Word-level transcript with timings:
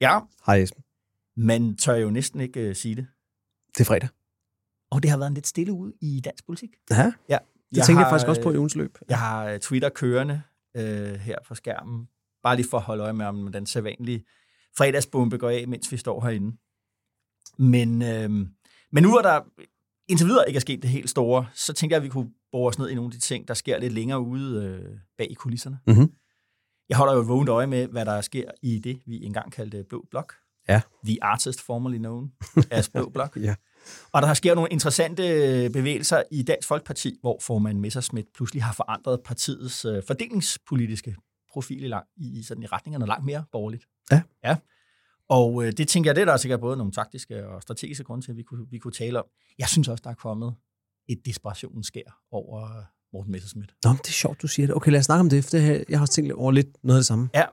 Ja, 0.00 0.20
Hej 0.46 0.56
Esben. 0.56 0.82
man 1.36 1.76
tør 1.76 1.94
jo 1.94 2.10
næsten 2.10 2.40
ikke 2.40 2.68
uh, 2.68 2.74
sige 2.76 2.94
det. 2.94 3.06
Det 3.74 3.80
er 3.80 3.84
fredag. 3.84 4.08
Og 4.90 5.02
det 5.02 5.10
har 5.10 5.18
været 5.18 5.28
en 5.28 5.34
lidt 5.34 5.46
stille 5.46 5.72
ud 5.72 5.92
i 6.00 6.20
dansk 6.20 6.46
politik. 6.46 6.70
Ja, 6.90 7.12
Ja, 7.28 7.38
det 7.74 7.84
tænkte 7.84 8.00
jeg 8.02 8.10
faktisk 8.10 8.28
også 8.28 8.42
på 8.42 8.52
i 8.52 8.56
ugens 8.56 8.76
løb. 8.76 8.98
Jeg 9.08 9.18
har 9.18 9.44
øh, 9.46 9.60
Twitter 9.60 9.88
kørende 9.88 10.42
øh, 10.76 11.14
her 11.14 11.36
på 11.46 11.54
skærmen, 11.54 12.08
bare 12.42 12.56
lige 12.56 12.68
for 12.70 12.76
at 12.76 12.82
holde 12.82 13.02
øje 13.02 13.12
med, 13.12 13.26
om 13.26 13.52
den 13.52 13.66
sædvanlige 13.66 14.24
fredagsbombe 14.76 15.38
går 15.38 15.50
af, 15.50 15.68
mens 15.68 15.92
vi 15.92 15.96
står 15.96 16.20
herinde. 16.20 16.56
Men, 17.58 18.02
øh, 18.02 18.30
men 18.92 19.02
nu 19.02 19.16
er 19.16 19.22
der 19.22 19.40
indtil 20.08 20.26
videre 20.26 20.44
ikke 20.48 20.56
er 20.56 20.60
sket 20.60 20.82
det 20.82 20.90
helt 20.90 21.10
store, 21.10 21.46
så 21.54 21.72
tænker 21.72 21.96
jeg, 21.96 22.00
at 22.00 22.04
vi 22.04 22.08
kunne 22.08 22.30
bore 22.52 22.68
os 22.68 22.78
ned 22.78 22.88
i 22.88 22.94
nogle 22.94 23.08
af 23.08 23.12
de 23.12 23.18
ting, 23.18 23.48
der 23.48 23.54
sker 23.54 23.78
lidt 23.78 23.92
længere 23.92 24.20
ude 24.20 24.64
øh, 24.64 24.98
bag 25.18 25.30
i 25.30 25.34
kulisserne. 25.34 25.78
Mhm. 25.86 26.12
Jeg 26.90 26.98
holder 26.98 27.14
jo 27.14 27.20
et 27.20 27.28
vågent 27.28 27.48
øje 27.48 27.66
med, 27.66 27.86
hvad 27.86 28.04
der 28.04 28.20
sker 28.20 28.50
i 28.62 28.78
det, 28.78 29.00
vi 29.06 29.24
engang 29.24 29.52
kaldte 29.52 29.84
Blå 29.88 30.06
Blok. 30.10 30.34
Ja. 30.68 30.80
The 31.04 31.24
artist 31.24 31.60
formerly 31.60 31.96
known 31.96 32.32
as 32.70 32.88
Blå 32.88 33.08
Blok. 33.08 33.36
Ja. 33.36 33.54
Og 34.12 34.22
der 34.22 34.34
sker 34.34 34.54
nogle 34.54 34.70
interessante 34.70 35.22
bevægelser 35.72 36.22
i 36.30 36.42
Dansk 36.42 36.68
Folkeparti, 36.68 37.18
hvor 37.20 37.38
formand 37.42 37.78
Messerschmidt 37.78 38.26
pludselig 38.34 38.62
har 38.62 38.72
forandret 38.72 39.20
partiets 39.24 39.84
øh, 39.84 40.02
fordelingspolitiske 40.06 41.16
profil 41.52 41.84
i, 41.84 41.88
lang, 41.88 42.06
i, 42.16 42.42
sådan 42.42 42.62
i 42.62 42.66
retningerne 42.66 43.06
langt 43.06 43.24
mere 43.24 43.44
borgerligt. 43.52 43.84
Ja. 44.10 44.22
ja. 44.44 44.56
Og 45.28 45.64
øh, 45.64 45.72
det 45.72 45.88
tænker 45.88 46.10
jeg, 46.10 46.16
det 46.16 46.22
er 46.22 46.26
der 46.26 46.36
sikkert 46.36 46.60
både 46.60 46.76
nogle 46.76 46.92
taktiske 46.92 47.48
og 47.48 47.62
strategiske 47.62 48.04
grunde 48.04 48.24
til, 48.24 48.30
at 48.30 48.36
vi 48.36 48.42
kunne, 48.42 48.66
vi 48.70 48.78
kunne 48.78 48.92
tale 48.92 49.18
om. 49.18 49.24
Jeg 49.58 49.68
synes 49.68 49.88
også, 49.88 50.02
der 50.04 50.10
er 50.10 50.14
kommet 50.14 50.54
et 51.08 51.26
desperationens 51.26 51.86
skær 51.86 52.20
over 52.30 52.78
øh, 52.78 52.84
Morten 53.12 53.32
Messerschmidt. 53.32 53.70
Nå, 53.84 53.90
det 53.90 54.08
er 54.08 54.12
sjovt, 54.12 54.42
du 54.42 54.46
siger 54.46 54.66
det. 54.66 54.76
Okay, 54.76 54.90
lad 54.90 54.98
os 54.98 55.04
snakke 55.04 55.20
om 55.20 55.28
det, 55.30 55.44
for 55.44 55.50
det 55.50 55.62
her, 55.62 55.84
jeg 55.88 55.98
har 55.98 56.00
også 56.02 56.14
tænkt 56.14 56.32
over 56.32 56.52
lidt 56.52 56.68
noget 56.84 56.96
af 56.96 57.00
det 57.00 57.06
samme. 57.06 57.28
Ja. 57.34 57.44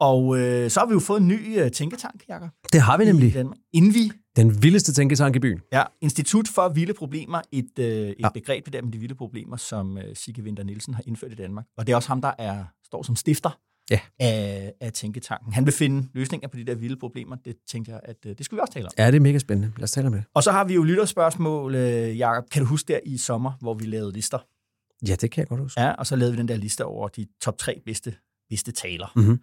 Og 0.00 0.38
øh, 0.38 0.70
så 0.70 0.80
har 0.80 0.86
vi 0.86 0.92
jo 0.92 1.00
fået 1.00 1.20
en 1.20 1.28
ny 1.28 1.60
øh, 1.60 1.70
tænketank, 1.70 2.22
Jacob. 2.28 2.48
Det 2.72 2.80
har 2.80 2.98
vi 2.98 3.04
nemlig. 3.04 3.34
Den, 3.34 3.52
Invi, 3.72 4.10
Den 4.36 4.62
vildeste 4.62 4.92
tænketank 4.92 5.36
i 5.36 5.38
byen. 5.38 5.60
ja, 5.72 5.82
Institut 6.00 6.48
for 6.48 6.68
Vilde 6.68 6.94
Problemer, 6.94 7.40
et, 7.52 7.78
øh, 7.78 7.86
et 7.86 8.14
Ja. 8.20 8.28
begreb 8.28 8.64
det 8.64 8.72
der 8.72 8.82
med 8.82 8.92
de 8.92 8.98
vilde 8.98 9.14
problemer, 9.14 9.56
som 9.56 9.98
øh, 9.98 10.04
Sigge 10.16 10.42
Winter 10.42 10.62
Nielsen 10.64 10.94
har 10.94 11.02
indført 11.06 11.32
i 11.32 11.34
Danmark. 11.34 11.64
Og 11.76 11.86
det 11.86 11.92
er 11.92 11.96
også 11.96 12.08
ham, 12.08 12.20
der 12.20 12.32
er, 12.38 12.64
står 12.84 13.02
som 13.02 13.16
stifter 13.16 13.58
Ja. 13.90 14.00
af, 14.20 14.72
af 14.80 14.92
tænketanken. 14.92 15.52
Han 15.52 15.64
vil 15.66 15.74
finde 15.74 16.08
løsninger 16.14 16.48
på 16.48 16.56
de 16.56 16.64
der 16.64 16.74
vilde 16.74 16.96
problemer. 16.96 17.36
Det 17.44 17.54
tænker 17.70 17.92
jeg, 17.92 18.00
at 18.04 18.16
øh, 18.26 18.34
det 18.38 18.44
skulle 18.46 18.58
vi 18.58 18.60
også 18.60 18.72
tale 18.72 18.86
om. 18.86 18.90
Ja, 18.98 19.06
det 19.06 19.14
er 19.16 19.20
mega 19.20 19.38
spændende. 19.38 19.72
Lad 19.76 19.84
os 19.84 19.90
tale 19.90 20.06
om 20.06 20.12
det. 20.12 20.24
Og 20.34 20.42
så 20.42 20.52
har 20.52 20.64
vi 20.64 20.74
jo 20.74 20.82
lytterspørgsmål, 20.82 21.74
øh, 21.74 22.18
Jacob. 22.18 22.44
Kan 22.50 22.62
du 22.62 22.68
huske 22.68 22.92
der 22.92 23.00
i 23.06 23.16
sommer, 23.18 23.52
hvor 23.60 23.74
vi 23.74 23.84
lavede 23.86 24.12
lister? 24.12 24.38
Ja, 25.08 25.14
det 25.14 25.30
kan 25.30 25.40
jeg 25.40 25.48
godt 25.48 25.60
huske. 25.60 25.80
Ja, 25.80 25.90
og 25.92 26.06
så 26.06 26.16
lavede 26.16 26.32
vi 26.32 26.38
den 26.38 26.48
der 26.48 26.56
liste 26.56 26.84
over 26.84 27.08
de 27.08 27.26
top 27.40 27.58
tre 27.58 27.82
bedste, 27.86 28.14
bedste 28.50 28.72
taler. 28.72 29.12
Mhm. 29.16 29.40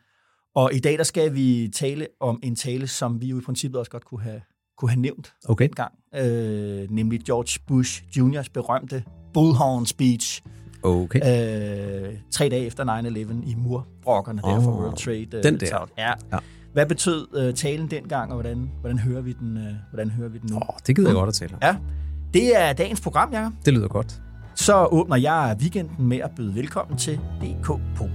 Og 0.55 0.73
i 0.73 0.79
dag, 0.79 0.97
der 0.97 1.03
skal 1.03 1.33
vi 1.33 1.69
tale 1.75 2.07
om 2.19 2.39
en 2.43 2.55
tale, 2.55 2.87
som 2.87 3.21
vi 3.21 3.27
jo 3.27 3.37
i 3.37 3.41
princippet 3.41 3.79
også 3.79 3.91
godt 3.91 4.05
kunne 4.05 4.21
have, 4.21 4.41
kunne 4.77 4.91
have 4.91 4.99
nævnt 5.01 5.33
Okay. 5.49 5.65
dengang. 5.67 5.93
Øh, 6.15 6.91
nemlig 6.91 7.19
George 7.21 7.59
Bush 7.67 8.03
Jr.'s 8.17 8.49
berømte 8.49 9.03
Bullhorn 9.33 9.85
speech. 9.85 10.41
Okay. 10.83 11.19
Øh, 11.19 12.17
tre 12.31 12.49
dage 12.49 12.65
efter 12.65 12.83
9-11 12.83 13.49
i 13.51 13.55
murbrokkerne 13.55 14.41
der 14.41 14.61
for 14.61 14.71
World 14.71 14.97
Trade. 14.97 15.37
øh, 15.37 15.43
den 15.43 15.59
der. 15.59 15.69
Tower. 15.69 15.87
Ja. 15.97 16.13
Ja. 16.31 16.37
Hvad 16.73 16.85
betød 16.85 17.27
øh, 17.35 17.53
talen 17.53 17.91
dengang, 17.91 18.31
og 18.31 18.35
hvordan, 18.41 18.71
hvordan, 18.81 18.99
hører 18.99 19.21
vi 19.21 19.33
den, 19.33 19.57
øh, 19.57 19.73
hvordan 19.91 20.09
hører 20.09 20.29
vi 20.29 20.37
den 20.37 20.49
nu? 20.51 20.55
Åh, 20.55 20.61
det 20.87 20.95
gider 20.95 21.09
jeg 21.09 21.15
godt 21.15 21.27
at 21.27 21.33
tale 21.33 21.53
om. 21.53 21.59
Ja, 21.61 21.77
det 22.33 22.57
er 22.61 22.73
dagens 22.73 23.01
program, 23.01 23.33
Jacob. 23.33 23.53
Det 23.65 23.73
lyder 23.73 23.87
godt. 23.87 24.21
Så 24.59 24.85
åbner 24.85 25.15
jeg 25.15 25.57
weekenden 25.59 26.07
med 26.07 26.17
at 26.17 26.31
byde 26.35 26.55
velkommen 26.55 26.97
til 26.97 27.15
DK 27.17 27.67
Pol. 27.95 28.09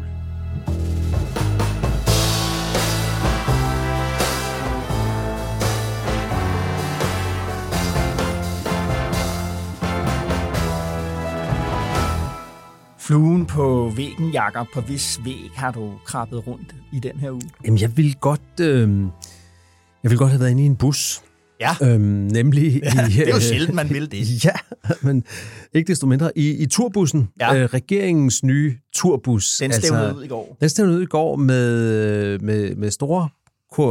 Fluen 12.99 13.47
på 13.47 13.93
væggen, 13.97 14.31
Jakob. 14.31 14.66
På 14.75 14.81
hvis 14.81 15.21
væg 15.25 15.50
har 15.56 15.71
du 15.71 15.93
krabbet 16.04 16.47
rundt 16.47 16.75
i 16.93 17.00
den 17.00 17.16
her 17.16 17.31
uge? 17.31 17.50
Jamen, 17.65 17.81
jeg 17.81 17.97
vil 17.97 18.16
godt... 18.21 18.60
Øh, 18.60 19.00
jeg 20.03 20.10
vil 20.10 20.19
godt 20.19 20.31
have 20.31 20.41
været 20.41 20.50
inde 20.50 20.62
i 20.62 20.66
en 20.66 20.77
bus. 20.77 21.24
Ja, 21.60 21.76
Øhm, 21.82 22.00
nemlig 22.03 22.65
i, 22.65 22.81
det 22.81 23.19
er 23.19 23.28
jo 23.28 23.34
øh, 23.37 23.41
sjældent, 23.41 23.75
man 23.75 23.91
vil 23.91 24.10
det. 24.12 24.44
Ja, 24.44 24.50
men 25.03 25.25
ikke 25.75 25.88
desto 25.88 26.06
mindre. 26.06 26.38
I, 26.38 26.50
i 26.50 26.66
turbussen, 26.66 27.28
Ja. 27.41 27.56
øh, 27.56 27.65
regeringens 27.65 28.42
nye 28.44 28.76
turbus. 28.94 29.56
Den 29.60 29.72
stævnede 29.72 30.16
ud 30.16 30.25
i 30.25 30.28
går. 30.28 30.56
Den 30.60 30.69
stævnede 30.69 30.97
ud 30.98 31.03
i 31.03 31.06
går 31.06 31.37
med, 31.37 32.38
med, 32.38 32.75
med 32.76 32.91
store 32.91 33.28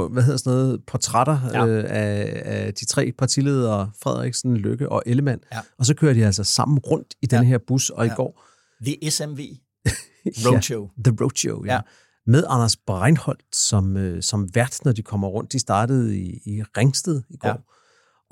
hvad 0.09 0.23
hedder 0.23 0.37
sådan 0.37 0.53
noget, 0.59 0.79
portrætter 0.87 1.39
Ja. 1.53 1.65
ja. 1.65 1.67
øh, 1.67 1.85
af, 1.87 2.41
af 2.45 2.73
de 2.73 2.85
tre 2.85 3.11
partiledere, 3.17 3.91
Frederiksen, 4.03 4.57
Lykke 4.57 4.89
og 4.89 5.03
Ellemann. 5.05 5.41
Ja. 5.53 5.59
Og 5.79 5.85
så 5.85 5.93
kører 5.93 6.13
de 6.13 6.25
altså 6.25 6.43
sammen 6.43 6.79
rundt 6.79 7.13
i 7.21 7.25
den 7.25 7.39
Ja. 7.41 7.47
her 7.47 7.57
bus, 7.67 7.89
og 7.89 8.05
i 8.05 8.09
Ja. 8.09 8.15
går... 8.15 8.43
The 8.85 9.11
SMV 9.11 9.39
Roadshow. 10.45 10.89
Ja, 10.97 11.03
The 11.09 11.15
Roadshow, 11.21 11.65
ja. 11.65 11.73
Ja. 11.73 11.79
Med 12.27 12.43
Anders 12.49 12.77
Breinholt 12.77 13.43
som, 13.55 13.97
øh, 13.97 14.23
som 14.23 14.55
vært, 14.55 14.79
når 14.85 14.91
de 14.91 15.01
kommer 15.03 15.27
rundt. 15.27 15.53
De 15.53 15.59
startede 15.59 16.17
i, 16.17 16.41
i 16.45 16.61
Ringsted 16.77 17.21
i 17.29 17.37
går, 17.37 17.47
Ja. 17.49 17.55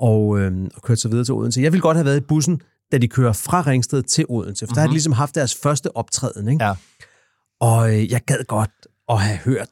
og, 0.00 0.38
øh, 0.40 0.70
og 0.74 0.82
kørte 0.82 1.00
så 1.00 1.08
videre 1.08 1.24
til 1.24 1.34
Odense. 1.34 1.60
Jeg 1.60 1.72
ville 1.72 1.82
godt 1.82 1.96
have 1.96 2.04
været 2.04 2.16
i 2.16 2.20
bussen, 2.20 2.60
da 2.92 2.98
de 2.98 3.08
kører 3.08 3.32
fra 3.32 3.60
Ringsted 3.66 4.02
til 4.02 4.24
Odense, 4.28 4.66
for 4.66 4.70
mm-hmm. 4.70 4.74
der 4.74 4.80
har 4.80 4.86
de 4.88 4.92
ligesom 4.92 5.12
haft 5.12 5.34
deres 5.34 5.54
første 5.54 5.96
optræden, 5.96 6.48
ikke? 6.48 6.64
Ja. 6.64 6.74
Og 7.60 7.94
øh, 7.94 8.10
jeg 8.10 8.20
gad 8.24 8.44
godt 8.48 8.86
at 9.08 9.20
have 9.20 9.38
hørt, 9.38 9.70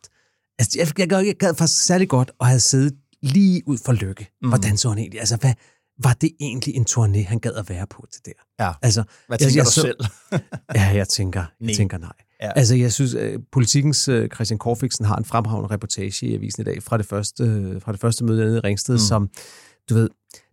altså 0.58 0.78
jeg, 0.78 0.98
jeg, 0.98 1.08
gad, 1.08 1.20
jeg 1.20 1.36
gad 1.36 1.54
faktisk 1.54 1.84
særlig 1.84 2.08
godt 2.08 2.30
at 2.40 2.46
have 2.46 2.60
siddet 2.60 2.94
lige 3.22 3.62
ud 3.66 3.78
for 3.84 3.92
lykke. 3.92 4.22
Mhm. 4.22 4.46
Mm. 4.46 4.48
Hvordan 4.48 4.76
så 4.76 4.88
han 4.88 4.98
egentlig? 4.98 5.20
Altså, 5.20 5.36
hvad, 5.36 5.54
var 6.02 6.12
det 6.20 6.30
egentlig 6.40 6.74
en 6.74 6.86
turné, 6.90 7.28
han 7.28 7.38
gad 7.38 7.52
at 7.54 7.68
være 7.70 7.86
på 7.86 8.06
til 8.12 8.22
der? 8.24 8.64
Ja. 8.64 8.72
Altså, 8.82 9.02
Hvad 9.26 9.38
jeg- 9.40 9.48
tænker 9.48 9.60
jeg 9.60 9.66
du 9.66 9.70
så- 9.70 9.80
selv? 9.80 9.98
ja, 10.74 10.86
jeg 10.96 11.08
tænker, 11.08 11.44
jeg 11.60 11.76
tænker 11.76 11.98
nej. 11.98 12.12
Ja. 12.42 12.50
Altså, 12.56 12.74
jeg 12.76 12.92
synes, 12.92 13.14
uh, 13.14 13.20
politikens 13.52 14.08
uh, 14.08 14.26
Christian 14.34 14.58
Korfiksen 14.58 15.04
har 15.04 15.16
en 15.16 15.24
fremragende 15.24 15.70
reportage 15.74 16.26
i 16.26 16.34
avisen 16.34 16.60
i 16.62 16.64
dag 16.64 16.82
fra 16.82 16.98
det 16.98 17.06
første, 17.06 17.44
uh, 17.74 17.82
fra 17.82 17.92
det 17.92 18.00
første 18.00 18.24
møde 18.24 18.44
nede 18.44 18.56
i 18.56 18.60
Ringsted, 18.60 18.94
Mm. 18.94 18.98
som, 18.98 19.28
du 19.90 19.94
ved, 19.94 20.08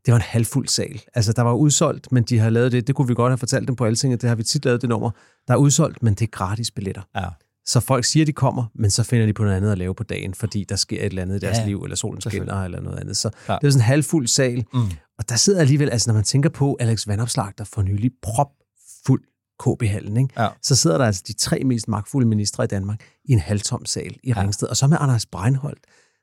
det 0.06 0.12
var 0.12 0.16
en 0.16 0.22
halvfuld 0.22 0.68
sal. 0.68 1.02
Altså, 1.16 1.34
der 1.34 1.42
var 1.42 1.54
udsolgt, 1.54 2.12
men 2.12 2.24
de 2.24 2.40
har 2.40 2.50
lavet 2.50 2.72
det. 2.72 2.88
Det 2.88 2.96
kunne 2.96 3.08
vi 3.08 3.14
godt 3.14 3.32
have 3.32 3.38
fortalt 3.38 3.68
dem 3.68 3.76
på 3.76 3.86
Altinget. 3.86 4.22
Det 4.22 4.28
har 4.30 4.36
vi 4.36 4.44
tit 4.44 4.66
lavet 4.66 4.82
det 4.82 4.90
nummer. 4.90 5.12
Der 5.48 5.54
er 5.54 5.58
udsolgt, 5.58 6.04
men 6.04 6.14
det 6.14 6.22
er 6.22 6.28
gratis 6.32 6.72
billetter. 6.72 7.02
Ja. 7.16 7.26
Så 7.66 7.80
folk 7.80 8.06
siger, 8.06 8.26
de 8.26 8.32
kommer, 8.34 8.66
men 8.76 8.92
så 8.92 9.04
finder 9.04 9.26
de 9.26 9.34
på 9.34 9.44
noget 9.44 9.56
andet 9.58 9.72
at 9.72 9.78
lave 9.78 9.96
på 9.96 10.04
dagen, 10.04 10.34
fordi 10.34 10.64
der 10.70 10.76
sker 10.76 11.00
et 11.00 11.06
eller 11.06 11.22
andet 11.22 11.36
i 11.36 11.40
deres 11.40 11.58
Ja, 11.58 11.62
ja, 11.62 11.68
liv, 11.68 11.82
eller 11.84 11.96
solen 11.96 12.22
skinner, 12.22 12.64
eller 12.64 12.82
noget 12.82 13.00
andet. 13.00 13.18
Så 13.18 13.30
Klart. 13.46 13.62
det 13.62 13.68
er 13.68 13.72
sådan 13.72 13.82
en 13.82 13.86
halvfuld 13.86 14.28
sal. 14.28 14.66
Mm. 14.74 14.80
Og 15.20 15.30
der 15.30 15.36
sidder 15.36 15.60
alligevel, 15.62 15.90
altså 15.90 16.10
når 16.10 16.14
man 16.14 16.24
tænker 16.24 16.50
på 16.50 16.78
Alex 16.80 17.08
Vandopslag, 17.08 17.52
der 17.58 17.64
for 17.64 17.82
nylig 17.82 18.12
propfuld 18.22 19.22
KB-hallen, 19.60 20.18
ikke? 20.18 20.42
Ja. 20.42 20.48
så 20.62 20.76
sidder 20.76 20.98
der 20.98 21.06
altså 21.06 21.24
de 21.28 21.34
tre 21.34 21.60
mest 21.66 21.88
magtfulde 21.88 22.28
ministre 22.28 22.64
i 22.64 22.68
Danmark 22.68 23.00
i 23.26 23.32
en 23.32 23.40
halvtom 23.40 23.86
sal 23.86 24.16
i 24.24 24.30
Ja. 24.30 24.42
Ringsted. 24.42 24.68
Og 24.68 24.78
så 24.78 24.88
med 24.88 24.98
Anders 25.02 25.26
Breinholt, 25.26 25.80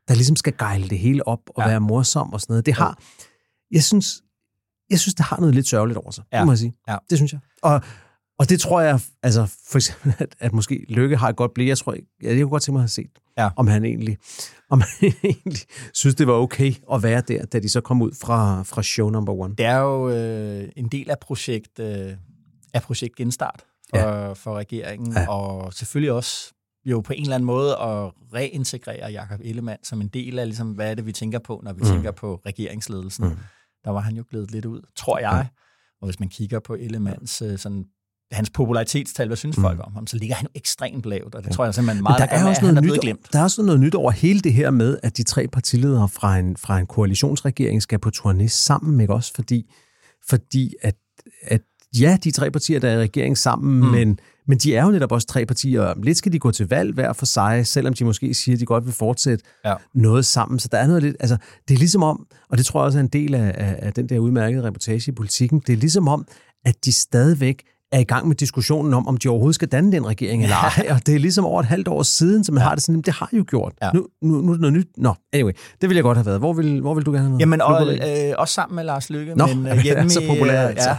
der 0.09 0.15
ligesom 0.15 0.37
skal 0.37 0.53
gejle 0.59 0.89
det 0.89 0.99
hele 0.99 1.29
op 1.29 1.41
og 1.47 1.55
Ja. 1.59 1.63
ja. 1.63 1.69
være 1.69 1.81
morsom 1.81 2.33
og 2.33 2.41
sådan 2.41 2.53
noget. 2.53 2.67
Det 2.67 2.75
har, 2.75 2.99
jeg 3.71 3.85
synes, 3.85 4.23
jeg 4.91 4.99
synes, 5.01 5.15
det 5.15 5.25
har 5.25 5.41
noget 5.41 5.55
lidt 5.55 5.69
sørgeligt 5.69 5.99
over 5.99 6.11
sig. 6.11 6.25
Ja. 6.33 6.39
Det 6.39 6.47
må 6.47 6.53
jeg 6.53 6.59
sige. 6.59 6.75
Ja. 6.89 6.97
Det 7.11 7.19
synes 7.19 7.33
jeg. 7.33 7.41
Og, 7.63 7.81
og 8.39 8.49
det 8.49 8.61
tror 8.61 8.81
jeg, 8.81 9.01
altså 9.23 9.47
for 9.71 9.79
eksempel, 9.79 10.15
at, 10.19 10.35
at 10.41 10.53
måske 10.53 10.85
Lykke 10.89 11.17
har 11.17 11.29
et 11.29 11.37
godt 11.37 11.55
blik. 11.55 11.69
Jeg 11.69 11.79
tror, 11.79 11.93
jeg, 11.93 12.03
jeg 12.23 12.37
kunne 12.43 12.49
godt 12.51 12.63
tænke 12.63 12.73
mig 12.73 12.79
at 12.79 12.83
have 12.83 12.89
set, 12.89 13.11
Ja. 13.39 13.49
om 13.57 13.67
han 13.67 13.85
egentlig, 13.85 14.19
om 14.71 14.81
han 14.81 15.13
egentlig 15.25 15.61
synes, 15.95 16.15
det 16.15 16.27
var 16.27 16.33
okay 16.33 16.73
at 16.93 17.03
være 17.03 17.21
der, 17.29 17.45
da 17.45 17.59
de 17.59 17.69
så 17.69 17.81
kom 17.81 18.03
ud 18.03 18.13
fra, 18.21 18.63
fra 18.63 18.83
show 18.83 19.11
number 19.11 19.33
one. 19.33 19.55
Det 19.55 19.67
er 19.67 19.77
jo 19.79 20.11
øh, 20.11 20.69
en 20.77 20.89
del 20.89 21.11
af 21.11 21.19
projekt, 21.21 21.79
øh, 21.79 22.13
af 22.75 22.83
projekt 22.83 23.17
Genstart 23.17 23.65
for, 23.91 23.99
ja. 23.99 24.33
for 24.33 24.55
regeringen, 24.55 25.13
ja. 25.13 25.29
Og 25.29 25.75
selvfølgelig 25.75 26.13
også 26.13 26.53
jo 26.85 27.01
på 27.01 27.13
en 27.13 27.23
eller 27.23 27.35
anden 27.35 27.47
måde 27.47 27.71
at 27.71 28.13
reintegrere 28.35 29.11
Jakob 29.13 29.41
Ellemann 29.45 29.85
som 29.85 30.01
en 30.01 30.09
del 30.09 30.39
af, 30.39 30.47
ligesom, 30.47 30.71
hvad 30.73 30.91
er 30.91 30.95
det, 30.95 31.07
vi 31.07 31.13
tænker 31.13 31.39
på, 31.39 31.61
når 31.65 31.73
vi 31.73 31.81
mm. 31.81 31.87
tænker 31.87 32.11
på 32.11 32.41
regeringsledelsen. 32.47 33.25
Mm. 33.25 33.31
Mm. 33.31 33.39
Der 33.85 33.91
var 33.91 34.01
han 34.01 34.17
jo 34.17 34.25
glædet 34.31 34.51
lidt 34.51 34.65
ud, 34.65 34.81
tror 34.97 35.19
jeg. 35.19 35.49
Og 36.01 36.07
hvis 36.09 36.21
man 36.21 36.29
kigger 36.29 36.61
på 36.61 36.75
Ellemanns 36.75 37.43
øh, 37.43 37.59
sådan 37.59 37.85
hans 38.33 38.51
popularitetstal, 38.51 39.27
hvad 39.27 39.37
synes 39.37 39.57
Mm. 39.57 39.63
folk 39.63 39.81
om 39.85 39.93
ham, 39.95 40.07
så 40.07 40.17
ligger 40.17 40.37
han 40.37 40.47
ekstremt 40.55 41.07
lavt, 41.07 41.35
og 41.35 41.45
det 41.45 41.53
tror 41.53 41.65
jeg 41.65 41.75
simpelthen 41.75 41.97
Men 41.97 42.03
meget, 42.03 42.19
der 42.19 42.27
kan 42.27 42.39
er, 42.39 42.49
også 42.49 42.61
at 42.61 42.67
han 42.67 42.75
noget 42.75 42.91
er 42.91 42.95
nyt, 42.95 43.01
glemt. 43.01 43.33
der 43.33 43.39
er 43.39 43.43
også 43.43 43.63
noget 43.63 43.81
nyt 43.81 43.95
over 43.95 44.11
hele 44.11 44.41
det 44.41 44.53
her 44.53 44.71
med, 44.71 44.99
at 45.03 45.17
de 45.17 45.23
tre 45.23 45.49
partiledere 45.49 46.09
fra 46.09 46.39
en, 46.39 46.57
fra 46.57 46.79
en 46.79 46.87
koalitionsregering 46.87 47.83
skal 47.83 47.99
på 47.99 48.11
turné 48.17 48.47
sammen, 48.47 49.01
ikke 49.01 49.15
også? 49.15 49.33
Fordi, 49.35 49.73
fordi 50.29 50.75
at, 50.83 50.95
at 51.43 51.63
ja, 52.01 52.19
de 52.25 52.31
tre 52.31 52.51
partier, 52.51 52.81
der 52.81 52.89
er 52.89 52.99
i 52.99 53.03
regering 53.03 53.39
sammen, 53.39 53.81
mm. 53.81 53.87
men, 53.87 54.19
men 54.49 54.59
de 54.59 54.77
er 54.77 54.85
jo 54.85 54.91
netop 54.91 55.13
også 55.13 55.27
tre 55.27 55.47
partier. 55.47 55.95
Lidt 56.03 56.19
skal 56.19 56.33
de 56.33 56.39
gå 56.39 56.51
til 56.51 56.69
valg 56.69 56.95
hver 56.95 57.13
for 57.13 57.27
sig, 57.27 57.67
selvom 57.67 57.95
de 57.95 58.05
måske 58.05 58.35
siger, 58.35 58.57
at 58.57 58.61
de 58.61 58.67
godt 58.67 58.85
vil 58.87 58.95
fortsætte 58.95 59.45
Ja. 59.65 59.75
noget 59.95 60.25
sammen. 60.27 60.59
Så 60.59 60.69
der 60.73 60.79
er 60.79 60.87
noget 60.87 61.03
lidt, 61.03 61.17
altså, 61.21 61.37
det 61.69 61.75
er 61.75 61.79
ligesom 61.79 62.03
om, 62.03 62.27
og 62.51 62.59
det 62.59 62.67
tror 62.67 62.81
jeg 62.81 62.85
også 62.87 62.99
er 62.99 63.03
en 63.03 63.09
del 63.09 63.35
af, 63.35 63.55
af, 63.59 63.77
af 63.79 63.93
den 63.93 64.09
der 64.09 64.19
udmærkede 64.19 64.63
reportage 64.63 65.09
i 65.09 65.15
politikken, 65.15 65.63
det 65.67 65.73
er 65.73 65.77
ligesom 65.77 66.09
om, 66.09 66.27
at 66.65 66.85
de 66.85 66.93
stadigvæk 66.93 67.63
er 67.93 67.99
i 67.99 68.05
gang 68.05 68.29
med 68.29 68.37
diskussionen 68.37 68.95
om, 68.95 69.09
om 69.09 69.17
de 69.17 69.29
overhovedet 69.29 69.55
skal 69.55 69.69
danne 69.69 69.93
den 69.93 70.07
regering 70.07 70.43
eller 70.43 70.57
ej. 70.57 70.87
Og 70.91 71.07
det 71.07 71.15
er 71.15 71.19
ligesom 71.19 71.45
over 71.45 71.61
et 71.61 71.67
halvt 71.67 71.89
år 71.89 72.03
siden, 72.03 72.45
så 72.45 72.53
man 72.53 72.63
ja. 72.63 72.69
har 72.69 72.75
det 72.75 72.85
sådan, 72.85 72.93
"Jamen, 72.95 73.03
det 73.03 73.15
har 73.15 73.29
I 73.33 73.37
jo 73.37 73.45
gjort. 73.49 73.73
Ja. 73.83 73.91
Nu, 73.95 74.07
nu, 74.23 74.35
nu 74.41 74.49
er 74.49 74.53
det 74.53 74.61
noget 74.61 74.73
nyt. 74.73 74.89
Nå, 74.97 75.15
anyway, 75.33 75.53
det 75.81 75.89
vil 75.89 75.95
jeg 75.95 76.03
godt 76.03 76.19
have 76.19 76.27
været. 76.27 76.39
Hvor 76.39 76.53
vil, 76.53 76.81
hvor 76.81 76.95
vil 76.95 77.07
du 77.07 77.13
gerne 77.13 77.25
have 77.25 77.31
været? 77.31 77.41
Jamen, 77.41 77.61
og, 77.61 77.95
øh, 77.95 78.35
også 78.39 78.55
sammen 78.55 78.77
med 78.77 78.85
Lars 78.85 79.11
Lykke. 79.11 79.35
Nå, 79.35 79.47
men, 79.47 79.67
han 79.67 79.97
er 79.97 80.09
så 80.09 80.23
populær, 80.29 80.61
altså. 80.69 80.97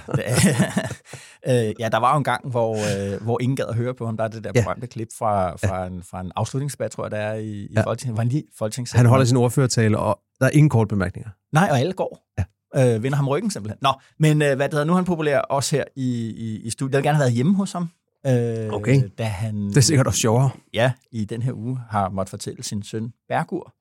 Ja, 1.47 1.67
øh, 1.67 1.73
ja, 1.79 1.89
der 1.89 1.97
var 1.97 2.11
jo 2.13 2.17
en 2.17 2.23
gang, 2.23 2.49
hvor, 2.49 2.73
øh, 2.75 3.21
hvor 3.23 3.41
ingen 3.41 3.55
gad 3.55 3.65
at 3.69 3.75
høre 3.75 3.93
på 3.93 4.05
ham. 4.05 4.17
Der 4.17 4.23
er 4.23 4.27
det 4.27 4.43
der 4.43 4.51
Ja. 4.55 4.61
berømte 4.63 4.87
klip 4.87 5.07
fra, 5.17 5.51
fra, 5.55 5.85
en, 5.87 6.03
fra 6.11 6.21
en 6.21 6.31
afslutningsdebat, 6.35 6.91
tror 6.91 7.03
jeg, 7.05 7.11
der 7.11 7.17
er 7.17 7.33
i, 7.35 7.47
i 7.49 7.67
Ja. 7.75 7.81
Folketinget. 7.83 8.17
Var 8.17 8.23
han 8.23 8.29
lige 8.31 8.43
Folketingssalen? 8.57 8.99
Han 9.05 9.09
holder 9.09 9.25
sin 9.25 9.37
ordførertale, 9.37 9.97
og 9.99 10.19
der 10.39 10.45
er 10.45 10.49
ingen 10.49 10.69
kort 10.69 10.87
bemærkninger. 10.87 11.29
Nej, 11.53 11.67
og 11.71 11.79
alle 11.79 11.93
går. 11.93 12.19
Ja. 12.39 12.43
Øh, 12.77 13.03
vinder 13.03 13.15
ham 13.15 13.27
ryggen 13.27 13.51
simpelthen. 13.51 13.77
Nå, 13.81 13.93
men 14.19 14.41
øh, 14.41 14.55
hvad 14.55 14.65
det 14.69 14.73
hedder, 14.73 14.83
nu 14.85 14.91
er 14.91 14.95
han 14.95 15.05
populær 15.05 15.39
også 15.39 15.75
her 15.75 15.83
i, 15.95 16.29
i, 16.29 16.61
i 16.61 16.69
studiet. 16.69 16.93
Jeg 16.93 16.97
vil 16.97 17.03
gerne 17.03 17.15
have 17.17 17.23
været 17.23 17.33
hjemme 17.33 17.55
hos 17.55 17.71
ham. 17.71 17.89
Øh, 18.27 18.69
Okay. 18.73 19.01
Da 19.17 19.23
han, 19.23 19.69
Det 19.69 19.77
er 19.77 19.81
sikkert 19.81 20.07
også 20.07 20.19
sjovere. 20.19 20.49
Ja, 20.73 20.91
i 21.11 21.25
den 21.25 21.41
her 21.41 21.53
uge 21.53 21.79
har 21.89 22.09
måttet 22.09 22.29
fortælle 22.29 22.63
sin 22.63 22.83
søn 22.83 23.13
Bergur, 23.29 23.73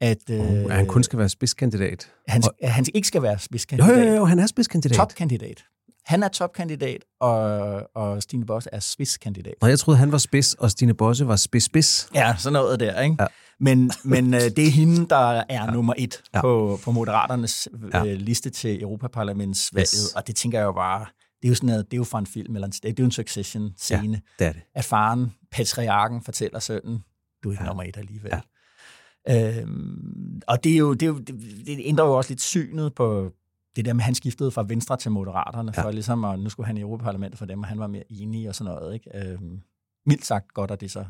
at 0.00 0.30
øh, 0.30 0.40
Uh, 0.40 0.70
at 0.70 0.76
han 0.76 0.86
kun 0.86 1.02
skal 1.02 1.18
være 1.18 1.28
spidskandidat. 1.28 2.10
han, 2.28 2.42
at 2.62 2.70
han 2.70 2.84
ikke 2.94 3.08
skal 3.08 3.22
være 3.22 3.32
Jo, 3.32 3.38
spidskandidat. 3.38 4.06
jo, 4.08 4.14
jo, 4.14 4.24
han 4.24 4.38
er 4.38 4.46
spidskandidat. 4.46 4.96
Topkandidat. 4.96 5.64
Han 6.04 6.22
er 6.22 6.28
topkandidat, 6.28 7.04
og, 7.20 7.36
og 7.96 8.22
Stine 8.22 8.46
Bosse 8.46 8.70
er 8.72 8.80
spidskandidat. 8.80 9.54
Nå, 9.62 9.68
jeg 9.68 9.78
troede, 9.78 9.98
han 9.98 10.12
var 10.12 10.18
spids, 10.18 10.54
og 10.54 10.70
Stine 10.70 10.94
Bosse 10.94 11.26
var 11.28 11.36
spids-spids. 11.36 12.08
Ja, 12.14 12.34
sådan 12.38 12.52
noget 12.52 12.80
der, 12.80 13.00
ikke? 13.00 13.16
Ja. 13.20 13.26
Men, 13.60 13.90
men 14.04 14.34
øh, 14.34 14.40
det 14.40 14.58
er 14.66 14.70
hende, 14.70 15.06
der 15.08 15.16
er 15.40 15.44
ja. 15.64 15.66
nummer 15.72 15.94
et 15.98 16.22
Ja. 16.34 16.38
ja. 16.38 16.40
på, 16.40 16.78
på 16.84 16.90
Moderaternes 16.92 17.68
Ja. 17.92 18.04
øh, 18.06 18.12
liste 18.18 18.50
til 18.50 18.82
Europaparlamentsvalget, 18.82 19.88
Yes. 19.94 20.12
og 20.16 20.26
det 20.26 20.36
tænker 20.36 20.58
jeg 20.58 20.64
jo 20.66 20.72
bare, 20.72 21.00
det 21.42 21.44
er 21.44 21.48
jo 21.48 21.54
sådan 21.54 21.66
noget, 21.66 21.84
det 21.90 21.92
er 21.96 21.98
jo 21.98 22.04
fra 22.04 22.18
en 22.18 22.26
film, 22.26 22.54
eller 22.54 22.66
en, 22.66 22.72
det 22.72 22.84
er 22.88 22.92
jo 22.98 23.04
en 23.04 23.10
Succession-scene, 23.10 24.20
Det 24.38 24.46
er 24.46 24.52
det. 24.52 24.62
at 24.74 24.84
faren, 24.84 25.32
patriarken, 25.52 26.22
fortæller 26.24 26.58
sønnen, 26.58 26.98
du 27.44 27.48
er 27.48 27.52
ikke 27.52 27.62
Ja. 27.62 27.64
ja. 27.64 27.68
nummer 27.70 27.82
et 27.82 27.96
alligevel. 27.96 28.32
Ja. 28.32 28.40
Øhm, 29.60 30.40
og 30.48 30.64
det, 30.64 30.72
er 30.72 30.76
jo, 30.76 30.92
det, 30.92 31.02
er 31.02 31.06
jo, 31.06 31.18
det 31.66 31.80
ændrer 31.84 32.04
jo 32.04 32.12
også 32.16 32.30
lidt 32.30 32.40
synet 32.42 32.94
på 32.94 33.30
det 33.76 33.84
der 33.84 33.92
med, 33.92 34.00
at 34.00 34.04
han 34.04 34.14
skiftede 34.14 34.50
fra 34.50 34.64
Venstre 34.68 34.96
til 34.96 35.10
Moderaterne, 35.10 35.72
Ja. 35.76 35.82
for 35.82 35.90
ligesom, 35.90 36.24
at 36.24 36.38
nu 36.40 36.48
skulle 36.48 36.66
han 36.66 36.76
i 36.76 36.80
Europaparlamentet 36.80 37.38
for 37.38 37.46
dem, 37.46 37.60
og 37.60 37.66
han 37.68 37.78
var 37.78 37.86
mere 37.86 38.02
enig 38.10 38.48
og 38.48 38.54
sådan 38.54 38.74
noget. 38.74 38.94
Ikke? 38.94 39.10
Øhm, 39.32 39.60
mildt 40.06 40.24
sagt 40.26 40.54
godt 40.54 40.70
er 40.70 40.76
det 40.76 40.90
så 40.90 41.04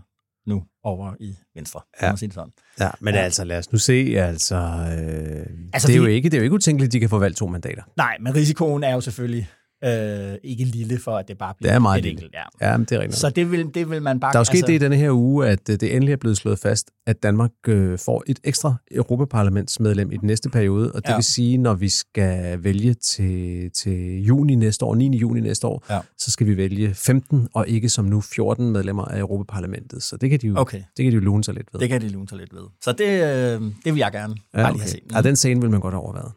nu 0.47 0.63
over 0.83 1.15
i 1.21 1.37
Venstre, 1.55 1.81
kan 1.99 2.07
Ja. 2.07 2.11
man 2.13 2.17
sige 2.19 2.27
det 2.29 2.35
sådan. 2.35 2.53
Ja, 2.81 2.91
men 3.01 3.15
Ja. 3.15 3.21
altså, 3.21 3.45
lad 3.45 3.59
os 3.59 3.73
nu 3.73 3.79
se. 3.79 3.93
Altså, 4.19 4.57
øh, 4.57 5.47
Altså, 5.73 5.89
det, 5.89 5.95
er 5.95 5.99
jo 5.99 6.05
vi- 6.05 6.13
ikke, 6.13 6.29
det 6.29 6.35
er 6.37 6.39
jo 6.39 6.45
ikke 6.45 6.55
utænkeligt, 6.55 6.89
at 6.89 6.93
de 6.93 7.01
kan 7.01 7.09
få 7.09 7.19
valgt 7.19 7.37
to 7.37 7.47
mandater. 7.47 7.83
Nej, 7.97 8.17
men 8.21 8.35
risikoen 8.35 8.85
er 8.85 8.95
jo 8.95 9.01
selvfølgelig 9.01 9.49
øh, 9.85 10.35
ikke 10.45 10.65
lille 10.65 10.99
for, 10.99 11.17
at 11.17 11.29
det 11.29 11.39
bare 11.39 11.55
bliver 11.59 11.71
Det 11.71 11.75
er 11.75 11.79
meget 11.81 11.99
et 11.99 12.05
lille. 12.05 12.17
enkelt. 12.23 12.35
Ja. 12.61 12.71
Ja, 12.71 12.77
men 12.77 12.85
det 12.85 12.97
er 12.97 13.01
rigtigt. 13.01 13.19
Så 13.19 13.31
det 13.31 13.51
vil, 13.51 13.71
det 13.75 13.91
vil 13.91 14.03
man 14.03 14.21
bare... 14.21 14.33
Der 14.33 14.39
er 14.39 14.41
jo 14.41 14.45
sket 14.45 14.55
altså, 14.57 14.67
det 14.67 14.75
i 14.75 14.79
denne 14.79 14.97
her 14.97 15.11
uge, 15.11 15.47
at 15.47 15.69
øh, 15.71 15.81
det 15.81 15.95
endelig 15.97 16.13
er 16.13 16.17
blevet 16.17 16.37
slået 16.37 16.59
fast, 16.59 16.91
at 17.07 17.23
Danmark 17.23 17.51
øh, 17.69 17.99
får 17.99 18.23
et 18.27 18.39
ekstra 18.45 18.75
Europaparlamentsmedlem 18.91 20.13
i 20.13 20.17
den 20.17 20.27
næste 20.27 20.49
periode, 20.49 20.93
og 20.93 21.03
det 21.03 21.09
ja. 21.09 21.17
Vil 21.17 21.25
sige, 21.25 21.59
når 21.59 21.75
vi 21.75 21.89
skal 21.89 22.65
vælge 22.65 22.95
til, 22.95 23.71
til 23.71 24.23
juni 24.25 24.55
næste 24.55 24.85
år, 24.85 24.95
9. 24.95 25.17
juni 25.17 25.41
næste 25.41 25.67
år, 25.67 25.85
Ja. 25.91 26.01
så 26.19 26.31
skal 26.31 26.47
vi 26.47 26.57
vælge 26.57 26.95
15 26.95 27.49
og 27.55 27.69
ikke 27.69 27.89
som 27.89 28.05
nu 28.05 28.21
14 28.21 28.71
medlemmer 28.71 29.05
af 29.05 29.19
Europaparlamentet. 29.19 30.03
Så 30.03 30.17
det 30.17 30.31
kan 30.31 30.39
de 30.41 30.47
jo, 30.47 30.55
Okay, 30.57 30.83
det 30.97 31.05
kan 31.05 31.07
de 31.13 31.15
jo 31.17 31.21
lune 31.21 31.45
sig 31.45 31.55
lidt 31.55 31.67
ved. 31.73 31.81
det 31.81 31.89
kan 31.89 32.01
de 32.01 32.09
lune 32.09 32.29
sig 32.29 32.39
lidt 32.39 32.55
ved. 32.55 32.63
Så 32.83 32.93
det, 32.93 33.05
øh, 33.07 33.61
det 33.85 33.95
vil 33.95 33.97
jeg 33.97 34.13
gerne 34.13 34.35
ja, 34.55 34.59
bare 34.59 34.65
okay. 34.65 34.73
lige 34.73 34.81
have 34.83 34.89
set. 34.91 35.01
ja, 35.15 35.21
den 35.23 35.37
scene 35.37 35.61
vil 35.61 35.71
man 35.71 35.81
godt 35.81 35.95
have 35.95 36.03
overvejet. 36.03 36.33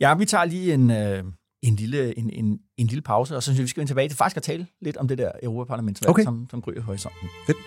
Ja, 0.00 0.14
vi 0.14 0.24
tager 0.24 0.44
lige 0.44 0.74
en, 0.74 0.90
øh, 0.90 1.24
en, 1.62 1.76
lille, 1.76 2.18
en, 2.18 2.30
en, 2.30 2.58
en 2.76 2.86
lille 2.86 3.02
pause, 3.02 3.36
og 3.36 3.42
så 3.42 3.46
synes 3.46 3.58
jeg, 3.58 3.62
vi 3.64 3.68
skal 3.68 3.80
vende 3.80 3.90
tilbage 3.90 4.08
til 4.08 4.16
faktisk 4.16 4.36
at 4.36 4.42
tale 4.42 4.66
lidt 4.80 4.96
om 4.96 5.08
det 5.08 5.18
der 5.18 5.30
Europaparlamentsvalg, 5.42 6.10
Okay. 6.10 6.24
som, 6.24 6.46
som 6.50 6.62
gryder 6.62 6.78
i 6.78 6.82
horisonten. 6.82 7.28
Fedt. 7.46 7.58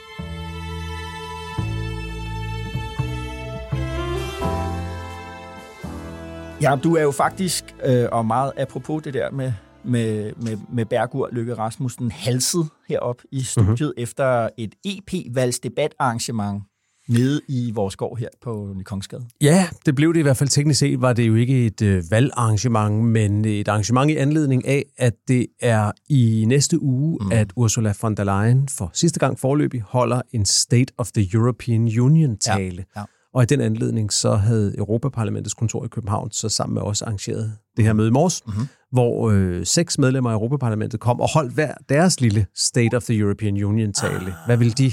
Ja, 6.61 6.75
du 6.83 6.95
er 6.95 7.01
jo 7.01 7.11
faktisk, 7.11 7.75
øh, 7.85 8.05
og 8.11 8.25
meget 8.25 8.51
apropos 8.57 9.03
det 9.03 9.13
der 9.13 9.31
med, 9.31 9.53
med, 9.83 10.33
med, 10.41 10.57
med 10.73 10.85
Bergur 10.85 11.29
Lykke 11.31 11.53
Rasmussen, 11.53 12.11
halset 12.11 12.69
herop 12.87 13.21
i 13.31 13.41
studiet 13.43 13.67
Mhm. 13.67 13.77
mm-hmm. 13.85 13.93
efter 14.03 14.49
et 14.57 14.75
EP-valgsdebatarrangement 14.85 16.63
nede 17.09 17.41
i 17.47 17.71
vores 17.71 17.95
gård 17.95 18.17
her 18.19 18.27
på 18.43 18.73
Nykongsgade. 18.77 19.25
Ja, 19.41 19.67
det 19.85 19.95
blev 19.95 20.13
det 20.13 20.19
i 20.19 20.23
hvert 20.23 20.37
fald 20.37 20.49
teknisk 20.49 20.79
set, 20.79 21.01
var 21.01 21.13
det 21.13 21.27
jo 21.27 21.35
ikke 21.35 21.65
et 21.65 21.81
øh, 21.81 22.03
valgarrangement, 22.11 23.03
men 23.05 23.45
et 23.45 23.67
arrangement 23.67 24.11
i 24.11 24.15
anledning 24.15 24.67
af, 24.67 24.83
at 24.97 25.13
det 25.27 25.47
er 25.61 25.91
i 26.09 26.43
næste 26.47 26.81
uge, 26.81 27.17
mm. 27.21 27.31
at 27.31 27.53
Ursula 27.55 27.93
von 28.01 28.15
der 28.15 28.23
Leyen 28.23 28.67
for 28.69 28.89
sidste 28.93 29.19
gang 29.19 29.39
forløbig 29.39 29.81
holder 29.81 30.21
en 30.33 30.45
State 30.45 30.93
of 30.97 31.11
the 31.11 31.29
European 31.33 31.99
Union-tale. 31.99 32.85
Ja, 32.95 32.99
ja. 33.01 33.05
Og 33.33 33.43
i 33.43 33.45
den 33.45 33.61
anledning 33.61 34.13
så 34.13 34.35
havde 34.35 34.75
Europaparlamentets 34.77 35.53
kontor 35.53 35.85
i 35.85 35.87
København 35.87 36.31
så 36.31 36.49
sammen 36.49 36.73
med 36.73 36.81
os 36.81 37.01
arrangeret 37.01 37.53
det 37.77 37.85
her 37.85 37.93
møde 37.93 38.07
i 38.07 38.11
morges, 38.11 38.41
Mhm. 38.47 38.67
hvor 38.91 39.31
øh, 39.31 39.65
seks 39.65 39.97
medlemmer 39.97 40.29
af 40.29 40.33
Europaparlamentet 40.33 40.99
kom 40.99 41.19
og 41.21 41.29
holdt 41.33 41.53
hver 41.53 41.73
deres 41.89 42.21
lille 42.21 42.45
State 42.55 42.95
of 42.97 43.03
the 43.03 43.17
European 43.17 43.63
Union-tale. 43.63 44.33
Hvad 44.45 44.57
ville 44.57 44.73
de 44.73 44.91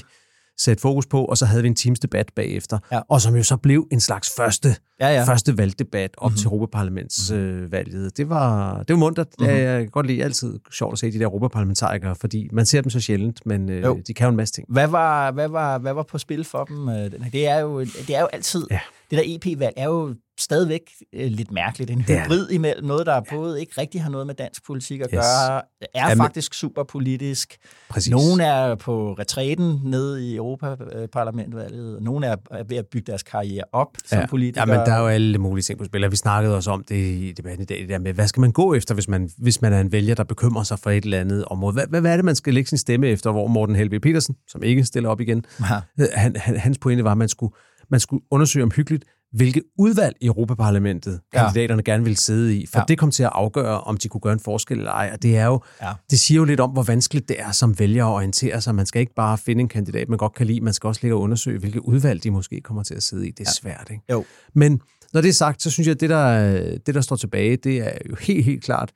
sætte 0.58 0.80
fokus 0.80 1.06
på? 1.06 1.24
Og 1.24 1.38
så 1.38 1.46
havde 1.46 1.62
vi 1.62 1.68
en 1.68 1.74
teams 1.74 2.00
debat 2.00 2.30
bagefter, 2.36 2.78
Ja. 2.92 3.00
og 3.08 3.20
som 3.20 3.36
jo 3.36 3.42
så 3.42 3.56
blev 3.56 3.86
en 3.92 4.00
slags 4.00 4.30
første 4.36 4.68
Ja, 5.00 5.08
ja. 5.08 5.24
første 5.24 5.58
valgdebat 5.58 6.10
op 6.18 6.30
Mhm. 6.30 6.32
mm-hmm. 6.32 6.38
til 6.38 6.46
Europaparlamentsvalget. 6.46 8.16
Det 8.16 8.28
var, 8.28 8.78
det 8.78 8.88
var 8.88 8.96
muntert. 8.96 9.26
Mhm. 9.38 9.48
Mm-hmm. 9.48 9.62
Jeg 9.64 9.80
kan 9.80 9.88
godt 9.90 10.06
lide 10.06 10.24
altid 10.24 10.58
sjovt 10.72 10.92
at 10.92 10.98
se 10.98 11.12
de 11.12 11.18
der 11.18 11.24
europaparlamentarikere, 11.24 12.14
fordi 12.20 12.48
man 12.52 12.66
ser 12.66 12.80
dem 12.80 12.90
så 12.90 13.00
sjældent, 13.00 13.46
men 13.46 13.70
øh, 13.70 13.82
Jo. 13.82 14.00
de 14.06 14.14
kan 14.14 14.24
jo 14.24 14.30
en 14.30 14.36
masse 14.36 14.54
ting. 14.54 14.66
Hvad 14.70 14.86
var, 14.86 15.30
hvad 15.30 15.48
var, 15.48 15.78
hvad 15.78 15.92
var 15.92 16.02
på 16.02 16.18
spil 16.18 16.44
for 16.44 16.64
dem? 16.64 16.88
øh? 16.88 17.10
Det 17.32 17.48
er 17.48 17.58
jo, 17.58 17.80
det 17.80 18.10
er 18.16 18.20
jo 18.20 18.26
altid, 18.32 18.66
Ja. 18.70 18.80
Det 19.12 19.18
der 19.44 19.52
EP-valg 19.52 19.74
er 19.76 19.84
jo 19.84 20.14
stadigvæk 20.40 20.80
øh, 21.14 21.30
lidt 21.30 21.50
mærkeligt. 21.52 21.90
En 21.90 22.04
Det 22.08 22.20
hybrid 22.22 22.50
imellem 22.50 22.84
noget, 22.86 23.06
der 23.06 23.20
både 23.30 23.60
ikke 23.60 23.72
rigtig 23.80 24.02
har 24.02 24.10
noget 24.10 24.26
med 24.26 24.34
dansk 24.34 24.66
politik 24.66 25.00
at 25.00 25.06
Yes. 25.06 25.12
gøre, 25.14 25.62
er 25.94 26.08
Jamen- 26.08 26.16
faktisk 26.24 26.54
super 26.54 26.82
politisk. 26.84 27.56
Præcis. 27.90 28.10
Nogen 28.10 28.40
er 28.40 28.74
på 28.74 29.12
retræten 29.12 29.80
nede 29.84 30.26
i 30.30 30.36
Europaparlamentvalget, 30.36 31.96
og 31.96 32.02
nogen 32.02 32.24
er 32.24 32.36
ved 32.68 32.76
at 32.76 32.86
bygge 32.86 33.06
deres 33.06 33.22
karriere 33.22 33.64
op 33.72 33.88
som 34.04 34.18
ja. 34.18 34.26
politikere. 34.26 34.68
Ja, 34.72 34.78
men 34.78 34.86
der 34.86 34.92
er 34.94 35.00
jo 35.00 35.06
alle 35.06 35.38
mulige 35.38 35.62
ting 35.62 35.78
på 35.78 35.84
spil, 35.84 36.04
og 36.04 36.10
vi 36.10 36.16
snakkede 36.16 36.56
også 36.56 36.70
om 36.70 36.84
det 36.88 36.96
i 36.96 37.32
debatten 37.32 37.62
i 37.62 37.64
dag, 37.64 37.80
det 37.80 37.88
der 37.88 37.98
med, 37.98 38.12
hvad 38.12 38.26
skal 38.28 38.40
man 38.40 38.52
gå 38.52 38.74
efter, 38.74 38.94
hvis 38.94 39.08
man, 39.08 39.30
hvis 39.38 39.62
man 39.62 39.72
er 39.72 39.80
en 39.80 39.92
vælger, 39.92 40.14
der 40.14 40.24
bekymrer 40.24 40.62
sig 40.62 40.78
for 40.78 40.90
et 40.90 41.04
eller 41.04 41.20
andet 41.20 41.44
område? 41.44 41.72
Hvad, 41.72 41.86
hvad, 41.88 42.00
hvad 42.00 42.12
er 42.12 42.16
det, 42.16 42.24
man 42.24 42.36
skal 42.36 42.54
lægge 42.54 42.68
sin 42.68 42.78
stemme 42.78 43.06
efter, 43.08 43.32
hvor 43.32 43.46
Morten 43.46 43.76
Helve 43.76 44.00
Petersen, 44.00 44.36
som 44.48 44.62
ikke 44.62 44.84
stiller 44.84 45.08
op 45.08 45.20
igen, 45.20 45.44
Ja. 45.60 45.76
Øh, 46.00 46.06
Han, 46.14 46.36
han, 46.36 46.56
hans 46.56 46.78
pointe 46.78 47.04
var, 47.04 47.12
at 47.12 47.18
man 47.18 47.28
skulle, 47.28 47.52
man 47.92 48.00
skulle 48.00 48.22
undersøge 48.30 48.62
omhyggeligt, 48.62 49.04
hvilke 49.32 49.62
udvalg 49.78 50.16
i 50.20 50.26
Europaparlamentet 50.26 51.20
Ja. 51.34 51.44
kandidaterne 51.44 51.82
gerne 51.82 52.02
ville 52.04 52.16
sidde 52.16 52.56
i, 52.56 52.66
for 52.66 52.78
Ja. 52.78 52.80
ja. 52.80 52.84
det 52.88 52.98
kom 52.98 53.10
til 53.10 53.22
at 53.22 53.30
afgøre, 53.32 53.80
om 53.80 53.96
de 53.96 54.08
kunne 54.08 54.20
gøre 54.20 54.32
en 54.32 54.40
forskel 54.40 54.78
eller 54.78 54.90
ej. 54.92 55.10
Og 55.12 55.22
det 55.22 55.36
er 55.36 55.46
jo, 55.46 55.60
Ja. 55.82 55.92
det 56.10 56.20
siger 56.20 56.38
jo 56.38 56.44
lidt 56.44 56.60
om, 56.60 56.70
hvor 56.70 56.82
vanskeligt 56.82 57.28
det 57.28 57.40
er 57.40 57.50
som 57.52 57.78
vælger 57.78 58.06
at 58.06 58.10
orientere 58.14 58.60
sig. 58.60 58.74
Man 58.74 58.86
skal 58.86 59.00
ikke 59.00 59.14
bare 59.14 59.38
finde 59.38 59.60
en 59.60 59.68
kandidat, 59.68 60.08
man 60.08 60.18
godt 60.18 60.34
kan 60.34 60.46
lide, 60.46 60.60
man 60.60 60.72
skal 60.72 60.88
også 60.88 61.00
ligge 61.02 61.14
og 61.14 61.20
undersøge, 61.20 61.58
hvilke 61.58 61.88
udvalg 61.88 62.24
de 62.24 62.30
måske 62.30 62.60
kommer 62.60 62.82
til 62.82 62.94
at 62.94 63.02
sidde 63.02 63.28
i. 63.28 63.30
Det 63.30 63.40
er 63.40 63.44
ja. 63.46 63.52
svært, 63.52 63.88
ikke? 63.90 64.02
Jo. 64.10 64.24
Men 64.54 64.80
når 65.12 65.20
det 65.20 65.28
er 65.28 65.32
sagt, 65.32 65.62
så 65.62 65.70
synes 65.70 65.86
jeg, 65.86 65.94
at 65.94 66.00
det 66.00 66.10
der, 66.10 66.78
det, 66.86 66.94
der 66.94 67.00
står 67.00 67.16
tilbage, 67.16 67.56
det 67.56 67.76
er 67.78 67.92
jo 68.10 68.16
helt, 68.20 68.44
helt 68.44 68.64
klart, 68.64 68.90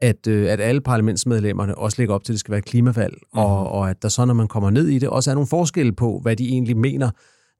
at, 0.00 0.26
øh, 0.26 0.52
at 0.52 0.60
alle 0.60 0.80
parlamentsmedlemmerne 0.80 1.78
også 1.78 1.94
lægger 1.98 2.14
op 2.14 2.24
til, 2.24 2.32
at 2.32 2.34
det 2.34 2.40
skal 2.40 2.52
være 2.52 2.58
et 2.58 2.64
klimavalg, 2.64 3.14
Mhm. 3.14 3.20
mm. 3.32 3.38
og, 3.38 3.68
og 3.68 3.90
at 3.90 4.02
der 4.02 4.08
så, 4.08 4.24
når 4.24 4.34
man 4.34 4.48
kommer 4.48 4.70
ned 4.70 4.88
i 4.88 4.98
det, 4.98 5.08
også 5.08 5.30
er 5.30 5.34
nogle 5.34 5.46
forskelle 5.46 5.92
på, 5.92 6.18
hvad 6.22 6.36
de 6.36 6.48
egentlig 6.48 6.76
mener, 6.76 7.10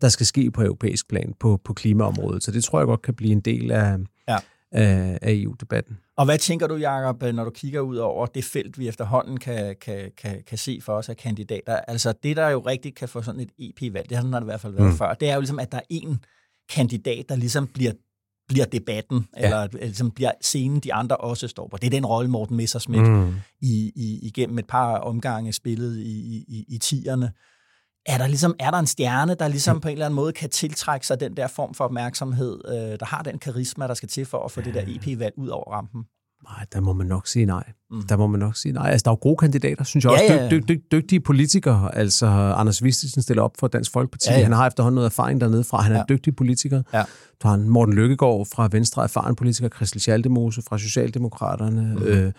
der 0.02 0.08
skal 0.08 0.26
ske 0.26 0.50
på 0.50 0.62
europæisk 0.62 1.08
plan 1.08 1.34
på, 1.40 1.60
på 1.64 1.74
klimaområdet. 1.74 2.42
Så 2.42 2.50
det 2.50 2.64
tror 2.64 2.78
jeg 2.80 2.86
godt 2.86 3.02
kan 3.02 3.14
blive 3.14 3.32
en 3.32 3.40
del 3.40 3.70
af, 3.70 3.98
Ja. 4.28 4.36
af, 4.72 5.18
af 5.22 5.32
EU-debatten. 5.32 5.98
Og 6.16 6.24
hvad 6.24 6.38
tænker 6.38 6.66
du, 6.66 6.76
Jacob, 6.76 7.22
når 7.22 7.44
du 7.44 7.50
kigger 7.50 7.80
ud 7.80 7.96
over 7.96 8.26
det 8.26 8.44
felt, 8.44 8.78
vi 8.78 8.88
efterhånden 8.88 9.36
kan, 9.36 9.76
kan, 9.80 10.10
kan, 10.18 10.42
kan 10.46 10.58
se 10.58 10.80
for 10.82 10.92
os 10.92 11.08
af 11.08 11.16
kandidater? 11.16 11.76
Altså 11.76 12.14
det, 12.22 12.36
der 12.36 12.48
jo 12.48 12.60
rigtig 12.60 12.94
kan 12.94 13.08
få 13.08 13.22
sådan 13.22 13.40
et 13.40 13.50
EP-valg, 13.58 14.08
det 14.08 14.16
har 14.16 14.22
sådan 14.22 14.32
det 14.32 14.40
i 14.40 14.44
hvert 14.44 14.60
fald 14.60 14.74
været 14.74 14.90
mm. 14.90 14.96
før, 14.96 15.14
det 15.14 15.30
er 15.30 15.34
jo 15.34 15.40
ligesom, 15.40 15.58
at 15.58 15.72
der 15.72 15.78
er 15.78 15.86
en 15.90 16.24
kandidat, 16.74 17.28
der 17.28 17.36
ligesom 17.36 17.66
bliver 17.66 17.92
bliver 18.48 18.64
debatten, 18.64 19.26
ja. 19.36 19.44
eller 19.44 19.68
ligesom 19.72 20.10
bliver 20.10 20.30
scenen, 20.40 20.80
de 20.80 20.94
andre 20.94 21.16
også 21.16 21.48
står 21.48 21.68
på. 21.68 21.76
Det 21.76 21.86
er 21.86 21.90
den 21.90 22.06
rolle, 22.06 22.30
Morten 22.30 22.56
Messersmith 22.56 23.10
mm. 23.10 23.34
i, 23.60 23.92
i, 23.96 24.18
igennem 24.22 24.58
et 24.58 24.66
par 24.66 24.96
omgange 24.96 25.52
spillet 25.52 25.98
i, 25.98 26.44
i, 26.48 26.64
i 26.68 26.78
tierne. 26.78 27.32
Er 28.06 28.18
der, 28.18 28.26
ligesom, 28.26 28.54
er 28.58 28.70
der 28.70 28.78
en 28.78 28.86
stjerne, 28.86 29.34
der 29.34 29.48
ligesom 29.48 29.80
på 29.80 29.88
en 29.88 29.92
eller 29.92 30.06
anden 30.06 30.16
måde 30.16 30.32
kan 30.32 30.50
tiltrække 30.50 31.06
sig 31.06 31.20
den 31.20 31.36
der 31.36 31.46
form 31.46 31.74
for 31.74 31.84
opmærksomhed, 31.84 32.60
øh, 32.68 32.74
der 32.74 33.06
har 33.06 33.22
den 33.22 33.38
karisma, 33.38 33.86
der 33.86 33.94
skal 33.94 34.08
til 34.08 34.26
for 34.26 34.44
at 34.44 34.50
få 34.50 34.60
ja. 34.60 34.66
det 34.66 34.74
der 34.74 34.82
EP-valg 34.86 35.34
ud 35.36 35.48
over 35.48 35.72
rampen? 35.72 36.04
Nej, 36.48 36.66
der 36.72 36.80
må 36.80 36.92
man 36.92 37.06
nok 37.06 37.26
sige 37.26 37.46
nej. 37.46 37.64
Mm. 37.90 38.02
Der 38.02 38.16
må 38.16 38.26
man 38.26 38.40
nok 38.40 38.56
sige 38.56 38.72
nej. 38.72 38.90
Altså, 38.90 39.04
der 39.04 39.10
er 39.10 39.12
jo 39.12 39.18
gode 39.20 39.36
kandidater, 39.36 39.84
synes 39.84 40.04
jeg 40.04 40.12
ja, 40.28 40.34
også. 40.34 40.48
Dy- 40.48 40.54
dy- 40.58 40.72
dy- 40.72 40.86
dygtige 40.92 41.20
politikere. 41.20 41.94
Altså, 41.94 42.26
Anders 42.26 42.82
Vistisen 42.82 43.22
stiller 43.22 43.42
op 43.42 43.52
for 43.58 43.68
Dansk 43.68 43.92
Folkeparti. 43.92 44.30
Ja, 44.30 44.36
ja. 44.36 44.42
Han 44.42 44.52
har 44.52 44.66
efterhånden 44.66 44.94
noget 44.94 45.06
erfaring 45.06 45.40
dernede 45.40 45.64
fra. 45.64 45.80
Han 45.80 45.92
er 45.92 45.96
ja. 45.96 46.02
en 46.02 46.06
dygtig 46.08 46.36
politiker. 46.36 46.82
Ja. 46.94 47.04
Du 47.42 47.48
har 47.48 47.56
Morten 47.56 47.94
Lykkegaard 47.94 48.46
fra 48.54 48.68
Venstre, 48.72 49.02
erfaren 49.02 49.36
politiker. 49.36 49.68
Christel 49.68 50.00
Schaldemose 50.00 50.62
fra 50.62 50.78
Socialdemokraterne. 50.78 51.94
Mm. 51.96 52.02
Øh, 52.02 52.32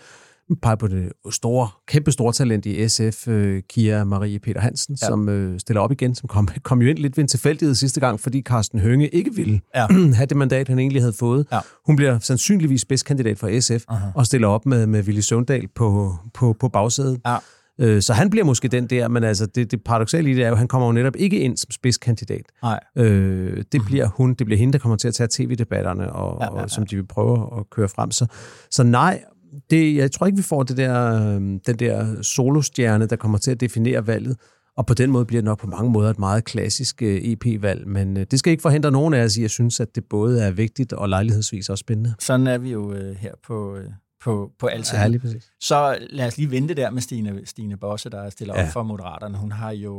peger 0.62 0.76
på 0.76 0.88
det 0.88 1.12
store, 1.30 1.68
kæmpe 1.88 2.12
store 2.12 2.32
talent 2.32 2.66
i 2.66 2.88
SF, 2.88 3.28
øh, 3.28 3.62
Kia 3.68 4.04
Marie 4.04 4.38
Peter 4.38 4.60
Hansen, 4.60 4.96
ja. 5.02 5.06
som 5.06 5.28
øh, 5.28 5.60
stiller 5.60 5.80
op 5.80 5.92
igen, 5.92 6.14
som 6.14 6.28
kom, 6.28 6.48
kom 6.62 6.82
jo 6.82 6.88
ind 6.88 6.98
lidt 6.98 7.16
ved 7.16 7.24
en 7.24 7.28
tilfældighed 7.28 7.74
sidste 7.74 8.00
gang, 8.00 8.20
fordi 8.20 8.42
Carsten 8.42 8.78
Hønge 8.78 9.08
ikke 9.08 9.34
ville 9.34 9.60
ja. 9.74 9.86
have 10.18 10.26
det 10.26 10.36
mandat, 10.36 10.68
han 10.68 10.78
egentlig 10.78 11.02
havde 11.02 11.12
fået. 11.12 11.46
Ja. 11.52 11.60
Hun 11.86 11.96
bliver 11.96 12.18
sandsynligvis 12.18 12.80
spidskandidat 12.80 13.38
for 13.38 13.60
SF, 13.60 13.84
uh-huh. 13.90 13.96
og 14.14 14.26
stiller 14.26 14.48
op 14.48 14.66
med, 14.66 14.86
med 14.86 15.02
Willy 15.02 15.20
Søvndal 15.20 15.68
på, 15.74 16.14
på, 16.34 16.56
på 16.60 16.68
bagsædet. 16.68 17.20
Ja. 17.26 17.36
Øh, 17.78 18.02
så 18.02 18.12
han 18.12 18.30
bliver 18.30 18.44
måske 18.44 18.68
den 18.68 18.86
der, 18.86 19.08
men 19.08 19.24
altså 19.24 19.46
det, 19.46 19.70
det 19.70 19.84
paradoxale 19.84 20.30
i 20.30 20.34
det 20.34 20.42
er 20.42 20.48
jo, 20.48 20.52
at 20.52 20.58
han 20.58 20.68
kommer 20.68 20.88
jo 20.88 20.92
netop 20.92 21.16
ikke 21.16 21.40
ind 21.40 21.56
som 21.56 21.70
spidskandidat. 21.70 22.42
Nej. 22.62 22.80
Øh, 22.96 23.64
det 23.72 23.82
bliver 23.86 24.06
hun, 24.06 24.34
det 24.34 24.46
bliver 24.46 24.58
hende, 24.58 24.72
der 24.72 24.78
kommer 24.78 24.96
til 24.96 25.08
at 25.08 25.14
tage 25.14 25.28
tv-debatterne, 25.30 26.12
og, 26.12 26.38
ja, 26.40 26.44
ja, 26.44 26.56
ja. 26.56 26.62
og 26.62 26.70
som 26.70 26.86
de 26.86 26.96
vil 26.96 27.06
prøve 27.06 27.58
at 27.58 27.70
køre 27.70 27.88
frem. 27.88 28.10
Så, 28.10 28.26
så 28.70 28.82
nej, 28.82 29.22
det, 29.70 29.96
jeg 29.96 30.12
tror 30.12 30.26
ikke, 30.26 30.36
vi 30.36 30.42
får 30.42 30.62
det 30.62 30.76
der, 30.76 31.26
øhm, 31.34 31.60
den 31.60 31.76
der 31.76 32.22
solostjerne, 32.22 33.06
der 33.06 33.16
kommer 33.16 33.38
til 33.38 33.50
at 33.50 33.60
definere 33.60 34.06
valget. 34.06 34.36
Og 34.76 34.86
på 34.86 34.94
den 34.94 35.10
måde 35.10 35.24
bliver 35.24 35.40
det 35.40 35.44
nok 35.44 35.58
på 35.58 35.66
mange 35.66 35.90
måder 35.90 36.10
et 36.10 36.18
meget 36.18 36.44
klassisk 36.44 37.02
øh, 37.02 37.16
EP-valg. 37.16 37.88
Men 37.88 38.16
øh, 38.16 38.26
det 38.30 38.38
skal 38.38 38.50
ikke 38.50 38.62
forhindre 38.62 38.90
nogen 38.90 39.14
af 39.14 39.24
os 39.24 39.36
i, 39.36 39.40
at 39.40 39.42
jeg 39.42 39.50
synes, 39.50 39.80
at 39.80 39.94
det 39.94 40.04
både 40.10 40.42
er 40.42 40.50
vigtigt 40.50 40.92
og 40.92 41.08
lejlighedsvis 41.08 41.68
også 41.68 41.80
spændende. 41.80 42.14
Sådan 42.18 42.46
er 42.46 42.58
vi 42.58 42.72
jo 42.72 42.92
øh, 42.92 43.16
her 43.16 43.32
på, 43.46 43.78
på, 44.24 44.50
på 44.58 44.66
altid. 44.66 44.98
Ja, 44.98 45.06
lige 45.06 45.18
præcis. 45.20 45.50
Så 45.60 45.98
lad 46.10 46.26
os 46.26 46.36
lige 46.36 46.50
vente 46.50 46.74
der 46.74 46.90
med 46.90 47.02
Stine, 47.02 47.46
Stine 47.46 47.76
Bosse, 47.76 48.10
der 48.10 48.30
stiller 48.30 48.54
ja. 48.60 48.66
op 48.66 48.72
for 48.72 48.82
Moderaterne. 48.82 49.38
Hun 49.38 49.52
har 49.52 49.70
jo, 49.70 49.94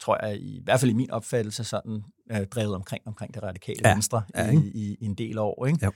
tror 0.00 0.26
jeg, 0.26 0.36
i, 0.36 0.56
i 0.56 0.60
hvert 0.64 0.80
fald 0.80 0.90
i 0.90 0.94
min 0.94 1.10
opfattelse, 1.10 1.64
sådan 1.64 2.02
øh, 2.32 2.46
drevet 2.46 2.74
omkring, 2.74 3.02
omkring 3.06 3.34
det 3.34 3.42
radikale 3.42 3.78
ja. 3.84 3.92
venstre 3.92 4.22
ja, 4.36 4.50
i, 4.50 4.56
i, 4.56 4.96
i 5.00 5.04
en 5.04 5.14
del 5.14 5.38
år. 5.38 5.66
Ikke? 5.66 5.78
Ja. 5.82 5.88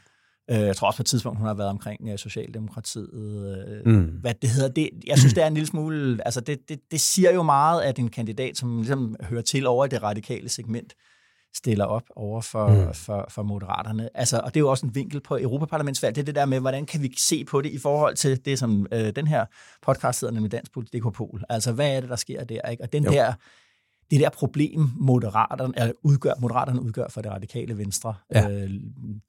Øh, 0.51 0.61
jeg 0.61 0.77
tror 0.77 0.87
også 0.87 0.97
på 0.97 1.03
et 1.03 1.07
tidspunkt, 1.07 1.39
hun 1.39 1.47
har 1.47 1.55
været 1.55 1.71
omkring 1.71 2.13
uh, 2.13 2.17
Socialdemokratiet. 2.17 3.11
Uh, 3.13 3.93
mm. 3.93 4.05
Hvad 4.05 4.35
det 4.43 4.51
hedder. 4.51 4.69
Det, 4.69 4.91
jeg 5.07 5.19
synes, 5.19 5.35
det 5.35 5.43
er 5.43 5.47
en 5.47 5.55
lille 5.55 5.67
smule... 5.67 6.19
Altså, 6.25 6.41
det, 6.41 6.69
det, 6.69 6.81
det 6.91 7.01
siger 7.01 7.33
jo 7.33 7.43
meget, 7.43 7.83
at 7.83 7.99
en 7.99 8.09
kandidat, 8.09 8.57
som 8.57 8.77
ligesom 8.77 9.17
hører 9.21 9.43
til 9.43 9.67
over 9.67 9.85
i 9.85 9.89
det 9.89 10.03
radikale 10.03 10.49
segment, 10.49 10.95
stiller 11.55 11.85
op 11.85 12.03
over 12.17 12.41
for, 12.41 12.69
mm. 12.69 12.95
for, 12.95 13.27
for 13.29 13.43
moderaterne. 13.43 14.09
Altså, 14.15 14.41
og 14.45 14.55
det 14.55 14.57
er 14.57 14.61
jo 14.61 14.71
også 14.71 14.87
en 14.87 14.95
vinkel 14.95 15.21
på 15.21 15.39
Europaparlamentsvalg. 15.39 16.15
Det 16.15 16.21
er 16.21 16.25
det 16.25 16.35
der 16.35 16.47
med, 16.47 16.61
hvordan 16.61 16.87
kan 16.87 17.03
vi 17.03 17.15
se 17.19 17.45
på 17.45 17.61
det 17.61 17.71
i 17.71 17.79
forhold 17.79 18.17
til 18.17 18.45
det, 18.45 18.59
som 18.59 18.87
øh, 18.93 19.17
den 19.17 19.27
her 19.27 19.47
podcast 19.83 20.21
hedder, 20.21 20.35
nemlig 20.35 20.53
Dansk 20.53 20.73
Politik 20.73 21.03
Pol. 21.15 21.43
Altså, 21.49 21.73
hvad 21.73 21.97
er 21.97 22.01
det, 22.01 22.11
der 22.11 22.17
sker 22.17 22.45
der? 22.45 22.69
Ikke? 22.69 22.83
Og 22.83 22.93
den 22.93 23.05
jo. 23.05 23.13
der 23.13 23.33
det 24.11 24.21
der 24.21 24.29
problem, 24.31 24.89
moderaterne, 24.97 25.75
eller 25.77 25.93
udgør, 26.03 26.33
moderaterne 26.41 26.83
udgør 26.83 27.07
for 27.11 27.21
det 27.21 27.31
radikale 27.31 27.79
venstre. 27.79 28.15
Ja. 28.35 28.51
Øh, 28.51 28.71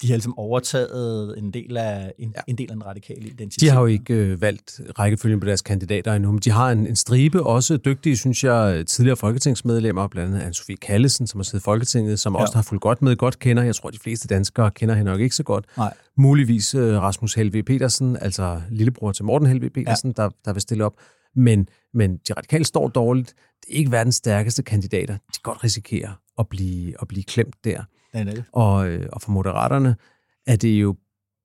de 0.02 0.08
har 0.08 0.16
ligesom 0.16 0.38
overtaget 0.38 1.38
en 1.38 1.52
del 1.52 1.78
af, 1.78 2.14
en, 2.20 2.34
ja. 2.36 2.42
en 2.48 2.58
del 2.58 2.70
af 2.70 2.76
den 2.76 2.86
radikale 2.86 3.28
identitet. 3.28 3.62
De 3.62 3.70
har 3.70 3.80
jo 3.80 3.86
ikke 3.86 4.14
øh, 4.14 4.42
valgt 4.42 4.82
rækkefølgen 5.00 5.40
på 5.40 5.46
deres 5.46 5.62
kandidater 5.62 6.14
endnu, 6.14 6.32
men 6.32 6.40
de 6.40 6.52
har 6.52 6.72
en, 6.72 6.88
en 6.88 6.96
stribe, 6.96 7.44
også 7.44 7.78
dygtige, 7.78 8.18
synes 8.18 8.44
jeg, 8.44 8.84
tidligere 8.88 9.18
folketingsmedlemmer, 9.18 10.08
blandt 10.08 10.36
andet 10.36 10.50
Anne-Sophie 10.50 10.76
Kallesen, 10.76 11.28
som 11.28 11.40
har 11.40 11.44
siddet 11.44 11.64
i 11.64 11.66
Folketinget, 11.66 12.20
som 12.20 12.36
ja. 12.36 12.42
også 12.42 12.56
har 12.56 12.62
fulgt 12.62 12.82
godt 12.82 13.02
med, 13.02 13.16
godt 13.16 13.40
kender. 13.40 13.64
Jeg 13.64 13.76
tror, 13.76 13.90
de 13.90 14.00
fleste 14.00 14.28
danskere 14.28 14.72
kender 14.72 14.96
hende 14.96 15.12
nok 15.12 15.22
ikke 15.22 15.36
så 15.36 15.44
godt. 15.44 15.66
Nej. 15.78 15.94
Muligvis 16.18 16.76
øh, 16.76 17.02
Rasmus 17.02 17.34
Helve 17.34 17.64
Petersen, 17.64 18.18
altså 18.22 18.62
lillebror 18.70 19.12
til 19.12 19.26
Morten 19.26 19.48
Helve 19.48 19.70
Petersen, 19.70 20.14
ja. 20.18 20.24
der, 20.24 20.30
der 20.46 20.54
vil 20.54 20.62
stille 20.62 20.86
op. 20.86 20.94
Men, 21.36 21.70
men 21.94 22.18
de 22.18 22.34
radikale 22.34 22.66
står 22.66 22.88
dårligt. 22.88 23.34
Det 23.62 23.74
er 23.74 23.78
ikke 23.78 23.92
verdens 23.92 24.16
stærkeste 24.16 24.64
kandidater. 24.64 25.14
De 25.14 25.20
kan 25.34 25.42
godt 25.44 25.64
risikere 25.64 26.16
at 26.40 26.48
blive, 26.50 26.94
at 27.02 27.08
blive 27.08 27.24
klemt 27.24 27.56
der. 27.64 27.84
Ja, 28.14 28.24
det. 28.24 28.44
Og, 28.52 28.88
øh, 28.88 29.10
og 29.14 29.22
for 29.22 29.32
moderaterne 29.32 29.96
er 30.48 30.56
det 30.56 30.82
jo 30.82 30.96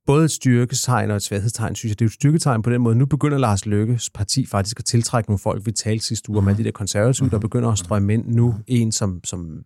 både 0.06 0.24
et 0.24 0.30
styrketegn 0.30 1.10
og 1.10 1.16
et 1.16 1.22
svaghedstegn, 1.22 1.74
synes 1.74 1.90
jeg. 1.90 1.98
Det 1.98 2.04
er 2.04 2.06
jo 2.06 2.08
et 2.08 2.12
styrketegn 2.12 2.62
på 2.62 2.70
den 2.70 2.80
måde. 2.82 2.94
Nu 2.94 3.06
begynder 3.06 3.38
Lars 3.38 3.66
Løkkes 3.66 4.10
parti 4.10 4.46
faktisk 4.46 4.78
at 4.78 4.84
tiltrække 4.84 5.30
nogle 5.30 5.38
folk, 5.38 5.66
vi 5.66 5.72
talte 5.72 6.04
sidste 6.04 6.30
uge 6.30 6.38
om 6.38 6.48
alle 6.48 6.58
de 6.58 6.64
der 6.64 6.70
konservative, 6.70 7.30
der 7.30 7.38
begynder 7.38 7.68
at 7.68 7.78
strømme 7.78 8.14
ind 8.14 8.26
nu. 8.26 8.54
En, 8.66 8.92
som, 8.92 9.20
som 9.24 9.64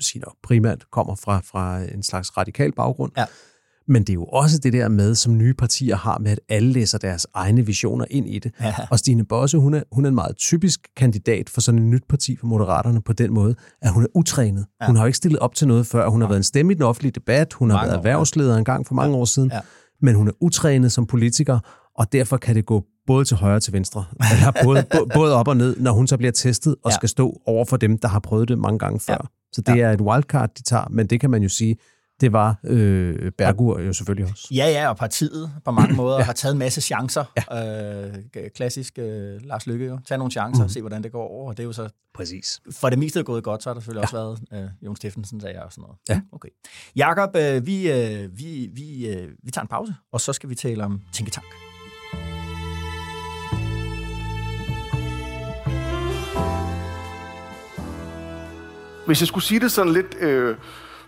siger 0.00 0.36
primært 0.42 0.90
kommer 0.90 1.14
fra, 1.14 1.40
fra 1.40 1.82
en 1.82 2.02
slags 2.02 2.36
radikal 2.36 2.72
baggrund. 2.72 3.12
Ja 3.16 3.24
men 3.88 4.02
det 4.02 4.10
er 4.10 4.14
jo 4.14 4.24
også 4.24 4.58
det 4.58 4.72
der 4.72 4.88
med, 4.88 5.14
som 5.14 5.38
nye 5.38 5.54
partier 5.54 5.96
har 5.96 6.18
med, 6.18 6.30
at 6.30 6.40
alle 6.48 6.72
læser 6.72 6.98
deres 6.98 7.26
egne 7.34 7.66
visioner 7.66 8.04
ind 8.10 8.28
i 8.28 8.38
det. 8.38 8.52
Ja. 8.60 8.74
Og 8.90 8.98
Stine 8.98 9.24
Bosse, 9.24 9.58
hun 9.58 9.74
er, 9.74 9.82
hun 9.92 10.04
er 10.04 10.08
en 10.08 10.14
meget 10.14 10.36
typisk 10.36 10.88
kandidat 10.96 11.50
for 11.50 11.60
sådan 11.60 11.80
et 11.80 11.86
nyt 11.86 12.02
parti 12.08 12.36
for 12.36 12.46
Moderaterne 12.46 13.02
på 13.02 13.12
den 13.12 13.34
måde, 13.34 13.54
at 13.82 13.92
hun 13.92 14.02
er 14.02 14.06
utrænet. 14.14 14.66
Ja. 14.80 14.86
Hun 14.86 14.96
har 14.96 15.02
jo 15.02 15.06
ikke 15.06 15.16
stillet 15.16 15.38
op 15.38 15.54
til 15.54 15.68
noget 15.68 15.86
før. 15.86 16.08
Hun 16.08 16.20
har 16.20 16.28
været 16.28 16.38
en 16.38 16.44
stemme 16.44 16.72
i 16.72 16.74
den 16.74 16.82
offentlige 16.82 17.12
debat. 17.12 17.52
Hun 17.52 17.68
mange 17.68 17.78
har 17.78 17.86
været 17.86 17.96
erhvervsleder 17.96 18.56
en 18.56 18.64
gang 18.64 18.86
for 18.86 18.94
mange 18.94 19.14
ja. 19.14 19.20
år 19.20 19.24
siden. 19.24 19.50
Ja. 19.52 19.60
Men 20.00 20.14
hun 20.14 20.28
er 20.28 20.32
utrænet 20.40 20.92
som 20.92 21.06
politiker, 21.06 21.58
og 21.98 22.12
derfor 22.12 22.36
kan 22.36 22.54
det 22.54 22.66
gå 22.66 22.84
både 23.06 23.24
til 23.24 23.36
højre 23.36 23.56
og 23.56 23.62
til 23.62 23.72
venstre. 23.72 24.04
Eller 24.32 24.52
både, 24.64 24.84
både 25.18 25.34
op 25.34 25.48
og 25.48 25.56
ned, 25.56 25.76
når 25.76 25.92
hun 25.92 26.06
så 26.06 26.16
bliver 26.16 26.32
testet 26.32 26.74
og 26.84 26.90
ja. 26.90 26.94
skal 26.94 27.08
stå 27.08 27.40
over 27.46 27.64
for 27.64 27.76
dem, 27.76 27.98
der 27.98 28.08
har 28.08 28.18
prøvet 28.18 28.48
det 28.48 28.58
mange 28.58 28.78
gange 28.78 29.00
før. 29.00 29.12
Ja. 29.12 29.26
Så 29.52 29.60
det 29.60 29.76
ja. 29.76 29.82
er 29.82 29.92
et 29.92 30.00
wildcard, 30.00 30.50
de 30.58 30.62
tager, 30.62 30.84
men 30.90 31.06
det 31.06 31.20
kan 31.20 31.30
man 31.30 31.42
jo 31.42 31.48
sige, 31.48 31.76
det 32.20 32.32
var 32.32 32.56
øh, 32.64 33.32
Bergur 33.38 33.80
jo 33.80 33.92
selvfølgelig 33.92 34.30
også. 34.32 34.48
Ja, 34.54 34.68
ja, 34.68 34.88
og 34.88 34.96
partiet 34.96 35.52
på 35.64 35.70
mange 35.70 35.94
måder 36.02 36.18
ja. 36.18 36.24
har 36.24 36.32
taget 36.32 36.52
en 36.52 36.58
masse 36.58 36.80
chancer. 36.80 37.24
Ja. 37.50 38.08
Øh, 38.08 38.14
klassisk 38.54 38.98
øh, 38.98 39.40
Lars 39.42 39.66
Lykke 39.66 39.86
jo. 39.86 39.98
Tag 40.06 40.18
nogle 40.18 40.30
chancer 40.30 40.62
og 40.62 40.66
mm. 40.66 40.68
se, 40.68 40.80
hvordan 40.80 41.02
det 41.02 41.12
går 41.12 41.28
over. 41.28 41.48
Og 41.48 41.56
det 41.56 41.62
er 41.62 41.66
jo 41.66 41.72
så... 41.72 41.88
Præcis. 42.14 42.60
For 42.70 42.90
det 42.90 42.98
meste 42.98 43.20
er 43.20 43.24
gået 43.24 43.44
godt, 43.44 43.62
så 43.62 43.68
har 43.68 43.74
der 43.74 43.80
selvfølgelig 43.80 44.08
ja. 44.12 44.18
også 44.18 44.40
været 44.52 44.64
øh, 44.64 44.70
Jon 44.82 44.96
Steffensen, 44.96 45.40
sagde 45.40 45.54
jeg 45.54 45.64
og 45.64 45.72
sådan 45.72 45.82
noget. 45.82 45.96
Ja. 46.08 46.20
Okay. 46.32 46.48
Jakob, 46.96 47.36
øh, 47.36 47.66
vi, 47.66 47.92
øh, 47.92 48.38
vi, 48.38 48.70
vi, 48.72 49.08
øh, 49.08 49.28
vi 49.42 49.50
tager 49.50 49.62
en 49.62 49.68
pause, 49.68 49.94
og 50.12 50.20
så 50.20 50.32
skal 50.32 50.50
vi 50.50 50.54
tale 50.54 50.84
om 50.84 51.00
tænketank. 51.12 51.46
Hvis 59.06 59.20
jeg 59.20 59.28
skulle 59.28 59.44
sige 59.44 59.60
det 59.60 59.72
sådan 59.72 59.92
lidt... 59.92 60.14
Øh 60.20 60.56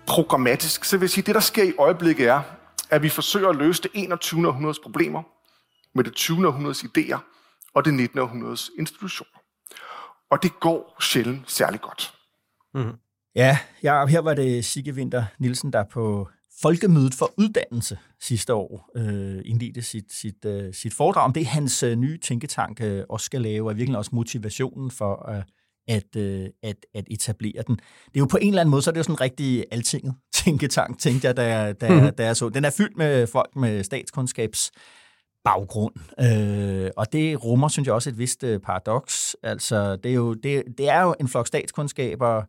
programmatisk, 0.09 0.85
så 0.85 0.97
vil 0.97 1.05
jeg 1.05 1.11
sige, 1.11 1.23
at 1.23 1.27
det, 1.27 1.35
der 1.35 1.41
sker 1.41 1.63
i 1.63 1.73
øjeblikket, 1.79 2.29
er, 2.29 2.43
at 2.91 3.03
vi 3.03 3.09
forsøger 3.09 3.49
at 3.49 3.57
løse 3.57 3.83
det 3.83 3.91
21. 3.95 4.49
århundredes 4.49 4.79
problemer 4.79 5.23
med 5.95 6.05
det 6.05 6.15
20. 6.15 6.47
århundredes 6.47 6.85
idéer 6.85 7.19
og 7.75 7.85
det 7.85 7.95
19. 7.95 8.19
århundredes 8.19 8.71
institutioner. 8.79 9.39
Og 10.31 10.43
det 10.43 10.61
går 10.61 10.97
sjældent 11.01 11.51
særlig 11.51 11.81
godt. 11.81 12.15
Mm-hmm. 12.75 12.93
Ja, 13.35 13.59
ja, 13.83 14.07
her 14.07 14.21
var 14.21 14.35
det 14.35 14.65
Sigge 14.65 14.93
Winter 14.93 15.25
Nielsen, 15.39 15.73
der 15.73 15.85
på 15.85 16.29
Folkemødet 16.63 17.15
for 17.15 17.35
Uddannelse 17.37 17.99
sidste 18.21 18.55
år 18.55 18.91
øh, 18.97 19.43
indledte 19.45 19.83
sit, 19.83 20.13
sit, 20.13 20.45
øh, 20.45 20.75
sit 20.75 20.95
foredrag 20.95 21.25
om 21.25 21.33
det, 21.33 21.47
hans 21.47 21.83
øh, 21.83 21.97
nye 21.97 22.19
tænketank 22.19 22.81
øh, 22.81 23.05
også 23.09 23.25
skal 23.25 23.41
lave, 23.41 23.69
og 23.69 23.77
virkelig 23.77 23.99
også 23.99 24.11
motivationen 24.15 24.91
for 24.91 25.31
øh, 25.31 25.43
at, 25.89 26.17
øh, 26.17 26.47
at, 26.63 26.77
at 26.95 27.05
etablere 27.11 27.63
den. 27.67 27.77
Det 27.77 28.17
er 28.17 28.21
jo 28.21 28.27
på 28.27 28.39
en 28.41 28.49
eller 28.49 28.61
anden 28.61 28.71
måde, 28.71 28.83
så 28.83 28.91
er 28.91 28.93
det 28.93 28.99
jo 28.99 29.03
sådan 29.03 29.15
en 29.15 29.21
rigtig 29.21 29.65
altinget 29.71 30.15
tænketank, 30.45 30.99
tænkte 30.99 31.27
jeg, 31.27 31.37
da 31.37 31.59
jeg, 31.59 31.81
da, 31.81 32.01
mm. 32.01 32.15
da 32.15 32.25
jeg 32.25 32.37
så. 32.37 32.49
Den 32.49 32.65
er 32.65 32.71
fyldt 32.71 32.97
med 32.97 33.27
folk 33.27 33.57
med 33.57 33.85
statskundskabs 33.85 34.71
baggrund. 35.45 35.95
Øh, 36.21 36.91
og 36.97 37.13
det 37.13 37.45
rummer, 37.45 37.69
synes 37.69 37.87
jeg, 37.87 37.95
også 37.95 38.11
et 38.11 38.19
vist 38.19 38.45
øh, 38.45 38.61
paradoks. 38.61 39.37
Altså, 39.43 39.97
det 39.97 40.11
er, 40.11 40.15
jo, 40.15 40.35
det, 40.35 40.65
det 40.79 40.89
er 40.89 41.03
jo 41.03 41.15
en 41.21 41.29
flok 41.29 41.47
statskundskaber, 41.47 42.43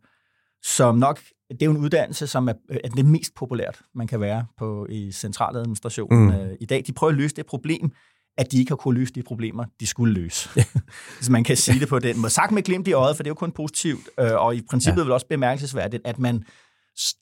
som 0.64 0.98
nok, 0.98 1.20
det 1.50 1.62
er 1.62 1.66
jo 1.66 1.72
en 1.72 1.78
uddannelse, 1.78 2.28
som 2.28 2.48
er, 2.48 2.54
er 2.70 2.90
det 2.90 3.06
mest 3.06 3.36
populært, 3.36 3.82
man 3.96 4.08
kan 4.08 4.22
være 4.22 4.46
på 4.58 4.88
i 4.90 5.12
centraladministrationen 5.12 6.26
mm. 6.26 6.36
øh, 6.36 6.56
i 6.60 6.66
dag. 6.66 6.84
De 6.88 6.94
prøver 6.94 7.12
at 7.12 7.18
løse 7.18 7.36
det 7.36 7.46
problem, 7.46 7.92
at 8.40 8.52
de 8.52 8.60
ikke 8.60 8.72
har 8.72 8.76
kunne 8.76 9.00
løse 9.00 9.14
de 9.14 9.24
problemer, 9.24 9.66
de 9.80 9.88
skulle 9.88 10.14
løse. 10.14 10.50
Hvis 11.18 11.30
man 11.30 11.44
kan 11.44 11.58
sige 11.58 11.80
det 11.80 11.88
på 11.88 12.00
den 12.00 12.20
måde. 12.20 12.30
Sagt 12.30 12.52
med 12.52 12.64
glimt 12.64 12.88
i 12.88 12.94
øjet, 12.94 13.16
for 13.16 13.24
det 13.24 13.28
er 13.28 13.32
jo 13.32 13.36
kun 13.36 13.52
positivt, 13.52 14.10
øh, 14.20 14.32
og 14.34 14.56
i 14.56 14.62
princippet 14.70 15.02
ja. 15.02 15.04
vil 15.04 15.12
også 15.12 15.28
bemærkelsesværdigt, 15.28 16.02
at 16.06 16.20
man 16.20 16.44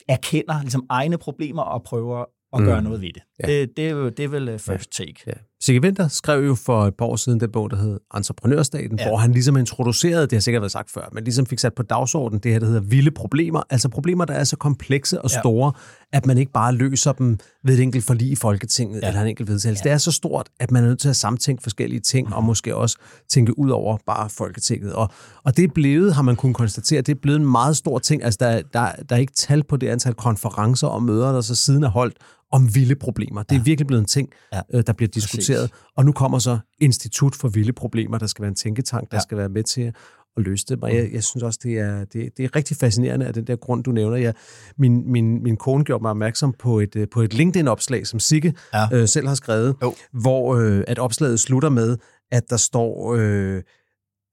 erkender 0.07 0.61
ligesom 0.61 0.85
egne 0.89 1.17
problemer 1.17 1.61
og 1.61 1.83
prøver 1.83 2.25
at 2.53 2.63
gøre 2.63 2.79
mm. 2.79 2.83
noget 2.83 3.01
ved 3.01 3.13
det. 3.13 3.21
Ja. 3.43 3.47
det. 3.47 3.77
Det 3.77 3.87
er 3.87 3.89
jo 3.89 4.09
det 4.09 4.23
er 4.23 4.27
vel 4.27 4.49
uh, 4.49 4.59
first 4.59 4.91
take. 4.91 5.15
Ja. 5.27 5.31
Sigge 5.61 5.81
Winter 5.81 6.07
skrev 6.07 6.45
jo 6.45 6.55
for 6.55 6.85
et 6.85 6.95
par 6.95 7.05
år 7.05 7.15
siden 7.15 7.39
den 7.39 7.51
bog, 7.51 7.71
der 7.71 7.77
hed 7.77 7.99
Entreprenørstaten, 8.15 8.99
ja. 8.99 9.07
hvor 9.07 9.17
han 9.17 9.31
ligesom 9.31 9.57
introducerede, 9.57 10.21
det 10.21 10.33
har 10.33 10.39
sikkert 10.39 10.61
været 10.61 10.71
sagt 10.71 10.91
før, 10.91 11.09
men 11.13 11.23
ligesom 11.23 11.45
fik 11.45 11.59
sat 11.59 11.73
på 11.73 11.83
dagsordenen 11.83 12.39
det 12.43 12.51
her, 12.51 12.59
der 12.59 12.65
hedder 12.65 12.81
vilde 12.81 13.11
problemer. 13.11 13.61
Altså 13.69 13.89
problemer, 13.89 14.25
der 14.25 14.33
er 14.33 14.43
så 14.43 14.55
komplekse 14.55 15.21
og 15.21 15.29
store, 15.29 15.71
ja. 16.13 16.17
at 16.17 16.25
man 16.25 16.37
ikke 16.37 16.51
bare 16.51 16.73
løser 16.73 17.11
dem 17.11 17.37
ved 17.63 17.73
et 17.73 17.79
enkelt 17.79 18.03
forlig 18.03 18.31
i 18.31 18.35
Folketinget 18.35 19.01
ja. 19.01 19.07
eller 19.07 19.21
en 19.21 19.27
enkelt 19.27 19.49
vedtagelse. 19.49 19.81
Ja. 19.85 19.89
Det 19.89 19.93
er 19.93 19.97
så 19.97 20.11
stort, 20.11 20.49
at 20.59 20.71
man 20.71 20.83
er 20.83 20.87
nødt 20.87 20.99
til 20.99 21.09
at 21.09 21.15
samtænke 21.15 21.63
forskellige 21.63 21.99
ting, 21.99 22.27
mm. 22.27 22.33
og 22.33 22.43
måske 22.43 22.75
også 22.75 22.97
tænke 23.29 23.59
ud 23.59 23.69
over 23.69 23.97
bare 24.05 24.29
Folketinget. 24.29 24.93
Og, 24.93 25.09
og 25.43 25.57
det 25.57 25.63
er 25.63 25.73
blevet, 25.73 26.13
har 26.13 26.21
man 26.21 26.35
kunnet 26.35 26.55
konstatere, 26.55 27.01
det 27.01 27.15
er 27.15 27.19
blevet 27.21 27.39
en 27.39 27.51
meget 27.51 27.77
stor 27.77 27.99
ting. 27.99 28.23
Altså 28.23 28.37
der, 28.41 28.61
der, 28.73 28.91
der 29.09 29.15
er 29.15 29.19
ikke 29.19 29.33
tal 29.33 29.63
på 29.63 29.77
det 29.77 29.87
antal 29.87 30.13
konferencer 30.13 30.87
og 30.87 31.03
møder, 31.03 31.31
der 31.31 31.41
så 31.41 31.55
siden 31.55 31.83
er 31.83 31.89
holdt 31.89 32.17
om 32.51 32.75
vilde 32.75 32.95
problemer. 32.95 33.43
Det 33.43 33.51
er 33.51 33.59
ja. 33.59 33.63
virkelig 33.63 33.87
blevet 33.87 34.01
en 34.01 34.07
ting, 34.07 34.29
ja. 34.53 34.61
Øh, 34.73 34.83
der 34.87 34.93
bliver 34.93 35.09
diskuteret. 35.09 35.69
Præcis. 35.69 35.85
Og 35.97 36.05
nu 36.05 36.11
kommer 36.11 36.39
så 36.39 36.59
Institut 36.81 37.35
for 37.35 37.47
Vilde 37.47 37.73
Problemer, 37.73 38.17
der 38.17 38.27
skal 38.27 38.41
være 38.41 38.49
en 38.49 38.55
tænketank, 38.55 39.11
der 39.11 39.17
ja. 39.17 39.21
skal 39.21 39.37
være 39.37 39.49
med 39.49 39.63
til 39.63 39.93
at 40.37 40.43
løse 40.43 40.65
det. 40.69 40.83
Og 40.83 40.95
jeg, 40.95 41.03
mm. 41.03 41.13
jeg 41.13 41.23
synes 41.23 41.43
også, 41.43 41.59
det 41.63 41.79
er, 41.79 42.05
det, 42.05 42.29
det 42.37 42.45
er 42.45 42.55
rigtig 42.55 42.77
fascinerende 42.77 43.25
af 43.25 43.33
den 43.33 43.47
der 43.47 43.55
grund, 43.55 43.83
du 43.83 43.91
nævner. 43.91 44.17
Jeg, 44.17 44.33
min, 44.77 45.11
min, 45.11 45.43
min 45.43 45.57
kone 45.57 45.83
gjorde 45.83 46.01
mig 46.01 46.11
opmærksom 46.11 46.53
på 46.59 46.79
et, 46.79 46.95
øh, 46.95 47.07
på 47.13 47.21
et 47.21 47.33
LinkedIn-opslag, 47.33 48.07
som 48.07 48.19
Sigge 48.19 48.53
ja. 48.73 48.87
øh, 48.93 49.07
selv 49.07 49.27
har 49.27 49.35
skrevet, 49.35 49.75
jo. 49.81 49.93
hvor 50.11 50.55
øh, 50.55 50.83
at 50.87 50.99
opslaget 50.99 51.39
slutter 51.39 51.69
med, 51.69 51.97
at 52.31 52.49
der 52.49 52.57
står, 52.57 53.15
øh, 53.15 53.63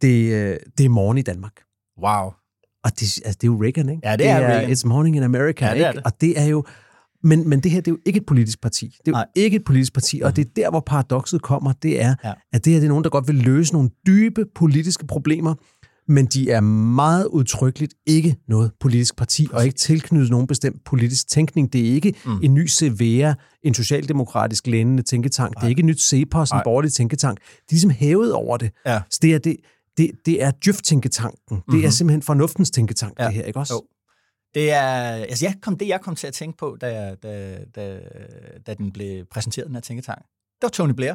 det, 0.03 0.33
øh, 0.33 0.57
det 0.79 0.85
er 0.85 0.89
morgen 0.89 1.19
i 1.19 1.23
Danmark. 1.23 1.53
Wow. 2.03 2.33
Og 2.85 2.91
det, 3.01 3.03
altså, 3.03 3.39
det 3.41 3.45
er 3.45 3.53
jo 3.53 3.63
Reagan, 3.63 3.89
ikke? 3.89 4.01
Ja, 4.05 4.13
det, 4.13 4.19
det 4.19 4.29
er, 4.29 4.35
er 4.35 4.49
Reagan. 4.49 4.71
It's 4.71 4.87
morning 4.87 5.17
in 5.17 5.23
America, 5.23 5.65
ja, 5.65 5.71
det 5.71 5.77
ikke? 5.77 5.87
Er 5.87 5.93
det. 5.93 6.03
Og 6.05 6.21
det 6.21 6.41
er 6.41 6.45
jo 6.45 6.65
men, 7.25 7.49
men 7.49 7.61
det 7.61 7.71
her, 7.71 7.81
det 7.81 7.91
er 7.91 7.93
jo 7.93 7.99
ikke 8.07 8.17
et 8.17 8.27
politisk 8.27 8.61
parti. 8.61 8.87
Det 8.87 9.09
er 9.09 9.11
jo 9.11 9.13
Nej. 9.13 9.27
ikke 9.35 9.57
et 9.57 9.65
politisk 9.65 9.93
parti, 9.93 10.21
og 10.25 10.37
det 10.37 10.47
er 10.47 10.51
der, 10.57 10.71
hvor 10.71 10.81
paradokset 10.81 11.43
kommer, 11.43 11.73
det 11.73 12.03
er, 12.03 12.15
ja. 12.25 12.33
at 12.53 12.65
det 12.65 12.73
her 12.73 12.81
det 12.81 12.87
er 12.87 12.89
nogen, 12.89 13.05
der 13.05 13.11
godt 13.11 13.29
vil 13.29 13.35
løse 13.35 13.73
nogle 13.73 13.91
dybe 14.07 14.45
politiske 14.55 15.07
problemer, 15.07 15.55
men 16.09 16.27
de 16.27 16.51
er 16.51 16.61
meget 16.61 17.27
udtrykkeligt 17.27 17.95
ikke 18.07 18.37
noget 18.49 18.71
politisk 18.81 19.17
parti, 19.17 19.49
og 19.53 19.65
ikke 19.65 19.79
tilknyttet 19.79 20.31
nogen 20.31 20.47
bestemt 20.47 20.85
politisk 20.85 21.29
tænkning. 21.29 21.73
Det 21.73 21.81
er 21.81 21.93
ikke 21.93 22.15
mm. 22.27 22.41
en 22.43 22.55
ny 22.55 22.69
CVA, 22.69 23.35
en 23.63 23.75
socialdemokratisk 23.75 24.67
lændende 24.67 25.03
tænketank. 25.03 25.55
Nej. 25.55 25.61
Det 25.61 25.67
er 25.67 25.69
ikke 25.69 25.81
et 25.81 25.87
nyt 25.87 26.03
CEPOS, 26.03 26.51
en 26.51 26.61
borgerlig 26.65 26.93
tænketank. 26.93 27.39
De 27.39 27.43
er 27.43 27.65
ligesom 27.71 27.91
hævet 27.91 28.33
over 28.33 28.57
det. 28.57 28.71
Ja. 28.87 29.01
Så 29.11 29.19
det 29.23 29.35
er, 29.35 29.39
det, 29.39 29.57
det, 29.97 30.11
det 30.27 30.43
er 30.43 30.51
Djøf-tænketanken. 30.65 31.39
Mm-hmm. 31.51 31.73
Det 31.73 31.79
er 31.79 31.89
mhm. 31.89 31.91
simpelthen 31.91 32.23
fornuftens 32.23 32.71
tænketank, 32.71 33.19
ja. 33.19 33.27
det 33.27 33.35
her, 33.35 33.43
ikke 33.43 33.59
også? 33.59 33.75
Jo. 33.75 33.83
Det 34.55 34.73
er, 34.73 34.91
altså 35.11 35.47
jeg 35.47 35.55
kom, 35.63 35.79
det, 35.79 35.89
jeg 35.89 36.01
kom 36.01 36.17
til 36.17 36.27
at 36.27 36.33
tænke 36.33 36.59
på, 36.59 36.77
da, 36.81 37.15
da, 37.23 37.59
da, 37.75 38.01
da 38.67 38.75
den 38.75 38.93
blev 38.93 39.25
præsenteret, 39.25 39.67
den 39.67 39.75
her 39.75 39.81
tænketank, 39.81 40.19
det 40.19 40.63
var 40.63 40.69
Tony 40.69 40.93
Blair. 40.93 41.15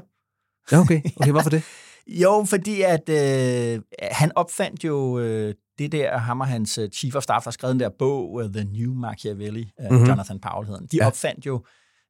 Ja, 0.71 0.79
okay. 0.79 1.01
okay 1.17 1.31
hvorfor 1.31 1.49
det? 1.49 1.63
jo, 2.07 2.45
fordi 2.49 2.81
at 2.81 3.09
øh, 3.09 3.81
han 4.01 4.31
opfandt 4.35 4.83
jo 4.83 5.19
øh, 5.19 5.53
det 5.79 5.91
der, 5.91 6.17
ham 6.17 6.41
og 6.41 6.47
hans 6.47 6.77
øh, 6.77 6.89
chief 6.89 7.15
of 7.15 7.23
staff, 7.23 7.43
der 7.43 7.51
skrev 7.51 7.71
den 7.71 7.79
der 7.79 7.89
bog, 7.99 8.33
uh, 8.33 8.43
The 8.43 8.63
New 8.63 8.93
Machiavelli, 8.93 9.71
uh, 9.79 9.91
mm-hmm. 9.91 10.07
Jonathan 10.07 10.39
Powell 10.39 10.67
hedder 10.67 10.85
De 10.85 10.97
ja. 10.97 11.07
opfandt 11.07 11.45
jo 11.45 11.65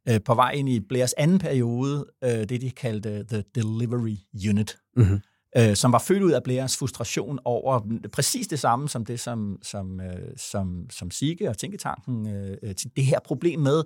øh, 0.09 0.19
på 0.25 0.35
vej 0.35 0.51
ind 0.51 0.69
i 0.69 0.79
Blairs 0.79 1.13
anden 1.13 1.39
periode, 1.39 2.05
øh, 2.23 2.29
det 2.29 2.61
de 2.61 2.71
kaldte 2.71 3.23
The 3.23 3.43
Delivery 3.55 4.15
Unit. 4.49 4.77
Mm-hmm 4.95 5.21
øh, 5.57 5.75
som 5.75 5.91
var 5.91 5.99
født 5.99 6.23
ud 6.23 6.31
af 6.31 6.43
Blairs 6.43 6.77
frustration 6.77 7.39
over 7.45 7.99
præcis 8.13 8.47
det 8.47 8.59
samme 8.59 8.89
som 8.89 9.05
det, 9.05 9.19
som, 9.19 9.57
som, 9.61 10.01
øh, 10.01 10.37
som, 10.37 10.85
som 10.89 11.11
Sigge 11.11 11.49
og 11.49 11.57
Tænketanken, 11.57 12.27
øh, 12.27 12.57
øh 12.63 12.75
det 12.95 13.05
her 13.05 13.19
problem 13.25 13.59
med, 13.59 13.83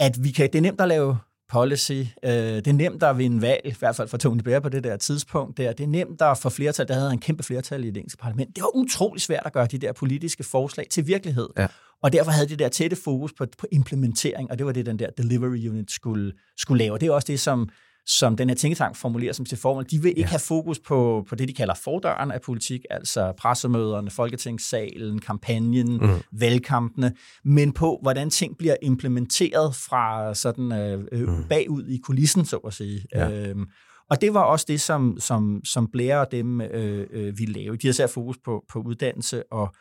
at 0.00 0.24
vi 0.24 0.30
kan, 0.30 0.46
det 0.52 0.58
er 0.58 0.62
nemt 0.62 0.80
at 0.80 0.88
lave 0.88 1.18
policy. 1.50 1.92
Øh, 2.24 2.32
det 2.32 2.66
er 2.66 2.72
nemt 2.72 3.02
at 3.02 3.18
vinde 3.18 3.42
valg, 3.42 3.60
i 3.64 3.74
hvert 3.78 3.96
fald 3.96 4.08
for 4.08 4.16
Tony 4.16 4.40
Blair 4.40 4.60
på 4.60 4.68
det 4.68 4.84
der 4.84 4.96
tidspunkt 4.96 5.58
der. 5.58 5.72
Det 5.72 5.84
er 5.84 5.88
nemt 5.88 6.22
at 6.22 6.38
få 6.38 6.48
flertal. 6.48 6.88
Der 6.88 6.94
havde 6.94 7.12
en 7.12 7.18
kæmpe 7.18 7.42
flertal 7.42 7.84
i 7.84 7.86
det 7.86 7.96
engelske 7.96 8.18
parlament. 8.18 8.56
Det 8.56 8.62
var 8.62 8.76
utrolig 8.76 9.22
svært 9.22 9.42
at 9.44 9.52
gøre 9.52 9.66
de 9.66 9.78
der 9.78 9.92
politiske 9.92 10.44
forslag 10.44 10.86
til 10.90 11.06
virkelighed. 11.06 11.48
Ja. 11.58 11.66
Og 12.02 12.12
derfor 12.12 12.30
havde 12.30 12.48
det 12.48 12.58
der 12.58 12.68
tætte 12.68 12.96
fokus 12.96 13.32
på, 13.32 13.46
på 13.58 13.66
implementering, 13.72 14.50
og 14.50 14.58
det 14.58 14.66
var 14.66 14.72
det, 14.72 14.86
den 14.86 14.98
der 14.98 15.10
delivery 15.10 15.68
unit 15.68 15.90
skulle, 15.90 16.32
skulle 16.56 16.78
lave. 16.84 16.92
Og 16.92 17.00
det 17.00 17.06
er 17.06 17.12
også 17.12 17.26
det, 17.26 17.40
som 17.40 17.68
som 18.06 18.36
den 18.36 18.48
her 18.48 18.56
tænketank 18.56 18.96
formulerer 18.96 19.32
som 19.32 19.46
sit 19.46 19.58
formål. 19.58 19.84
De 19.90 20.02
vil 20.02 20.08
ikke 20.08 20.20
ja. 20.20 20.26
have 20.26 20.40
fokus 20.40 20.78
på, 20.78 21.24
på 21.28 21.34
det, 21.34 21.48
de 21.48 21.54
kalder 21.54 21.74
fordøren 21.74 22.30
af 22.30 22.40
politik, 22.40 22.80
altså 22.90 23.32
pressemøderne, 23.38 24.10
folketingssalen, 24.10 25.18
kampagnen, 25.18 25.92
mm. 25.92 26.10
valgkampene, 26.32 27.12
men 27.44 27.72
på, 27.72 27.98
hvordan 28.02 28.30
ting 28.30 28.58
bliver 28.58 28.76
implementeret 28.82 29.74
fra 29.74 30.34
sådan 30.34 30.72
øh, 30.72 31.04
øh, 31.12 31.28
mm. 31.28 31.44
bagud 31.48 31.86
i 31.88 31.98
kulissen, 32.04 32.44
så 32.44 32.56
at 32.56 32.74
sige. 32.74 33.04
Ja. 33.14 33.30
Øhm, 33.30 33.66
og 34.10 34.20
det 34.20 34.34
var 34.34 34.42
også 34.42 34.64
det, 34.68 34.80
som, 34.80 35.16
som, 35.20 35.60
som 35.64 35.88
Blair 35.92 36.16
og 36.16 36.32
dem 36.32 36.60
øh, 36.60 37.06
øh, 37.10 37.38
ville 37.38 37.54
lave. 37.54 37.76
De 37.76 37.86
har 37.86 37.92
sat 37.92 38.10
fokus 38.10 38.36
på, 38.44 38.64
på 38.72 38.78
uddannelse 38.78 39.42
og, 39.52 39.74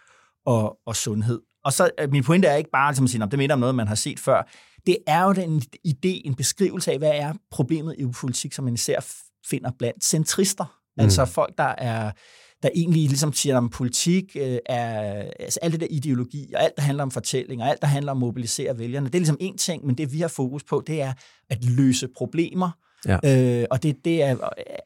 og, 0.45 0.77
og 0.85 0.95
sundhed. 0.95 1.39
Og 1.65 1.73
så 1.73 1.89
øh, 1.99 2.11
min 2.11 2.23
pointe 2.23 2.47
er 2.47 2.55
ikke 2.55 2.69
bare 2.73 2.91
ligesom 2.91 3.03
at 3.03 3.09
sige, 3.09 3.25
det 3.31 3.39
minder 3.39 3.53
om 3.55 3.59
noget, 3.59 3.75
man 3.75 3.87
har 3.87 3.95
set 3.95 4.19
før 4.19 4.49
det 4.87 4.97
er 5.07 5.23
jo 5.23 5.33
den 5.33 5.61
idé, 5.87 6.21
en 6.25 6.35
beskrivelse 6.35 6.91
af, 6.91 6.97
hvad 6.97 7.11
er 7.13 7.33
problemet 7.51 7.95
i 7.97 8.05
politik, 8.05 8.53
som 8.53 8.65
man 8.65 8.73
især 8.73 8.99
finder 9.49 9.71
blandt 9.79 10.03
centrister. 10.03 10.79
Mm. 10.97 11.03
Altså 11.03 11.25
folk, 11.25 11.57
der 11.57 11.75
er 11.77 12.11
der 12.63 12.69
egentlig 12.75 13.01
ligesom 13.01 13.33
siger, 13.33 13.57
om 13.57 13.69
politik 13.69 14.35
øh, 14.35 14.57
er, 14.65 15.23
altså 15.39 15.59
alt 15.61 15.71
det 15.71 15.81
der 15.81 15.87
ideologi, 15.89 16.53
og 16.55 16.63
alt, 16.63 16.73
der 16.75 16.81
handler 16.81 17.03
om 17.03 17.11
fortælling, 17.11 17.61
og 17.61 17.69
alt, 17.69 17.81
der 17.81 17.87
handler 17.87 18.11
om 18.11 18.17
at 18.17 18.19
mobilisere 18.19 18.77
vælgerne, 18.77 19.07
det 19.07 19.15
er 19.15 19.19
ligesom 19.19 19.37
en 19.39 19.57
ting, 19.57 19.85
men 19.85 19.97
det 19.97 20.13
vi 20.13 20.21
har 20.21 20.27
fokus 20.27 20.63
på, 20.63 20.83
det 20.87 21.01
er 21.01 21.13
at 21.49 21.65
løse 21.65 22.07
problemer, 22.17 22.71
Ja. 23.07 23.59
Øh, 23.61 23.65
og 23.71 23.83
det, 23.83 24.05
det 24.05 24.23
er, 24.23 24.37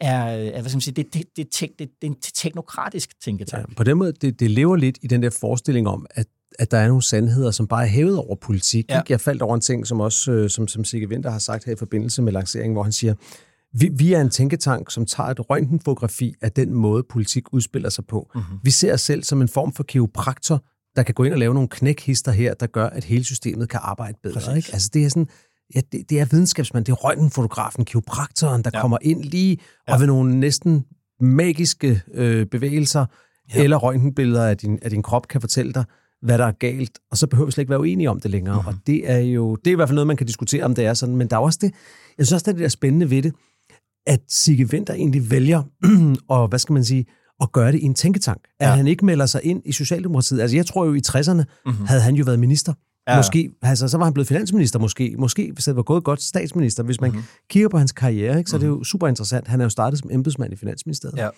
er, 0.02 0.16
er 0.18 0.52
hvad 0.52 0.64
skal 0.64 0.76
man 0.76 0.82
sige, 0.82 0.94
det, 0.94 1.14
det, 1.14 1.24
det, 1.38 1.60
det, 1.60 1.70
det, 1.80 1.80
det 1.80 2.08
er 2.08 2.12
en 2.12 2.16
teknokratisk 2.22 3.22
tænketank. 3.24 3.70
Ja, 3.70 3.76
på 3.76 3.84
den 3.84 3.98
måde, 3.98 4.14
det, 4.14 4.40
det 4.40 4.52
lever 4.52 4.76
lidt 4.76 4.98
i 5.02 5.08
den 5.08 5.24
der 5.24 5.30
forestilling 5.30 5.88
om, 5.88 6.06
at 6.10 6.28
at 6.60 6.72
der 6.72 6.78
er 6.78 6.88
nogle 6.88 7.04
sandheder, 7.04 7.52
som 7.52 7.68
bare 7.68 7.84
er 7.84 7.88
hævet 7.88 8.18
over 8.18 8.36
politik. 8.36 8.90
Ja. 8.90 9.02
Jeg 9.10 9.22
faldt 9.22 9.42
over 9.42 9.56
en 9.56 9.62
ting, 9.62 9.88
som 9.88 10.00
også 10.00 10.32
øh, 10.32 10.50
som, 10.50 10.68
som 10.68 10.84
Sigge 10.84 11.08
Winter 11.08 11.30
har 11.30 11.40
sagt 11.40 11.66
her 11.66 11.74
i 11.74 11.76
forbindelse 11.76 12.22
med 12.22 12.34
lanceringen, 12.34 12.74
hvor 12.74 12.84
han 12.84 12.92
siger, 12.92 13.14
vi, 13.74 13.90
vi 13.94 14.14
er 14.14 14.22
en 14.22 14.30
tænketank, 14.30 14.92
som 14.92 15.06
tager 15.06 15.30
et 15.30 15.50
røntgenfotografi 15.50 16.36
af 16.42 16.52
den 16.52 16.74
måde, 16.74 17.04
politik 17.10 17.54
udspiller 17.54 17.90
sig 17.90 18.06
på. 18.06 18.32
Mm-hmm. 18.36 18.58
Vi 18.64 18.72
ser 18.72 18.94
os 18.94 19.02
selv 19.02 19.24
som 19.24 19.42
en 19.42 19.48
form 19.48 19.74
for 19.74 19.84
kiropraktor, 19.84 20.64
der 20.96 21.04
kan 21.04 21.14
gå 21.14 21.24
ind 21.24 21.34
og 21.34 21.40
lave 21.40 21.54
nogle 21.54 21.70
knækhister 21.70 22.32
her, 22.32 22.54
der 22.54 22.68
gør, 22.68 22.86
at 22.86 23.04
hele 23.04 23.24
systemet 23.24 23.70
kan 23.70 23.80
arbejde 23.84 24.18
bedre. 24.24 24.58
Ikke? 24.58 24.70
Altså 24.74 24.90
det 24.94 25.06
er 25.06 25.10
sådan, 25.10 25.28
ja, 25.76 25.82
det, 25.92 26.10
det 26.10 26.20
er 26.20 26.26
videnskabsmand, 26.26 26.86
det 26.86 26.92
er 26.92 26.96
røntgenfotografen, 26.96 27.86
kiropraktoren, 27.86 28.64
der 28.64 28.72
ja. 28.74 28.82
kommer 28.82 28.98
ind 29.02 29.24
lige 29.24 29.58
ja. 29.88 29.94
og 29.94 30.00
ved 30.00 30.08
nogle 30.08 30.40
næsten 30.40 30.86
magiske 31.20 32.02
øh, 32.14 32.46
bevægelser, 32.46 33.06
ja. 33.56 33.64
eller 33.64 33.78
røntgenbilleder 33.78 34.48
af 34.48 34.58
din, 34.58 34.80
af 34.82 34.90
din 34.90 35.02
krop 35.02 35.28
kan 35.28 35.42
fortælle 35.42 35.74
dig, 35.74 35.84
hvad 36.24 36.38
der 36.38 36.46
er 36.46 36.52
galt, 36.52 37.00
og 37.12 37.18
så 37.18 37.28
behøver 37.28 37.46
vi 37.46 37.52
slet 37.52 37.62
ikke 37.62 37.70
være 37.70 37.80
uenige 37.80 38.10
om 38.10 38.20
det 38.20 38.32
længere. 38.32 38.56
Mm-hmm. 38.56 38.68
Og 38.68 38.76
det 38.88 39.12
er 39.12 39.18
jo, 39.18 39.56
det 39.56 39.68
er 39.68 39.72
i 39.72 39.76
hvert 39.76 39.90
fald 39.90 39.96
noget, 39.96 40.08
man 40.08 40.18
kan 40.18 40.28
diskutere, 40.28 40.64
om 40.64 40.76
det 40.76 40.86
er 40.86 40.94
sådan, 40.94 41.16
men 41.16 41.28
der 41.28 41.36
er 41.36 41.40
også 41.40 41.60
det, 41.62 41.74
jeg 42.18 42.26
synes 42.26 42.34
også, 42.34 42.44
det 42.44 42.52
er 42.52 42.54
det 42.54 42.64
der 42.64 42.70
spændende 42.70 43.10
ved 43.10 43.22
det, 43.22 43.34
at 44.08 44.20
Sigge 44.30 44.66
Winter 44.66 44.94
egentlig 44.94 45.32
vælger, 45.32 45.64
og 46.36 46.48
hvad 46.48 46.60
skal 46.60 46.74
man 46.74 46.84
sige, 46.84 47.06
at 47.42 47.52
gøre 47.52 47.72
det 47.72 47.80
i 47.80 47.84
en 47.84 47.94
tænketank. 47.94 48.42
At 48.60 48.68
ja. 48.68 48.76
han 48.76 48.88
ikke 48.88 49.06
melder 49.06 49.26
sig 49.26 49.42
ind 49.44 49.62
i 49.66 49.72
Socialdemokratiet. 49.72 50.42
Altså 50.42 50.58
jeg 50.58 50.66
tror 50.66 50.86
jo, 50.86 50.94
i 50.94 51.02
60'erne 51.08 51.34
mm-hmm. 51.34 51.86
havde 51.86 52.02
han 52.02 52.16
jo 52.16 52.24
været 52.24 52.40
minister. 52.40 52.74
Ja. 53.08 53.18
Måske, 53.18 53.52
altså, 53.62 53.88
så 53.88 53.98
var 53.98 54.04
han 54.04 54.14
blevet 54.14 54.28
finansminister 54.28 54.80
måske. 54.80 55.16
Måske, 55.18 55.52
hvis 55.54 55.66
det 55.66 55.76
var 55.76 55.84
gået 55.84 56.04
godt, 56.04 56.22
statsminister. 56.22 56.84
Hvis 56.84 57.02
man 57.02 57.12
mm-hmm. 57.12 57.24
kigger 57.50 57.70
på 57.70 57.78
hans 57.78 57.92
karriere, 57.92 58.38
ikke, 58.38 58.50
så 58.50 58.58
mm-hmm. 58.58 58.66
er 58.66 58.70
det 58.70 58.74
jo 58.74 58.76
mhm. 58.76 58.84
super 58.84 59.08
interessant. 59.08 59.48
Han 59.48 59.60
er 59.62 59.66
jo 59.66 59.70
startet 59.70 60.00
som 60.00 60.10
embedsmand 60.14 60.54
i 60.54 60.56
Finansministeriet. 60.56 61.18
Ja. 61.18 61.30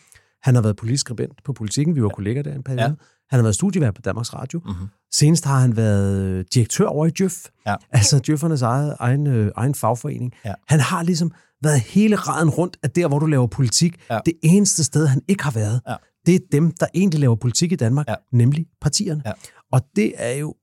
Han 0.44 0.56
har 0.56 0.62
været 0.62 0.76
politisk 0.76 1.02
skribent 1.02 1.44
på 1.44 1.54
politikken. 1.54 1.96
Vi 1.96 2.02
var 2.02 2.10
ja. 2.10 2.16
kolleger 2.16 2.44
der 2.44 2.54
en 2.54 2.64
periode. 2.64 2.84
Ja. 2.84 2.92
Han 3.30 3.38
har 3.40 3.42
været 3.42 3.56
studievært 3.56 3.94
på 3.94 4.02
Danmarks 4.02 4.34
Radio. 4.34 4.62
Mm-hmm. 4.66 4.88
Senest 5.14 5.46
har 5.46 5.60
han 5.60 5.76
været 5.76 6.54
direktør 6.54 6.86
over 6.86 7.06
i 7.06 7.10
Djøf. 7.10 7.46
Ja. 7.68 7.76
Altså 7.92 8.20
Djøffernes 8.26 8.62
eget, 8.62 8.96
egen, 9.00 9.28
øh, 9.28 9.52
egen 9.56 9.76
fagforening. 9.76 10.34
Ja. 10.46 10.54
Han 10.68 10.80
har 10.80 11.04
ligesom 11.04 11.32
været 11.64 11.80
hele 11.80 12.16
raden 12.16 12.50
rundt 12.50 12.78
af 12.84 12.92
der, 12.92 13.08
hvor 13.08 13.20
du 13.20 13.26
laver 13.26 13.48
politik. 13.48 14.00
Ja. 14.10 14.20
Det 14.26 14.34
eneste 14.44 14.84
sted, 14.84 15.08
han 15.08 15.22
ikke 15.28 15.44
har 15.44 15.52
været, 15.52 15.82
ja. 15.88 15.96
det 16.26 16.36
er 16.36 16.40
dem, 16.52 16.72
der 16.72 16.86
egentlig 16.94 17.20
laver 17.20 17.36
politik 17.36 17.72
i 17.72 17.76
Danmark, 17.76 18.06
ja. 18.10 18.16
nemlig 18.32 18.66
partierne. 18.82 19.22
Ja. 19.26 19.32
Og 19.72 19.82
det 19.96 20.14
er 20.18 20.32
jo 20.32 20.56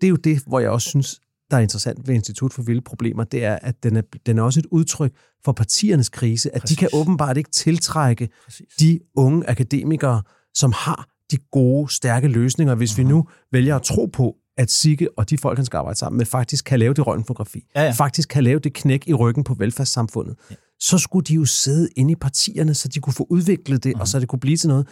det 0.00 0.06
er 0.06 0.10
jo 0.10 0.16
det, 0.16 0.42
hvor 0.46 0.60
jeg 0.60 0.70
også 0.70 0.88
synes, 0.88 1.20
der 1.50 1.56
er 1.56 1.60
interessant 1.60 2.08
ved 2.08 2.14
Institut 2.14 2.52
for 2.52 2.62
Vilde 2.62 2.80
Problemer, 2.80 3.24
det 3.24 3.44
er, 3.44 3.58
at 3.62 3.82
den 3.82 3.96
er, 3.96 4.02
den 4.26 4.38
er 4.38 4.42
også 4.42 4.60
et 4.60 4.66
udtryk 4.66 5.12
for 5.44 5.52
partiernes 5.52 6.08
krise, 6.08 6.54
at 6.54 6.60
Præcis. 6.60 6.76
de 6.76 6.80
kan 6.80 6.88
åbenbart 6.92 7.36
ikke 7.36 7.50
tiltrække 7.50 8.28
Præcis. 8.44 8.66
de 8.80 9.00
unge 9.16 9.50
akademikere, 9.50 10.22
som 10.54 10.72
har 10.76 11.08
de 11.36 11.42
gode, 11.52 11.94
stærke 11.94 12.28
løsninger, 12.28 12.74
hvis 12.74 12.98
vi 12.98 13.02
mhm. 13.02 13.12
nu 13.12 13.28
vælger 13.52 13.76
at 13.76 13.82
tro 13.82 14.06
på, 14.06 14.36
at 14.58 14.70
Sigge 14.70 15.08
og 15.16 15.30
de 15.30 15.38
folk, 15.38 15.58
han 15.58 15.64
skal 15.64 15.76
arbejde 15.76 15.98
sammen 15.98 16.18
med, 16.18 16.26
faktisk 16.26 16.64
kan 16.64 16.78
lave 16.78 16.94
det 16.94 17.06
røntgenfotografi, 17.06 17.66
ja, 17.76 17.82
ja. 17.82 17.90
faktisk 17.90 18.28
kan 18.28 18.44
lave 18.44 18.58
det 18.58 18.72
knæk 18.72 19.08
i 19.08 19.14
ryggen 19.14 19.44
på 19.44 19.54
velfærdssamfundet, 19.54 20.36
ja. 20.50 20.54
så 20.80 20.98
skulle 20.98 21.24
de 21.24 21.34
jo 21.34 21.44
sidde 21.44 21.88
inde 21.96 22.12
i 22.12 22.14
partierne, 22.14 22.74
så 22.74 22.88
de 22.88 23.00
kunne 23.00 23.12
få 23.12 23.26
udviklet 23.30 23.84
det, 23.84 23.94
mm. 23.94 24.00
og 24.00 24.08
så 24.08 24.20
det 24.20 24.28
kunne 24.28 24.40
blive 24.40 24.56
til 24.56 24.68
noget. 24.68 24.86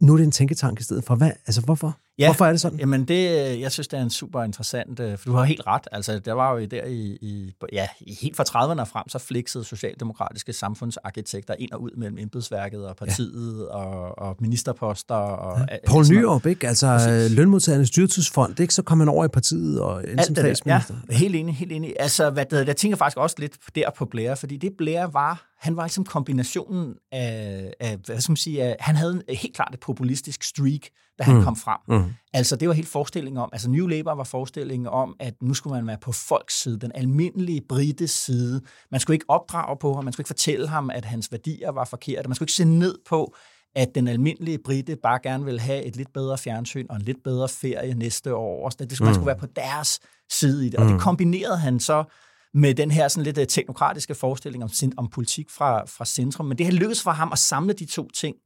Nu 0.00 0.12
er 0.12 0.16
det 0.16 0.24
en 0.24 0.30
tænketank 0.30 0.80
i 0.80 0.82
stedet 0.82 1.04
for. 1.04 1.14
Hvad, 1.14 1.30
altså, 1.46 1.60
hvorfor? 1.60 1.98
Ja, 2.18 2.26
hvorfor 2.26 2.44
er 2.44 2.50
det 2.50 2.60
sådan? 2.60 2.78
Jamen, 2.78 3.04
det, 3.04 3.60
jeg 3.60 3.72
synes, 3.72 3.88
det 3.88 3.98
er 3.98 4.02
en 4.02 4.10
super 4.10 4.42
interessant, 4.42 5.00
øh, 5.00 5.18
for 5.18 5.24
du 5.24 5.36
har 5.36 5.44
helt 5.44 5.66
ret. 5.66 5.88
Altså, 5.92 6.18
der 6.18 6.32
var 6.32 6.52
jo 6.52 6.64
der 6.64 6.84
i, 6.84 7.18
i 7.20 7.54
ja, 7.72 7.86
helt 8.20 8.36
fra 8.36 8.44
30'erne 8.44 8.82
frem, 8.82 9.08
så 9.08 9.18
fliksede 9.18 9.64
socialdemokratiske 9.64 10.52
samfundsarkitekter 10.52 11.54
ind 11.58 11.72
og 11.72 11.82
ud 11.82 11.90
mellem 11.96 12.18
embedsværket 12.18 12.86
og 12.86 12.96
partiet 12.96 13.66
ja. 13.70 13.76
og, 13.76 14.18
og 14.18 14.36
ministerposter. 14.40 15.14
Og, 15.14 15.66
ja. 15.70 15.76
Poul 15.86 16.04
Nyrup, 16.08 16.46
ikke? 16.46 16.68
Altså, 16.68 16.86
Præcis. 16.86 17.36
lønmodtagernes 17.36 17.90
dyrtidsfond, 17.90 18.60
ikke? 18.60 18.74
Så 18.74 18.82
kom 18.82 18.98
man 18.98 19.08
over 19.08 19.24
i 19.24 19.28
partiet 19.28 19.80
og 19.80 20.04
ind 20.08 20.20
som 20.20 20.34
statsminister. 20.34 20.94
Ja, 21.10 21.14
helt 21.14 21.36
enig, 21.36 21.56
helt 21.56 21.72
enig. 21.72 21.94
Altså, 21.98 22.30
hvad 22.30 22.44
det, 22.44 22.66
jeg 22.66 22.76
tænker 22.76 22.96
faktisk 22.96 23.18
også 23.18 23.36
lidt 23.38 23.58
der 23.74 23.90
på 23.96 24.04
Blair, 24.04 24.34
fordi 24.34 24.56
det 24.56 24.72
Blair 24.78 25.06
var 25.06 25.48
han 25.58 25.76
var 25.76 25.82
ligesom 25.82 26.04
kombinationen 26.04 26.94
af, 27.12 27.72
af 27.80 27.96
hvad 28.06 28.20
skal 28.20 28.32
man 28.32 28.36
sige, 28.36 28.62
af, 28.62 28.76
han 28.80 28.96
havde 28.96 29.22
helt 29.28 29.54
klart 29.54 29.74
et 29.74 29.80
populistisk 29.92 30.42
streak, 30.42 30.84
da 31.18 31.24
han 31.24 31.36
mm. 31.36 31.42
kom 31.42 31.56
frem. 31.56 31.80
Mm. 31.88 32.10
Altså 32.32 32.56
det 32.56 32.68
var 32.68 32.74
helt 32.74 32.88
forestillingen 32.88 33.42
om, 33.42 33.48
altså 33.52 33.70
New 33.70 33.86
Labour 33.86 34.14
var 34.14 34.24
forestillingen 34.24 34.86
om, 34.86 35.16
at 35.20 35.34
nu 35.42 35.54
skulle 35.54 35.76
man 35.76 35.86
være 35.86 35.98
på 36.02 36.12
folks 36.12 36.62
side, 36.62 36.78
den 36.78 36.92
almindelige 36.94 37.62
brites 37.68 38.10
side. 38.10 38.60
Man 38.90 39.00
skulle 39.00 39.14
ikke 39.14 39.24
opdrage 39.28 39.76
på 39.80 39.94
ham, 39.94 40.04
man 40.04 40.12
skulle 40.12 40.22
ikke 40.22 40.28
fortælle 40.36 40.68
ham, 40.68 40.90
at 40.90 41.04
hans 41.04 41.32
værdier 41.32 41.70
var 41.70 41.84
forkerte, 41.84 42.28
man 42.28 42.34
skulle 42.34 42.46
ikke 42.46 42.52
se 42.52 42.64
ned 42.64 42.94
på, 43.08 43.34
at 43.74 43.88
den 43.94 44.08
almindelige 44.08 44.58
brite 44.64 44.96
bare 45.02 45.18
gerne 45.22 45.44
vil 45.44 45.60
have 45.60 45.84
et 45.84 45.96
lidt 45.96 46.12
bedre 46.14 46.38
fjernsyn 46.38 46.86
og 46.90 46.96
en 46.96 47.02
lidt 47.02 47.18
bedre 47.24 47.48
ferie 47.48 47.94
næste 47.94 48.34
år. 48.34 48.68
Det 48.68 48.92
skulle, 48.92 48.98
mm. 49.00 49.04
Man 49.04 49.14
skulle 49.14 49.26
være 49.26 49.38
på 49.38 49.46
deres 49.56 50.00
side 50.30 50.66
i 50.66 50.68
det. 50.68 50.78
Og 50.78 50.84
det 50.84 50.92
mm. 50.92 51.00
kombinerede 51.00 51.58
han 51.58 51.80
så 51.80 52.04
med 52.54 52.74
den 52.74 52.90
her 52.90 53.08
sådan 53.08 53.24
lidt 53.24 53.38
øh, 53.38 53.46
teknokratiske 53.46 54.14
forestilling 54.14 54.64
om, 54.64 54.70
om 54.96 55.08
politik 55.08 55.50
fra, 55.50 55.84
fra 55.86 56.04
centrum. 56.04 56.46
Men 56.46 56.58
det 56.58 56.66
har 56.66 56.72
lykkedes 56.72 57.02
for 57.02 57.10
ham 57.10 57.32
at 57.32 57.38
samle 57.38 57.72
de 57.72 57.84
to 57.84 58.10
ting. 58.10 58.36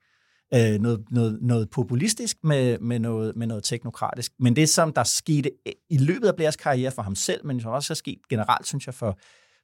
Øh, 0.54 0.80
noget, 0.80 1.04
noget, 1.10 1.38
noget 1.42 1.70
populistisk 1.70 2.36
med, 2.44 2.78
med, 2.78 2.98
noget, 2.98 3.36
med 3.36 3.46
noget 3.46 3.64
teknokratisk. 3.64 4.32
Men 4.38 4.56
det, 4.56 4.68
som 4.68 4.92
der 4.92 5.04
skete 5.04 5.50
i 5.90 5.98
løbet 5.98 6.28
af 6.28 6.36
Blairs 6.36 6.56
karriere 6.56 6.90
for 6.90 7.02
ham 7.02 7.14
selv, 7.14 7.46
men 7.46 7.60
som 7.60 7.70
også 7.70 7.92
er 7.92 7.94
sket 7.94 8.18
generelt, 8.28 8.66
synes 8.66 8.86
jeg, 8.86 8.94
for, 8.94 9.18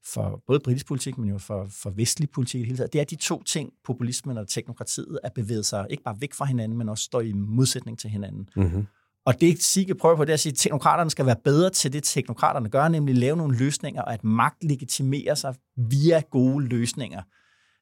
for 0.07 0.43
både 0.47 0.61
britisk 0.61 0.87
politik, 0.87 1.19
men 1.19 1.29
jo 1.29 1.39
for, 1.39 1.67
for 1.71 1.91
vestlig 1.91 2.31
politik 2.31 2.59
i 2.59 2.61
det 2.61 2.67
hele 2.67 2.77
taget, 2.77 2.93
det 2.93 3.01
er 3.01 3.05
de 3.05 3.17
to 3.17 3.43
ting, 3.43 3.73
populismen 3.85 4.39
og 4.39 4.49
teknokratiet, 4.49 5.19
at 5.25 5.33
bevæge 5.33 5.63
sig 5.63 5.87
ikke 5.91 6.03
bare 6.03 6.17
væk 6.21 6.35
fra 6.35 6.45
hinanden, 6.45 6.79
men 6.79 6.89
også 6.89 7.05
står 7.05 7.21
i 7.21 7.33
modsætning 7.33 7.99
til 7.99 8.11
hinanden. 8.11 8.49
Mm-hmm. 8.57 8.87
Og 9.27 9.41
det 9.41 9.63
Sigge 9.63 9.95
prøver 9.95 10.17
på, 10.17 10.25
det 10.25 10.31
er 10.31 10.35
at 10.35 10.41
sige, 10.41 10.53
at 10.53 10.57
teknokraterne 10.57 11.11
skal 11.11 11.27
være 11.27 11.37
bedre 11.45 11.71
til 11.71 11.93
det, 11.93 12.03
teknokraterne 12.03 12.69
gør, 12.69 12.89
nemlig 12.89 13.15
lave 13.15 13.37
nogle 13.37 13.59
løsninger, 13.59 14.03
og 14.03 14.13
at 14.13 14.25
magt 14.25 14.65
legitimerer 14.65 15.35
sig 15.35 15.55
via 15.77 16.23
gode 16.31 16.67
løsninger. 16.67 17.23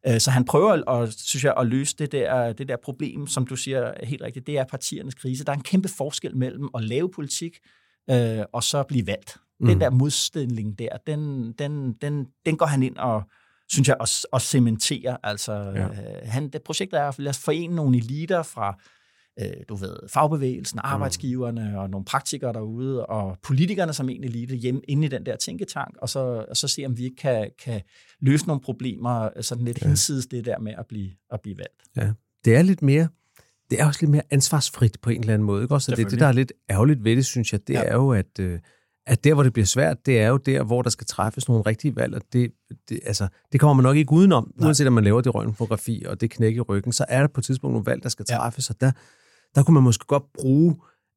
Øh, 0.09 0.21
så 0.21 0.31
han 0.31 0.45
prøver, 0.45 0.91
at, 0.91 1.13
synes 1.13 1.45
jeg, 1.45 1.55
at 1.57 1.67
løse 1.67 1.97
det 1.97 2.13
der, 2.13 2.53
det 2.53 2.69
der 2.69 2.77
problem, 2.85 3.27
som 3.27 3.47
du 3.47 3.57
siger 3.57 3.93
helt 4.05 4.23
rigtigt, 4.23 4.47
det 4.47 4.59
er 4.59 4.65
partiernes 4.65 5.15
krise. 5.15 5.45
Der 5.45 5.53
er 5.53 5.57
en 5.57 5.63
kæmpe 5.63 5.89
forskel 5.89 6.37
mellem 6.37 6.69
at 6.75 6.85
lave 6.85 7.11
politik 7.11 7.59
øh, 8.11 8.45
og 8.53 8.63
så 8.63 8.83
blive 8.83 9.07
valgt. 9.07 9.37
Mm. 9.61 9.67
Den 9.67 9.81
der 9.81 9.91
modstilling 9.91 10.79
der, 10.79 10.89
den, 11.07 11.53
den, 11.53 11.93
den, 11.93 12.27
den 12.47 12.57
går 12.57 12.67
han 12.67 12.83
ind 12.83 12.97
og, 12.97 13.23
synes 13.69 13.89
jeg, 13.89 13.97
og, 14.01 14.09
og 14.33 14.43
cementerer. 14.43 15.17
Altså, 15.23 15.53
ja. 15.53 15.87
øh, 15.87 15.91
han, 16.25 16.49
det 16.49 16.63
projekt 16.63 16.93
er 16.93 17.29
at 17.29 17.37
forene 17.37 17.77
nogle 17.77 17.97
eliter 17.97 18.43
fra 18.43 18.79
øh, 19.41 19.51
du 19.69 19.75
ved, 19.75 19.97
fagbevægelsen, 20.09 20.77
mm. 20.77 20.81
arbejdsgiverne 20.85 21.69
mm. 21.71 21.77
og 21.77 21.91
nogle 21.91 22.05
praktikere 22.05 22.53
derude, 22.53 23.07
og 23.07 23.39
politikerne 23.43 23.93
som 23.93 24.09
egentlig 24.09 24.31
lige 24.31 24.57
hjemme 24.57 24.81
inde 24.89 25.07
i 25.07 25.09
den 25.09 25.27
der 25.27 25.37
tænketank, 25.37 25.97
og 26.03 26.09
så, 26.09 26.45
og 26.49 26.57
så 26.57 26.69
se, 26.69 26.87
om 26.87 26.99
vi 26.99 27.05
ikke 27.05 27.17
kan, 27.17 27.51
kan 27.65 27.81
løse 28.21 28.47
nogle 28.47 28.61
problemer, 28.61 29.29
sådan 29.41 29.65
lidt 29.65 29.83
ja. 29.83 29.87
hinsides 29.87 30.27
det 30.27 30.45
der 30.45 30.59
med 30.59 30.75
at 30.79 30.87
blive, 30.87 31.11
at 31.31 31.41
blive 31.41 31.59
valgt. 31.59 31.83
Ja, 31.97 32.13
det 32.45 32.57
er 32.57 32.63
lidt 32.63 32.83
mere, 32.83 33.09
det 33.71 33.81
er 33.81 33.87
også 33.87 34.01
lidt 34.03 34.11
mere 34.11 34.23
ansvarsfrit 34.31 35.01
på 35.03 35.11
en 35.11 35.21
eller 35.21 35.35
anden 35.35 35.47
måde, 35.47 35.63
ikke 35.63 35.75
også? 35.75 35.91
det 35.91 36.05
er 36.05 36.09
det, 36.09 36.21
der 36.21 36.27
er 36.27 36.33
lidt 36.33 36.53
ærgerligt 36.71 37.05
ved 37.05 37.17
det, 37.17 37.27
synes 37.27 37.53
jeg, 37.53 37.69
det 37.69 37.75
ja. 37.75 37.83
er 37.83 37.95
jo, 37.95 38.11
at, 38.11 38.39
øh, 38.41 38.59
at 39.07 39.25
der, 39.25 39.35
hvor 39.35 39.43
det 39.43 39.53
bliver 39.53 39.67
svært, 39.67 40.07
det 40.07 40.21
er 40.21 40.29
jo 40.29 40.37
der, 40.37 40.63
hvor 40.63 40.83
der 40.83 40.91
skal 40.91 41.07
træffes 41.07 41.49
nogle 41.49 41.63
rigtige 41.63 41.97
valg, 41.97 42.15
og 42.15 42.23
det, 42.33 42.53
det, 42.89 43.01
altså, 43.07 43.29
det 43.53 43.61
kommer 43.61 43.75
man 43.75 43.83
nok 43.83 43.97
ikke 43.97 44.13
udenom, 44.13 44.53
Nej. 44.57 44.67
uanset 44.67 44.87
om 44.87 44.93
man 44.93 45.05
laver 45.05 45.21
det 45.21 45.35
røntgenfotografi 45.35 46.05
og 46.07 46.21
det 46.21 46.31
knæk 46.31 46.57
i 46.57 46.61
ryggen, 46.61 46.93
så 46.93 47.05
er 47.09 47.21
der 47.21 47.29
på 47.29 47.41
et 47.41 47.45
tidspunkt 47.45 47.73
nogle 47.73 47.87
valg, 47.87 48.03
der 48.03 48.09
skal 48.09 48.25
træffes, 48.25 48.71
ja. 48.71 48.75
og 48.75 48.81
der, 48.81 48.93
der 49.57 49.63
kunne 49.63 49.75
man 49.75 49.83
måske 49.83 50.07
godt 50.07 50.25
bruge, 50.35 50.77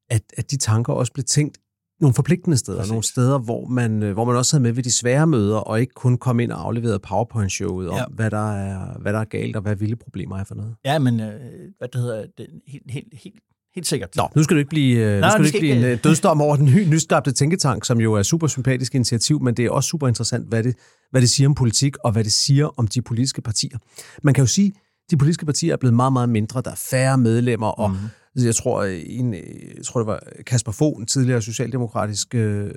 at, 0.10 0.21
at 0.38 0.52
de 0.52 0.58
tanker 0.58 0.93
også 0.93 1.13
blev 1.13 1.23
tænkt 1.23 1.58
nogle 2.02 2.13
forpligtende 2.13 2.58
steder, 2.58 2.78
Præcis. 2.78 2.91
nogle 2.91 3.04
steder, 3.04 3.39
hvor 3.39 3.67
man, 3.67 4.04
øh, 4.04 4.13
hvor 4.13 4.25
man 4.25 4.36
også 4.36 4.56
havde 4.56 4.63
med 4.63 4.71
ved 4.71 4.84
de 4.84 4.91
svære 4.91 5.28
møder, 5.28 5.58
og 5.58 5.82
ikke 5.82 5.93
kun 5.93 6.17
kom 6.17 6.39
ind 6.39 6.52
og 6.52 6.65
afleverede 6.65 6.99
PowerPoint-showet 6.99 7.89
om, 7.89 7.95
ja. 7.95 8.04
hvad, 8.10 8.32
der 8.32 8.54
er, 8.54 8.97
hvad 8.99 9.13
der 9.13 9.19
er 9.19 9.25
galt, 9.25 9.56
og 9.56 9.62
hvad 9.62 9.75
vilde 9.75 9.95
problemer 9.95 10.38
er 10.38 10.43
for 10.43 10.56
noget. 10.56 10.75
Ja, 10.86 10.99
men 10.99 11.19
øh, 11.19 11.41
hvad 11.78 11.88
det 11.88 12.02
hedder, 12.02 12.25
det, 12.38 12.47
helt, 12.67 12.91
helt, 12.91 13.08
helt, 13.13 13.39
helt 13.75 13.88
sikkert. 13.88 14.15
Nå, 14.15 14.30
nu 14.36 14.43
skal 14.43 14.56
det 14.56 14.62
ikke 14.62 14.69
blive, 14.69 14.97
øh, 14.97 15.19
Nej, 15.19 15.30
nu 15.30 15.32
skal 15.32 15.39
det 15.39 15.45
ikke 15.45 15.60
blive 15.60 15.75
ikke... 15.75 15.91
en 15.91 15.97
dødsdom 15.97 16.41
over 16.41 16.56
den 16.56 16.65
nyskabte 16.65 17.32
tænketank, 17.32 17.86
som 17.86 17.99
jo 17.99 18.13
er 18.13 18.23
super 18.23 18.47
sympatisk 18.47 18.95
initiativ, 18.95 19.41
men 19.41 19.54
det 19.54 19.65
er 19.65 19.69
også 19.69 19.88
super 19.88 20.08
interessant, 20.08 20.47
hvad 20.47 20.63
det, 20.63 20.75
hvad 21.12 21.21
det 21.21 21.30
siger 21.30 21.47
om 21.47 21.56
politik, 21.56 21.97
og 22.04 22.12
hvad 22.12 22.23
det 22.23 22.34
siger 22.34 22.80
om 22.80 22.88
de 22.88 23.02
politiske 23.02 23.41
partier. 23.41 23.78
Man 24.23 24.34
kan 24.34 24.41
jo 24.41 24.47
sige, 24.47 24.73
de 25.12 25.17
politiske 25.17 25.45
partier 25.45 25.73
er 25.73 25.78
blevet 25.78 25.93
meget, 25.93 26.13
meget 26.13 26.30
mindre. 26.30 26.62
Der 26.62 26.71
er 26.71 26.82
færre 26.91 27.17
medlemmer, 27.17 27.67
og 27.67 27.91
mm. 27.91 27.97
Jeg 28.36 28.56
tror, 28.56 28.84
en, 28.84 29.34
jeg 29.34 29.86
tror, 29.86 30.00
det 30.00 30.08
var 30.08 30.24
Kasper 30.46 30.72
Fogh, 30.72 31.00
en 31.00 31.06
tidligere 31.06 31.42
socialdemokratisk 31.42 32.36
øh, 32.36 32.72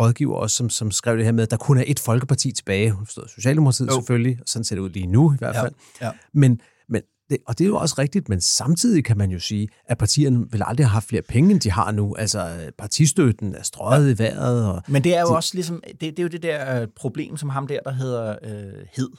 rådgiver, 0.00 0.36
også, 0.36 0.56
som, 0.56 0.70
som 0.70 0.90
skrev 0.90 1.16
det 1.16 1.24
her 1.24 1.32
med, 1.32 1.42
at 1.42 1.50
der 1.50 1.56
kun 1.56 1.78
er 1.78 1.84
et 1.86 2.00
folkeparti 2.00 2.52
tilbage. 2.52 2.94
Socialdemokratiet 3.28 3.88
jo. 3.88 3.94
selvfølgelig, 3.94 4.38
og 4.40 4.44
sådan 4.46 4.64
ser 4.64 4.76
det 4.76 4.82
ud 4.82 4.90
lige 4.90 5.06
nu 5.06 5.32
i 5.32 5.36
hvert 5.38 5.56
fald. 5.56 5.72
Ja. 6.00 6.06
Ja. 6.06 6.12
Men, 6.34 6.60
men 6.88 7.02
det, 7.30 7.38
og 7.46 7.58
det 7.58 7.64
er 7.64 7.68
jo 7.68 7.76
også 7.76 7.94
rigtigt, 7.98 8.28
men 8.28 8.40
samtidig 8.40 9.04
kan 9.04 9.18
man 9.18 9.30
jo 9.30 9.38
sige, 9.38 9.68
at 9.86 9.98
partierne 9.98 10.50
vil 10.50 10.62
aldrig 10.66 10.86
have 10.86 10.92
haft 10.92 11.08
flere 11.08 11.22
penge, 11.22 11.50
end 11.50 11.60
de 11.60 11.70
har 11.70 11.92
nu. 11.92 12.14
Altså, 12.14 12.70
partistøtten 12.78 13.54
er 13.54 13.62
strøget 13.62 14.06
ja. 14.06 14.14
i 14.14 14.18
vejret. 14.18 14.66
Og 14.66 14.82
men 14.88 15.04
det 15.04 15.16
er 15.16 15.20
jo 15.20 15.28
de, 15.28 15.36
også 15.36 15.50
ligesom, 15.54 15.82
det, 15.86 16.00
det 16.00 16.18
er 16.18 16.22
jo 16.22 16.28
det 16.28 16.42
der 16.42 16.80
øh, 16.80 16.88
problem, 16.96 17.36
som 17.36 17.48
ham 17.48 17.66
der, 17.66 17.80
der 17.84 17.92
hedder 17.92 18.36
øh, 18.42 18.86
Hed, 18.96 19.10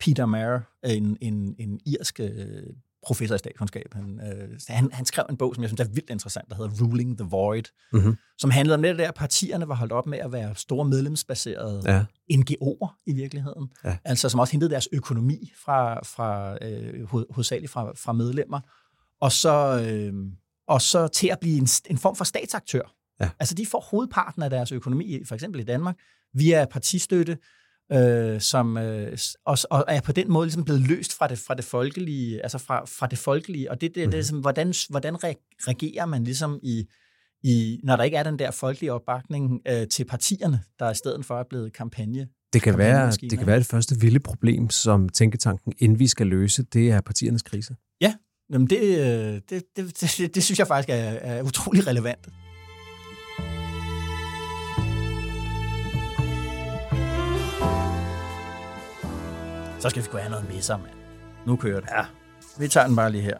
Peter 0.00 0.26
Mayer, 0.26 0.60
en, 0.84 1.16
en, 1.20 1.54
en 1.58 1.80
irsk 1.86 2.20
øh, 2.20 2.28
professor 3.02 3.34
i 3.34 3.38
statskundskab. 3.38 3.94
Han, 3.94 4.20
øh, 4.20 4.58
han, 4.68 4.92
han 4.92 5.04
skrev 5.04 5.24
en 5.30 5.36
bog, 5.36 5.54
som 5.54 5.62
jeg 5.62 5.70
synes 5.70 5.80
er 5.80 5.92
vildt 5.92 6.10
interessant, 6.10 6.48
der 6.48 6.54
hedder 6.56 6.84
Ruling 6.84 7.18
the 7.18 7.28
Void, 7.28 7.62
mm-hmm. 7.92 8.16
som 8.38 8.50
handlede 8.50 8.74
om 8.74 8.82
det 8.82 8.98
der, 8.98 9.08
at 9.08 9.14
partierne 9.14 9.68
var 9.68 9.74
holdt 9.74 9.92
op 9.92 10.06
med 10.06 10.18
at 10.18 10.32
være 10.32 10.54
store 10.54 10.84
medlemsbaserede 10.84 11.82
ja. 11.86 12.04
NGO'er 12.32 13.02
i 13.06 13.12
virkeligheden. 13.12 13.68
Ja. 13.84 13.96
Altså 14.04 14.28
som 14.28 14.40
også 14.40 14.52
hentede 14.52 14.70
deres 14.70 14.88
økonomi 14.92 15.52
fra, 15.64 16.04
fra 16.04 16.58
øh, 16.64 17.06
hovedsageligt 17.30 17.72
fra, 17.72 17.92
fra 17.96 18.12
medlemmer. 18.12 18.60
Og 19.20 19.32
så, 19.32 19.86
øh, 19.88 20.14
og 20.68 20.82
så 20.82 21.08
til 21.08 21.28
at 21.28 21.38
blive 21.40 21.58
en, 21.58 21.68
en 21.90 21.98
form 21.98 22.16
for 22.16 22.24
statsaktør. 22.24 22.94
Ja. 23.20 23.30
Altså 23.40 23.54
de 23.54 23.66
får 23.66 23.80
hovedparten 23.90 24.42
af 24.42 24.50
deres 24.50 24.72
økonomi, 24.72 25.24
for 25.24 25.34
eksempel 25.34 25.60
i 25.60 25.64
Danmark, 25.64 25.96
via 26.34 26.64
partistøtte, 26.64 27.38
øh, 27.92 28.40
som 28.40 28.76
øh, 28.76 29.18
og, 29.46 29.58
og 29.70 29.84
er 29.88 30.00
på 30.00 30.12
den 30.12 30.32
måde 30.32 30.46
ligesom 30.46 30.64
blevet 30.64 30.80
løst 30.80 31.18
fra 31.18 31.26
det, 31.26 31.38
fra 31.38 31.54
det 31.54 31.64
folkelige, 31.64 32.42
altså 32.42 32.58
fra, 32.58 32.84
fra 32.84 33.06
det 33.06 33.18
folkelige, 33.18 33.70
og 33.70 33.80
det, 33.80 33.88
det, 33.88 33.94
det 33.94 34.02
er 34.02 34.06
mhm. 34.06 34.14
ligesom, 34.14 34.40
hvordan, 34.40 34.74
hvordan 34.90 35.16
reagerer 35.22 36.06
man 36.06 36.24
ligesom 36.24 36.60
i, 36.62 36.84
i, 37.42 37.80
når 37.84 37.96
der 37.96 38.04
ikke 38.04 38.16
er 38.16 38.22
den 38.22 38.38
der 38.38 38.50
folkelige 38.50 38.92
opbakning 38.92 39.60
øh, 39.68 39.88
til 39.88 40.04
partierne, 40.04 40.60
der 40.78 40.90
i 40.90 40.94
stedet 40.94 41.24
for 41.24 41.38
er 41.38 41.44
blevet 41.50 41.72
kampagne. 41.72 42.28
Det 42.52 42.62
kan, 42.62 42.78
være, 42.78 43.10
det 43.10 43.38
kan 43.38 43.46
være 43.46 43.58
det 43.58 43.66
første 43.66 44.00
vilde 44.00 44.20
problem, 44.20 44.70
som 44.70 45.08
Tænketanken, 45.08 45.72
inden 45.78 45.98
vi 45.98 46.06
skal 46.06 46.26
løse, 46.26 46.62
det 46.62 46.90
er 46.90 47.00
partiernes 47.00 47.42
krise. 47.42 47.76
Ja, 48.00 48.14
jamen 48.52 48.70
det, 48.70 48.82
øh, 48.82 49.40
det, 49.50 49.50
det, 49.50 49.62
det, 49.76 50.14
det, 50.18 50.34
det 50.34 50.42
synes 50.42 50.58
jeg 50.58 50.66
faktisk 50.66 50.88
er, 50.88 50.94
er 50.94 51.42
utrolig 51.42 51.86
relevant. 51.86 52.28
Så 59.82 59.88
skal 59.88 60.02
vi 60.02 60.08
gå 60.10 60.18
have 60.18 60.30
noget 60.30 60.64
sig, 60.64 60.78
mand. 60.78 60.90
Nu 61.46 61.56
kører 61.56 61.80
det. 61.80 61.88
Ja. 61.96 62.04
Vi 62.58 62.68
tager 62.68 62.86
den 62.86 62.96
bare 62.96 63.10
lige 63.10 63.22
her. 63.22 63.36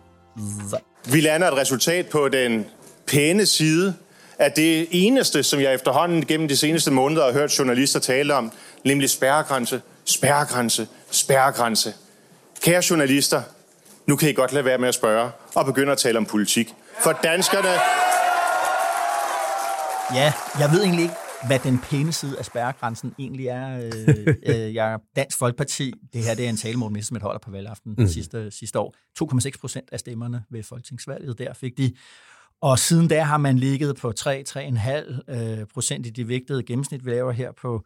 Så. 0.71 0.79
Vi 1.05 1.21
lander 1.21 1.51
et 1.51 1.57
resultat 1.57 2.07
på 2.07 2.29
den 2.29 2.67
pæne 3.07 3.47
side 3.47 3.95
af 4.39 4.53
det 4.53 4.89
eneste, 4.91 5.43
som 5.43 5.61
jeg 5.61 5.75
efterhånden 5.75 6.27
gennem 6.27 6.49
de 6.49 6.57
seneste 6.57 6.91
måneder 6.91 7.25
har 7.25 7.33
hørt 7.33 7.59
journalister 7.59 8.01
tale 8.01 8.35
om, 8.35 8.53
nemlig 8.85 9.11
spærregrænse, 9.11 9.83
spærregrænse, 10.05 10.89
spærregrænse. 11.11 11.95
Kære 12.61 12.83
journalister, 12.91 13.43
nu 14.07 14.17
kan 14.17 14.29
I 14.29 14.33
godt 14.33 14.53
lade 14.53 14.65
være 14.65 14.79
med 14.79 14.89
at 14.89 14.95
spørge 14.95 15.31
og 15.55 15.67
begynde 15.67 15.93
at 15.93 15.99
tale 15.99 16.19
om 16.19 16.27
politik. 16.27 16.75
For 17.01 17.13
danskerne... 17.13 17.69
Ja, 20.15 20.33
jeg 20.59 20.71
ved 20.73 20.83
egentlig 20.83 21.03
ikke, 21.03 21.15
hvad 21.47 21.59
den 21.59 21.79
pæne 21.79 22.13
side 22.13 22.39
af 22.39 22.45
spærregrænsen 22.45 23.15
egentlig 23.19 23.47
er. 23.47 23.81
Øh, 23.85 24.35
øh, 24.57 24.75
jeg 24.75 24.99
Dansk 25.17 25.39
Folkeparti. 25.39 25.93
Det 26.13 26.25
her 26.25 26.35
det 26.35 26.45
er 26.45 26.49
en 26.49 26.57
tale, 26.57 26.77
Morten 26.77 26.95
Messerschmidt 26.95 27.23
holder 27.23 27.41
på 27.41 27.51
valgaften 27.51 27.95
mm. 27.99 28.09
sidste, 28.09 28.51
sidste 28.51 28.79
år. 28.79 28.95
2,6 29.23 29.61
procent 29.61 29.89
af 29.93 30.01
stemmerne 30.01 30.45
ved 30.51 30.63
folketingsvalget 30.63 31.39
der 31.39 31.53
fik 31.53 31.79
de. 31.79 31.93
Og 32.61 32.79
siden 32.79 33.09
da 33.09 33.23
har 33.23 33.37
man 33.37 33.59
ligget 33.59 33.97
på 33.97 34.13
3-3,5 34.21 35.33
øh, 35.35 35.67
procent 35.75 36.07
i 36.07 36.11
de 36.11 36.29
vægtede 36.29 36.63
gennemsnit, 36.63 37.05
vi 37.05 37.11
laver 37.11 37.33
her 37.33 37.53
på, 37.53 37.85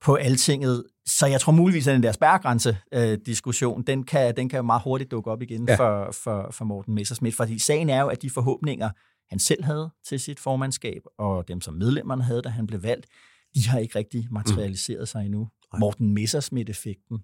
på 0.00 0.14
altinget. 0.14 0.84
Så 1.06 1.26
jeg 1.26 1.40
tror 1.40 1.52
muligvis, 1.52 1.86
at 1.86 1.94
den 1.94 2.02
der 2.02 2.12
spærregrænse-diskussion, 2.12 3.82
den 3.82 4.02
kan, 4.02 4.36
den 4.36 4.48
kan 4.48 4.64
meget 4.64 4.82
hurtigt 4.82 5.10
dukke 5.10 5.30
op 5.30 5.42
igen 5.42 5.68
ja. 5.68 5.74
for, 5.74 6.12
for, 6.12 6.48
for 6.50 6.64
Morten 6.64 6.94
Messersmith, 6.94 7.36
fordi 7.36 7.58
sagen 7.58 7.90
er 7.90 8.00
jo, 8.00 8.08
at 8.08 8.22
de 8.22 8.30
forhåbninger, 8.30 8.90
han 9.30 9.38
selv 9.38 9.64
havde 9.64 9.90
til 10.04 10.20
sit 10.20 10.40
formandskab, 10.40 11.02
og 11.18 11.48
dem, 11.48 11.60
som 11.60 11.74
medlemmerne 11.74 12.22
havde, 12.22 12.42
da 12.42 12.48
han 12.48 12.66
blev 12.66 12.82
valgt, 12.82 13.06
de 13.54 13.68
har 13.68 13.78
ikke 13.78 13.98
rigtig 13.98 14.28
materialiseret 14.30 15.00
mm. 15.00 15.06
sig 15.06 15.24
endnu. 15.24 15.48
Nej. 15.72 15.80
Morten 15.80 16.14
Messersmith-effekten 16.14 17.18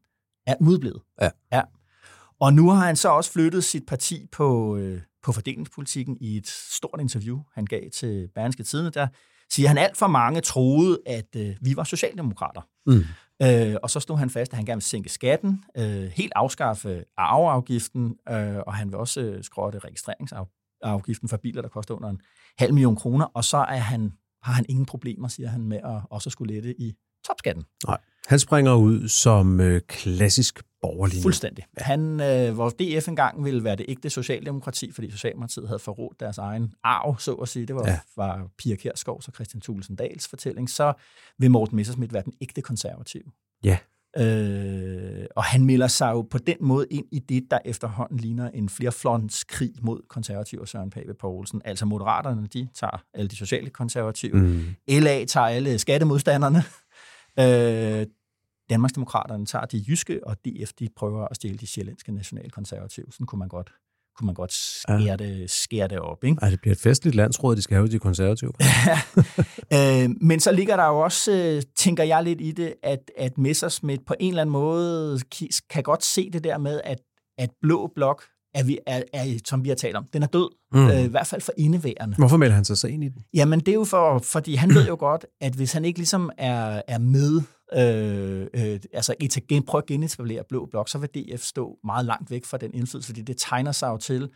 er 0.46 0.54
udeblevet. 0.60 1.02
Ja. 1.20 1.30
ja. 1.52 1.62
Og 2.40 2.54
nu 2.54 2.70
har 2.70 2.86
han 2.86 2.96
så 2.96 3.08
også 3.08 3.32
flyttet 3.32 3.64
sit 3.64 3.86
parti 3.86 4.26
på, 4.32 4.76
øh, 4.76 5.00
på 5.22 5.32
fordelingspolitikken 5.32 6.16
i 6.20 6.36
et 6.36 6.46
stort 6.48 7.00
interview, 7.00 7.40
han 7.54 7.66
gav 7.66 7.90
til 7.90 8.28
Berlingske 8.34 8.62
Tidene. 8.62 8.90
Der 8.90 9.08
siger 9.50 9.68
han, 9.68 9.78
alt 9.78 9.96
for 9.96 10.06
mange 10.06 10.40
troede, 10.40 10.98
at 11.06 11.36
øh, 11.36 11.56
vi 11.60 11.76
var 11.76 11.84
socialdemokrater. 11.84 12.60
Mm. 12.86 13.04
Øh, 13.42 13.76
og 13.82 13.90
så 13.90 14.00
stod 14.00 14.16
han 14.16 14.30
fast, 14.30 14.52
at 14.52 14.56
han 14.56 14.66
gerne 14.66 14.76
vil 14.76 14.82
sænke 14.82 15.08
skatten, 15.08 15.64
øh, 15.76 16.04
helt 16.04 16.32
afskaffe 16.36 17.04
arveafgiften, 17.16 18.16
øh, 18.28 18.58
og 18.66 18.74
han 18.74 18.88
vil 18.88 18.96
også 18.96 19.20
øh, 19.20 19.44
skrotte 19.44 19.78
registreringsafgiften 19.78 20.61
for 21.26 21.36
biler, 21.36 21.62
der 21.62 21.68
koster 21.68 21.94
under 21.94 22.08
en 22.08 22.20
halv 22.58 22.74
million 22.74 22.96
kroner. 22.96 23.24
Og 23.24 23.44
så 23.44 23.56
er 23.56 23.76
han, 23.76 24.12
har 24.42 24.52
han 24.52 24.64
ingen 24.68 24.86
problemer, 24.86 25.28
siger 25.28 25.48
han, 25.48 25.62
med 25.62 25.76
at 25.76 26.00
også 26.10 26.30
skulle 26.30 26.54
lette 26.54 26.80
i 26.80 26.94
topskatten. 27.24 27.64
Nej. 27.86 27.98
Han 28.26 28.38
springer 28.38 28.74
ud 28.74 29.08
som 29.08 29.60
øh, 29.60 29.80
klassisk 29.80 30.62
borgerlig. 30.82 31.22
Fuldstændig. 31.22 31.64
Han, 31.76 32.20
øh, 32.20 32.54
hvor 32.54 32.70
DF 32.70 33.08
engang 33.08 33.44
ville 33.44 33.64
være 33.64 33.76
det 33.76 33.86
ægte 33.88 34.10
socialdemokrati, 34.10 34.92
fordi 34.92 35.10
Socialdemokratiet 35.10 35.68
havde 35.68 35.78
forrådt 35.78 36.20
deres 36.20 36.38
egen 36.38 36.74
arv, 36.84 37.18
så 37.18 37.34
at 37.34 37.48
sige. 37.48 37.66
Det 37.66 37.76
var, 37.76 37.88
ja. 37.88 37.98
var 38.16 38.48
Pia 38.58 38.76
Kjærsgaard 38.76 39.28
og 39.28 39.34
Christian 39.34 39.60
Thulesen 39.60 39.96
Dals 39.96 40.28
fortælling. 40.28 40.70
Så 40.70 40.92
vil 41.38 41.50
Morten 41.50 41.76
Messersmith 41.76 42.14
være 42.14 42.22
den 42.22 42.32
ægte 42.40 42.62
konservativ. 42.62 43.32
Ja. 43.64 43.78
Øh, 44.18 45.21
og 45.36 45.44
han 45.44 45.64
melder 45.64 45.86
sig 45.86 46.10
jo 46.10 46.22
på 46.22 46.38
den 46.38 46.56
måde 46.60 46.86
ind 46.90 47.06
i 47.12 47.18
det, 47.18 47.50
der 47.50 47.58
efterhånden 47.64 48.18
ligner 48.18 48.50
en 48.50 48.68
flerflontskrig 48.68 49.72
mod 49.80 50.00
konservative 50.08 50.60
og 50.60 50.68
Søren 50.68 50.90
Pape 50.90 51.14
Poulsen. 51.14 51.62
Altså 51.64 51.86
moderaterne, 51.86 52.46
de 52.46 52.68
tager 52.74 53.04
alle 53.14 53.28
de 53.28 53.36
sociale 53.36 53.70
konservative. 53.70 54.36
Mm. 54.36 54.64
LA 54.88 55.24
tager 55.24 55.46
alle 55.46 55.78
skattemodstanderne. 55.78 56.62
Øh, 57.38 58.06
Danmarksdemokraterne 58.70 59.46
tager 59.46 59.64
de 59.64 59.84
jyske, 59.88 60.26
og 60.26 60.36
DF 60.44 60.72
de 60.72 60.88
prøver 60.96 61.28
at 61.28 61.36
stille 61.36 61.56
de 61.56 61.66
sjællandske 61.66 62.12
nationalkonservative. 62.12 63.06
Sådan 63.10 63.26
kunne 63.26 63.38
man 63.38 63.48
godt 63.48 63.72
kunne 64.18 64.26
man 64.26 64.34
godt 64.34 64.52
skære, 64.52 64.98
ja. 64.98 65.16
det, 65.16 65.50
skære 65.50 65.88
det 65.88 65.98
op. 65.98 66.24
Ikke? 66.24 66.36
Ej, 66.42 66.50
det 66.50 66.60
bliver 66.60 66.74
et 66.74 66.80
festligt 66.80 67.16
landsråd, 67.16 67.56
de 67.56 67.62
skal 67.62 67.76
have 67.76 67.88
de 67.88 67.98
konservative. 67.98 68.52
øh, 69.76 70.10
men 70.20 70.40
så 70.40 70.52
ligger 70.52 70.76
der 70.76 70.86
jo 70.86 70.98
også, 70.98 71.32
øh, 71.32 71.62
tænker 71.76 72.04
jeg 72.04 72.22
lidt 72.24 72.40
i 72.40 72.52
det, 72.52 72.74
at, 72.82 73.10
at 73.18 73.38
Messersmith 73.38 74.02
på 74.06 74.14
en 74.20 74.28
eller 74.28 74.42
anden 74.42 74.52
måde 74.52 75.20
kan 75.70 75.82
godt 75.82 76.04
se 76.04 76.30
det 76.30 76.44
der 76.44 76.58
med, 76.58 76.80
at, 76.84 76.98
at 77.38 77.50
Blå 77.62 77.90
Blok 77.94 78.22
er, 78.54 78.64
vi, 78.64 78.78
er, 78.86 79.02
er, 79.12 79.38
som 79.46 79.64
vi 79.64 79.68
har 79.68 79.76
talt 79.76 79.96
om, 79.96 80.06
den 80.12 80.22
er 80.22 80.26
død. 80.26 80.48
Mm. 80.72 80.88
Øh, 80.88 81.04
I 81.04 81.08
hvert 81.08 81.26
fald 81.26 81.40
for 81.40 81.52
indeværende. 81.58 82.16
Hvorfor 82.16 82.36
melder 82.36 82.54
han 82.54 82.64
sig 82.64 82.78
så 82.78 82.86
ind 82.86 83.04
i 83.04 83.08
den? 83.08 83.22
Jamen, 83.34 83.60
det 83.60 83.68
er 83.68 83.74
jo 83.74 83.84
for, 83.84 84.18
fordi 84.18 84.54
han 84.54 84.74
ved 84.74 84.86
jo 84.86 84.96
godt, 84.98 85.26
at 85.40 85.52
hvis 85.52 85.72
han 85.72 85.84
ikke 85.84 85.98
ligesom 85.98 86.30
er, 86.38 86.82
er 86.88 86.98
med, 86.98 87.40
øh, 87.76 88.46
øh, 88.54 88.80
altså 88.92 89.14
et, 89.20 89.64
prøv 89.66 89.78
at 89.78 89.86
genetablere 89.86 90.42
Blå 90.48 90.66
Blok, 90.66 90.88
så 90.88 90.98
vil 90.98 91.08
DF 91.08 91.42
stå 91.42 91.78
meget 91.84 92.06
langt 92.06 92.30
væk 92.30 92.44
fra 92.44 92.56
den 92.56 92.74
indflydelse, 92.74 93.08
fordi 93.08 93.22
det 93.22 93.36
tegner 93.38 93.72
sig 93.72 93.88
jo 93.88 93.96
til, 93.96 94.30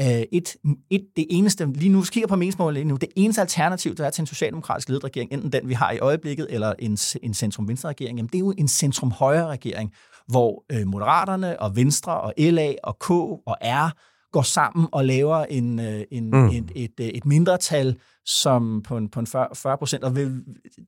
øh, 0.00 0.22
et, 0.32 0.56
et, 0.90 1.06
det 1.16 1.26
eneste, 1.30 1.72
lige 1.72 1.92
nu, 1.92 2.02
kigger 2.02 2.28
på 2.28 2.36
meningsmålet 2.36 2.74
lige 2.74 2.84
nu, 2.84 2.96
det 2.96 3.08
eneste 3.16 3.40
alternativ, 3.40 3.94
der 3.94 4.06
er 4.06 4.10
til 4.10 4.22
en 4.22 4.26
socialdemokratisk 4.26 4.88
ledet 4.88 5.04
regering, 5.04 5.32
enten 5.32 5.52
den, 5.52 5.68
vi 5.68 5.74
har 5.74 5.92
i 5.92 5.98
øjeblikket, 5.98 6.46
eller 6.50 6.74
en, 6.78 6.98
en 7.22 7.34
centrum-venstre-regering, 7.34 8.18
jamen 8.18 8.28
det 8.28 8.34
er 8.34 8.40
jo 8.40 8.54
en 8.58 8.68
centrum-højre-regering, 8.68 9.92
hvor 10.26 10.64
øh, 10.72 10.86
Moderaterne 10.86 11.60
og 11.60 11.76
Venstre 11.76 12.20
og 12.20 12.34
LA 12.38 12.74
og 12.82 12.98
K 12.98 13.10
og 13.10 13.56
R 13.62 14.13
går 14.34 14.42
sammen 14.42 14.88
og 14.92 15.04
laver 15.04 15.44
en, 15.44 15.80
øh, 15.80 16.04
en, 16.10 16.30
mm. 16.30 16.46
et, 16.46 16.72
et, 16.74 17.00
øh, 17.00 17.06
et 17.06 17.26
mindretal 17.26 17.96
som 18.26 18.82
på 18.82 18.96
en, 18.96 19.08
på 19.08 19.20
en 19.20 19.26
40 19.26 19.78
procent, 19.78 20.04
og 20.04 20.16
vil 20.16 20.44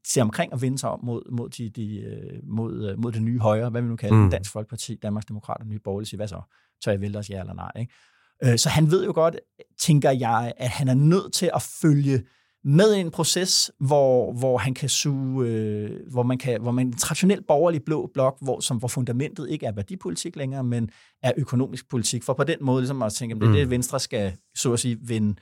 se 0.07 0.21
omkring 0.21 0.53
og 0.53 0.63
vende 0.63 0.79
sig 0.79 0.91
om 0.91 1.01
mod, 1.05 1.33
mod, 1.33 1.49
de, 1.49 1.71
de, 1.71 2.01
øh, 2.01 2.41
mod, 2.45 2.97
mod 2.97 3.13
det 3.13 3.23
nye 3.23 3.39
højre, 3.39 3.71
hvad 3.71 3.83
vi 3.83 3.89
nu 3.89 3.97
kalder 3.97 4.17
mm. 4.17 4.31
Dansk 4.31 4.53
Folkeparti, 4.53 4.95
Danmarks 5.03 5.27
Demokrater, 5.27 5.65
Nye 5.65 5.79
Borgerlige, 5.85 6.09
siger, 6.09 6.19
hvad 6.19 6.29
så? 6.29 6.41
Tør 6.85 6.93
jeg 6.93 7.01
vælge 7.01 7.19
os 7.19 7.31
ja 7.31 7.41
eller 7.41 7.55
nej? 7.55 7.73
Ikke? 7.77 8.59
Så 8.59 8.69
han 8.69 8.91
ved 8.91 9.05
jo 9.05 9.13
godt, 9.15 9.37
tænker 9.81 10.11
jeg, 10.11 10.53
at 10.57 10.69
han 10.69 10.89
er 10.89 10.95
nødt 10.95 11.33
til 11.33 11.51
at 11.55 11.63
følge 11.63 12.23
med 12.67 12.95
i 12.95 13.01
en 13.01 13.11
proces, 13.11 13.71
hvor, 13.81 14.33
hvor 14.33 14.59
han 14.59 14.75
kan 14.75 14.89
suge, 14.89 15.49
øh, 15.49 15.91
hvor 16.11 16.23
man 16.23 16.39
kan, 16.39 16.61
hvor 16.61 16.71
man 16.71 16.87
en 16.87 16.97
traditionel 16.97 17.43
borgerlig 17.43 17.83
blå 17.87 18.11
blok, 18.15 18.37
hvor, 18.41 18.61
som, 18.61 18.77
hvor 18.77 18.89
fundamentet 18.89 19.51
ikke 19.51 19.67
er 19.67 19.73
værdipolitik 19.73 20.37
længere, 20.37 20.65
men 20.65 20.91
er 21.23 21.33
økonomisk 21.37 21.91
politik. 21.91 22.23
For 22.23 22.33
på 22.33 22.45
den 22.45 22.57
måde 22.61 22.81
ligesom 22.81 23.03
at 23.03 23.13
tænke, 23.13 23.35
at 23.35 23.41
det 23.41 23.49
er 23.49 23.53
det, 23.53 23.67
mm. 23.67 23.71
Venstre 23.71 24.01
skal, 24.01 24.33
så 24.57 24.73
at 24.73 24.81
sige, 24.81 24.99
vende, 25.03 25.35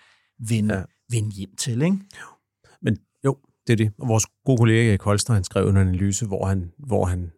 vende, 0.48 0.74
ja. 0.74 0.82
vende 1.10 1.30
hjem 1.30 1.56
til. 1.58 1.82
Ikke? 1.82 1.98
Men 2.82 2.96
jo, 3.24 3.36
det 3.66 3.72
er 3.72 3.76
det. 3.76 3.92
Og 3.98 4.08
vores 4.08 4.26
gode 4.44 4.58
kollega 4.58 4.88
Erik 4.88 5.02
Holster, 5.02 5.34
han 5.34 5.44
skrev 5.44 5.68
en 5.68 5.76
analyse, 5.76 6.26
hvor 6.26 6.46
han, 6.46 6.72
hvor 6.78 7.04
han 7.04 7.32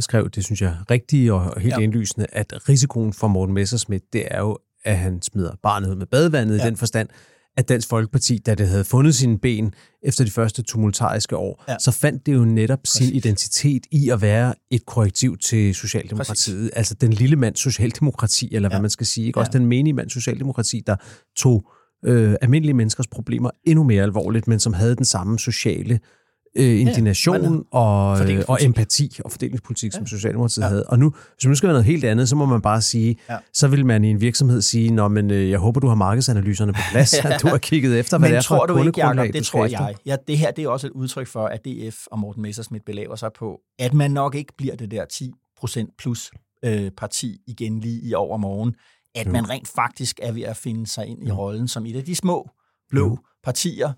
skrev, 0.00 0.30
det 0.30 0.44
synes 0.44 0.62
jeg 0.62 0.76
rigtigt 0.90 1.32
og 1.32 1.60
helt 1.60 1.74
ja. 1.74 1.80
indlysende, 1.80 2.26
at 2.32 2.68
risikoen 2.68 3.12
for 3.12 3.28
Morten 3.28 3.54
Messersmith, 3.54 4.04
det 4.12 4.26
er 4.30 4.40
jo, 4.40 4.58
at 4.84 4.98
han 4.98 5.22
smider 5.22 5.54
barnet 5.62 5.90
ud 5.90 5.94
med 5.94 6.06
badevandet 6.06 6.58
ja. 6.58 6.64
i 6.64 6.66
den 6.66 6.76
forstand, 6.76 7.08
at 7.56 7.68
Dansk 7.68 7.88
Folkeparti, 7.88 8.38
da 8.38 8.54
det 8.54 8.68
havde 8.68 8.84
fundet 8.84 9.14
sine 9.14 9.38
ben 9.38 9.74
efter 10.02 10.24
de 10.24 10.30
første 10.30 10.62
tumultariske 10.62 11.36
år, 11.36 11.64
ja. 11.68 11.76
så 11.78 11.90
fandt 11.90 12.26
det 12.26 12.34
jo 12.34 12.44
netop 12.44 12.78
Præcis. 12.78 13.06
sin 13.06 13.16
identitet 13.16 13.82
i 13.90 14.08
at 14.08 14.22
være 14.22 14.54
et 14.70 14.86
korrektiv 14.86 15.38
til 15.38 15.74
Socialdemokratiet. 15.74 16.60
Præcis. 16.60 16.76
Altså 16.76 16.94
den 16.94 17.12
lille 17.12 17.36
mands 17.36 17.60
socialdemokrati, 17.60 18.54
eller 18.54 18.68
ja. 18.68 18.72
hvad 18.72 18.80
man 18.80 18.90
skal 18.90 19.06
sige. 19.06 19.26
Ikke? 19.26 19.38
Også 19.38 19.50
ja. 19.54 19.58
den 19.58 19.66
menige 19.66 19.94
mands 19.94 20.12
socialdemokrati, 20.12 20.82
der 20.86 20.96
tog 21.36 21.70
øh, 22.04 22.34
almindelige 22.42 22.74
menneskers 22.74 23.06
problemer 23.06 23.50
endnu 23.64 23.84
mere 23.84 24.02
alvorligt, 24.02 24.48
men 24.48 24.60
som 24.60 24.72
havde 24.72 24.96
den 24.96 25.04
samme 25.04 25.38
sociale 25.38 26.00
øh, 26.56 26.80
indignation 26.80 27.54
ja, 27.54 27.78
og, 27.78 28.30
øh, 28.30 28.44
og 28.48 28.58
empati 28.62 29.20
og 29.24 29.30
fordelingspolitik, 29.30 29.92
ja. 29.92 29.98
som 29.98 30.06
Socialdemokratiet 30.06 30.64
ja. 30.64 30.68
havde. 30.68 30.84
Og 30.84 30.98
nu, 30.98 31.10
hvis 31.10 31.44
man 31.44 31.50
nu 31.50 31.54
skal 31.54 31.66
være 31.66 31.74
noget 31.74 31.84
helt 31.84 32.04
andet, 32.04 32.28
så 32.28 32.36
må 32.36 32.46
man 32.46 32.62
bare 32.62 32.82
sige, 32.82 33.16
ja. 33.30 33.36
så 33.52 33.68
vil 33.68 33.86
man 33.86 34.04
i 34.04 34.10
en 34.10 34.20
virksomhed 34.20 34.62
sige, 34.62 34.90
Nå, 34.90 35.08
men 35.08 35.30
øh, 35.30 35.50
jeg 35.50 35.58
håber, 35.58 35.80
du 35.80 35.88
har 35.88 35.94
markedsanalyserne 35.94 36.72
på 36.72 36.80
plads, 36.90 37.14
ja. 37.24 37.34
at 37.34 37.42
du 37.42 37.48
har 37.48 37.58
kigget 37.58 37.98
efter, 37.98 38.18
hvad 38.18 38.28
men 38.28 38.34
det 38.34 38.44
er 38.44 38.48
for 38.48 38.66
du 38.66 38.78
ikke, 38.78 39.06
Jacob, 39.06 39.32
det 39.32 39.46
tror 39.46 39.66
jeg. 39.66 39.94
Ja, 40.06 40.16
det 40.26 40.38
her 40.38 40.50
det 40.50 40.64
er 40.64 40.68
også 40.68 40.86
et 40.86 40.92
udtryk 40.92 41.26
for, 41.26 41.46
at 41.46 41.60
DF 41.64 42.06
og 42.06 42.18
Morten 42.18 42.42
Messersmith 42.42 42.84
belæver 42.84 43.16
sig 43.16 43.30
på, 43.38 43.60
at 43.78 43.94
man 43.94 44.10
nok 44.10 44.34
ikke 44.34 44.52
bliver 44.56 44.76
det 44.76 44.90
der 44.90 45.04
10% 45.64 45.94
plus 45.98 46.30
øh, 46.64 46.90
parti 46.90 47.38
igen 47.46 47.80
lige 47.80 48.00
i 48.02 48.14
overmorgen. 48.14 48.74
At 49.14 49.26
jo. 49.26 49.32
man 49.32 49.50
rent 49.50 49.68
faktisk 49.68 50.20
er 50.22 50.32
ved 50.32 50.42
at 50.42 50.56
finde 50.56 50.86
sig 50.86 51.06
ind 51.06 51.28
i 51.28 51.30
rollen 51.30 51.68
som 51.68 51.86
et 51.86 51.96
af 51.96 52.04
de 52.04 52.14
små 52.14 52.50
blå 52.90 53.08
jo. 53.08 53.18
partier, 53.44 53.92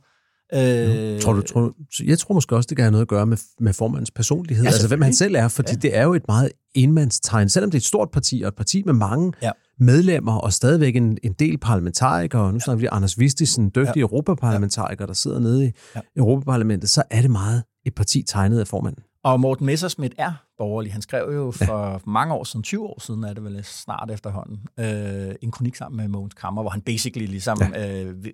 Øh, 0.52 1.20
tror 1.20 1.32
du, 1.32 1.40
tror, 1.40 1.74
jeg 2.04 2.18
tror 2.18 2.34
måske 2.34 2.56
også, 2.56 2.66
det 2.66 2.76
kan 2.76 2.84
have 2.84 2.90
noget 2.90 3.02
at 3.02 3.08
gøre 3.08 3.26
med, 3.26 3.36
med 3.60 3.72
formandens 3.72 4.10
personlighed, 4.10 4.66
altså, 4.66 4.76
altså 4.76 4.88
hvem 4.88 5.02
han 5.02 5.14
selv 5.14 5.34
er, 5.34 5.48
fordi 5.48 5.72
ja. 5.72 5.76
det 5.76 5.96
er 5.96 6.02
jo 6.02 6.14
et 6.14 6.22
meget 6.28 6.52
enmandstegn. 6.74 7.48
Selvom 7.48 7.70
det 7.70 7.78
er 7.78 7.80
et 7.80 7.84
stort 7.84 8.10
parti, 8.10 8.42
og 8.44 8.48
et 8.48 8.54
parti 8.54 8.82
med 8.86 8.94
mange 8.94 9.32
ja. 9.42 9.50
medlemmer, 9.78 10.36
og 10.36 10.52
stadigvæk 10.52 10.96
en, 10.96 11.18
en 11.22 11.32
del 11.32 11.58
parlamentarikere, 11.58 12.42
og 12.42 12.52
nu 12.52 12.60
snakker 12.60 12.80
vi 12.80 12.88
Anders 12.92 13.18
Vistisen, 13.18 13.64
dygtig 13.64 13.96
ja. 13.96 14.00
europaparlamentariker, 14.00 15.06
der 15.06 15.14
sidder 15.14 15.38
nede 15.38 15.66
i 15.66 15.70
ja. 15.96 16.00
Europaparlamentet, 16.16 16.90
så 16.90 17.02
er 17.10 17.20
det 17.22 17.30
meget 17.30 17.62
et 17.86 17.94
parti 17.94 18.22
tegnet 18.26 18.60
af 18.60 18.68
formanden. 18.68 19.02
Og 19.24 19.40
Morten 19.40 19.66
Messersmith 19.66 20.14
er 20.18 20.32
borgerlig. 20.58 20.92
Han 20.92 21.02
skrev 21.02 21.34
jo 21.34 21.50
for 21.50 21.92
ja. 21.92 21.98
mange 22.06 22.34
år 22.34 22.44
siden, 22.44 22.62
20 22.62 22.86
år 22.86 23.00
siden 23.00 23.24
er 23.24 23.32
det 23.32 23.44
vel 23.44 23.64
snart 23.64 24.10
efterhånden, 24.10 24.60
øh, 24.80 25.34
en 25.42 25.50
kronik 25.50 25.76
sammen 25.76 25.96
med 25.96 26.08
Mogens 26.08 26.34
Kammer, 26.34 26.62
hvor 26.62 26.70
han 26.70 26.80
basically 26.80 27.26
ligesom 27.26 27.58
ja. 27.60 28.02
øh, 28.04 28.24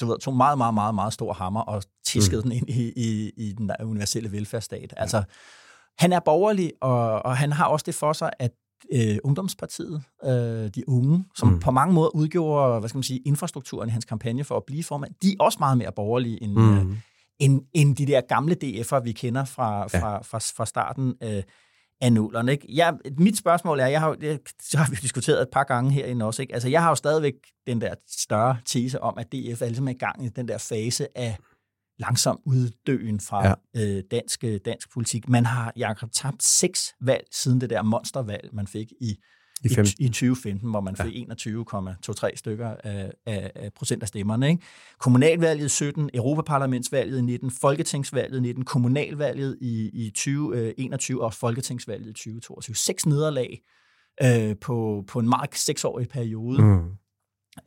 du 0.00 0.06
ved, 0.06 0.18
tog 0.18 0.36
meget, 0.36 0.58
meget, 0.58 0.74
meget, 0.74 0.94
meget 0.94 1.12
stor 1.12 1.32
hammer 1.32 1.60
og 1.60 1.82
tiskede 2.06 2.42
mm. 2.42 2.50
den 2.50 2.52
ind 2.52 2.70
i, 2.70 2.92
i, 2.96 3.30
i 3.36 3.52
den 3.52 3.68
der 3.68 3.74
universelle 3.84 4.32
velfærdsstat. 4.32 4.94
Altså, 4.96 5.22
han 5.98 6.12
er 6.12 6.20
borgerlig, 6.20 6.72
og, 6.80 7.24
og 7.24 7.36
han 7.36 7.52
har 7.52 7.64
også 7.64 7.84
det 7.86 7.94
for 7.94 8.12
sig, 8.12 8.30
at 8.38 8.52
øh, 8.92 9.16
Ungdomspartiet, 9.24 10.02
øh, 10.24 10.30
de 10.74 10.88
unge, 10.88 11.24
som 11.36 11.48
mm. 11.48 11.60
på 11.60 11.70
mange 11.70 11.94
måder 11.94 12.08
udgjorde 12.14 12.78
hvad 12.80 12.88
skal 12.88 12.98
man 12.98 13.02
sige, 13.02 13.20
infrastrukturen 13.26 13.88
i 13.88 13.92
hans 13.92 14.04
kampagne 14.04 14.44
for 14.44 14.56
at 14.56 14.64
blive 14.66 14.84
formand, 14.84 15.14
de 15.22 15.32
er 15.32 15.44
også 15.44 15.58
meget 15.60 15.78
mere 15.78 15.92
borgerlige 15.92 16.42
end, 16.42 16.52
mm. 16.52 16.78
øh, 16.78 16.96
end, 17.38 17.62
end 17.74 17.96
de 17.96 18.06
der 18.06 18.20
gamle 18.20 18.56
DF'er, 18.64 19.00
vi 19.00 19.12
kender 19.12 19.44
fra, 19.44 19.86
fra, 19.86 20.12
ja. 20.12 20.18
fra, 20.18 20.38
fra 20.38 20.66
starten. 20.66 21.14
Øh, 21.22 21.42
af 22.00 22.12
nullerne. 22.12 22.52
Ikke? 22.52 22.66
Jeg, 22.68 22.94
mit 23.18 23.38
spørgsmål 23.38 23.80
er, 23.80 23.86
jeg 23.86 24.00
har, 24.00 24.14
det, 24.14 24.40
så 24.62 24.78
har 24.78 24.90
vi 24.90 24.96
diskuteret 24.96 25.42
et 25.42 25.48
par 25.52 25.64
gange 25.64 25.90
herinde 25.92 26.24
også, 26.24 26.42
ikke? 26.42 26.54
Altså, 26.54 26.68
jeg 26.68 26.82
har 26.82 26.88
jo 26.88 26.94
stadigvæk 26.94 27.34
den 27.66 27.80
der 27.80 27.94
større 28.08 28.56
tese 28.66 29.00
om, 29.00 29.18
at 29.18 29.32
DF 29.32 29.62
er 29.62 29.66
ligesom 29.66 29.88
i 29.88 29.92
gang 29.92 30.24
i 30.24 30.28
den 30.28 30.48
der 30.48 30.58
fase 30.58 31.18
af 31.18 31.36
langsom 31.98 32.40
uddøen 32.46 33.20
fra 33.20 33.46
ja. 33.46 33.54
øh, 33.76 34.02
dansk, 34.10 34.44
dansk 34.64 34.92
politik. 34.92 35.28
Man 35.28 35.46
har 35.46 35.72
Jakob 35.76 36.12
tabt 36.12 36.42
seks 36.42 36.94
valg 37.00 37.24
siden 37.32 37.60
det 37.60 37.70
der 37.70 37.82
monstervalg, 37.82 38.50
man 38.52 38.66
fik 38.66 38.92
i 39.00 39.16
i, 39.64 40.04
i 40.04 40.08
2015, 40.08 40.70
hvor 40.70 40.80
man 40.80 40.96
fik 40.96 41.14
ja. 41.14 41.34
21,23 42.30 42.36
stykker 42.36 42.68
af, 42.84 43.12
af, 43.26 43.50
af 43.54 43.72
procent 43.72 44.02
af 44.02 44.08
stemmerne. 44.08 44.48
Ikke? 44.48 44.62
Kommunalvalget 44.98 45.66
i 45.66 45.68
17, 45.68 46.10
Europaparlamentsvalget 46.14 47.18
i 47.18 47.22
19, 47.22 47.50
Folketingsvalget 47.50 48.38
i 48.38 48.40
19, 48.40 48.64
kommunalvalget 48.64 49.58
i, 49.60 49.90
i 49.92 50.10
2021 50.10 51.24
og 51.24 51.34
Folketingsvalget 51.34 52.06
i 52.06 52.12
2022. 52.12 52.76
Seks 52.76 53.06
nederlag 53.06 53.60
øh, 54.22 54.56
på, 54.60 55.04
på 55.08 55.18
en 55.18 55.28
meget 55.28 55.54
seksårig 55.54 56.08
periode. 56.08 56.62
Mm. 56.62 56.90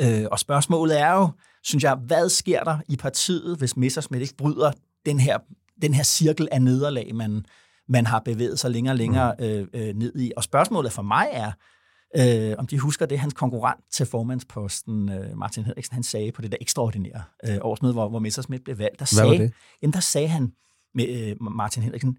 Øh, 0.01 0.25
og 0.31 0.39
spørgsmålet 0.39 1.01
er 1.01 1.13
jo, 1.13 1.29
synes 1.63 1.83
jeg, 1.83 1.95
hvad 1.95 2.29
sker 2.29 2.63
der 2.63 2.77
i 2.89 2.95
partiet, 2.95 3.57
hvis 3.57 3.77
Messersmith 3.77 4.21
ikke 4.21 4.36
bryder 4.38 4.71
den 5.05 5.19
her, 5.19 5.38
den 5.81 5.93
her 5.93 6.03
cirkel 6.03 6.47
af 6.51 6.62
nederlag, 6.62 7.15
man, 7.15 7.45
man 7.89 8.05
har 8.05 8.19
bevæget 8.19 8.60
sig 8.60 8.71
længere 8.71 8.93
og 8.93 8.97
længere 8.97 9.36
mm. 9.39 9.45
øh, 9.45 9.67
øh, 9.73 9.95
ned 9.95 10.15
i. 10.15 10.31
Og 10.38 10.43
spørgsmålet 10.43 10.91
for 10.91 11.01
mig 11.01 11.27
er, 11.31 11.51
øh, 12.15 12.56
om 12.58 12.67
de 12.67 12.80
husker 12.80 13.06
det, 13.06 13.20
hans 13.20 13.34
konkurrent 13.34 13.80
til 13.91 14.06
formandsposten, 14.06 15.10
øh, 15.10 15.38
Martin 15.38 15.63
Henriksen, 15.65 15.93
han 15.93 16.04
sagde 16.04 16.32
på 16.32 16.41
det 16.41 16.52
der 16.52 16.58
ekstraordinære 16.62 17.24
øh, 17.46 17.58
årsmøde, 17.62 17.93
hvor, 17.93 18.10
hvor 18.10 18.20
Messersmith 18.20 18.63
blev 18.63 18.78
valgt. 18.78 19.00
Der 19.00 19.22
Hvad 19.22 19.38
sagde? 19.38 19.52
Jamen, 19.82 19.93
der 19.93 20.00
sagde 20.00 20.28
han 20.28 20.54
med 20.93 21.08
øh, 21.10 21.36
Martin 21.41 21.84
Henriksen, 21.84 22.17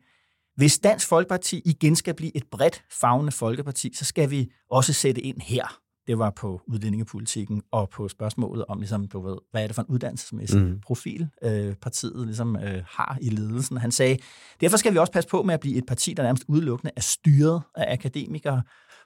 hvis 0.57 0.79
Dansk 0.79 1.09
Folkeparti 1.09 1.62
igen 1.64 1.96
skal 1.96 2.14
blive 2.14 2.37
et 2.37 2.44
bredt 2.51 2.85
fagnende 2.90 3.33
folkeparti, 3.33 3.94
så 3.94 4.05
skal 4.05 4.31
vi 4.31 4.53
også 4.70 4.92
sætte 4.92 5.20
ind 5.20 5.40
her 5.40 5.81
det 6.09 6.18
var 6.18 6.31
på 6.31 6.61
udlændingepolitikken 6.66 7.62
og 7.73 7.90
på 7.90 8.09
spørgsmålet 8.09 8.64
om, 8.68 8.79
ligesom, 8.79 9.09
du 9.09 9.21
ved, 9.21 9.38
hvad 9.51 9.62
er 9.62 9.66
det 9.66 9.75
for 9.75 9.83
en 9.83 9.88
uddannelsesmæssig 9.88 10.61
mm. 10.61 10.81
profil, 10.81 11.29
øh, 11.42 11.75
partiet 11.75 12.27
ligesom, 12.27 12.57
øh, 12.57 12.83
har 12.88 13.18
i 13.21 13.31
ledelsen. 13.31 13.77
Han 13.77 13.92
sagde, 13.92 14.18
derfor 14.61 14.77
skal 14.77 14.92
vi 14.92 14.99
også 14.99 15.12
passe 15.12 15.29
på 15.29 15.42
med 15.42 15.55
at 15.55 15.61
blive 15.61 15.77
et 15.77 15.87
parti, 15.87 16.12
der 16.12 16.23
nærmest 16.23 16.44
udelukkende 16.49 16.92
er 16.97 17.01
styret 17.01 17.62
af 17.75 17.92
akademikere. 17.92 18.62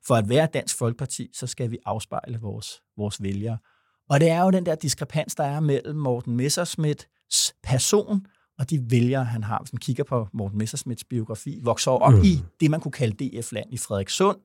For 0.06 0.14
at 0.14 0.28
være 0.28 0.48
Dansk 0.54 0.78
Folkeparti, 0.78 1.30
så 1.34 1.46
skal 1.46 1.70
vi 1.70 1.78
afspejle 1.86 2.38
vores, 2.40 2.80
vores 2.96 3.22
vælgere. 3.22 3.58
Og 4.10 4.20
det 4.20 4.30
er 4.30 4.42
jo 4.42 4.50
den 4.50 4.66
der 4.66 4.74
diskrepans, 4.74 5.34
der 5.34 5.44
er 5.44 5.60
mellem 5.60 5.96
Morten 5.96 6.36
Messersmiths 6.36 7.54
person 7.62 8.26
og 8.58 8.70
de 8.70 8.90
vælgere, 8.90 9.24
han 9.24 9.42
har. 9.42 9.58
Hvis 9.58 9.72
man 9.72 9.80
kigger 9.80 10.04
på 10.04 10.28
Morten 10.32 10.58
Messersmiths 10.58 11.04
biografi, 11.04 11.60
vokser 11.62 11.90
op 11.90 12.12
mm. 12.12 12.22
i 12.22 12.42
det, 12.60 12.70
man 12.70 12.80
kunne 12.80 12.92
kalde 12.92 13.24
DF-land 13.24 13.66
i 13.72 13.76
Frederikssund, 13.76 14.38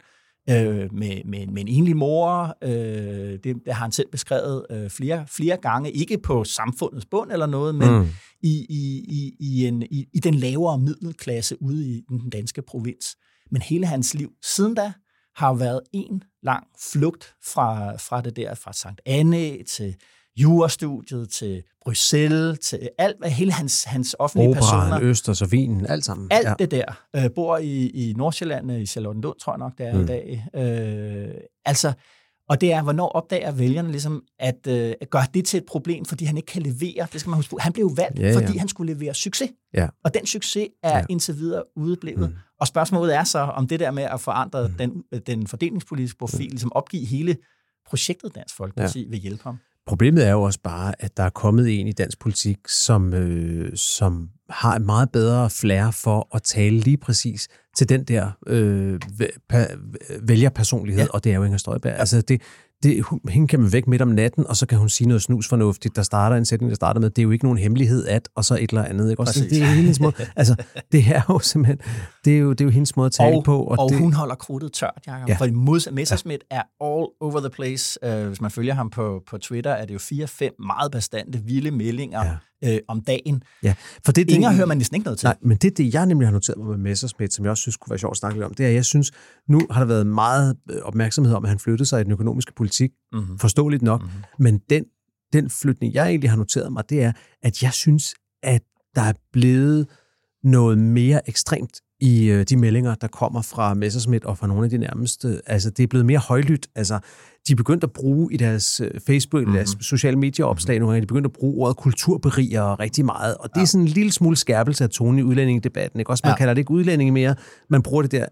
øh, 0.50 0.94
med, 0.94 1.24
med, 1.26 1.48
med 1.48 1.62
en 1.62 1.68
enlig 1.68 1.98
mor. 1.98 2.58
Øh, 2.64 2.72
det, 2.72 3.44
det 3.44 3.74
har 3.74 3.82
han 3.82 3.92
selv 3.92 4.10
beskrevet 4.12 4.66
øh, 4.70 4.90
flere, 4.90 5.26
flere 5.28 5.58
gange, 5.58 5.92
ikke 5.92 6.18
på 6.18 6.44
samfundets 6.44 7.06
bund 7.06 7.32
eller 7.32 7.46
noget, 7.46 7.76
men 7.76 7.90
mm. 7.90 8.08
i, 8.42 8.66
i, 8.70 9.06
i, 9.08 9.36
i, 9.40 9.68
en, 9.68 9.84
i, 9.92 10.06
i 10.14 10.20
den 10.20 10.34
lavere 10.34 10.80
middelklasse 10.80 11.62
ude 11.62 11.90
i 11.90 12.02
den 12.10 12.30
danske 12.30 12.62
provins. 12.62 13.18
Men 13.52 13.62
hele 13.62 13.86
hans 13.86 14.14
liv 14.14 14.32
siden 14.42 14.76
da 14.76 14.94
har 15.36 15.54
været 15.54 15.82
en 15.94 16.24
lang 16.44 16.68
flugt 16.92 17.36
fra, 17.44 17.96
fra 17.96 18.22
det 18.22 18.36
der, 18.36 18.56
fra 18.56 18.74
Sankt 18.74 19.02
Anne 19.06 19.64
til 19.64 19.96
jurastudiet, 20.38 21.30
til 21.30 21.64
Bruxelles, 21.82 22.60
til 22.60 22.90
alt, 22.98 23.18
hvad 23.20 23.30
hele 23.30 23.52
hans, 23.52 23.84
hans 23.84 24.16
offentlige 24.20 24.50
Operaen, 24.50 24.92
personer. 24.92 25.10
Østers 25.10 25.42
og 25.42 25.52
Vinen, 25.52 25.86
alt 25.86 26.06
sammen. 26.06 26.28
Alt 26.32 26.48
ja. 26.48 26.54
det 26.60 26.72
der. 26.72 26.86
Øh, 27.16 27.32
bor 27.36 27.58
i, 27.58 27.88
i 27.88 28.14
Nordsjælland, 28.14 28.72
i 28.72 28.86
Charlottenlund, 28.86 29.40
tror 29.40 29.54
jeg 29.54 29.60
nok, 29.60 29.78
det 29.78 29.88
er 29.88 29.94
mm. 29.94 30.04
i 30.04 30.06
dag. 30.06 30.48
Øh, 30.56 31.34
altså, 31.66 31.94
og 32.50 32.62
det 32.62 32.74
er, 32.74 32.84
hvornår 32.84 33.10
opdager 33.10 33.52
vælgerne 33.52 33.92
ligesom, 33.92 34.24
at, 34.40 34.68
øh, 34.68 34.94
at 35.02 35.10
gøre 35.10 35.26
det 35.34 35.46
til 35.46 35.58
et 35.58 35.66
problem, 35.66 36.06
fordi 36.06 36.26
han 36.26 36.38
ikke 36.38 36.48
kan 36.48 36.62
levere. 36.62 37.08
Det 37.14 37.20
skal 37.22 37.30
man 37.30 37.36
huske 37.38 37.50
på. 37.50 37.58
Han 37.62 37.74
blev 37.74 37.92
valgt, 37.98 38.20
ja, 38.20 38.28
ja. 38.28 38.36
fordi 38.36 38.58
han 38.58 38.68
skulle 38.68 38.94
levere 38.94 39.14
succes. 39.14 39.50
Ja. 39.74 39.88
Og 40.04 40.14
den 40.14 40.26
succes 40.26 40.68
er 40.84 40.98
ja. 40.98 41.06
indtil 41.10 41.38
videre 41.38 41.64
udeblevet. 41.76 42.30
Mm. 42.30 42.36
Og 42.60 42.68
spørgsmålet 42.68 43.16
er 43.16 43.24
så, 43.24 43.40
om 43.40 43.68
det 43.68 43.80
der 43.80 43.92
med 43.92 44.04
at 44.04 44.22
forandre 44.22 44.68
mm. 44.68 44.74
den, 44.74 45.04
den 45.28 45.48
fordelingspolitiske 45.48 46.18
profil, 46.18 46.46
mm. 46.46 46.52
ligesom 46.52 46.72
opgive 46.74 47.06
hele 47.06 47.38
projektet 47.90 48.36
Dansk 48.36 48.56
Folkeparti, 48.56 49.04
ja. 49.04 49.10
vil 49.10 49.20
hjælpe 49.20 49.44
ham. 49.44 49.58
Problemet 49.88 50.28
er 50.28 50.32
jo 50.32 50.42
også 50.42 50.60
bare, 50.64 50.94
at 51.00 51.18
der 51.18 51.24
er 51.24 51.30
kommet 51.30 51.80
en 51.80 51.88
i 51.88 51.92
dansk 51.92 52.20
politik, 52.20 52.58
som, 52.68 53.14
øh, 53.14 53.72
som 53.76 54.30
har 54.50 54.76
et 54.76 54.82
meget 54.82 55.12
bedre 55.12 55.50
flair 55.50 55.92
for 55.92 56.36
at 56.36 56.44
tale 56.44 56.80
lige 56.80 56.98
præcis 56.98 57.48
til 57.76 57.90
den 57.90 58.04
der 58.04 58.32
øh, 58.48 59.00
vælgerpersonlighed, 60.22 61.04
ja. 61.04 61.10
og 61.14 61.24
det 61.24 61.32
er 61.32 61.36
jo 61.36 61.44
Inger 61.44 61.58
Støjberg. 61.58 61.94
Ja. 61.94 62.00
Altså 62.00 62.22
det, 62.22 62.42
det, 62.84 63.06
hende 63.30 63.48
kan 63.48 63.60
man 63.60 63.74
væk 63.74 63.88
midt 63.88 64.02
om 64.02 64.08
natten, 64.08 64.48
og 64.48 64.58
så 64.58 64.66
kan 64.66 64.78
hun 64.78 64.90
sige 64.90 65.08
noget 65.08 65.22
snusfornuftigt, 65.22 65.96
der 65.96 66.02
starter 66.02 66.36
en 66.36 66.46
sætning, 66.46 66.70
der 66.70 66.76
starter 66.76 67.02
med, 67.02 67.10
det 67.10 67.20
er 67.20 67.24
jo 67.24 67.32
ikke 67.32 67.46
nogen 67.46 67.58
hemmelighed 67.58 68.08
at, 68.08 68.30
og 68.36 68.46
så 68.46 68.56
et 68.56 68.70
eller 68.70 68.84
andet. 68.84 69.10
Ikke? 69.10 69.20
Også, 69.20 69.48
det 69.50 69.62
er 69.62 69.66
hendes 69.66 70.00
måde. 70.00 70.14
Altså, 70.36 70.56
det 70.92 71.04
er 71.16 71.22
jo 71.30 71.40
simpelthen, 71.40 71.78
det 72.26 72.36
er 72.36 72.38
jo, 72.38 72.50
det 72.52 72.62
er 72.62 72.66
jo 72.66 72.72
hendes 72.72 72.96
måde 72.96 73.06
at 73.06 73.12
tale 73.12 73.38
og, 73.38 73.44
på. 73.44 73.64
Og, 73.64 73.80
og 73.80 73.90
det, 73.90 74.00
hun 74.00 74.14
holder 74.14 74.36
krudtet 74.36 74.74
tørt, 74.74 75.04
Jacob. 75.08 75.30
Ja. 75.30 75.36
For 75.36 75.52
modsat 75.52 75.94
Messerschmidt 75.94 76.44
ja. 76.52 76.56
er 76.56 76.62
all 76.86 77.08
over 77.22 77.40
the 77.40 77.50
place. 77.50 78.00
Uh, 78.06 78.28
hvis 78.28 78.42
man 78.42 78.52
følger 78.52 78.74
ham 78.74 78.90
på, 78.90 79.24
på 79.30 79.38
Twitter, 79.38 79.72
er 79.72 79.86
det 79.86 79.94
jo 79.94 80.00
fire-fem 80.00 80.54
meget 80.60 80.92
bestandte, 80.92 81.40
vilde 81.46 81.72
meldinger, 81.72 82.26
ja 82.26 82.36
øh, 82.64 82.80
om 82.88 83.02
dagen. 83.02 83.44
Ja, 83.64 83.74
for 84.06 84.12
det, 84.12 84.30
Inger 84.30 84.50
det, 84.50 84.56
hører 84.56 84.68
man 84.68 84.78
næsten 84.78 84.96
ikke 84.96 85.06
noget 85.06 85.20
til. 85.20 85.28
Nej, 85.28 85.38
men 85.42 85.58
det 85.58 85.78
det, 85.78 85.94
jeg 85.94 86.06
nemlig 86.06 86.28
har 86.28 86.34
noteret 86.34 86.58
mig 86.58 86.68
med 86.68 86.78
Messersmith, 86.78 87.32
som 87.32 87.46
jeg 87.46 87.52
også 87.52 87.62
synes 87.62 87.78
kunne 87.78 87.92
være 87.92 88.00
sjovt 88.00 88.14
at 88.14 88.18
snakke 88.18 88.38
lidt 88.38 88.46
om, 88.46 88.54
det 88.54 88.64
er, 88.64 88.68
at 88.68 88.76
jeg 88.76 88.86
synes, 88.86 89.12
nu 89.48 89.62
har 89.72 89.80
der 89.80 89.88
været 89.88 90.08
meget 90.08 90.56
øh, 90.70 90.82
opmærksomhed 90.84 91.34
om, 91.34 91.46
at 91.46 91.50
han 91.50 91.60
flyttede 91.60 91.90
sig 91.90 92.02
i 92.02 92.04
den 92.04 92.12
økonomiske 92.12 92.54
politik, 92.54 92.67
mm-hmm. 93.14 93.40
forståeligt 93.40 93.84
nok, 93.84 94.02
mm-hmm. 94.02 94.24
men 94.40 94.62
den, 94.70 94.86
den 95.34 95.50
flytning, 95.50 95.94
jeg 95.94 96.08
egentlig 96.08 96.30
har 96.30 96.38
noteret 96.38 96.72
mig, 96.74 96.84
det 96.90 97.04
er, 97.04 97.12
at 97.44 97.64
jeg 97.64 97.74
synes, 97.74 98.16
at 98.44 98.62
der 98.96 99.02
er 99.02 99.14
blevet 99.34 99.88
noget 100.44 100.78
mere 100.78 101.30
ekstremt 101.30 101.82
i 102.00 102.26
øh, 102.26 102.44
de 102.44 102.58
meldinger, 102.58 102.96
der 102.96 103.08
kommer 103.08 103.42
fra 103.42 103.74
Messerschmidt 103.74 104.26
og 104.26 104.38
fra 104.38 104.48
nogle 104.48 104.64
af 104.64 104.70
de 104.70 104.78
nærmeste. 104.78 105.42
Altså, 105.46 105.70
det 105.70 105.84
er 105.84 105.88
blevet 105.88 106.06
mere 106.06 106.20
højlydt. 106.20 106.68
Altså, 106.76 107.00
de 107.48 107.54
er 107.54 107.56
begyndt 107.56 107.84
at 107.84 107.92
bruge 107.92 108.34
i 108.34 108.38
deres 108.38 108.80
øh, 108.80 108.92
Facebook, 109.08 109.42
mm-hmm. 109.42 109.56
deres 109.56 109.78
sociale 109.82 110.18
medieopslag 110.18 110.76
mm-hmm. 110.76 110.82
nogle 110.82 110.94
gange, 110.94 111.02
de 111.02 111.06
er 111.06 111.08
begyndt 111.08 111.26
at 111.26 111.34
bruge 111.34 111.64
ordet 111.64 111.78
kulturberiger 111.78 112.80
rigtig 112.80 113.06
meget. 113.06 113.38
Og 113.38 113.50
det 113.50 113.56
ja. 113.56 113.62
er 113.62 113.66
sådan 113.66 113.82
en 113.82 113.88
lille 113.88 114.12
smule 114.12 114.36
skærpelse 114.36 114.84
af 114.84 114.90
tonen 114.90 115.20
i 115.20 115.24
udlændingedebatten. 115.24 116.00
Ikke? 116.00 116.12
Også 116.12 116.22
man 116.26 116.32
ja. 116.32 116.38
kalder 116.38 116.54
det 116.54 116.62
ikke 116.62 116.72
udlændinge 116.72 117.12
mere, 117.12 117.36
man 117.70 117.82
bruger 117.84 118.02
det 118.02 118.12
der 118.12 118.26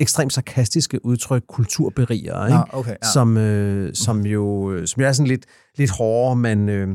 ekstremt 0.00 0.32
sarkastiske 0.32 1.06
udtryk 1.06 1.42
kulturberiger, 1.48 2.46
ikke? 2.46 2.56
Ja, 2.56 2.78
okay, 2.78 2.96
ja. 3.02 3.08
som, 3.12 3.36
øh, 3.36 3.94
som, 3.94 4.26
jo, 4.26 4.76
som 4.86 5.02
jo 5.02 5.08
er 5.08 5.12
sådan 5.12 5.26
lidt, 5.26 5.46
lidt 5.76 5.90
hårdere, 5.90 6.36
men... 6.36 6.68
Øh, 6.68 6.88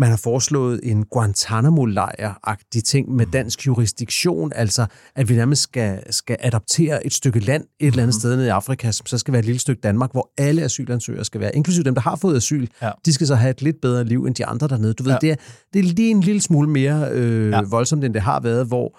man 0.00 0.10
har 0.10 0.16
foreslået 0.16 0.80
en 0.82 1.04
Guantanamo-lejr-agtig 1.04 2.82
ting 2.84 3.12
med 3.12 3.26
mm. 3.26 3.32
dansk 3.32 3.66
jurisdiktion, 3.66 4.52
altså 4.54 4.86
at 5.16 5.28
vi 5.28 5.34
nærmest 5.34 5.62
skal, 5.62 6.12
skal 6.12 6.36
adoptere 6.40 7.06
et 7.06 7.12
stykke 7.12 7.40
land 7.40 7.64
et 7.80 7.86
eller 7.86 8.02
andet 8.02 8.16
mm. 8.16 8.20
sted 8.20 8.36
nede 8.36 8.46
i 8.46 8.50
Afrika, 8.50 8.92
som 8.92 9.06
så 9.06 9.18
skal 9.18 9.32
være 9.32 9.38
et 9.38 9.44
lille 9.44 9.58
stykke 9.58 9.80
Danmark, 9.80 10.12
hvor 10.12 10.30
alle 10.38 10.62
asylansøgere 10.62 11.24
skal 11.24 11.40
være, 11.40 11.56
inklusive 11.56 11.84
dem, 11.84 11.94
der 11.94 12.02
har 12.02 12.16
fået 12.16 12.36
asyl. 12.36 12.66
Ja. 12.82 12.90
De 13.06 13.12
skal 13.12 13.26
så 13.26 13.34
have 13.34 13.50
et 13.50 13.62
lidt 13.62 13.80
bedre 13.82 14.04
liv 14.04 14.24
end 14.24 14.34
de 14.34 14.46
andre 14.46 14.68
dernede. 14.68 14.94
Du 14.94 15.02
ved, 15.02 15.12
ja. 15.12 15.18
det, 15.20 15.30
er, 15.30 15.36
det 15.72 15.78
er 15.78 15.82
lige 15.82 16.10
en 16.10 16.20
lille 16.20 16.40
smule 16.40 16.68
mere 16.68 17.08
øh, 17.12 17.50
ja. 17.50 17.60
voldsomt, 17.62 18.04
end 18.04 18.14
det 18.14 18.22
har 18.22 18.40
været, 18.40 18.66
hvor 18.66 18.98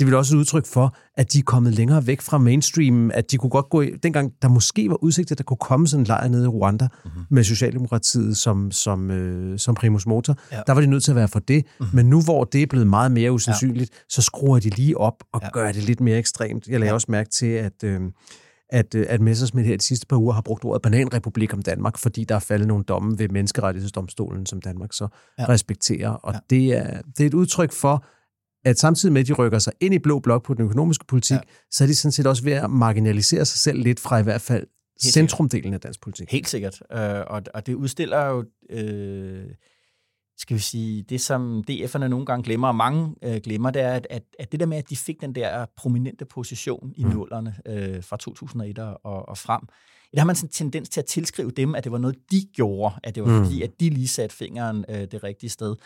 det 0.00 0.06
vil 0.06 0.14
også 0.14 0.34
et 0.34 0.38
udtryk 0.38 0.66
for, 0.66 0.96
at 1.16 1.32
de 1.32 1.38
er 1.38 1.42
kommet 1.42 1.74
længere 1.74 2.06
væk 2.06 2.20
fra 2.20 2.38
mainstream, 2.38 3.10
at 3.14 3.30
de 3.30 3.36
kunne 3.36 3.50
godt 3.50 3.68
gå 3.70 3.80
i, 3.80 3.90
dengang 4.02 4.32
der 4.42 4.48
måske 4.48 4.88
var 4.88 5.04
udsigt 5.04 5.32
at 5.32 5.38
der 5.38 5.44
kunne 5.44 5.56
komme 5.56 5.88
sådan 5.88 6.00
en 6.00 6.06
lejr 6.06 6.28
nede 6.28 6.44
i 6.44 6.48
Rwanda 6.48 6.88
mm-hmm. 7.04 7.22
med 7.30 7.44
Socialdemokratiet 7.44 8.36
som, 8.36 8.70
som, 8.70 9.10
øh, 9.10 9.58
som 9.58 9.74
primus 9.74 10.06
motor, 10.06 10.36
ja. 10.52 10.60
der 10.66 10.72
var 10.72 10.80
de 10.80 10.86
nødt 10.86 11.04
til 11.04 11.12
at 11.12 11.16
være 11.16 11.28
for 11.28 11.38
det. 11.38 11.64
Mm-hmm. 11.80 11.96
Men 11.96 12.10
nu 12.10 12.22
hvor 12.22 12.44
det 12.44 12.62
er 12.62 12.66
blevet 12.66 12.86
meget 12.86 13.12
mere 13.12 13.32
usandsynligt, 13.32 13.90
ja. 13.92 13.96
så 14.08 14.22
skruer 14.22 14.58
de 14.58 14.70
lige 14.70 14.98
op 14.98 15.24
og 15.32 15.40
ja. 15.42 15.50
gør 15.52 15.72
det 15.72 15.82
lidt 15.82 16.00
mere 16.00 16.18
ekstremt. 16.18 16.66
Jeg 16.66 16.80
lagde 16.80 16.90
ja. 16.90 16.94
også 16.94 17.06
mærke 17.10 17.30
til, 17.30 17.46
at... 17.46 17.84
Øh, 17.84 18.00
at, 18.72 18.94
øh, 18.94 19.06
at 19.08 19.20
Messersmith 19.20 19.68
her 19.68 19.76
de 19.76 19.84
sidste 19.84 20.06
par 20.06 20.16
uger 20.16 20.32
har 20.32 20.40
brugt 20.40 20.64
ordet 20.64 20.82
bananrepublik 20.82 21.54
om 21.54 21.62
Danmark, 21.62 21.98
fordi 21.98 22.24
der 22.24 22.34
er 22.34 22.38
faldet 22.38 22.68
nogle 22.68 22.84
domme 22.84 23.18
ved 23.18 23.28
menneskerettighedsdomstolen, 23.28 24.46
som 24.46 24.60
Danmark 24.60 24.92
så 24.92 25.08
ja. 25.38 25.44
respekterer. 25.48 26.10
Og 26.10 26.32
ja. 26.32 26.38
det, 26.50 26.76
er, 26.76 27.00
det 27.16 27.20
er 27.20 27.26
et 27.26 27.34
udtryk 27.34 27.72
for, 27.72 28.04
at 28.64 28.78
samtidig 28.78 29.12
med, 29.12 29.20
at 29.20 29.26
de 29.26 29.32
rykker 29.32 29.58
sig 29.58 29.72
ind 29.80 29.94
i 29.94 29.98
blå 29.98 30.18
blok 30.18 30.44
på 30.44 30.54
den 30.54 30.64
økonomiske 30.64 31.04
politik, 31.04 31.34
ja. 31.34 31.40
så 31.70 31.84
er 31.84 31.88
de 31.88 31.94
sådan 31.94 32.12
set 32.12 32.26
også 32.26 32.44
ved 32.44 32.52
at 32.52 32.70
marginalisere 32.70 33.44
sig 33.44 33.58
selv 33.58 33.78
lidt 33.82 34.00
fra 34.00 34.18
i 34.18 34.22
hvert 34.22 34.40
fald 34.40 34.66
Helt 35.02 35.14
centrumdelen 35.14 35.74
af 35.74 35.80
dansk 35.80 36.00
politik. 36.00 36.30
Helt 36.30 36.48
sikkert. 36.48 36.82
Øh, 36.92 37.20
og, 37.26 37.42
og 37.54 37.66
det 37.66 37.74
udstiller 37.74 38.26
jo, 38.26 38.44
øh, 38.70 39.44
skal 40.38 40.56
vi 40.56 40.60
sige, 40.60 41.02
det 41.02 41.20
som 41.20 41.64
DF'erne 41.70 42.06
nogle 42.06 42.26
gange 42.26 42.42
glemmer, 42.42 42.68
og 42.68 42.76
mange 42.76 43.14
øh, 43.22 43.40
glemmer, 43.44 43.70
det 43.70 43.82
er, 43.82 43.92
at, 43.92 44.06
at, 44.10 44.22
at 44.38 44.52
det 44.52 44.60
der 44.60 44.66
med, 44.66 44.76
at 44.76 44.90
de 44.90 44.96
fik 44.96 45.20
den 45.20 45.34
der 45.34 45.66
prominente 45.76 46.24
position 46.24 46.92
i 46.96 47.04
mm. 47.04 47.10
nullerne 47.10 47.54
øh, 47.66 48.04
fra 48.04 48.16
2001 48.16 48.78
og, 48.78 49.28
og 49.28 49.38
frem, 49.38 49.60
der 50.12 50.20
har 50.20 50.26
man 50.26 50.36
sådan 50.36 50.46
en 50.46 50.52
tendens 50.52 50.88
til 50.88 51.00
at 51.00 51.06
tilskrive 51.06 51.50
dem, 51.50 51.74
at 51.74 51.84
det 51.84 51.92
var 51.92 51.98
noget, 51.98 52.16
de 52.30 52.46
gjorde, 52.54 52.94
at 53.02 53.14
det 53.14 53.22
var 53.22 53.38
mm. 53.38 53.44
fordi, 53.44 53.62
at 53.62 53.80
de 53.80 53.90
lige 53.90 54.08
satte 54.08 54.36
fingeren 54.36 54.84
øh, 54.88 55.00
det 55.10 55.24
rigtige 55.24 55.50
sted. 55.50 55.76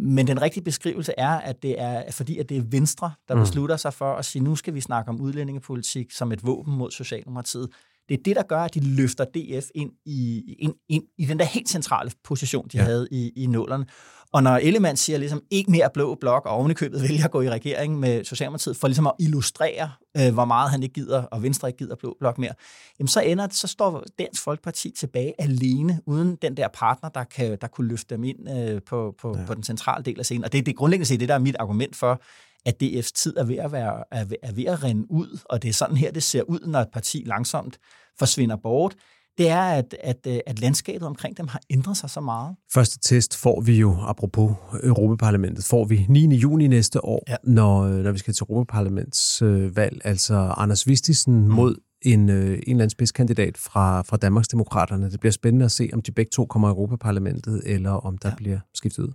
Men 0.00 0.26
den 0.26 0.42
rigtige 0.42 0.64
beskrivelse 0.64 1.12
er, 1.18 1.30
at 1.30 1.62
det 1.62 1.80
er 1.80 2.10
fordi, 2.10 2.38
at 2.38 2.48
det 2.48 2.56
er 2.56 2.62
Venstre, 2.70 3.12
der 3.28 3.34
mm. 3.34 3.40
beslutter 3.40 3.76
sig 3.76 3.94
for 3.94 4.14
at 4.14 4.24
sige, 4.24 4.44
nu 4.44 4.56
skal 4.56 4.74
vi 4.74 4.80
snakke 4.80 5.08
om 5.08 5.20
udlændingepolitik 5.20 6.10
som 6.12 6.32
et 6.32 6.46
våben 6.46 6.76
mod 6.76 6.90
Socialdemokratiet. 6.90 7.70
Det 8.08 8.18
er 8.18 8.22
det, 8.24 8.36
der 8.36 8.42
gør, 8.42 8.60
at 8.60 8.74
de 8.74 8.80
løfter 8.80 9.24
DF 9.24 9.66
ind 9.74 9.90
i, 10.06 10.42
ind, 10.58 10.74
ind 10.88 11.04
i 11.18 11.24
den 11.24 11.38
der 11.38 11.44
helt 11.44 11.68
centrale 11.68 12.10
position, 12.24 12.68
de 12.72 12.78
ja. 12.78 12.84
havde 12.84 13.08
i, 13.10 13.32
i 13.36 13.46
nullerne. 13.46 13.86
Og 14.32 14.42
når 14.42 14.56
Ellemann 14.56 14.96
siger 14.96 15.18
ligesom, 15.18 15.42
ikke 15.50 15.70
mere 15.70 15.90
blå 15.94 16.14
blok, 16.14 16.46
og 16.46 16.52
ovenikøbet 16.52 17.02
vælger 17.02 17.24
at 17.24 17.30
gå 17.30 17.40
i 17.40 17.50
regering 17.50 18.00
med 18.00 18.24
Socialdemokratiet, 18.24 18.76
for 18.76 18.88
ligesom 18.88 19.06
at 19.06 19.12
illustrere, 19.20 19.90
øh, 20.16 20.34
hvor 20.34 20.44
meget 20.44 20.70
han 20.70 20.82
ikke 20.82 20.92
gider, 20.92 21.22
og 21.22 21.42
Venstre 21.42 21.68
ikke 21.68 21.78
gider 21.78 21.96
blå 21.96 22.16
blok 22.20 22.38
mere, 22.38 22.52
jamen 22.98 23.08
så 23.08 23.20
ender 23.20 23.48
så 23.50 23.66
står 23.66 24.04
Dansk 24.18 24.42
Folkeparti 24.42 24.90
tilbage 24.90 25.34
alene, 25.38 26.00
uden 26.06 26.36
den 26.42 26.56
der 26.56 26.68
partner, 26.68 27.08
der, 27.08 27.24
kan, 27.24 27.58
der 27.60 27.66
kunne 27.66 27.88
løfte 27.88 28.14
dem 28.14 28.24
ind 28.24 28.50
øh, 28.50 28.82
på, 28.86 29.14
på, 29.20 29.38
ja. 29.38 29.44
på 29.46 29.54
den 29.54 29.62
centrale 29.62 30.04
del 30.04 30.18
af 30.18 30.24
scenen. 30.24 30.44
Og 30.44 30.52
det, 30.52 30.66
det 30.66 30.72
er 30.72 30.76
grundlæggende 30.76 31.08
set 31.08 31.20
det, 31.20 31.28
der 31.28 31.34
er 31.34 31.38
mit 31.38 31.56
argument 31.58 31.96
for, 31.96 32.22
at 32.68 32.82
DF's 32.82 33.12
tid 33.14 33.36
er 33.36 33.44
ved 33.44 33.56
at, 33.56 33.72
være, 33.72 34.04
er 34.10 34.24
ved, 34.24 34.36
er 34.42 34.52
ved 34.52 34.64
at 34.64 34.82
rende 34.84 35.10
ud, 35.10 35.38
og 35.44 35.62
det 35.62 35.68
er 35.68 35.72
sådan 35.72 35.96
her, 35.96 36.12
det 36.12 36.22
ser 36.22 36.42
ud, 36.42 36.60
når 36.66 36.80
et 36.80 36.88
parti 36.92 37.22
langsomt 37.26 37.78
forsvinder 38.18 38.56
bort 38.56 38.94
det 39.38 39.48
er, 39.48 39.60
at, 39.60 39.96
at, 40.00 40.26
øh, 40.26 40.38
at 40.46 40.60
landskabet 40.60 41.02
omkring 41.02 41.36
dem 41.36 41.48
har 41.48 41.60
ændret 41.70 41.96
sig 41.96 42.10
så 42.10 42.20
meget. 42.20 42.56
Første 42.72 42.98
test 42.98 43.36
får 43.36 43.60
vi 43.60 43.78
jo, 43.78 43.96
apropos 44.00 44.52
Europaparlamentet, 44.82 45.64
får 45.64 45.84
vi 45.84 46.06
9. 46.08 46.36
juni 46.36 46.66
næste 46.66 47.04
år, 47.04 47.22
ja. 47.28 47.36
når, 47.44 47.82
øh, 47.82 48.04
når 48.04 48.12
vi 48.12 48.18
skal 48.18 48.34
til 48.34 48.44
Europaparlaments 48.50 49.42
øh, 49.42 49.76
valg. 49.76 50.00
Altså 50.04 50.34
Anders 50.56 50.86
Vistisen 50.86 51.34
mm. 51.34 51.54
mod 51.54 51.76
en, 52.02 52.30
øh, 52.30 52.36
en 52.36 52.50
eller 52.50 52.62
anden 52.66 52.90
spidskandidat 52.90 53.56
fra, 53.56 54.02
fra 54.02 54.16
Danmarksdemokraterne. 54.16 55.10
Det 55.10 55.20
bliver 55.20 55.32
spændende 55.32 55.64
at 55.64 55.72
se, 55.72 55.90
om 55.92 56.02
de 56.02 56.12
begge 56.12 56.30
to 56.30 56.46
kommer 56.46 56.68
i 56.68 56.70
Europaparlamentet, 56.70 57.62
eller 57.66 57.90
om 57.90 58.18
der 58.18 58.28
ja. 58.28 58.34
bliver 58.34 58.58
skiftet 58.74 59.02
ud. 59.02 59.12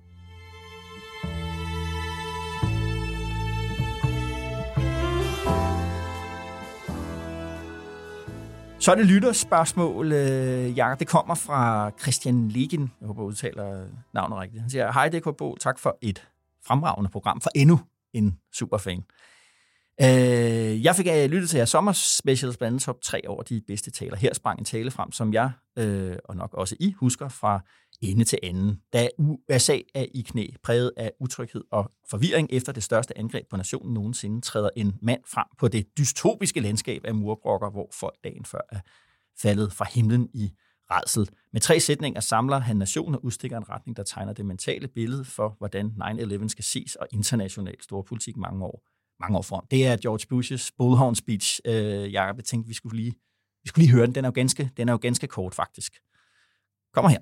Så 8.83 8.91
er 8.91 8.95
det 8.95 9.05
lytterspørgsmål, 9.05 10.11
øh, 10.11 10.77
Jacob. 10.77 10.99
Det 10.99 11.07
kommer 11.07 11.35
fra 11.35 11.91
Christian 12.01 12.49
Legen. 12.49 12.91
Jeg 12.99 13.07
håber, 13.07 13.21
jeg 13.21 13.27
udtaler 13.27 13.85
navnet 14.13 14.39
rigtigt. 14.39 14.61
Han 14.61 14.69
siger, 14.69 14.91
hej 14.91 15.09
DK 15.09 15.37
Bo, 15.37 15.57
tak 15.59 15.79
for 15.79 15.97
et 16.01 16.27
fremragende 16.65 17.09
program 17.09 17.41
for 17.41 17.49
endnu 17.55 17.79
en 18.13 18.39
superfan. 18.53 19.03
Øh, 20.01 20.83
jeg 20.83 20.95
fik 20.95 21.07
af 21.07 21.29
lyttet 21.29 21.49
til 21.49 21.57
jeres 21.57 21.69
sommerspecials, 21.69 22.57
blandt 22.57 22.73
andet 22.73 22.81
top 22.81 23.01
3 23.01 23.21
over 23.27 23.43
de 23.43 23.61
bedste 23.67 23.91
taler. 23.91 24.15
Her 24.15 24.33
sprang 24.33 24.59
en 24.59 24.65
tale 24.65 24.91
frem, 24.91 25.11
som 25.11 25.33
jeg, 25.33 25.51
øh, 25.77 26.15
og 26.25 26.35
nok 26.35 26.53
også 26.53 26.75
I, 26.79 26.91
husker 26.91 27.29
fra 27.29 27.61
ende 28.11 28.23
til 28.23 28.39
anden, 28.43 28.81
da 28.93 29.09
USA 29.19 29.79
er 29.95 30.05
i 30.13 30.21
knæ, 30.21 30.47
præget 30.63 30.91
af 30.97 31.11
utryghed 31.19 31.63
og 31.71 31.91
forvirring 32.09 32.47
efter 32.51 32.71
det 32.71 32.83
største 32.83 33.17
angreb 33.17 33.49
på 33.49 33.57
nationen 33.57 33.93
nogensinde, 33.93 34.41
træder 34.41 34.69
en 34.75 34.95
mand 35.01 35.21
frem 35.27 35.45
på 35.57 35.67
det 35.67 35.97
dystopiske 35.97 36.59
landskab 36.59 37.01
af 37.05 37.15
murbrokker, 37.15 37.69
hvor 37.69 37.89
folk 37.93 38.15
dagen 38.23 38.45
før 38.45 38.61
er 38.71 38.79
faldet 39.41 39.73
fra 39.73 39.85
himlen 39.91 40.29
i 40.33 40.51
redsel. 40.91 41.29
Med 41.53 41.61
tre 41.61 41.79
sætninger 41.79 42.21
samler 42.21 42.59
han 42.59 42.75
nationen 42.75 43.15
og 43.15 43.25
udstikker 43.25 43.57
en 43.57 43.69
retning, 43.69 43.97
der 43.97 44.03
tegner 44.03 44.33
det 44.33 44.45
mentale 44.45 44.87
billede 44.87 45.25
for, 45.25 45.55
hvordan 45.57 45.93
9-11 46.01 46.47
skal 46.47 46.63
ses 46.63 46.95
og 46.95 47.07
international 47.11 47.75
storpolitik 47.81 48.37
mange 48.37 48.65
år, 48.65 48.83
mange 49.19 49.37
år 49.37 49.41
frem. 49.41 49.61
Det 49.71 49.87
er 49.87 49.97
George 49.97 50.25
Bush's 50.33 50.69
Bullhorn 50.77 51.15
speech. 51.15 51.59
Øh, 51.65 52.13
jeg 52.13 52.35
tænkte, 52.45 52.67
vi 52.67 52.73
skulle 52.73 52.97
lige, 52.97 53.13
vi 53.63 53.67
skulle 53.67 53.85
lige 53.85 53.95
høre 53.95 54.05
den. 54.05 54.15
Den 54.15 54.25
er 54.25 54.29
jo 54.29 54.33
ganske, 54.35 54.69
den 54.77 54.89
er 54.89 54.93
jo 54.93 54.99
ganske 55.01 55.27
kort, 55.27 55.55
faktisk. 55.55 55.93
Kommer 56.93 57.09
her. 57.09 57.19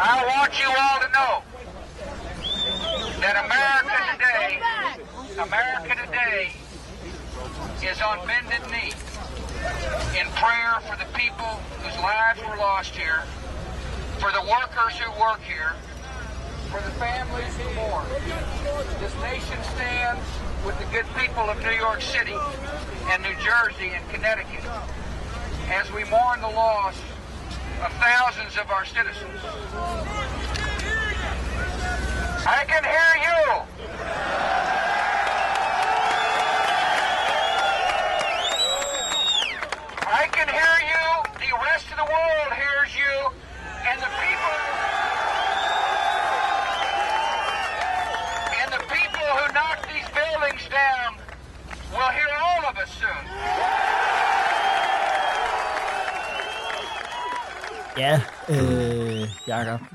I 0.00 0.22
want 0.30 0.54
you 0.60 0.70
all 0.70 1.00
to 1.02 1.10
know 1.10 1.42
that 3.18 3.34
America 3.34 3.98
today, 4.14 4.62
America 5.42 6.06
today 6.06 6.54
is 7.82 8.00
on 8.00 8.24
bended 8.24 8.62
knee 8.70 8.94
in 10.14 10.26
prayer 10.38 10.78
for 10.86 10.94
the 11.02 11.10
people 11.18 11.50
whose 11.82 11.98
lives 11.98 12.38
were 12.46 12.56
lost 12.62 12.94
here, 12.94 13.26
for 14.22 14.30
the 14.30 14.42
workers 14.46 14.94
who 15.02 15.10
work 15.18 15.42
here, 15.42 15.74
for 16.70 16.78
the 16.78 16.94
families 16.94 17.50
who 17.58 17.74
mourn. 17.74 18.06
This 19.02 19.14
nation 19.18 19.58
stands 19.74 20.22
with 20.64 20.78
the 20.78 20.86
good 20.94 21.10
people 21.18 21.50
of 21.50 21.58
New 21.60 21.74
York 21.74 22.02
City 22.02 22.38
and 23.10 23.22
New 23.24 23.34
Jersey 23.42 23.90
and 23.98 24.08
Connecticut 24.10 24.62
as 25.74 25.90
we 25.90 26.04
mourn 26.04 26.40
the 26.40 26.54
loss 26.54 26.94
of 27.82 27.92
thousands 27.94 28.56
of 28.56 28.70
our 28.70 28.84
citizens. 28.84 30.27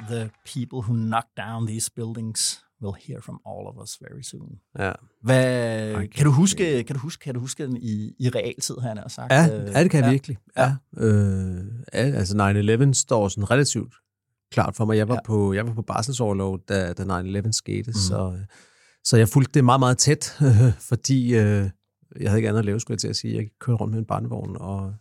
The 0.10 0.30
people 0.46 0.80
who 0.80 0.94
knock 0.94 1.26
down 1.38 1.68
these 1.68 1.92
buildings 1.96 2.64
will 2.82 2.96
hear 3.08 3.22
from 3.22 3.40
all 3.46 3.68
of 3.68 3.76
us 3.84 3.98
very 4.02 4.22
soon. 4.22 4.60
Ja. 4.80 4.92
Hvad, 5.22 5.96
okay. 5.96 6.08
kan, 6.08 6.26
du 6.26 6.32
huske, 6.32 6.84
kan, 6.84 6.96
du 6.96 7.00
huske, 7.00 7.24
kan 7.24 7.34
du 7.34 7.40
huske 7.40 7.64
den 7.64 7.78
i, 7.78 8.16
i 8.20 8.30
realtid, 8.30 8.76
han 8.82 8.98
har 8.98 9.08
sagt? 9.08 9.32
Ja, 9.32 9.46
øh, 9.46 9.72
ja, 9.74 9.84
det 9.84 9.92
kan 9.92 10.00
jeg 10.00 10.08
ja. 10.08 10.12
virkelig. 10.12 10.38
Ja. 10.58 10.76
Ja. 10.98 11.06
Øh, 11.06 11.66
altså 11.94 12.88
9-11 12.90 12.94
står 12.94 13.28
sådan 13.28 13.52
relativt 13.52 13.94
klart 14.52 14.76
for 14.76 14.86
mig. 14.86 14.98
Jeg 14.98 15.08
var, 15.08 15.16
ja. 15.16 15.22
på, 15.26 15.54
jeg 15.54 15.68
var 15.68 15.74
på 15.74 15.82
barselsårlov, 15.82 16.60
da, 16.70 16.94
da 16.94 17.04
9-11 17.04 17.52
skete, 17.52 17.90
mm. 17.90 17.94
så, 17.94 18.38
så 19.04 19.18
jeg 19.18 19.30
fulgte 19.30 19.52
det 19.54 19.66
meget, 19.66 19.80
meget 19.80 19.98
tæt, 19.98 20.38
fordi... 20.90 21.36
Øh, 21.36 21.70
jeg 22.20 22.30
havde 22.30 22.40
ikke 22.40 22.50
andet 22.50 22.60
at 22.60 22.66
lave, 22.66 22.80
skulle 22.80 22.96
jeg 22.96 23.00
til 23.00 23.08
at 23.08 23.16
sige. 23.16 23.36
Jeg 23.36 23.48
kørte 23.60 23.78
rundt 23.78 23.92
med 23.92 24.00
en 24.00 24.06
barnevogn 24.06 24.58
og, 24.60 24.94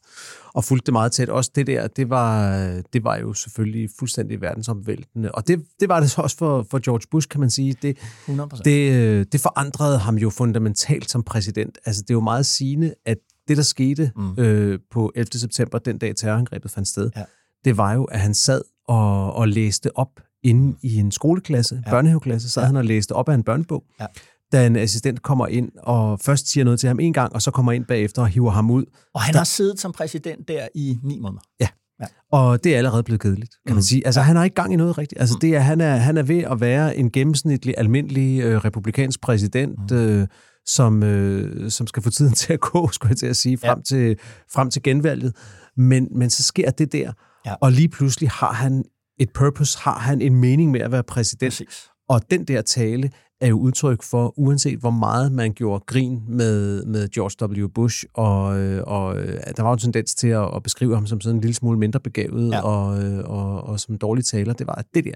og 0.55 0.65
fulgte 0.65 0.87
det 0.87 0.93
meget 0.93 1.13
tæt. 1.13 1.29
Også 1.29 1.51
det 1.55 1.67
der, 1.67 1.87
det 1.87 2.11
var, 2.11 2.57
det 2.93 3.05
var 3.05 3.17
jo 3.17 3.33
selvfølgelig 3.33 3.91
fuldstændig 3.99 4.41
verdensomvæltende. 4.41 5.33
Og 5.33 5.49
det, 5.49 5.65
det 5.81 5.89
var 5.89 6.01
det 6.01 6.11
så 6.11 6.23
også 6.23 6.37
for, 6.37 6.67
for 6.71 6.79
George 6.79 7.07
Bush, 7.11 7.29
kan 7.29 7.41
man 7.41 7.51
sige. 7.51 7.77
Det, 7.83 7.99
100%. 7.99 8.63
Det, 8.65 9.33
det 9.33 9.41
forandrede 9.41 9.99
ham 9.99 10.17
jo 10.17 10.31
fundamentalt 10.31 11.11
som 11.11 11.23
præsident. 11.23 11.79
Altså, 11.85 12.03
det 12.03 12.11
er 12.11 12.15
jo 12.15 12.21
meget 12.21 12.47
sigende, 12.47 12.95
at 13.07 13.19
det, 13.49 13.57
der 13.57 13.63
skete 13.63 14.13
mm. 14.17 14.35
øh, 14.39 14.79
på 14.91 15.13
11. 15.15 15.33
september, 15.33 15.79
den 15.79 15.99
dag 15.99 16.17
terrorangrebet 16.17 16.71
fandt 16.71 16.89
sted, 16.89 17.11
ja. 17.17 17.25
det 17.65 17.77
var 17.77 17.93
jo, 17.93 18.05
at 18.05 18.21
han 18.21 18.35
sad 18.35 18.63
og, 18.89 19.33
og 19.33 19.49
læste 19.49 19.97
op 19.97 20.21
inde 20.43 20.79
i 20.83 20.97
en 20.97 21.11
skoleklasse, 21.11 21.83
ja. 21.87 21.91
børnehaveklasse, 21.91 22.51
så 22.51 22.61
ja. 22.61 22.67
han 22.67 22.77
og 22.77 22.85
læste 22.85 23.13
op 23.13 23.29
af 23.29 23.35
en 23.35 23.43
børnebog. 23.43 23.85
Ja 24.01 24.07
da 24.53 24.67
en 24.67 24.77
assistent 24.77 25.23
kommer 25.23 25.47
ind 25.47 25.71
og 25.79 26.21
først 26.21 26.49
siger 26.49 26.65
noget 26.65 26.81
til 26.81 26.87
ham 26.87 27.01
en 27.01 27.13
gang, 27.13 27.33
og 27.33 27.43
så 27.43 27.51
kommer 27.51 27.73
ind 27.73 27.85
bagefter 27.85 28.23
og 28.23 28.29
hiver 28.29 28.51
ham 28.51 28.71
ud. 28.71 28.85
Og 29.15 29.21
han 29.21 29.33
der... 29.33 29.39
har 29.39 29.45
siddet 29.45 29.81
som 29.81 29.93
præsident 29.93 30.49
der 30.49 30.69
i 30.75 30.99
ni 31.03 31.19
måneder. 31.19 31.43
Ja. 31.61 31.69
Ja. 32.01 32.07
Og 32.33 32.65
det 32.65 32.75
er 32.75 32.79
allerede 32.79 33.03
blevet 33.03 33.21
kedeligt, 33.21 33.53
kan 33.67 33.75
man 33.75 33.75
mm. 33.75 33.83
sige. 33.83 34.07
Altså, 34.07 34.21
han 34.21 34.37
har 34.37 34.45
ikke 34.45 34.55
gang 34.55 34.73
i 34.73 34.77
noget 34.77 34.99
rigtigt. 34.99 35.21
Altså, 35.21 35.35
mm. 35.37 35.41
det 35.41 35.57
er, 35.57 35.61
han, 35.61 35.81
er, 35.81 35.97
han 35.97 36.17
er 36.17 36.23
ved 36.23 36.39
at 36.39 36.61
være 36.61 36.97
en 36.97 37.11
gennemsnitlig, 37.11 37.75
almindelig 37.79 38.43
øh, 38.43 38.65
republikansk 38.65 39.21
præsident, 39.21 39.91
mm. 39.91 39.97
øh, 39.97 40.27
som, 40.67 41.03
øh, 41.03 41.71
som 41.71 41.87
skal 41.87 42.03
få 42.03 42.11
tiden 42.11 42.33
til 42.43 42.53
at 42.53 42.61
gå, 42.61 42.89
skulle 42.93 43.11
jeg 43.11 43.17
til 43.17 43.27
at 43.27 43.37
sige, 43.37 43.59
frem, 43.59 43.79
ja. 43.79 43.83
til, 43.83 44.17
frem 44.53 44.71
til 44.71 44.83
genvalget. 44.83 45.37
Men, 45.77 46.09
men 46.11 46.31
så 46.31 46.43
sker 46.43 46.71
det 46.71 46.93
der, 46.93 47.13
ja. 47.47 47.55
og 47.55 47.73
lige 47.73 47.89
pludselig 47.89 48.31
har 48.31 48.53
han 48.53 48.85
et 49.19 49.31
purpose, 49.35 49.79
har 49.79 49.99
han 49.99 50.21
en 50.21 50.35
mening 50.35 50.71
med 50.71 50.81
at 50.81 50.93
være 50.93 51.03
præsident. 51.03 51.53
Præcis. 51.53 51.89
Og 52.09 52.31
den 52.31 52.45
der 52.45 52.63
tale 52.63 53.11
er 53.43 53.49
jo 53.49 53.59
udtryk 53.59 54.03
for, 54.03 54.35
uanset 54.37 54.79
hvor 54.79 54.91
meget 54.91 55.33
man 55.33 55.53
gjorde 55.53 55.85
grin 55.87 56.23
med, 56.29 56.85
med 56.85 57.09
George 57.09 57.63
W. 57.63 57.69
Bush, 57.69 58.05
og, 58.15 58.59
øh, 58.59 58.83
og 58.87 59.19
øh, 59.19 59.41
der 59.57 59.63
var 59.63 59.71
jo 59.71 59.73
en 59.73 59.79
tendens 59.79 60.15
til 60.15 60.29
at, 60.29 60.57
at 60.57 60.63
beskrive 60.63 60.95
ham 60.95 61.07
som 61.07 61.21
sådan 61.21 61.37
en 61.37 61.41
lille 61.41 61.55
smule 61.55 61.79
mindre 61.79 62.01
begavet 62.01 62.53
ja. 62.53 62.61
og, 62.63 63.05
øh, 63.05 63.25
og, 63.25 63.63
og 63.63 63.81
som 63.81 63.99
dårlig 63.99 64.25
taler, 64.25 64.53
det 64.53 64.67
var, 64.67 64.75
at 64.75 64.87
det 64.95 65.05
der, 65.05 65.15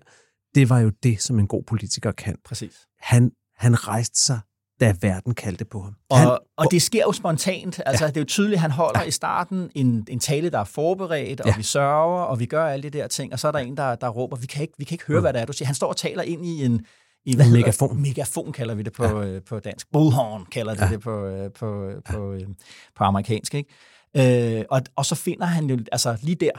det 0.55 0.71
var 0.71 0.79
jo 0.79 0.91
det, 1.03 1.23
som 1.23 1.39
en 1.39 1.47
god 1.47 1.63
politiker 1.63 2.13
kan. 2.13 2.37
Præcis. 2.45 2.87
Han, 3.01 3.31
han 3.57 3.89
rejste 3.89 4.21
sig 4.21 4.41
da 4.81 4.95
verden 5.01 5.35
kaldte 5.35 5.65
på 5.65 5.81
ham. 5.81 5.95
Og, 6.11 6.19
han, 6.19 6.39
og 6.57 6.67
det 6.71 6.83
sker 6.83 7.03
jo 7.07 7.13
spontant. 7.13 7.81
Altså, 7.87 8.05
ja. 8.05 8.09
Det 8.09 8.17
er 8.17 8.21
jo 8.21 8.25
tydeligt, 8.25 8.55
at 8.55 8.61
han 8.61 8.71
holder 8.71 9.01
ja. 9.01 9.07
i 9.07 9.11
starten 9.11 9.71
en, 9.75 10.07
en 10.09 10.21
tale, 10.21 10.51
der 10.51 10.59
er 10.59 10.65
forberedt, 10.65 11.41
og 11.41 11.47
ja. 11.47 11.57
vi 11.57 11.63
sørger, 11.63 12.23
og 12.23 12.41
vi 12.41 12.47
gør 12.47 12.67
alle 12.67 12.83
de 12.83 12.99
der 12.99 13.07
ting, 13.07 13.33
og 13.33 13.39
så 13.39 13.49
er 13.49 13.53
der 13.53 13.59
en, 13.59 13.77
der, 13.77 13.95
der 13.95 14.09
råber, 14.09 14.37
vi 14.37 14.47
kan, 14.47 14.63
ikke, 14.63 14.75
vi 14.79 14.85
kan 14.85 14.95
ikke 14.95 15.05
høre, 15.05 15.17
ja. 15.17 15.21
hvad 15.21 15.33
det 15.33 15.41
er, 15.41 15.45
du 15.45 15.53
siger. 15.53 15.67
Han 15.67 15.75
står 15.75 15.89
og 15.89 15.97
taler 15.97 16.23
ind 16.23 16.47
i 16.47 16.65
en, 16.65 16.87
i 17.27 17.37
hvad 17.37 17.51
megafon. 17.51 18.03
Megafon 18.03 18.53
kalder 18.53 18.75
vi 18.75 18.83
det 18.83 18.93
på, 18.93 19.05
ja. 19.05 19.27
øh, 19.27 19.43
på 19.43 19.61
dansk. 19.61 19.93
Bullhorn 19.93 20.45
kalder 20.45 20.75
ja. 20.79 20.85
det 20.85 20.91
det 20.91 21.01
på, 21.01 21.27
øh, 21.27 21.53
på, 21.53 21.91
på, 22.11 22.33
øh, 22.33 22.41
på 22.97 23.05
amerikansk. 23.05 23.55
Ikke? 23.55 24.59
Øh, 24.59 24.65
og, 24.71 24.83
og 24.97 25.07
så 25.07 25.15
finder 25.15 25.47
han 25.47 25.71
jo 25.71 25.79
altså 25.93 26.17
lige 26.23 26.35
der 26.35 26.51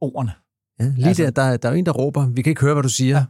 ordene. 0.00 0.32
Ja, 0.80 0.84
lige 0.84 1.08
altså, 1.08 1.22
der, 1.22 1.30
der, 1.30 1.56
der 1.56 1.68
er 1.68 1.72
en, 1.72 1.86
der 1.86 1.92
råber, 1.92 2.26
vi 2.26 2.42
kan 2.42 2.50
ikke 2.50 2.60
høre, 2.60 2.74
hvad 2.74 2.82
du 2.82 2.88
siger. 2.88 3.16
Ja. 3.16 3.24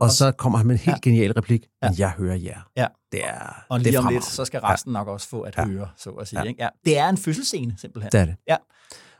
Og 0.00 0.10
så 0.10 0.32
kommer 0.32 0.58
han 0.58 0.66
med 0.66 0.74
en 0.74 0.78
helt 0.78 1.06
ja. 1.06 1.10
genial 1.10 1.32
replik. 1.32 1.66
Ja. 1.82 1.90
Jeg 1.98 2.10
hører 2.10 2.36
jer. 2.36 2.60
Ja. 2.76 2.86
Det 3.12 3.24
er, 3.24 3.64
og 3.68 3.80
lige 3.80 3.92
det 3.92 3.98
om 3.98 4.12
lidt, 4.12 4.24
så 4.24 4.44
skal 4.44 4.60
resten 4.60 4.92
ja. 4.92 4.98
nok 4.98 5.08
også 5.08 5.28
få 5.28 5.40
at 5.40 5.54
ja. 5.56 5.66
høre, 5.66 5.88
så 5.96 6.10
at 6.10 6.28
sige. 6.28 6.40
Ja. 6.40 6.48
Ikke? 6.48 6.62
Ja. 6.62 6.68
Det 6.84 6.98
er 6.98 7.08
en 7.08 7.16
fødselsscene, 7.16 7.74
simpelthen. 7.78 8.12
Det 8.12 8.20
er 8.20 8.24
det. 8.24 8.36
Ja. 8.48 8.56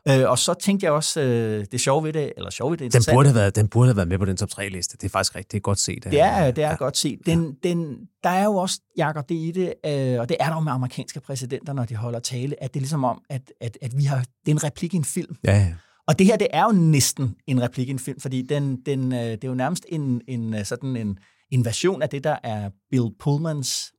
Øh, 0.09 0.31
og 0.31 0.39
så 0.39 0.55
tænkte 0.55 0.85
jeg 0.85 0.93
også, 0.93 1.21
øh, 1.21 1.67
det 1.73 1.81
sjove 1.81 2.05
ved 2.05 2.13
det, 2.13 2.33
eller 2.37 2.51
sjove 2.51 2.71
ved 2.71 2.79
det, 2.79 2.93
Den 2.93 3.03
burde, 3.15 3.29
have 3.29 3.35
været, 3.35 3.57
den 3.57 3.69
burde 3.69 3.89
have 3.89 3.97
været 3.97 4.09
med 4.09 4.19
på 4.19 4.25
den 4.25 4.37
top 4.37 4.49
3-liste. 4.59 4.97
Det 4.97 5.05
er 5.05 5.11
faktisk 5.11 5.35
rigtigt. 5.35 5.53
Det 5.53 5.57
er 5.59 5.61
godt 5.61 5.79
set. 5.79 6.05
Det 6.05 6.21
er, 6.21 6.51
det 6.51 6.65
er 6.65 6.69
ja. 6.69 6.75
godt 6.77 6.97
set. 6.97 7.19
Den, 7.27 7.55
den, 7.63 7.97
der 8.25 8.31
er 8.31 8.45
jo 8.45 8.57
også, 8.57 8.81
Jacob, 8.99 9.29
det 9.29 9.35
i 9.35 9.51
det, 9.51 9.75
øh, 9.87 10.21
og 10.21 10.29
det 10.29 10.37
er 10.41 10.47
der 10.49 10.55
jo 10.55 10.61
med 10.61 10.73
amerikanske 10.73 11.21
præsidenter, 11.21 11.73
når 11.73 11.85
de 11.85 11.97
holder 11.97 12.19
tale, 12.19 12.63
at 12.63 12.75
det 12.75 12.81
er 12.81 12.83
ligesom 12.83 13.05
om, 13.05 13.23
at, 13.31 13.53
at, 13.61 13.79
at 13.83 13.97
vi 13.97 14.05
har, 14.05 14.17
det 14.19 14.51
er 14.51 14.51
en 14.51 14.65
replik 14.65 14.95
i 14.95 14.97
en 14.97 15.05
film. 15.05 15.37
Ja, 15.45 15.57
ja. 15.59 15.75
Og 16.09 16.19
det 16.19 16.27
her, 16.27 16.37
det 16.37 16.47
er 16.51 16.65
jo 16.65 16.73
næsten 16.73 17.35
en 17.47 17.63
replik 17.63 17.89
i 17.89 17.91
en 17.91 17.99
film, 17.99 18.21
fordi 18.21 18.43
den, 18.43 18.77
den, 18.87 19.13
øh, 19.13 19.19
det 19.21 19.45
er 19.45 19.49
jo 19.49 19.55
nærmest 19.55 19.87
en, 19.89 20.21
en, 20.29 20.55
øh, 20.55 20.65
sådan 20.65 20.97
en, 20.97 21.19
en 21.51 21.65
version 21.65 22.03
af 22.03 22.09
det, 22.09 22.25
der 22.25 22.37
er 22.43 22.71
Bill 22.91 23.09
Pullmans, 23.21 23.93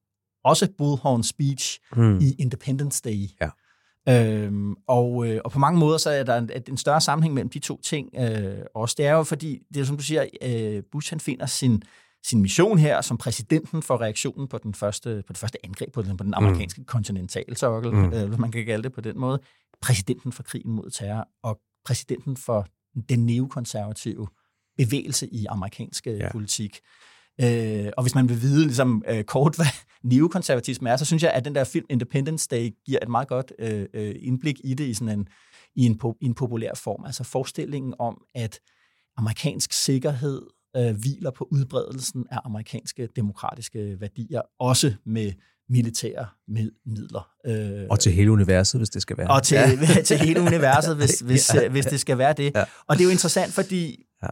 også 0.43 0.68
Bullhorn 0.78 1.24
speech 1.24 1.80
Mm. 1.95 2.20
i 2.20 2.36
Independence 2.39 3.01
Day. 3.06 3.28
Ja. 3.41 3.49
Øhm, 4.10 4.76
og, 4.88 5.28
øh, 5.28 5.41
og 5.45 5.51
på 5.51 5.60
mange 5.60 5.80
måder 5.80 5.97
så 5.97 6.10
er 6.10 6.24
der 6.24 6.38
en, 6.38 6.49
en 6.68 6.78
større 6.78 7.01
sammenhæng 7.01 7.34
mellem 7.34 7.49
de 7.49 7.60
to 7.60 7.82
ting 7.82 8.10
øh, 8.20 8.58
også. 8.76 8.95
Det 8.97 9.06
er 9.06 9.12
jo 9.12 9.24
fordi, 9.24 9.60
det 9.74 9.80
er 9.82 9.86
som 9.86 9.97
du 9.97 10.03
siger, 10.03 10.26
øh, 10.41 10.84
Bush 10.91 11.12
han 11.12 11.20
finder 11.20 11.45
sin, 11.45 11.84
sin 12.26 12.41
mission 12.41 12.78
her 12.78 13.01
som 13.01 13.18
præsidenten 13.18 13.82
for 13.82 14.01
reaktionen 14.01 14.47
på, 14.47 14.58
den 14.58 14.74
første, 14.74 15.24
på 15.28 15.34
det 15.34 15.38
første 15.39 15.58
angreb 15.66 15.93
på 15.93 16.01
den, 16.01 16.18
på 16.18 16.24
den 16.24 16.34
amerikanske 16.34 16.82
mm. 16.82 16.86
kontinentalsokkel, 16.86 17.91
Mm. 17.91 17.97
mm. 17.97 18.14
øh, 18.14 18.28
hvis 18.28 18.39
man 18.39 18.51
kan 18.51 18.66
kalde 18.66 18.84
det 18.84 18.93
på 18.93 19.01
den 19.01 19.20
måde. 19.20 19.39
Præsidenten 19.82 20.32
for 20.32 20.43
krigen 20.43 20.72
mod 20.72 20.89
terror 20.89 21.28
og 21.43 21.60
præsidenten 21.86 22.38
for 22.38 22.68
den 23.10 23.26
neokonservative 23.26 24.28
bevægelse 24.78 25.28
i 25.28 25.45
amerikansk 25.49 26.08
Ja. 26.08 26.12
ja. 26.12 26.32
politik. 26.32 26.80
Øh, 27.41 27.91
og 27.97 28.03
hvis 28.03 28.16
man 28.16 28.30
vil 28.30 28.41
vide 28.41 28.64
ligesom, 28.66 29.03
øh, 29.10 29.24
kort, 29.24 29.56
hvad 29.56 29.66
neokonservatisme 30.06 30.89
er, 30.89 30.97
så 30.97 31.06
synes 31.06 31.24
jeg, 31.24 31.32
at 31.32 31.45
den 31.45 31.56
der 31.56 31.64
film 31.64 31.86
Independence 31.89 32.47
Day 32.51 32.70
giver 32.86 32.99
et 33.01 33.10
meget 33.10 33.28
godt 33.28 33.53
øh, 33.60 33.86
øh, 33.93 34.16
indblik 34.20 34.56
i 34.64 34.74
det 34.74 34.84
i 34.88 34.93
sådan 34.93 35.20
en, 35.20 35.28
i 35.76 35.86
en, 35.86 35.99
po- 36.03 36.18
i 36.22 36.26
en 36.26 36.34
populær 36.34 36.72
form. 36.76 37.06
Altså 37.06 37.24
forestillingen 37.24 37.93
om, 37.99 38.22
at 38.36 38.60
amerikansk 39.18 39.74
sikkerhed 39.74 40.41
øh, 40.78 40.95
hviler 40.95 41.32
på 41.32 41.47
udbredelsen 41.51 42.26
af 42.32 42.39
amerikanske 42.45 43.08
demokratiske 43.16 43.97
værdier, 43.99 44.41
også 44.60 44.93
med 45.06 45.32
militære 45.70 46.28
mid- 46.47 46.82
midler. 46.86 47.30
Øh, 47.45 47.88
Og 47.89 47.99
til 47.99 48.12
hele 48.12 48.32
universet, 48.32 48.80
hvis 48.80 48.89
det 48.89 49.01
skal 49.01 49.18
være. 49.18 49.28
og 49.32 49.43
til, 49.43 49.56
ja. 49.56 50.01
til 50.06 50.18
hele 50.18 50.41
universet, 50.41 50.95
hvis, 50.95 51.20
hvis, 51.28 51.53
Ja. 51.56 51.70
hvis 51.70 51.86
det 51.86 51.99
skal 51.99 52.18
være 52.18 52.34
det. 52.34 52.51
Ja. 52.56 52.64
Og 52.88 52.95
det 52.95 53.01
er 53.01 53.06
jo 53.06 53.12
interessant, 53.12 53.53
fordi 53.53 54.03
ja. 54.24 54.28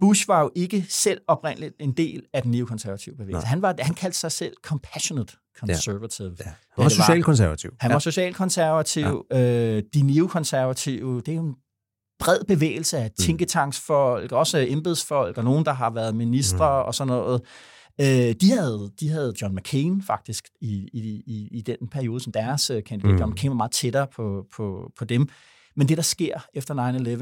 Bush 0.00 0.28
var 0.28 0.40
jo 0.42 0.50
ikke 0.54 0.86
selv 0.88 1.20
oprindeligt 1.28 1.74
en 1.80 1.92
del 1.92 2.22
af 2.32 2.42
den 2.42 2.50
neokonservative 2.50 3.16
bevægelse. 3.16 3.44
Nej. 3.44 3.48
Han, 3.48 3.62
var, 3.62 3.74
han 3.78 3.94
kaldte 3.94 4.18
sig 4.18 4.32
selv 4.32 4.54
compassionate 4.62 5.32
conservative. 5.58 6.36
Ja. 6.38 6.44
Ja. 6.46 6.52
Han 6.76 6.84
var 6.84 6.88
socialkonservativ. 6.88 7.70
Han 7.80 7.92
var 7.92 7.98
socialkonservativ. 7.98 9.26
Ja. 9.30 9.76
Øh, 9.76 9.82
de 9.94 10.02
neokonservative, 10.02 11.20
det 11.20 11.28
er 11.28 11.36
jo 11.36 11.46
en 11.46 11.54
bred 12.18 12.44
bevægelse 12.48 12.98
af 12.98 13.10
tænketanksfolk, 13.20 14.32
også 14.32 14.66
embedsfolk, 14.68 15.38
og 15.38 15.44
nogen, 15.44 15.64
der 15.64 15.72
har 15.72 15.90
været 15.90 16.16
ministre 16.16 16.82
mm. 16.82 16.86
og 16.86 16.94
sådan 16.94 17.08
noget. 17.08 17.40
Øh, 18.00 18.34
de, 18.40 18.50
havde, 18.50 18.90
de 19.00 19.08
havde 19.08 19.34
John 19.42 19.54
McCain 19.54 20.02
faktisk 20.02 20.44
i, 20.60 20.88
i, 20.92 21.22
i, 21.26 21.48
i 21.52 21.60
den 21.60 21.88
periode 21.92 22.20
som 22.20 22.32
deres 22.32 22.70
øh, 22.70 22.84
kandidat. 22.84 23.10
Mm. 23.10 23.14
Mm. 23.14 23.18
John 23.18 23.32
McCain 23.32 23.50
var 23.50 23.56
meget 23.56 23.72
tættere 23.72 24.06
på, 24.16 24.46
på, 24.56 24.92
på 24.98 25.04
dem. 25.04 25.28
Men 25.76 25.88
det, 25.88 25.96
der 25.96 26.02
sker 26.02 26.46
efter 26.54 26.74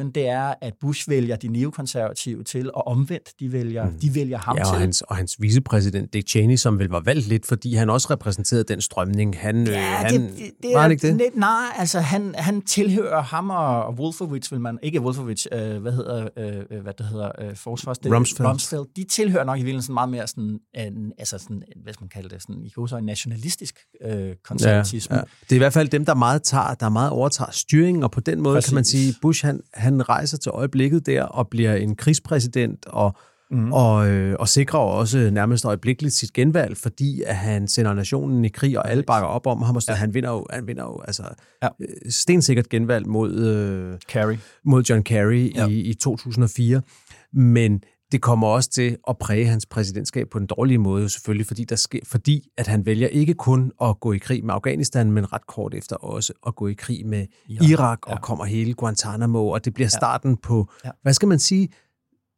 9-11, 0.07 0.11
det 0.15 0.29
er, 0.29 0.55
at 0.61 0.73
Bush 0.81 1.09
vælger 1.09 1.37
de 1.37 1.49
neokonservative 1.49 2.45
til, 2.45 2.71
og 2.75 2.87
omvendt, 2.87 3.29
de 3.41 3.53
vælger, 3.53 3.91
mm. 3.91 3.99
de 3.99 4.15
vælger 4.15 4.39
ham 4.39 4.57
Ja, 4.57 4.63
til. 4.65 4.73
og 4.73 4.81
hans, 4.81 5.03
og 5.03 5.17
hans 5.17 5.37
vicepræsident 5.41 6.13
Dick 6.13 6.29
Cheney, 6.29 6.57
som 6.57 6.79
vel 6.79 6.89
var 6.89 7.01
valgt 7.01 7.29
lidt, 7.29 7.47
fordi 7.47 7.75
han 7.75 7.91
også 7.91 8.09
repræsenterede 8.11 8.65
den 8.65 8.81
strømning. 8.81 9.39
Han, 9.39 9.69
øh, 9.69 9.75
han, 9.75 10.23
det, 10.23 10.31
det, 10.39 10.51
det 10.63 10.71
var 10.73 10.79
er 10.79 10.83
han 10.83 10.91
ikke 10.91 11.07
det? 11.09 11.17
Lidt, 11.17 11.37
nej, 11.37 11.67
altså 11.79 12.01
han, 12.01 12.35
han 12.39 12.63
tilhører 12.63 13.23
ham 13.23 13.51
og, 13.51 13.95
Wolfowitz, 13.95 14.53
vil 14.53 14.61
man, 14.61 14.79
ikke 14.83 15.01
Wolfowitz, 15.01 15.47
øh, 15.53 15.77
hvad 15.77 15.93
hedder, 15.93 16.29
øh, 16.39 16.83
hvad 16.83 16.93
det 16.99 17.07
hedder, 17.07 17.31
øh, 17.41 17.57
forsvars... 17.57 17.97
Rumsfeld. 18.05 18.49
Rumsfeld. 18.49 18.95
De 18.97 19.05
tilhører 19.05 19.45
nok 19.45 19.59
i 19.59 19.63
virkeligheden 19.63 19.95
meget 19.95 20.09
mere 20.09 20.27
sådan, 20.27 20.59
en, 20.75 21.13
altså 21.19 21.39
sådan, 21.39 21.63
hvad 21.83 21.93
skal 21.93 22.05
man 22.05 22.09
kalde 22.09 22.29
det, 22.29 22.43
sådan, 22.43 22.65
i 22.65 22.71
så 22.89 22.97
en 22.97 23.05
nationalistisk 23.05 23.79
øh, 24.05 24.35
konservatisme. 24.45 25.17
Ja, 25.17 25.21
ja. 25.21 25.25
Det 25.43 25.53
er 25.53 25.57
i 25.57 25.59
hvert 25.59 25.73
fald 25.73 25.89
dem, 25.89 26.05
der 26.05 26.15
meget, 26.15 26.43
tager, 26.43 26.75
der 26.75 26.89
meget 26.89 27.11
overtager 27.11 27.51
styringen, 27.51 28.03
og 28.03 28.11
på 28.11 28.21
den 28.21 28.44
måde 28.45 28.57
Præcis. 28.57 28.69
kan 28.69 28.75
man 28.75 28.85
sige, 28.85 29.15
Bush 29.23 29.47
han, 29.47 29.61
han 29.75 30.09
rejser 30.09 30.39
til 30.39 30.51
øjeblikket 30.51 31.07
der 31.07 31.23
og 31.23 31.49
bliver 31.49 31.75
en 31.75 31.97
krigspræsident 31.97 32.87
og, 32.87 33.17
mm. 33.51 33.73
og, 33.73 34.09
øh, 34.09 34.37
og 34.39 34.49
sikrer 34.49 34.79
også 34.79 35.31
nærmest 35.33 35.65
øjeblikkeligt 35.65 36.15
sit 36.15 36.33
genvalg, 36.33 36.77
fordi 36.77 37.23
at 37.23 37.37
han 37.37 37.69
sender 37.69 37.95
nationen 37.95 38.45
i 38.45 38.49
krig, 38.49 38.79
og 38.79 38.91
alle 38.91 39.03
bakker 39.03 39.29
op 39.29 39.47
om 39.47 39.63
ham, 39.63 39.77
og 39.77 39.83
så 39.83 39.93
ja. 39.93 39.97
han 39.97 40.15
vinder 40.15 40.31
jo, 40.31 40.47
han 40.51 40.67
vinder 40.67 40.83
jo 40.83 41.01
altså, 41.01 41.23
ja. 41.63 41.69
Ja. 41.81 42.11
stensikkert 42.11 42.69
genvalg 42.69 43.09
mod, 43.09 43.35
øh, 43.35 43.99
Carrie. 44.13 44.39
mod 44.65 44.83
John 44.83 45.03
Kerry. 45.03 45.53
Ja. 45.55 45.67
i, 45.67 45.81
i 45.81 45.95
2004. 45.95 46.83
Men 47.33 47.83
det 48.15 48.23
kommer 48.23 48.47
også 48.49 48.71
til 48.71 48.97
at 49.09 49.19
præge 49.19 49.47
hans 49.47 49.67
præsidentskab 49.67 50.29
på 50.31 50.39
den 50.39 50.47
dårlige 50.47 50.79
måde, 50.79 51.09
selvfølgelig, 51.09 51.47
fordi, 51.47 51.65
der 51.65 51.77
sker, 51.77 51.99
fordi 52.07 52.49
at 52.59 52.67
han 52.67 52.87
vælger 52.87 53.09
ikke 53.09 53.35
kun 53.35 53.73
at 53.83 54.01
gå 54.01 54.13
i 54.13 54.19
krig 54.19 54.45
med 54.45 54.55
Afghanistan, 54.55 55.13
men 55.13 55.33
ret 55.33 55.47
kort 55.47 55.75
efter 55.75 55.97
også 55.97 56.33
at 56.47 56.55
gå 56.55 56.67
i 56.67 56.73
krig 56.73 57.07
med 57.07 57.27
Irak, 57.49 57.71
Irak 57.71 57.99
og 58.07 58.13
Ja. 58.13 58.21
kommer 58.21 58.45
hele 58.45 58.75
Guantanamo, 58.75 59.49
og 59.49 59.65
det 59.65 59.75
bliver 59.75 59.89
starten 59.89 60.37
på, 60.37 60.69
Ja. 60.85 60.91
hvad 61.03 61.13
skal 61.13 61.29
man 61.29 61.39
sige, 61.39 61.69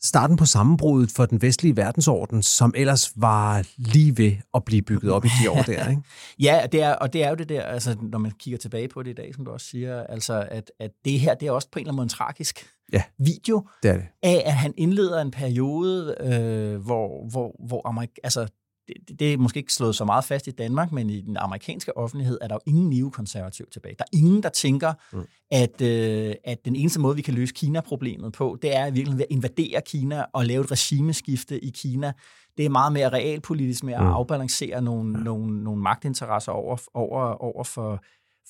starten 0.05 0.37
på 0.37 0.45
sammenbruddet 0.45 1.11
for 1.11 1.27
den 1.27 1.43
vestlige 1.43 1.77
verdensorden, 1.77 2.43
som 2.43 2.73
ellers 2.77 3.13
var 3.17 3.67
lige 3.77 4.19
ved 4.19 4.33
at 4.55 4.65
blive 4.65 4.83
bygget 4.83 5.13
op 5.13 5.25
i 5.25 5.29
de 5.43 5.51
år 5.51 5.63
der, 5.63 5.89
ikke? 5.91 6.03
Ja, 6.47 6.67
det 6.73 6.83
er, 6.83 6.93
og 6.93 7.13
det 7.13 7.25
er 7.25 7.29
jo 7.29 7.35
det 7.35 7.49
der, 7.49 7.63
altså, 7.63 7.97
når 8.03 8.19
man 8.19 8.31
kigger 8.39 8.59
tilbage 8.59 8.89
på 8.89 9.03
det 9.03 9.11
i 9.11 9.15
dag, 9.15 9.35
som 9.35 9.45
du 9.45 9.51
også 9.51 9.67
siger, 9.67 10.03
altså, 10.03 10.47
at, 10.51 10.71
at 10.81 10.91
det 11.05 11.21
her, 11.21 11.35
det 11.35 11.49
er 11.49 11.53
også 11.53 11.69
på 11.73 11.79
en 11.79 11.83
eller 11.83 11.91
anden 11.91 11.97
måde 11.97 12.05
en 12.05 12.09
tragisk 12.09 12.67
Ja. 12.93 13.03
video 13.19 13.69
Det 13.83 13.91
er 13.91 13.95
det. 13.97 14.07
af, 14.23 14.43
at 14.47 14.53
han 14.53 14.75
indleder 14.77 15.21
en 15.23 15.31
periode, 15.31 16.15
øh, 16.21 16.77
hvor, 16.85 17.31
hvor, 17.31 17.67
hvor 17.67 17.89
Amerik- 17.89 18.17
altså, 18.25 18.47
det, 18.89 19.19
det 19.19 19.33
er 19.33 19.37
måske 19.37 19.59
ikke 19.59 19.73
slået 19.73 19.97
så 19.97 20.05
meget 20.05 20.25
fast 20.25 20.47
i 20.47 20.51
Danmark, 20.51 20.93
men 20.93 21.11
i 21.11 21.21
den 21.21 21.37
amerikanske 21.37 21.97
offentlighed 21.97 22.39
er 22.41 22.49
der 22.49 22.55
jo 22.55 22.61
ingen 22.67 22.91
neokonservativ 22.91 23.67
tilbage. 23.73 23.95
Der 23.99 24.05
er 24.05 24.17
ingen, 24.19 24.43
der 24.43 24.49
tænker, 24.49 24.93
mm. 25.13 25.25
at, 25.51 25.81
øh, 25.81 26.35
at 26.45 26.65
den 26.65 26.77
eneste 26.77 27.01
måde, 27.01 27.17
vi 27.17 27.23
kan 27.23 27.35
løse 27.35 27.55
Kina-problemet 27.55 28.33
på, 28.33 28.59
det 28.63 28.77
er 28.77 28.87
i 28.87 28.91
virkeligheden 28.91 29.19
ved 29.19 29.27
at 29.31 29.33
invadere 29.35 29.83
Kina 29.87 30.25
og 30.33 30.47
lave 30.47 30.65
et 30.65 30.71
regimeskifte 30.73 31.65
i 31.65 31.71
Kina. 31.71 32.13
Det 32.57 32.65
er 32.65 32.69
meget 32.71 32.93
mere 32.93 33.09
realpolitisk 33.09 33.85
med 33.85 33.95
at 33.95 34.01
Mm. 34.01 34.07
afbalancere 34.07 34.83
nogle, 34.83 35.19
ja. 35.19 35.25
nogle, 35.25 35.65
nogle 35.65 35.83
magtinteresser 35.83 36.53
over, 36.53 36.77
over, 36.95 37.23
over 37.23 37.65
for, 37.65 38.05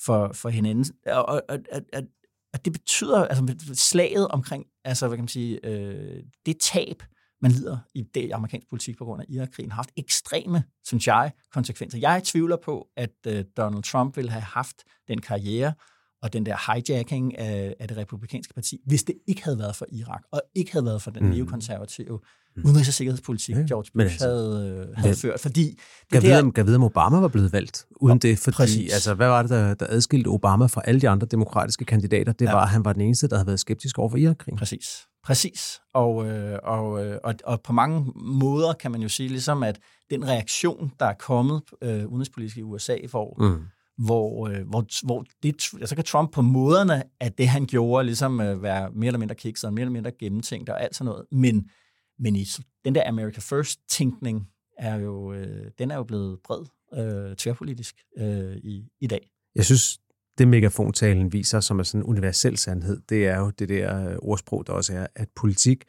for, 0.05 0.31
for 0.33 0.49
hinanden. 0.49 0.85
Og, 1.07 1.25
og, 1.25 1.41
og, 1.49 1.59
og, 1.93 2.01
og 2.53 2.65
det 2.65 2.73
betyder, 2.73 3.25
altså 3.25 3.55
slaget 3.73 4.27
omkring, 4.27 4.65
altså 4.85 5.07
hvad 5.07 5.17
kan 5.17 5.23
man 5.23 5.27
sige, 5.27 5.65
øh, 5.65 6.23
det 6.45 6.57
tab, 6.59 7.03
man 7.41 7.51
lider 7.51 7.77
i 7.95 8.03
det 8.15 8.31
amerikansk 8.33 8.69
politik 8.69 8.97
på 8.97 9.05
grund 9.05 9.21
af 9.21 9.25
Irakkrigen, 9.29 9.71
har 9.71 9.75
haft 9.75 9.91
ekstreme, 9.97 10.63
synes 10.85 11.07
jeg, 11.07 11.31
konsekvenser. 11.53 11.97
Jeg 11.99 12.21
tvivler 12.23 12.57
på, 12.65 12.87
at 12.97 13.09
øh, 13.27 13.43
Donald 13.57 13.83
Trump 13.83 14.15
ville 14.17 14.31
have 14.31 14.41
haft 14.41 14.75
den 15.07 15.21
karriere 15.21 15.73
og 16.21 16.33
den 16.33 16.45
der 16.45 16.73
hijacking 16.73 17.37
af, 17.37 17.75
af 17.79 17.87
det 17.87 17.97
republikanske 17.97 18.53
parti, 18.53 18.79
hvis 18.85 19.03
det 19.03 19.15
ikke 19.27 19.43
havde 19.43 19.59
været 19.59 19.75
for 19.75 19.85
Irak, 19.91 20.21
og 20.31 20.41
ikke 20.55 20.71
havde 20.71 20.85
været 20.85 21.01
for 21.01 21.11
den 21.11 21.23
Mm. 21.23 21.29
neokonservative 21.29 22.19
udenrigs- 22.65 22.87
og 22.87 22.93
sikkerhedspolitik, 22.93 23.55
Ja, 23.55 23.61
George 23.61 23.89
Bush 23.93 24.03
altså, 24.13 24.27
havde, 24.27 24.87
øh, 24.89 24.95
havde 24.97 25.09
det- 25.13 25.17
ført. 25.21 25.39
Fordi 25.39 25.63
det 25.69 25.77
Kan 26.11 26.21
der, 26.21 26.41
vide, 26.41 26.51
kan 26.51 26.65
vide, 26.65 26.75
om 26.75 26.83
Obama 26.83 27.19
var 27.19 27.27
blevet 27.27 27.53
valgt 27.53 27.85
uden 28.01 28.19
det, 28.19 28.39
fordi 28.39 28.55
præcis. 28.55 28.93
altså, 28.93 29.13
hvad 29.13 29.27
var 29.27 29.41
det, 29.41 29.49
der, 29.49 29.73
der 29.73 29.85
adskilte 29.89 30.27
Obama 30.27 30.65
fra 30.65 30.81
alle 30.85 31.01
de 31.01 31.09
andre 31.09 31.27
demokratiske 31.31 31.85
kandidater? 31.85 32.31
Det 32.31 32.45
Ja. 32.45 32.51
var, 32.51 32.61
at 32.61 32.69
han 32.69 32.85
var 32.85 32.93
den 32.93 33.01
eneste, 33.01 33.27
der 33.27 33.35
havde 33.35 33.47
været 33.47 33.59
skeptisk 33.59 33.99
over 33.99 34.09
for 34.09 34.17
Irakkrigen. 34.17 34.57
Præcis. 34.57 34.87
Præcis. 35.27 35.81
Og, 35.93 36.27
øh, 36.27 36.59
og, 36.63 37.05
øh, 37.05 37.19
og, 37.23 37.35
og 37.43 37.61
på 37.61 37.73
mange 37.73 38.11
måder 38.15 38.73
kan 38.73 38.91
man 38.91 39.01
jo 39.01 39.09
sige, 39.09 39.29
ligesom 39.29 39.63
at 39.63 39.79
den 40.09 40.27
reaktion, 40.27 40.91
der 40.99 41.05
er 41.05 41.13
kommet 41.13 41.61
øh, 41.81 42.07
udenrigspolitisk 42.07 42.57
i 42.57 42.61
USA, 42.61 42.97
hvor, 43.09 43.35
Mm. 43.43 43.63
hvor, 44.05 44.47
øh, 44.47 44.67
hvor, 44.67 45.05
hvor 45.05 45.25
det, 45.43 45.61
så 45.61 45.95
kan 45.95 46.03
Trump 46.03 46.31
på 46.31 46.41
måderne, 46.41 47.03
at 47.19 47.37
det 47.37 47.47
han 47.47 47.65
gjorde, 47.65 48.05
ligesom 48.05 48.41
øh, 48.41 48.63
være 48.63 48.91
mere 48.91 49.07
eller 49.07 49.19
mindre 49.19 49.35
kikset, 49.35 49.73
mere 49.73 49.81
eller 49.81 49.91
mindre 49.91 50.11
gennemtænkt 50.11 50.69
og 50.69 50.83
alt 50.83 50.95
sådan 50.95 51.05
noget. 51.11 51.25
Men, 51.31 51.69
men 52.19 52.35
i 52.35 52.45
den 52.85 52.95
der 52.95 53.07
America 53.07 53.39
First-tænkning 53.55 54.47
er 54.77 54.95
jo, 54.95 55.33
øh, 55.33 55.71
den 55.79 55.91
er 55.91 55.95
jo 55.95 56.03
blevet 56.03 56.39
bred 56.43 56.65
øh, 56.93 57.35
tværpolitisk 57.35 57.95
øh, 58.17 58.57
i, 58.57 58.87
i 59.01 59.07
dag. 59.07 59.29
Jeg 59.55 59.65
synes, 59.65 59.99
det 60.37 60.47
megafontalen 60.47 61.33
viser, 61.33 61.59
som 61.59 61.79
er 61.79 61.83
sådan 61.83 62.01
en 62.01 62.05
universel 62.05 62.57
sandhed, 62.57 63.01
det 63.09 63.27
er 63.27 63.39
jo 63.39 63.49
det 63.49 63.69
der 63.69 64.09
øh, 64.09 64.15
ordsprog, 64.21 64.67
der 64.67 64.73
også 64.73 64.93
er, 64.93 65.07
at 65.15 65.27
politik, 65.35 65.83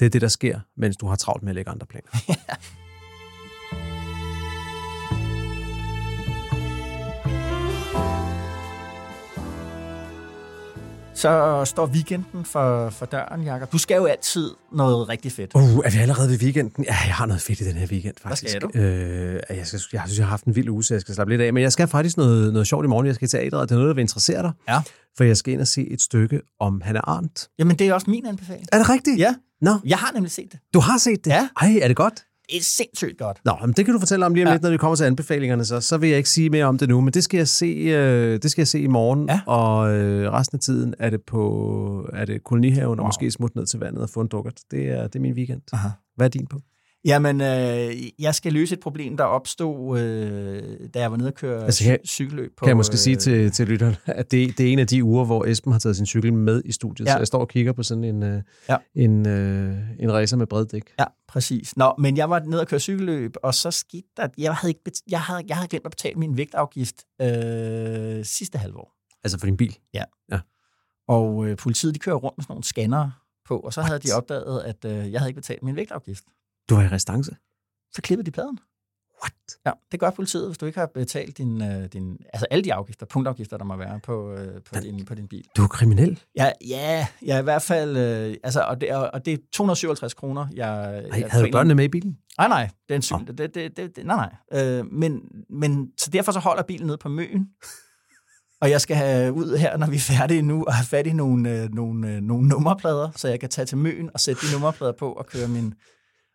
det 0.00 0.06
er 0.06 0.10
det, 0.10 0.20
der 0.20 0.28
sker, 0.28 0.60
mens 0.76 0.96
du 0.96 1.06
har 1.06 1.16
travlt 1.16 1.42
med 1.42 1.50
at 1.50 1.54
lægge 1.54 1.70
andre 1.70 1.86
planer. 1.86 2.08
Så 11.22 11.62
står 11.64 11.86
weekenden 11.86 12.44
for, 12.44 12.90
for 12.90 13.06
døren, 13.06 13.42
Jakob. 13.42 13.72
Du 13.72 13.78
skal 13.78 13.94
jo 13.96 14.04
altid 14.04 14.50
noget 14.72 15.08
rigtig 15.08 15.32
fedt. 15.32 15.54
Uh, 15.54 15.62
er 15.62 15.90
vi 15.90 15.98
allerede 15.98 16.30
ved 16.30 16.38
weekenden? 16.38 16.84
Ja, 16.84 16.96
jeg 17.06 17.14
har 17.14 17.26
noget 17.26 17.42
fedt 17.42 17.60
i 17.60 17.64
den 17.64 17.76
her 17.76 17.86
weekend, 17.86 18.14
faktisk. 18.22 18.48
skal 18.48 18.60
du? 18.60 18.70
Øh, 18.74 19.40
jeg, 19.50 19.66
skal, 19.66 19.80
jeg 19.92 20.02
synes, 20.06 20.18
jeg 20.18 20.26
har 20.26 20.30
haft 20.30 20.44
en 20.44 20.56
vild 20.56 20.68
uge, 20.68 20.84
så 20.84 20.94
jeg 20.94 21.00
skal 21.00 21.14
slappe 21.14 21.32
lidt 21.32 21.42
af. 21.42 21.52
Men 21.52 21.62
jeg 21.62 21.72
skal 21.72 21.88
faktisk 21.88 22.16
noget, 22.16 22.52
noget 22.52 22.68
sjovt 22.68 22.84
i 22.84 22.88
morgen. 22.88 23.06
Jeg 23.06 23.14
skal 23.14 23.26
i 23.26 23.28
teateret, 23.28 23.62
og 23.62 23.68
det 23.68 23.74
er 23.74 23.78
noget, 23.78 23.88
der 23.88 23.94
vil 23.94 24.02
interessere 24.02 24.42
dig. 24.42 24.52
Ja. 24.68 24.80
For 25.16 25.24
jeg 25.24 25.36
skal 25.36 25.52
ind 25.52 25.60
og 25.60 25.66
se 25.66 25.90
et 25.90 26.02
stykke 26.02 26.40
om 26.60 26.80
Hannah 26.84 27.02
Arndt. 27.06 27.48
Jamen, 27.58 27.76
det 27.78 27.88
er 27.88 27.94
også 27.94 28.10
min 28.10 28.26
anbefaling. 28.26 28.66
Er 28.72 28.78
det 28.78 28.88
rigtigt? 28.88 29.18
Ja, 29.18 29.34
Nå, 29.60 29.74
jeg 29.84 29.98
har 29.98 30.12
nemlig 30.12 30.32
set 30.32 30.52
det. 30.52 30.60
du 30.74 30.80
har 30.80 30.98
set 30.98 31.24
det? 31.24 31.30
Ja. 31.30 31.48
Ej, 31.60 31.78
er 31.82 31.88
det 31.88 31.96
godt? 31.96 32.24
Det 32.50 32.58
er 32.58 32.62
sindssygt 32.62 33.18
godt. 33.18 33.38
Nå, 33.44 33.52
men 33.60 33.72
det 33.72 33.84
kan 33.84 33.94
du 33.94 33.98
fortælle 34.00 34.26
om 34.26 34.34
lige 34.34 34.44
om 34.44 34.48
Ja. 34.48 34.54
lidt, 34.54 34.62
når 34.62 34.70
vi 34.70 34.76
kommer 34.76 34.96
til 34.96 35.04
anbefalingerne. 35.04 35.64
Så, 35.64 35.80
så 35.80 35.98
vil 35.98 36.08
jeg 36.08 36.16
ikke 36.18 36.28
sige 36.30 36.50
mere 36.50 36.64
om 36.64 36.78
det 36.78 36.88
nu, 36.88 37.00
men 37.00 37.12
det 37.12 37.24
skal 37.24 37.38
jeg 37.38 37.48
se, 37.48 37.66
øh, 37.66 38.38
det 38.42 38.50
skal 38.50 38.60
jeg 38.62 38.68
se 38.68 38.80
i 38.80 38.86
morgen. 38.86 39.28
Ja. 39.28 39.40
Og 39.46 39.94
øh, 39.94 40.32
resten 40.32 40.56
af 40.56 40.60
tiden 40.60 40.94
er 40.98 41.10
det 41.10 41.20
på 41.26 42.10
er 42.12 42.24
det 42.24 42.44
kolonihaven, 42.44 42.98
og 42.98 43.02
Wow. 43.02 43.08
måske 43.08 43.30
smut 43.30 43.54
ned 43.56 43.66
til 43.66 43.80
vandet 43.80 44.02
og 44.02 44.10
få 44.10 44.20
en 44.20 44.28
dukkert. 44.28 44.60
Det 44.70 44.88
er, 44.90 45.02
det 45.06 45.16
er 45.16 45.20
min 45.20 45.32
weekend. 45.34 45.60
Aha. 45.72 45.88
Hvad 46.16 46.26
er 46.26 46.30
din 46.30 46.46
på? 46.46 46.58
Jamen, 47.04 47.40
øh, 47.40 47.96
jeg 48.18 48.34
skal 48.34 48.52
løse 48.52 48.74
et 48.74 48.80
problem, 48.80 49.16
der 49.16 49.24
opstod, 49.24 50.00
øh, 50.00 50.62
da 50.94 51.00
jeg 51.00 51.10
var 51.10 51.16
nede 51.16 51.28
og 51.28 51.34
køre 51.34 51.64
Altså, 51.64 51.84
cy- 51.84 52.06
cykelløb. 52.06 52.50
På, 52.56 52.62
Kan 52.64 52.68
jeg 52.68 52.76
måske 52.76 52.96
sige 52.96 53.14
øh, 53.14 53.20
til, 53.20 53.50
til 53.52 53.68
lytteren, 53.68 53.96
at 54.06 54.30
det, 54.30 54.58
det 54.58 54.68
er 54.68 54.72
en 54.72 54.78
af 54.78 54.86
de 54.86 55.04
uger, 55.04 55.24
hvor 55.24 55.44
Esben 55.44 55.72
har 55.72 55.78
taget 55.78 55.96
sin 55.96 56.06
cykel 56.06 56.32
med 56.32 56.62
i 56.64 56.72
studiet. 56.72 57.06
Ja. 57.06 57.12
Så 57.12 57.18
jeg 57.18 57.26
står 57.26 57.38
og 57.40 57.48
kigger 57.48 57.72
på 57.72 57.82
sådan 57.82 58.04
en, 58.04 58.22
øh, 58.22 58.42
Ja. 58.68 58.76
en, 58.94 59.26
øh, 59.28 59.76
en 60.00 60.12
racer 60.12 60.36
med 60.36 60.46
bred 60.46 60.66
dæk. 60.66 60.82
Ja, 60.98 61.04
præcis. 61.28 61.76
Nå, 61.76 61.94
men 61.98 62.16
jeg 62.16 62.30
var 62.30 62.38
nede 62.40 62.60
og 62.60 62.66
køre 62.66 62.80
cykelløb, 62.80 63.36
og 63.42 63.54
så 63.54 63.70
skete 63.70 64.08
der, 64.16 64.22
at 64.22 64.30
jeg 64.38 64.54
havde, 64.54 64.70
ikke 64.70 64.80
bet- 64.88 65.02
jeg 65.10 65.20
havde, 65.20 65.42
jeg 65.48 65.56
havde 65.56 65.68
glemt 65.68 65.84
at 65.86 65.90
betale 65.90 66.14
min 66.18 66.36
vægtafgift 66.36 67.04
øh, 67.22 68.24
sidste 68.24 68.58
halvår. 68.58 68.92
Altså 69.24 69.38
for 69.38 69.46
din 69.46 69.56
bil. 69.56 69.76
Og 71.08 71.46
øh, 71.46 71.56
politiet, 71.56 71.94
de 71.94 71.98
kører 71.98 72.16
rundt 72.16 72.38
med 72.38 72.42
sådan 72.44 72.52
nogle 72.52 72.64
scanner 72.64 73.10
på, 73.48 73.58
og 73.58 73.72
så 73.72 73.82
havde 73.82 73.98
de 73.98 74.08
opdaget, 74.16 74.60
at 74.62 74.84
øh, 74.84 75.12
jeg 75.12 75.20
havde 75.20 75.30
ikke 75.30 75.40
betalt 75.40 75.62
min 75.62 75.76
vægtafgift. 75.76 76.24
Du 76.68 76.74
var 76.74 76.82
i 76.82 76.88
restance. 76.88 77.36
Så 77.92 78.02
klippede 78.02 78.26
de 78.26 78.30
pladen. 78.30 78.58
What? 79.22 79.34
Ja, 79.66 79.70
det 79.92 80.00
gør 80.00 80.10
politiet, 80.10 80.46
hvis 80.46 80.58
du 80.58 80.66
ikke 80.66 80.78
har 80.78 80.86
betalt 80.86 81.38
din, 81.38 81.62
øh, 81.62 81.84
din, 81.92 82.16
altså 82.32 82.46
alle 82.50 82.64
de 82.64 82.74
afgifter, 82.74 83.06
punktafgifter, 83.06 83.56
der 83.56 83.64
må 83.64 83.76
være 83.76 84.00
på, 84.00 84.32
øh, 84.32 84.62
på, 84.62 84.80
din, 84.80 85.04
på 85.04 85.14
din 85.14 85.28
bil. 85.28 85.44
Du 85.56 85.62
er 85.62 85.66
kriminel. 85.68 86.20
Ja, 86.36 86.50
ja, 86.68 87.06
ja 87.26 87.38
i 87.38 87.42
hvert 87.42 87.62
fald, 87.62 87.96
øh, 87.96 88.36
altså, 88.44 88.60
og, 88.60 88.80
det, 88.80 88.90
og 88.90 89.24
det 89.24 89.32
er 89.32 89.38
257 89.52 90.14
kroner, 90.14 90.46
jeg... 90.54 91.04
Ej, 91.12 91.20
jeg 91.20 91.30
havde 91.30 91.46
du 91.46 91.52
børnene 91.52 91.74
med 91.74 91.84
i 91.84 91.88
bilen? 91.88 92.18
Nej, 92.38 92.48
nej, 92.48 92.70
det 92.88 92.94
er 92.94 92.96
en 92.96 93.02
cykel. 93.02 93.38
Det, 93.38 93.54
det, 93.54 93.76
det, 93.76 93.96
det, 93.96 94.06
nej, 94.06 94.16
nej. 94.52 94.62
Øh, 94.62 94.86
men, 94.92 95.20
men, 95.50 95.88
så 95.98 96.10
derfor 96.10 96.32
så 96.32 96.38
holder 96.38 96.62
bilen 96.62 96.86
nede 96.86 96.98
på 96.98 97.08
Møen, 97.08 97.48
og 98.60 98.70
jeg 98.70 98.80
skal 98.80 98.96
have 98.96 99.32
ud 99.32 99.56
her, 99.56 99.76
når 99.76 99.86
vi 99.86 99.96
er 99.96 100.00
færdige 100.00 100.42
nu, 100.42 100.64
og 100.64 100.74
have 100.74 100.86
fat 100.86 101.06
i 101.06 101.12
nogle, 101.12 101.50
øh, 101.50 101.74
nogle, 101.74 102.08
øh, 102.08 102.20
nogle 102.20 102.48
nummerplader, 102.48 103.10
så 103.16 103.28
jeg 103.28 103.40
kan 103.40 103.48
tage 103.48 103.66
til 103.66 103.78
Møen 103.78 104.10
og 104.14 104.20
sætte 104.20 104.46
de 104.46 104.52
nummerplader 104.52 104.92
på 104.92 105.12
og 105.12 105.26
køre 105.26 105.48
min, 105.48 105.74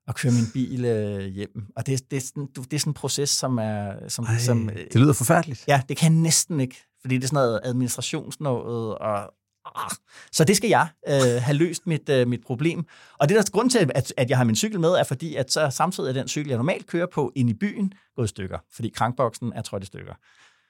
og 0.08 0.16
køre 0.16 0.32
min 0.32 0.46
bil 0.54 0.86
øh, 0.86 1.26
hjem. 1.26 1.66
Og 1.76 1.86
det, 1.88 2.12
det, 2.12 2.18
er 2.18 2.22
sådan, 2.22 2.48
det 2.56 2.74
er 2.74 2.80
sådan 2.80 2.90
en 2.90 2.94
proces, 2.94 3.30
som 3.30 3.58
er... 3.58 4.10
Som, 4.10 4.26
Ej, 4.26 4.38
som, 4.38 4.70
øh, 4.70 4.76
det 4.76 5.02
lyder 5.02 5.14
forfærdeligt. 5.14 5.64
Ja, 5.68 5.82
det 5.90 5.98
kan 5.98 6.14
jeg 6.14 6.22
næsten 6.22 6.60
ikke, 6.60 6.76
fordi 7.02 7.16
det 7.16 7.24
er 7.24 7.28
sådan 7.28 7.36
noget 7.36 7.60
administrationsnået, 7.64 8.98
og 8.98 9.34
ah. 9.76 9.92
så 10.32 10.44
det 10.44 10.58
skal 10.58 10.70
jeg 10.70 10.88
øh, 11.08 11.42
have 11.42 11.58
løst 11.58 11.88
mit, 11.88 12.10
øh, 12.10 12.28
mit 12.28 12.42
problem. 12.46 12.86
Og 13.20 13.30
det 13.30 13.38
der 13.38 13.44
grund 13.52 13.70
til, 13.70 13.92
at, 13.96 14.14
at 14.18 14.30
jeg 14.30 14.38
har 14.38 14.44
min 14.44 14.56
cykel 14.56 14.80
med, 14.80 14.90
er 14.90 15.04
fordi, 15.04 15.36
at 15.36 15.52
så 15.52 15.70
samtidig 15.70 16.10
er 16.10 16.14
den 16.14 16.28
cykel, 16.28 16.50
jeg 16.50 16.58
normalt 16.58 16.88
kører 16.88 17.08
på, 17.14 17.32
ind 17.36 17.50
i 17.50 17.54
byen, 17.54 17.94
gået 18.16 18.26
i 18.26 18.30
stykker, 18.30 18.58
fordi 18.72 18.90
krankboksen 18.90 19.54
er 19.56 19.62
trådt 19.62 19.84
i 19.84 19.86
stykker. 19.86 20.14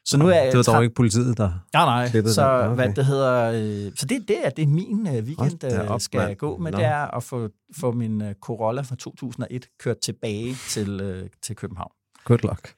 Så 0.08 0.18
nu 0.18 0.28
er. 0.28 0.46
Det 0.46 0.58
var 0.58 0.64
dog 0.64 0.84
ikke 0.84 0.96
politiet, 0.96 1.38
der... 1.38 1.50
Nej, 1.74 1.86
nej. 1.86 2.10
Klippet 2.10 2.36
Så. 2.36 2.50
Okay. 2.52 2.76
hvad 2.76 2.94
det 2.94 3.06
hedder, 3.06 3.52
øh, 3.88 3.92
så 3.96 4.06
det, 4.06 4.26
det 4.28 4.46
er 4.46 4.50
det, 4.50 4.70
min 4.70 5.08
øh, 5.08 5.14
weekend 5.14 5.64
øh, 5.64 5.92
op, 5.92 6.02
skal 6.02 6.18
mand. 6.18 6.36
gå 6.38 6.58
med, 6.58 6.72
Nå. 6.72 6.78
det 6.78 6.86
er 6.86 7.16
at 7.16 7.24
få, 7.24 7.50
få 7.80 7.92
min 7.92 8.22
øh, 8.22 8.34
Corolla 8.42 8.82
fra 8.82 8.96
2001 8.96 9.68
kørt 9.80 9.98
tilbage 10.00 10.56
til, 10.70 11.00
øh, 11.02 11.30
til 11.42 11.56
København. 11.56 11.92
Good 12.26 12.40
luck. 12.44 12.74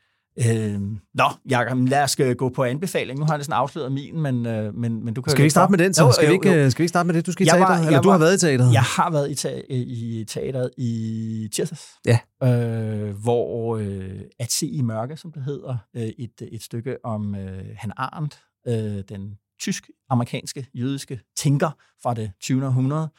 Øh, 0.48 0.82
nå, 1.14 1.24
Jacob, 1.50 1.78
lad 1.88 2.04
os 2.04 2.20
øh, 2.20 2.36
gå 2.36 2.50
på 2.50 2.64
anbefaling. 2.64 3.20
Nu 3.20 3.26
har 3.26 3.36
jeg 3.36 3.46
sådan 3.46 3.58
afsløret 3.60 3.92
min, 3.92 4.22
men, 4.22 4.46
øh, 4.46 4.76
men, 4.76 5.06
men 5.06 5.14
du 5.14 5.22
kan 5.22 5.30
jo 5.30 5.32
Skal 5.32 5.42
vi 5.42 5.44
ikke 5.44 5.52
starte 5.52 5.72
med 5.72 5.80
den, 5.80 5.94
så? 5.94 6.04
Jo, 6.06 6.12
skal, 6.12 6.28
vi 6.28 6.34
jo, 6.34 6.34
ikke, 6.34 6.50
jo. 6.50 6.56
øh, 6.56 6.72
skal 6.72 6.80
vi 6.80 6.84
ikke 6.84 6.90
starte 6.90 7.08
med 7.08 7.14
det? 7.16 7.26
Du 7.26 7.32
skal 7.32 7.46
i 7.46 7.50
Jeg 7.50 7.60
var- 7.60 7.66
teateret? 7.68 7.88
Eller 7.88 8.02
du 8.02 8.10
har 8.10 8.18
været 8.18 8.36
i 8.36 8.40
teateret? 8.40 8.74
Jeg 8.74 8.82
har 8.82 9.12
været 9.12 9.32
i, 9.32 9.36
ta- 9.36 9.62
i 9.70 10.26
teateret 10.28 10.70
i 10.78 11.50
tirsdags, 11.54 11.86
Ja. 12.06 12.20
øh, 12.44 13.16
hvor 13.16 13.78
øh, 13.78 14.22
At 14.40 14.52
se 14.52 14.68
i 14.68 14.82
mørke, 14.82 15.18
som 15.18 15.32
det 15.32 15.44
hedder, 15.44 15.78
øh, 15.96 16.02
et, 16.04 16.42
et 16.52 16.64
stykke 16.64 16.98
om 17.06 17.36
øh, 17.36 17.64
Han 17.78 17.92
Arndt, 17.98 18.40
øh, 18.68 19.04
den 19.10 19.34
tysk-amerikanske 19.62 20.68
jødiske 20.74 21.20
tænker 21.38 21.72
fra 22.04 22.14
det 22.14 22.32
20. 22.42 22.66
århundrede. 22.66 23.10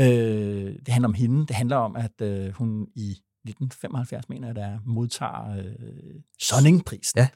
Øh, 0.00 0.06
det 0.06 0.88
handler 0.88 1.08
om 1.08 1.14
hende. 1.14 1.46
Det 1.46 1.56
handler 1.56 1.76
om, 1.76 1.96
at 1.96 2.20
øh, 2.26 2.52
hun 2.52 2.86
i 2.96 3.16
1975, 3.44 4.28
mener 4.28 4.48
jeg, 4.48 4.56
der 4.56 4.78
modtager 4.86 5.56
øh, 5.58 5.64
Sonningprisen. 6.40 7.18
Ja. 7.18 7.28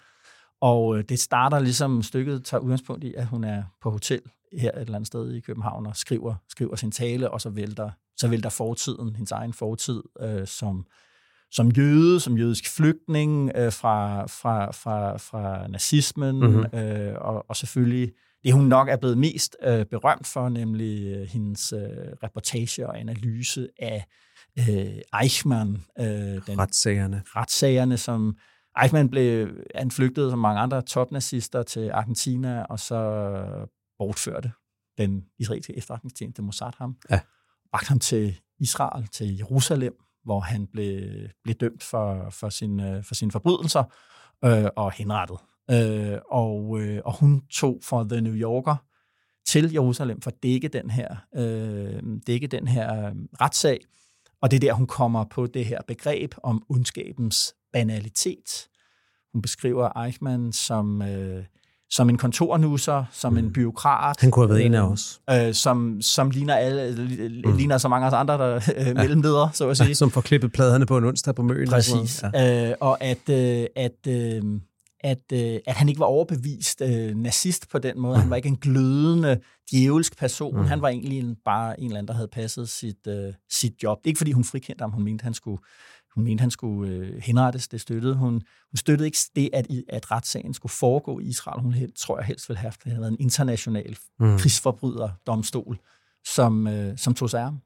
Og 0.60 0.98
øh, 0.98 1.04
det 1.08 1.20
starter 1.20 1.58
ligesom, 1.58 2.02
stykket 2.02 2.44
tager 2.44 2.60
udgangspunkt 2.60 3.04
i, 3.04 3.14
at 3.14 3.26
hun 3.26 3.44
er 3.44 3.62
på 3.82 3.90
hotel 3.90 4.20
her 4.58 4.70
et 4.72 4.80
eller 4.80 4.94
andet 4.94 5.06
sted 5.06 5.32
i 5.32 5.40
København 5.40 5.86
og 5.86 5.96
skriver, 5.96 6.34
skriver 6.48 6.76
sin 6.76 6.90
tale, 6.90 7.30
og 7.30 7.40
så 7.40 7.50
vælter, 7.50 7.90
så 8.16 8.28
vælter 8.28 8.50
fortiden, 8.50 9.16
hendes 9.16 9.32
egen 9.32 9.52
fortid, 9.52 10.02
øh, 10.20 10.46
som, 10.46 10.86
som 11.50 11.68
jøde, 11.70 12.20
som 12.20 12.36
jødisk 12.38 12.76
flygtning 12.76 13.50
øh, 13.54 13.72
fra, 13.72 14.26
fra, 14.26 14.70
fra, 14.72 15.16
fra 15.16 15.66
nazismen, 15.68 16.36
Mhm. 16.40 16.48
mm-hmm. 16.50 16.78
øh, 16.78 17.14
og, 17.20 17.44
og 17.48 17.56
selvfølgelig 17.56 18.12
det, 18.44 18.52
hun 18.52 18.64
nok 18.64 18.88
er 18.88 18.96
blevet 18.96 19.18
mest 19.18 19.56
øh, 19.64 19.86
berømt 19.86 20.26
for, 20.26 20.48
nemlig 20.48 21.04
øh, 21.04 21.28
hendes 21.28 21.72
øh, 21.72 21.80
reportage 22.22 22.86
og 22.88 23.00
analyse 23.00 23.68
af 23.78 24.04
øh, 24.58 25.20
Eichmann, 25.22 25.84
øh, 25.98 26.06
den 26.46 26.58
Retssagerne. 26.58 27.22
retssagerne, 27.26 27.96
som 27.96 28.36
Eichmann 28.82 29.10
blev, 29.10 29.48
han 29.74 29.90
flygtede 29.90 30.30
som 30.30 30.38
mange 30.38 30.60
andre 30.60 30.82
topnazister 30.82 31.62
til 31.62 31.90
Argentina, 31.90 32.62
og 32.62 32.78
så 32.78 32.98
bortførte 33.98 34.52
den 34.98 35.24
israelske 35.38 35.76
efterretningstjeneste 35.76 36.42
Mossad 36.42 36.72
ham. 36.78 36.96
Ja. 37.10 37.20
Bragte 37.70 37.88
ham 37.88 37.98
til 37.98 38.40
Israel, 38.60 39.06
til 39.06 39.36
Jerusalem, 39.36 39.94
hvor 40.24 40.40
han 40.40 40.66
blev, 40.66 41.02
blev 41.44 41.54
dømt 41.54 41.82
for, 41.82 42.30
for, 42.30 42.48
sine, 42.48 43.02
for 43.02 43.14
sine 43.14 43.30
forbrydelser 43.30 43.84
øh, 44.44 44.68
og 44.76 44.92
henrettet. 44.92 45.38
Øh, 45.70 46.18
og, 46.30 46.80
øh, 46.80 47.00
og 47.04 47.18
hun 47.20 47.42
tog 47.46 47.78
for 47.82 48.04
The 48.04 48.20
New 48.20 48.34
Yorker 48.34 48.76
til 49.46 49.72
Jerusalem 49.72 50.20
for 50.20 50.30
at 50.30 50.42
dække 50.42 50.68
den 50.68 50.90
her, 50.90 51.16
øh, 51.36 52.02
dække 52.26 52.46
den 52.46 52.68
her 52.68 53.06
øh, 53.06 53.14
retssag. 53.40 53.80
Og 54.42 54.50
det 54.50 54.56
er 54.56 54.60
der, 54.60 54.72
hun 54.72 54.86
kommer 54.86 55.24
på 55.24 55.46
det 55.46 55.64
her 55.64 55.78
begreb 55.88 56.34
om 56.42 56.62
ondskabens 56.68 57.54
banalitet. 57.72 58.68
Hun 59.32 59.42
beskriver 59.42 60.04
Eichmann 60.04 60.52
som, 60.52 61.02
øh, 61.02 61.44
som 61.90 62.08
en 62.08 62.16
kontornusser, 62.18 63.04
som 63.12 63.38
en 63.38 63.52
byråkrat. 63.52 64.20
Han 64.20 64.30
kunne 64.30 64.42
have 64.42 64.54
været 64.54 64.66
en 64.66 64.74
af 64.74 64.82
øh, 64.82 64.92
os. 64.92 65.20
Øh, 65.30 65.54
som, 65.54 66.02
som 66.02 66.30
ligner, 66.30 66.54
alle, 66.54 66.94
mm. 67.44 67.56
ligner 67.56 67.78
så 67.78 67.88
mange 67.88 68.06
af 68.06 68.10
os 68.10 68.14
andre, 68.14 68.38
der 68.38 68.60
øh, 68.76 68.96
mellemledere, 68.96 69.50
så 69.52 69.68
at 69.68 69.76
sige. 69.76 69.94
Som 69.94 70.10
får 70.10 70.20
klippet 70.20 70.52
pladerne 70.52 70.86
på 70.86 70.98
en 70.98 71.04
onsdag 71.04 71.34
på 71.34 71.42
noget. 71.42 71.68
Præcis. 71.68 72.22
Ja. 72.34 72.68
Øh, 72.70 72.74
og 72.80 73.04
at, 73.04 73.28
øh, 73.30 73.66
at, 73.76 74.06
øh, 74.08 74.42
at, 75.02 75.32
øh, 75.32 75.60
at 75.66 75.74
han 75.74 75.88
ikke 75.88 75.98
var 75.98 76.06
overbevist 76.06 76.80
øh, 76.80 77.16
nazist 77.16 77.68
på 77.68 77.78
den 77.78 78.00
måde. 78.00 78.18
Han 78.18 78.30
var 78.30 78.36
ikke 78.36 78.48
en 78.48 78.56
glødende, 78.56 79.40
djævelsk 79.70 80.16
person. 80.16 80.56
Mm. 80.56 80.64
Han 80.64 80.82
var 80.82 80.88
egentlig 80.88 81.18
en, 81.18 81.36
bare 81.44 81.80
en 81.80 81.86
eller 81.86 81.98
anden, 81.98 82.08
der 82.08 82.14
havde 82.14 82.28
passet 82.28 82.68
sit, 82.68 83.06
øh, 83.06 83.34
sit 83.50 83.82
job. 83.82 83.98
Det 83.98 84.06
er 84.06 84.10
ikke, 84.10 84.18
fordi 84.18 84.32
hun 84.32 84.44
frikendte 84.44 84.82
ham. 84.82 84.90
Hun 84.90 85.04
mente, 85.04 85.22
han 85.22 85.34
skulle, 85.34 85.62
hun 86.14 86.24
mente, 86.24 86.40
han 86.40 86.50
skulle 86.50 86.92
øh, 86.92 87.22
henrettes. 87.22 87.68
Det 87.68 87.80
støttede 87.80 88.14
hun. 88.14 88.32
Hun 88.32 88.76
støttede 88.76 89.06
ikke 89.06 89.18
det, 89.36 89.50
at, 89.52 89.66
at 89.88 90.10
retssagen 90.10 90.54
skulle 90.54 90.72
foregå 90.72 91.18
i 91.20 91.24
Israel. 91.24 91.62
Hun 91.62 91.72
helt, 91.72 91.96
tror 91.96 92.18
jeg 92.18 92.26
helst 92.26 92.48
ville 92.48 92.58
have 92.58 92.66
haft, 92.70 92.84
det 92.84 92.92
havde 92.92 93.00
været 93.00 93.12
en 93.12 93.20
international 93.20 93.96
mm. 94.20 94.38
krigsforbryderdomstol, 94.38 95.78
som, 96.26 96.66
øh, 96.66 96.98
som 96.98 97.14
tog 97.14 97.30
sig 97.30 97.40
af 97.40 97.46
ham. 97.46 97.60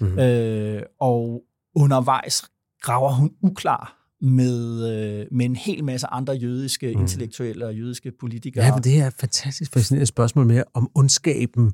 Mm. 0.00 0.18
Øh, 0.18 0.82
og 1.00 1.42
undervejs 1.74 2.44
graver 2.80 3.12
hun 3.12 3.30
uklar 3.42 3.99
med, 4.22 4.88
øh, 5.20 5.26
med 5.32 5.46
en 5.46 5.56
hel 5.56 5.84
masse 5.84 6.06
andre 6.06 6.32
jødiske 6.34 6.94
mm. 6.94 7.00
intellektuelle 7.00 7.66
og 7.66 7.74
jødiske 7.74 8.12
politikere. 8.20 8.64
Ja, 8.64 8.74
men 8.74 8.84
det 8.84 8.98
er 9.00 9.06
et 9.06 9.14
fantastisk 9.14 9.72
fascinerende 9.72 10.06
spørgsmål 10.06 10.46
med, 10.46 10.62
om 10.74 10.90
ondskaben 10.94 11.72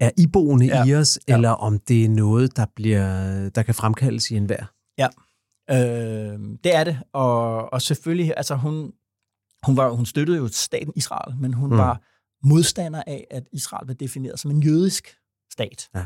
er 0.00 0.10
iboende 0.18 0.66
Ja. 0.66 0.84
i 0.84 0.94
os, 0.94 1.18
Ja. 1.28 1.34
eller 1.34 1.50
om 1.50 1.78
det 1.78 2.04
er 2.04 2.08
noget, 2.08 2.56
der, 2.56 2.66
bliver, 2.76 3.48
der 3.48 3.62
kan 3.62 3.74
fremkaldes 3.74 4.30
i 4.30 4.34
enhver. 4.36 4.64
Ja, 4.98 5.08
øh, 5.70 6.38
det 6.64 6.74
er 6.76 6.84
det. 6.84 6.98
Og, 7.12 7.72
og 7.72 7.82
selvfølgelig, 7.82 8.34
altså 8.36 8.54
hun, 8.54 8.92
hun, 9.66 9.76
var, 9.76 9.90
hun 9.90 10.06
støttede 10.06 10.38
jo 10.38 10.48
staten 10.48 10.92
Israel, 10.96 11.36
men 11.40 11.54
hun 11.54 11.70
Mm. 11.70 11.76
var 11.78 12.02
modstander 12.44 13.02
af, 13.06 13.26
at 13.30 13.42
Israel 13.52 13.86
blev 13.86 13.96
defineret 13.96 14.40
som 14.40 14.50
en 14.50 14.62
jødisk 14.62 15.08
stat. 15.52 15.88
Ja. 15.94 16.04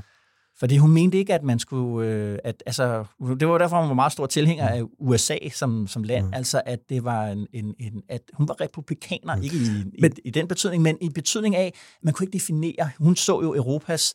Fordi 0.63 0.77
hun 0.77 0.91
mente 0.91 1.19
ikke, 1.19 1.35
at 1.35 1.43
man 1.43 1.59
skulle... 1.59 2.09
Øh, 2.09 2.39
at, 2.45 2.63
altså, 2.67 3.05
det 3.41 3.49
var 3.49 3.59
derfor, 3.59 3.81
hun 3.81 3.89
var 3.89 3.95
meget 3.95 4.13
stor 4.13 4.27
tilhænger 4.27 4.69
af 4.69 4.83
USA 4.99 5.37
som, 5.55 5.87
som 5.87 6.03
land. 6.03 6.27
Mm. 6.27 6.35
Altså, 6.35 6.63
at 6.67 6.79
det 6.89 7.05
var 7.05 7.27
en, 7.27 7.47
en, 7.53 7.75
en... 7.81 8.03
at 8.09 8.21
hun 8.33 8.49
var 8.49 8.61
republikaner, 8.61 9.37
mm. 9.37 9.43
ikke 9.43 9.57
i, 9.57 9.61
men, 10.01 10.13
i, 10.19 10.21
i 10.25 10.31
den 10.31 10.49
betydning, 10.49 10.83
men 10.83 10.99
i 11.01 11.09
betydning 11.09 11.57
af, 11.57 11.67
at 11.67 11.73
man 12.03 12.15
kunne 12.15 12.25
ikke 12.25 12.39
definere... 12.39 12.91
Hun 12.99 13.17
så 13.17 13.41
jo 13.41 13.55
Europas 13.55 14.15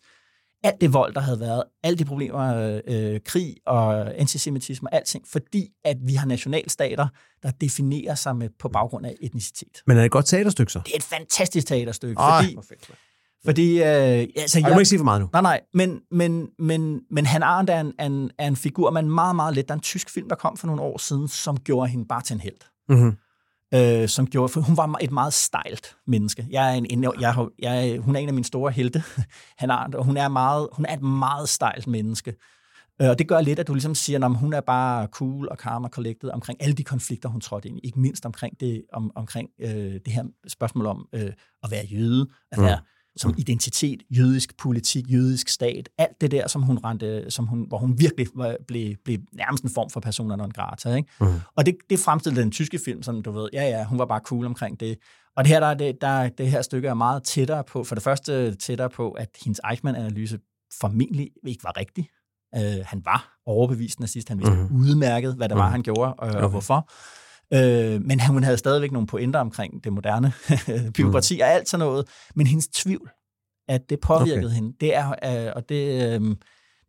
alt 0.64 0.82
det 0.82 0.94
vold, 0.94 1.14
der 1.14 1.22
havde 1.22 1.40
været, 1.40 1.64
alle 1.84 1.98
de 1.98 2.06
problemer, 2.06 2.82
øh, 2.88 3.20
krig 3.26 3.56
og 3.66 4.20
antisemitisme 4.20 4.90
og 4.90 4.96
alting, 4.96 5.28
fordi 5.28 5.70
at 5.86 5.98
vi 6.02 6.14
har 6.14 6.28
nationalstater, 6.28 7.08
der 7.44 7.52
definerer 7.52 8.16
sig 8.16 8.36
med, 8.36 8.50
på 8.60 8.70
baggrund 8.70 9.06
af 9.06 9.16
etnicitet. 9.22 9.82
Men 9.88 9.98
er 9.98 10.02
det 10.02 10.06
et 10.06 10.12
godt 10.12 10.26
teaterstykke 10.26 10.72
så? 10.72 10.80
Det 10.86 10.92
er 10.92 10.98
et 10.98 11.04
fantastisk 11.04 11.68
teaterstykke, 11.68 12.20
Ej, 12.20 12.42
fordi, 12.42 12.56
mand. 12.56 12.98
Fordi 13.48 13.78
øh, 13.78 13.86
altså, 13.86 14.60
Ej, 14.60 14.70
du 14.70 14.74
må 14.74 14.80
ikke 14.80 14.90
sige 14.90 15.00
for 15.00 15.04
meget 15.04 15.22
nu. 15.22 15.30
Nej, 15.34 15.42
nej, 15.42 15.62
men, 15.74 16.00
men, 16.12 16.48
men, 16.60 17.02
men 17.12 17.26
Han 17.26 17.44
Arendt 17.44 17.70
er 17.70 17.80
en, 17.82 17.94
en, 18.12 18.32
er 18.40 18.48
en 18.48 18.56
figur, 18.56 18.92
man 18.92 19.10
meget, 19.10 19.36
meget 19.36 19.56
let. 19.56 19.68
Der 19.68 19.74
er 19.74 19.78
en 19.78 19.82
tysk 19.82 20.10
film, 20.10 20.30
der 20.30 20.36
kom 20.36 20.58
for 20.58 20.68
nogle 20.68 20.82
år 20.82 20.98
siden, 20.98 21.28
som 21.28 21.58
gjorde 21.58 21.88
hende 21.90 22.06
bare 22.06 22.22
til 22.22 22.34
en 22.34 22.40
held. 22.40 22.56
Mm-hmm. 22.90 23.18
Øh, 23.74 24.10
som 24.10 24.28
gjorde, 24.28 24.50
for 24.50 24.62
hun 24.62 24.78
var 24.78 24.96
et 25.02 25.12
meget 25.12 25.34
stejlt 25.34 25.96
menneske. 26.08 26.48
Jeg 26.50 26.70
er 26.70 26.74
en, 26.74 26.86
en, 26.90 27.04
jeg, 27.20 27.34
har- 27.34 27.50
jeg, 27.60 27.90
er- 27.90 28.00
hun 28.00 28.16
er 28.16 28.20
en 28.20 28.28
af 28.28 28.34
mine 28.34 28.46
store 28.46 28.72
helte, 28.72 29.04
Han 29.58 29.70
Arendt, 29.72 29.96
og 29.96 30.06
hun 30.06 30.18
er, 30.18 30.28
meget, 30.28 30.68
hun 30.72 30.86
er 30.86 30.94
et 30.94 31.02
meget 31.02 31.50
stejlt 31.50 31.88
menneske. 31.88 32.36
Øh, 33.02 33.10
Og 33.10 33.20
det 33.20 33.28
gør 33.28 33.42
lidt, 33.42 33.60
at 33.60 33.68
du 33.68 33.74
ligesom 33.74 33.96
siger, 33.96 34.26
at 34.26 34.36
hun 34.36 34.54
er 34.54 34.62
bare 34.62 35.08
cool 35.08 35.48
og 35.52 35.58
calm 35.58 35.84
og 35.84 35.90
collected 35.90 36.30
omkring 36.30 36.62
alle 36.64 36.76
de 36.76 36.84
konflikter, 36.84 37.30
hun 37.30 37.42
trådte 37.42 37.68
ind 37.70 37.78
i. 37.78 37.82
Ikke 37.84 38.00
mindst 38.00 38.26
omkring 38.26 38.60
det, 38.60 38.84
om, 38.94 39.12
omkring, 39.16 39.50
øh, 39.62 39.70
det 40.06 40.08
her 40.08 40.24
spørgsmål 40.48 40.86
om 40.86 41.08
øh, 41.14 41.32
at 41.64 41.72
være 41.72 41.86
jøde, 41.86 42.28
at 42.52 42.58
være 42.62 42.80
som 43.18 43.34
identitet, 43.38 44.04
jødisk 44.10 44.58
politik, 44.58 45.12
jødisk 45.12 45.50
stat, 45.50 45.90
alt 45.98 46.22
det 46.22 46.32
der, 46.32 46.48
som 46.48 46.62
hun 46.62 46.78
rendte, 46.78 47.32
som 47.32 47.48
hun, 47.48 47.66
hvor 47.68 47.78
hun 47.78 48.00
virkelig 48.00 48.28
var, 48.36 48.56
blev, 48.68 48.96
blev 49.06 49.20
nærmest 49.34 49.64
en 49.64 49.70
form 49.70 49.90
for 49.90 50.00
persona 50.00 50.36
non 50.36 50.52
grata. 50.52 50.96
Ikke? 50.96 51.10
Mm. 51.22 51.28
Og 51.56 51.66
det, 51.66 51.76
det 51.90 52.00
fremstillede 52.00 52.42
den 52.42 52.52
tyske 52.52 52.80
film, 52.86 53.04
sådan 53.04 53.22
du 53.22 53.32
ved, 53.32 53.50
ja 53.54 53.64
ja, 53.64 53.86
hun 53.86 54.00
var 54.00 54.06
bare 54.06 54.22
cool 54.24 54.46
omkring 54.46 54.80
det. 54.80 54.98
Og 55.38 55.44
det 55.44 55.52
her, 55.52 55.60
der, 55.60 55.68
er 55.68 55.74
det, 55.74 56.02
der, 56.02 56.30
det 56.30 56.52
her 56.52 56.62
stykke 56.62 56.88
er 56.88 56.94
meget 56.94 57.24
tættere 57.24 57.64
på, 57.64 57.84
for 57.84 57.96
det 57.96 58.04
første 58.04 58.56
tættere 58.56 58.90
på, 58.90 59.12
at 59.12 59.30
hendes 59.44 59.62
Eichmann-analyse 59.72 60.38
formentlig 60.82 61.30
ikke 61.48 61.64
var 61.64 61.78
rigtig. 61.78 62.10
Øh, 62.56 62.86
han 62.86 63.02
var 63.06 63.38
overbevist 63.46 64.00
nazist, 64.00 64.30
han 64.30 64.40
vidste 64.40 64.56
mm. 64.56 64.76
udmærket, 64.76 65.36
hvad 65.36 65.50
det 65.50 65.58
var, 65.58 65.70
han 65.70 65.84
gjorde, 65.84 66.14
og, 66.14 66.30
og 66.30 66.50
hvorfor. 66.50 66.90
Øh, 67.54 68.02
men 68.02 68.20
han, 68.20 68.34
hun 68.34 68.44
havde 68.44 68.58
stadigvæk 68.58 68.92
nogle 68.92 69.08
pointer 69.08 69.40
omkring 69.40 69.84
det 69.84 69.94
moderne 69.94 70.34
byråkrati 70.96 71.36
mm. 71.36 71.42
og 71.42 71.48
alt 71.48 71.70
sådan 71.70 71.86
noget. 71.86 72.08
Men 72.36 72.48
hendes 72.48 72.68
tvivl, 72.68 73.10
at 73.68 73.82
det 73.90 74.00
påvirkede 74.00 74.46
okay. 74.46 74.56
hende, 74.56 74.74
det 74.82 74.96
er, 74.96 75.10
øh, 75.48 75.54
og 75.56 75.70
det, 75.70 76.14
øh, 76.14 76.36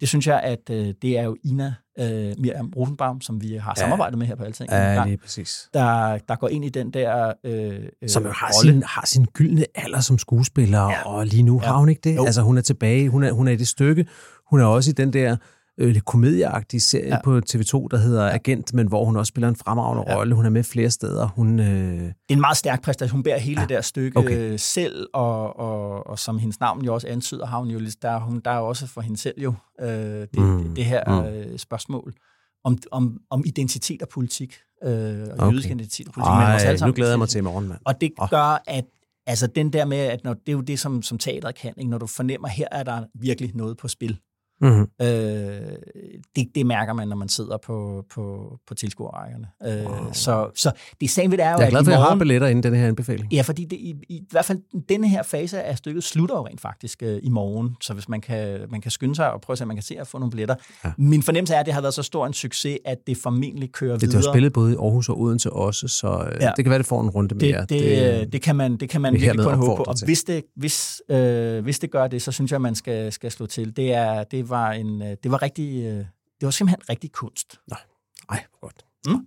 det 0.00 0.09
synes 0.09 0.26
jeg, 0.26 0.40
at 0.40 0.70
øh, 0.70 0.94
det 1.02 1.18
er 1.18 1.22
jo 1.22 1.36
Ina 1.44 1.74
øh, 1.98 2.34
Miriam 2.38 2.72
Rosenbaum, 2.76 3.20
som 3.20 3.42
vi 3.42 3.54
har 3.54 3.74
samarbejdet 3.74 4.18
med 4.18 4.26
her 4.26 4.34
på 4.34 4.42
Alting, 4.42 4.70
Ja, 4.70 5.04
lige 5.04 5.16
præcis. 5.16 5.68
der, 5.74 6.18
der 6.18 6.36
går 6.36 6.48
ind 6.48 6.64
i 6.64 6.68
den 6.68 6.90
der 6.90 7.32
øh, 7.44 7.74
øh, 8.02 8.09
Som 8.09 8.24
jo 8.24 8.32
har 8.32 8.50
rolle. 8.59 8.72
sin, 8.72 8.82
har 8.82 9.06
sin 9.06 9.26
gyldne 9.34 9.64
alder 9.74 10.00
som 10.00 10.18
skuespiller, 10.18 10.82
ja. 10.82 11.02
og 11.06 11.26
lige 11.26 11.42
nu 11.42 11.61
ja. 11.62 11.68
har 11.68 11.76
hun 11.76 11.88
ikke 11.88 12.00
det. 12.04 12.16
Jo. 12.16 12.24
Altså, 12.24 12.42
hun 12.42 12.59
er 12.59 12.62
tilbage, 12.62 13.09
hun 13.09 13.24
er, 13.24 13.32
hun 13.32 13.48
er 13.48 13.52
i 13.52 13.56
det 13.56 13.68
stykke. 13.68 14.06
Hun 14.50 14.61
er 14.61 14.64
også 14.64 14.90
i 14.90 14.94
den 14.94 15.12
der 15.12 15.36
øh, 15.79 15.89
lidt 15.89 16.05
komedieagtige 16.05 16.81
serie 16.81 17.09
ja. 17.09 17.22
På 17.24 17.37
TV2, 17.51 17.87
der 17.91 17.97
hedder 17.97 18.24
ja. 18.24 18.35
Agent, 18.35 18.74
men 18.74 18.89
hvor 18.89 19.05
hun 19.05 19.16
også 19.16 19.31
spiller 19.31 19.49
en 19.49 19.57
fremragende 19.57 20.05
ja. 20.09 20.16
rolle. 20.16 20.35
Hun 20.35 20.47
er 20.47 20.51
med 20.51 20.64
flere 20.64 20.91
steder. 20.91 21.26
Hun, 21.29 21.61
øh, 21.61 21.66
Det 21.66 22.09
er 22.29 22.35
en 22.35 22.41
meget 22.41 22.57
stærk 22.57 22.83
præstation. 22.83 23.12
Hun 23.16 23.22
bærer 23.22 23.39
hele 23.39 23.61
ja. 23.61 23.66
det 23.66 23.68
der 23.76 23.81
stykke 23.81 24.18
Okay. 24.18 24.29
okay. 24.29 24.57
selv, 24.59 25.07
og, 25.14 25.59
og, 25.59 26.07
og 26.07 26.18
som 26.18 26.39
hendes 26.39 26.61
navn 26.61 26.85
jo 26.85 26.95
også 26.95 27.09
antyder, 27.09 27.47
har 27.47 27.59
hun 27.59 27.68
jo, 27.68 27.79
lidt- 27.79 28.03
der, 28.03 28.11
er 28.11 28.20
hun, 28.20 28.41
der 28.45 28.51
er 28.51 28.59
jo 28.59 28.66
også 28.68 28.87
for 28.87 29.01
hende 29.01 29.16
selv 29.16 29.35
jo 29.43 29.55
øh, 29.81 29.89
det, 29.89 30.29
Mm, 30.39 30.74
det 30.74 30.85
her 30.85 31.20
mm. 31.22 31.29
øh, 31.53 31.59
spørgsmål 31.59 32.14
om, 32.64 32.79
om, 32.93 33.18
om 33.31 33.43
identitet 33.47 34.03
og 34.03 34.09
politik, 34.09 34.57
øh, 34.85 34.91
og 34.91 35.29
Okay. 35.39 35.53
jødisk 35.53 35.66
identitet 35.68 36.09
og 36.09 36.14
politik. 36.14 36.31
men 36.33 36.55
også 36.55 36.66
ej, 36.66 36.72
alle 36.72 36.87
nu 36.87 36.93
glæder 36.93 37.12
jeg 37.12 37.18
mig 37.18 37.29
til 37.29 37.39
i 37.39 37.43
morgen, 37.43 37.68
mand. 37.68 37.81
Og 37.85 38.01
det 38.01 38.12
Åh. 38.20 38.29
gør, 38.31 38.62
at 38.66 38.85
altså 39.26 39.47
den 39.47 39.72
der 39.72 39.85
med, 39.85 39.99
at 39.99 40.24
når, 40.24 40.35
det 40.35 40.49
er 40.49 40.53
jo 40.53 40.61
det, 40.61 40.79
som, 40.79 41.03
som 41.03 41.18
teateret 41.18 41.55
kan, 41.55 41.72
ikke? 41.76 41.91
når 41.91 41.99
du 41.99 42.07
fornemmer, 42.07 42.49
her 42.49 42.68
er 42.72 42.83
der 42.83 43.05
virkelig 43.14 43.51
noget 43.55 43.76
på 43.76 43.89
spil. 43.89 44.18
Mm-hmm. 44.61 44.88
Øh, 45.02 45.06
det, 46.36 46.48
det 46.54 46.66
mærker 46.66 46.92
man, 46.92 47.09
når 47.09 47.16
man 47.16 47.28
sidder 47.28 47.56
på, 47.66 48.04
på, 48.14 48.52
på 48.68 48.74
tilskuerrækkerne. 48.74 49.46
Øh, 49.66 49.78
Wow. 49.88 50.12
så, 50.12 50.50
så 50.54 50.70
det 51.00 51.11
sagen 51.11 51.30
ved 51.30 51.38
det 51.38 51.44
er 51.46 51.52
jo, 51.52 51.59
Jeg 51.59 51.66
er 51.66 51.70
glad 51.70 51.80
at 51.80 51.84
for, 51.84 51.90
i 51.90 51.94
at 51.94 51.96
jeg 51.96 52.02
har 52.02 52.09
morgen, 52.09 52.18
billetter 52.18 52.48
inden 52.48 52.62
den 52.62 52.74
her 52.80 52.88
anbefaling. 52.88 53.32
Ja, 53.32 53.42
fordi 53.42 53.64
det, 53.64 53.76
i, 53.76 53.94
i, 54.09 54.14
i 54.14 54.26
hvert 54.30 54.44
fald 54.44 54.59
denne 54.88 55.09
her 55.09 55.22
fase 55.22 55.62
af 55.62 55.78
stykket 55.78 56.04
slutter 56.04 56.36
jo 56.36 56.46
rent 56.46 56.61
faktisk 56.61 57.02
øh, 57.02 57.20
i 57.22 57.28
morgen, 57.28 57.76
så 57.80 57.94
hvis 57.94 58.09
man 58.09 58.20
kan, 58.20 58.61
man 58.70 58.80
kan 58.80 58.90
skynde 58.90 59.14
sig 59.14 59.32
og 59.32 59.40
prøve 59.40 59.54
at 59.54 59.59
se, 59.59 59.64
om 59.64 59.68
man 59.68 59.76
kan 59.76 59.82
se 59.82 60.00
at 60.00 60.06
få 60.06 60.18
nogle 60.18 60.30
billetter. 60.30 60.54
Ja. 60.84 60.90
Min 60.98 61.22
fornemmelse 61.22 61.54
er, 61.54 61.61
at 61.61 61.66
det 61.66 61.74
har 61.74 61.80
været 61.80 61.94
så 61.94 62.02
stor 62.02 62.26
en 62.26 62.32
succes, 62.32 62.78
at 62.84 62.98
det 63.06 63.16
formentlig 63.16 63.72
kører 63.72 63.92
Det 63.98 64.02
videre. 64.02 64.22
har 64.26 64.32
spillet 64.32 64.52
både 64.52 64.72
i 64.72 64.76
Aarhus 64.76 65.09
og 65.09 65.20
Odense 65.20 65.52
også, 65.52 65.88
så 65.88 66.28
øh, 66.32 66.42
ja. 66.42 66.52
Det 66.56 66.64
kan 66.64 66.70
være, 66.70 66.78
det 66.78 66.86
får 66.86 67.00
en 67.00 67.11
runde 67.11 67.34
mere. 67.34 67.61
det, 67.61 67.68
det, 67.70 67.80
det, 67.82 68.32
det 68.32 68.42
kan 68.42 68.56
man, 68.56 68.76
det 68.76 68.88
kan 68.88 69.00
man 69.00 69.14
virkelig 69.14 69.44
kun 69.44 69.54
håbe 69.54 69.76
på. 69.76 69.82
Og 69.82 69.96
til. 69.96 70.04
hvis 70.04 70.24
det, 70.24 70.44
hvis, 70.56 71.02
øh, 71.09 71.62
hvis 71.64 71.78
det 71.78 71.90
gør 71.90 72.06
det, 72.06 72.22
så 72.22 72.32
synes 72.32 72.52
jeg, 72.52 72.61
man 72.61 72.74
skal, 72.74 73.12
skal 73.12 73.30
slå 73.30 73.46
til. 73.46 73.76
Det, 73.76 73.94
er, 73.94 74.24
det, 74.24 74.47
var, 74.49 74.72
en, 74.72 75.03
øh, 75.03 75.16
det 75.22 75.30
var 75.30 75.42
rigtig... 75.42 75.84
Øh, 75.84 75.92
det 76.40 76.46
var 76.46 76.51
simpelthen 76.51 76.88
rigtig 76.90 77.12
kunst. 77.12 77.59
Ej, 78.30 78.44
hvor 78.51 78.61
godt. 78.61 78.84
Mm. 79.07 79.26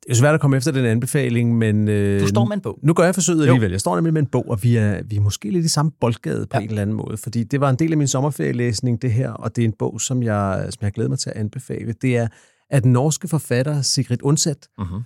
Det 0.00 0.06
er 0.06 0.10
jo 0.10 0.14
svært 0.14 0.34
at 0.34 0.40
komme 0.40 0.56
efter 0.56 0.70
den 0.72 0.84
anbefaling, 0.84 1.58
men... 1.58 1.88
Øh, 1.88 2.20
Du 2.20 2.26
står 2.26 2.44
med 2.44 2.56
en 2.56 2.60
bog. 2.60 2.78
Nu 2.82 2.92
gør 2.94 3.04
jeg 3.04 3.14
forsøget 3.14 3.38
Jo. 3.38 3.42
alligevel. 3.52 3.70
Jeg 3.70 3.80
står 3.80 3.94
nemlig 3.94 4.12
med 4.14 4.22
en 4.22 4.26
bog, 4.26 4.48
og 4.50 4.62
vi 4.62 4.76
er, 4.76 5.02
vi 5.02 5.16
er 5.16 5.20
måske 5.20 5.50
lidt 5.50 5.64
i 5.64 5.68
samme 5.68 5.90
boldgade 6.00 6.46
på 6.46 6.56
ja. 6.56 6.62
En 6.62 6.68
eller 6.68 6.82
anden 6.82 6.96
måde, 6.96 7.16
fordi 7.16 7.44
det 7.44 7.60
var 7.60 7.70
en 7.70 7.76
del 7.76 7.92
af 7.92 7.98
min 7.98 8.08
sommerferielæsning, 8.08 9.02
det 9.02 9.12
her, 9.12 9.30
og 9.32 9.56
det 9.56 9.62
er 9.62 9.66
en 9.68 9.74
bog, 9.78 10.00
som 10.00 10.22
jeg, 10.22 10.66
som 10.70 10.78
jeg 10.82 10.92
glæder 10.92 11.08
mig 11.08 11.18
til 11.18 11.30
at 11.30 11.36
anbefale. 11.36 11.92
Det 11.92 12.16
er 12.16 12.28
af 12.70 12.82
den 12.82 12.92
norske 12.92 13.28
forfatter 13.28 13.82
Sigrid 13.82 14.18
Undset, 14.22 14.68
Mm-hmm. 14.78 15.00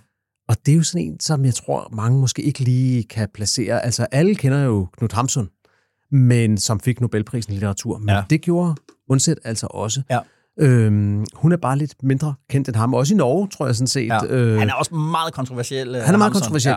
og 0.47 0.55
det 0.65 0.71
er 0.71 0.75
jo 0.75 0.83
sådan 0.83 1.07
en, 1.07 1.19
som 1.19 1.45
jeg 1.45 1.53
tror, 1.53 1.89
mange 1.95 2.19
måske 2.19 2.41
ikke 2.41 2.59
lige 2.59 3.03
kan 3.03 3.29
placere. 3.33 3.85
Altså, 3.85 4.07
alle 4.11 4.35
kender 4.35 4.63
jo 4.63 4.87
Knud 4.97 5.09
Hamsun, 5.13 5.49
men 6.11 6.57
som 6.57 6.79
fik 6.79 7.01
Nobelprisen 7.01 7.51
i 7.53 7.55
litteratur. 7.55 7.97
Men. 7.97 8.09
Ja. 8.09 8.23
det 8.29 8.41
gjorde 8.41 8.75
Undset 9.09 9.39
altså 9.43 9.67
også. 9.69 10.01
Ja. 10.09 10.19
Øhm, 10.59 11.25
hun 11.35 11.51
er 11.51 11.57
bare 11.57 11.77
lidt 11.77 11.95
mindre 12.03 12.33
kendt 12.49 12.67
end 12.67 12.75
ham. 12.75 12.93
Også 12.93 13.13
i 13.13 13.17
Norge, 13.17 13.47
tror 13.47 13.65
jeg 13.65 13.75
sådan 13.75 13.87
set. 13.87 14.07
Ja. 14.07 14.25
Øh, 14.29 14.59
Han 14.59 14.69
er 14.69 14.73
også 14.73 14.95
meget 14.95 15.33
kontroversiel. 15.33 15.87
øh, 15.87 16.01
han 16.01 16.13
er 16.13 16.17
meget 16.17 16.21
Hamsun. 16.21 16.41
kontroversiel. 16.41 16.75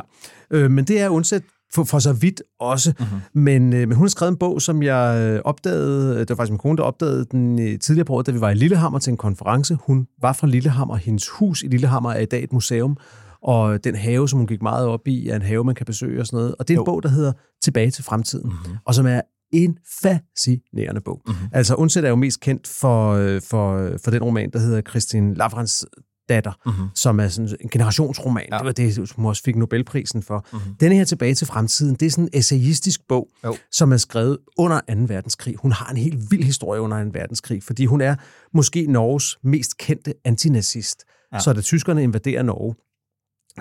Ja. 0.51 0.57
Øh, 0.57 0.71
men 0.71 0.85
det 0.85 1.01
er 1.01 1.09
Undset 1.09 1.43
for, 1.75 1.85
for 1.85 1.99
så 1.99 2.13
vidt 2.13 2.43
også. 2.61 2.93
Mm-hmm. 2.99 3.19
Men, 3.43 3.73
øh, 3.73 3.89
men 3.89 3.93
hun 3.97 4.05
har 4.05 4.09
skrevet 4.09 4.31
en 4.33 4.37
bog, 4.39 4.63
som 4.63 4.83
jeg 4.83 5.21
øh, 5.35 5.41
opdagede, 5.45 6.19
det 6.21 6.29
var 6.31 6.35
faktisk 6.37 6.51
min 6.53 6.59
kone, 6.59 6.77
der 6.77 6.83
opdagede 6.83 7.25
den 7.31 7.61
øh, 7.63 7.79
tidligere 7.79 8.05
på 8.05 8.13
året, 8.13 8.27
da 8.27 8.33
vi 8.33 8.41
var 8.41 8.51
i 8.51 8.55
Lillehammer 8.55 8.99
til 8.99 9.11
en 9.11 9.17
konference. 9.17 9.77
Hun 9.87 10.07
var 10.23 10.33
fra 10.33 10.47
Lillehammer. 10.47 10.97
Hendes 10.97 11.29
hus 11.29 11.63
i 11.63 11.67
Lillehammer 11.67 12.11
er 12.11 12.21
i 12.21 12.25
dag 12.25 12.45
et 12.45 12.53
museum. 12.53 12.97
Og 13.43 13.85
den 13.85 13.95
have, 13.95 14.29
som 14.29 14.39
hun 14.39 14.47
gik 14.47 14.63
meget 14.63 14.87
op 14.87 15.09
i, 15.09 15.29
er 15.29 15.37
en 15.37 15.43
have, 15.43 15.65
man 15.65 15.75
kan 15.75 15.87
besøge 15.87 16.21
og 16.21 16.27
sådan 16.27 16.37
noget. 16.37 16.55
Og 16.59 16.69
det 16.69 16.75
er 16.75 16.79
en 16.79 16.81
Jo. 16.81 16.85
bog, 16.85 17.03
der 17.03 17.09
hedder 17.09 17.33
Tilbage 17.65 17.91
til 17.91 18.05
fremtiden, 18.05 18.49
mm-hmm. 18.51 18.77
og 18.87 18.95
som 18.95 19.07
er 19.07 19.21
en 19.53 19.79
fascinerende 20.03 21.01
bog. 21.01 21.23
Mm-hmm. 21.27 21.49
Altså, 21.53 21.75
Undset 21.75 22.05
er 22.05 22.09
jo 22.09 22.17
mest 22.17 22.41
kendt 22.41 22.67
for, 22.67 23.13
øh, 23.13 23.43
for, 23.43 23.91
for 24.05 24.11
den 24.11 24.23
roman, 24.23 24.51
der 24.51 24.59
hedder 24.59 24.81
Christine 24.81 25.35
Lavrans 25.35 25.87
datter, 26.29 26.53
mm-hmm. 26.67 26.89
som 26.95 27.21
er 27.21 27.29
sådan 27.29 27.57
en 27.61 27.69
generationsroman. 27.69 28.47
Ja. 28.53 28.59
Det 28.59 28.67
var 28.67 28.73
det, 28.73 28.95
som 28.95 29.07
hun 29.17 29.27
også 29.27 29.43
fik 29.43 29.57
Nobelprisen 29.57 30.23
for. 30.23 30.47
Mm-hmm. 30.53 30.75
Denne 30.75 30.95
her 30.95 31.05
tilbage 31.05 31.35
til 31.35 31.47
fremtiden, 31.47 31.95
det 31.95 32.07
er 32.07 32.11
sådan 32.11 32.25
en 32.25 32.31
essayistisk 32.33 33.01
bog, 33.09 33.29
Jo. 33.45 33.57
som 33.73 33.93
er 33.93 33.97
skrevet 33.97 34.39
under 34.59 34.81
2. 34.81 34.95
verdenskrig. 35.07 35.57
Hun 35.57 35.73
har 35.73 35.91
en 35.91 35.97
helt 35.97 36.31
vild 36.31 36.45
historie 36.45 36.81
under 36.81 37.05
2. 37.05 37.11
verdenskrig, 37.13 37.63
fordi 37.63 37.87
hun 37.87 38.01
er 38.01 38.15
måske 38.55 38.87
Norges 38.87 39.39
mest 39.43 39.77
kendte 39.77 40.15
antinazist. 40.25 41.05
Ja. 41.33 41.39
Så 41.39 41.53
da 41.53 41.61
tyskerne 41.61 42.03
invaderer 42.03 42.43
Norge, 42.43 42.75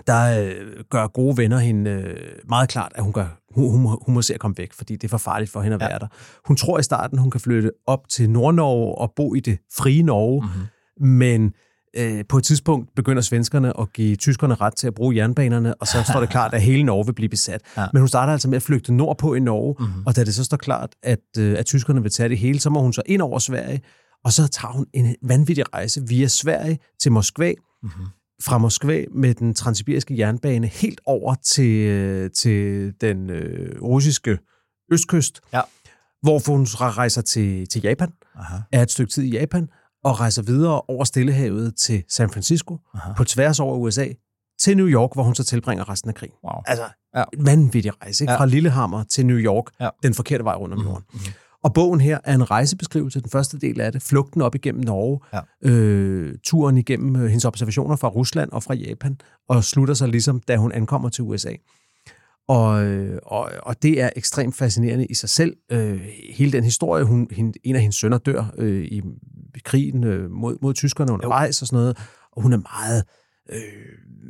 der 0.08 0.44
øh, 0.44 0.84
gør 0.90 1.08
gode 1.08 1.38
venner 1.38 1.58
hende 1.58 1.92
øh, 1.92 2.16
meget 2.50 2.70
klart, 2.70 2.92
at 2.96 3.04
hun, 3.04 3.14
gør, 3.14 3.40
hun, 3.58 3.72
hun, 3.72 3.82
må- 3.82 4.04
hun 4.06 4.14
må 4.16 4.22
se 4.22 4.34
at 4.34 4.40
komme 4.40 4.58
væk, 4.58 4.74
fordi 4.74 4.94
det 4.94 5.04
er 5.04 5.10
for 5.10 5.18
farligt 5.18 5.52
for 5.52 5.62
hende 5.62 5.76
at 5.76 5.82
Ja. 5.82 5.88
være 5.88 6.00
der. 6.00 6.08
Hun 6.48 6.58
tror 6.58 6.80
i 6.80 6.84
starten, 6.84 7.18
hun 7.18 7.32
kan 7.32 7.42
flytte 7.42 7.72
op 7.88 8.10
til 8.10 8.30
Nordnorge 8.30 8.96
og 8.98 9.14
bo 9.16 9.36
i 9.36 9.40
det 9.40 9.58
frie 9.78 10.04
Norge, 10.04 10.42
mm-hmm. 10.42 11.08
men 11.08 11.54
øh, 11.98 12.26
på 12.30 12.38
et 12.38 12.44
tidspunkt 12.44 12.90
begynder 12.96 13.22
svenskerne 13.22 13.80
at 13.80 13.94
give 13.94 14.16
tyskerne 14.16 14.56
ret 14.56 14.76
til 14.76 14.88
at 14.88 14.94
bruge 14.94 15.16
jernbanerne, 15.16 15.76
og 15.76 15.88
så 15.88 16.04
står 16.12 16.20
det 16.20 16.30
klart, 16.30 16.54
at 16.54 16.62
hele 16.62 16.84
Norge 16.84 17.06
vil 17.06 17.14
blive 17.14 17.30
besat. 17.30 17.62
Ja. 17.78 17.86
Men 17.94 18.00
hun 18.02 18.08
starter 18.08 18.34
altså 18.34 18.48
med 18.50 18.56
at 18.56 18.62
flygte 18.64 18.94
nordpå 18.94 19.34
i 19.34 19.40
Norge, 19.40 19.76
Mhm. 19.80 19.88
mm-hmm. 19.90 20.04
og 20.06 20.16
da 20.16 20.24
det 20.24 20.36
så 20.36 20.44
står 20.44 20.58
klart, 20.58 20.90
at, 21.04 21.20
øh, 21.38 21.60
at 21.60 21.66
tyskerne 21.66 22.02
vil 22.02 22.12
tage 22.12 22.30
det 22.30 22.38
hele, 22.38 22.60
så 22.60 22.70
må 22.70 22.82
hun 22.82 22.94
så 22.94 23.02
ind 23.06 23.22
over 23.22 23.40
Sverige, 23.40 23.82
og 24.26 24.34
så 24.34 24.48
tager 24.48 24.72
hun 24.72 24.86
en 24.94 25.16
vanvittig 25.24 25.74
rejse 25.74 26.02
via 26.08 26.28
Sverige 26.28 26.80
til 27.02 27.12
Moskva, 27.12 27.54
Mm-hmm. 27.84 28.06
Fra 28.42 28.58
Moskva 28.58 29.06
med 29.12 29.34
den 29.34 29.54
transsibiriske 29.54 30.18
jernbane 30.18 30.68
helt 30.68 31.02
over 31.06 31.36
til, 31.36 31.88
øh, 31.88 32.32
til 32.32 32.94
den 33.02 33.30
øh, 33.30 33.82
russiske 33.82 34.38
østkyst, 34.92 35.42
Ja. 35.54 35.62
hvor 36.22 36.52
hun 36.52 36.64
rejser 36.64 37.22
til, 37.22 37.68
til 37.68 37.82
Japan, 37.82 38.10
Aha. 38.36 38.58
er 38.72 38.82
et 38.82 38.92
stykke 38.92 39.12
tid 39.14 39.24
i 39.24 39.30
Japan, 39.30 39.68
og 40.04 40.20
rejser 40.20 40.42
videre 40.42 40.82
over 40.82 41.04
Stillehavet 41.04 41.76
til 41.76 42.04
San 42.10 42.30
Francisco, 42.30 42.78
Aha. 42.94 43.14
på 43.14 43.24
tværs 43.24 43.60
over 43.60 43.78
USA, 43.78 44.08
til 44.62 44.78
New 44.78 44.88
York, 44.88 45.10
hvor 45.14 45.24
hun 45.24 45.36
så 45.36 45.44
tilbringer 45.44 45.90
resten 45.90 46.10
af 46.10 46.16
krigen. 46.16 46.36
Wow. 46.44 46.62
Altså, 46.66 46.84
Ja. 47.16 47.24
en 47.34 47.46
vanvittig 47.46 48.02
rejse, 48.02 48.24
ikke? 48.24 48.32
Ja. 48.32 48.40
Fra 48.40 48.46
Lillehammer 48.46 49.04
til 49.04 49.26
New 49.26 49.38
York, 49.38 49.66
Ja. 49.82 49.90
den 50.04 50.14
forkerte 50.14 50.44
vej 50.44 50.56
rundt 50.56 50.74
om. 50.74 50.80
Mhm. 50.80 51.22
Og 51.68 51.72
Og 51.72 51.74
bogen 51.74 52.02
her 52.02 52.20
er 52.24 52.36
en 52.36 52.52
rejsebeskrivelse, 52.52 53.22
den 53.22 53.30
første 53.30 53.60
del 53.60 53.82
af 53.82 53.92
det, 53.92 54.02
flugten 54.02 54.42
op 54.42 54.56
igennem 54.56 54.84
Norge, 54.84 55.20
Ja. 55.34 55.70
øh, 55.72 56.36
turen 56.44 56.78
igennem 56.78 57.16
øh, 57.16 57.22
hendes 57.26 57.46
observationer 57.46 57.96
fra 57.96 58.08
Rusland 58.08 58.52
og 58.52 58.64
fra 58.64 58.74
Japan, 58.74 59.18
og 59.50 59.64
slutter 59.64 59.94
sig 59.94 60.08
ligesom, 60.08 60.40
da 60.48 60.58
hun 60.58 60.72
ankommer 60.72 61.10
til 61.10 61.24
USA. 61.24 61.52
Og, 62.48 62.86
øh, 62.86 63.20
og, 63.26 63.52
og 63.64 63.84
det 63.84 64.02
er 64.02 64.10
ekstremt 64.16 64.56
fascinerende 64.56 65.06
i 65.06 65.14
sig 65.14 65.30
selv. 65.30 65.56
Øh, 65.72 66.02
hele 66.34 66.52
den 66.52 66.64
historie, 66.64 67.04
hun, 67.04 67.28
hende, 67.32 67.60
en 67.64 67.76
af 67.76 67.82
hendes 67.82 67.96
sønner 67.96 68.18
dør 68.18 68.54
øh, 68.58 68.84
i, 68.86 69.02
i 69.56 69.60
krigen 69.66 70.04
øh, 70.04 70.32
mod, 70.32 70.58
mod 70.62 70.74
tyskerne 70.74 71.12
undervejs 71.12 71.62
og 71.62 71.68
sådan 71.68 71.78
noget, 71.78 71.98
og 72.32 72.42
hun 72.42 72.54
er 72.54 72.58
meget, 72.58 72.98
øh, 72.98 73.04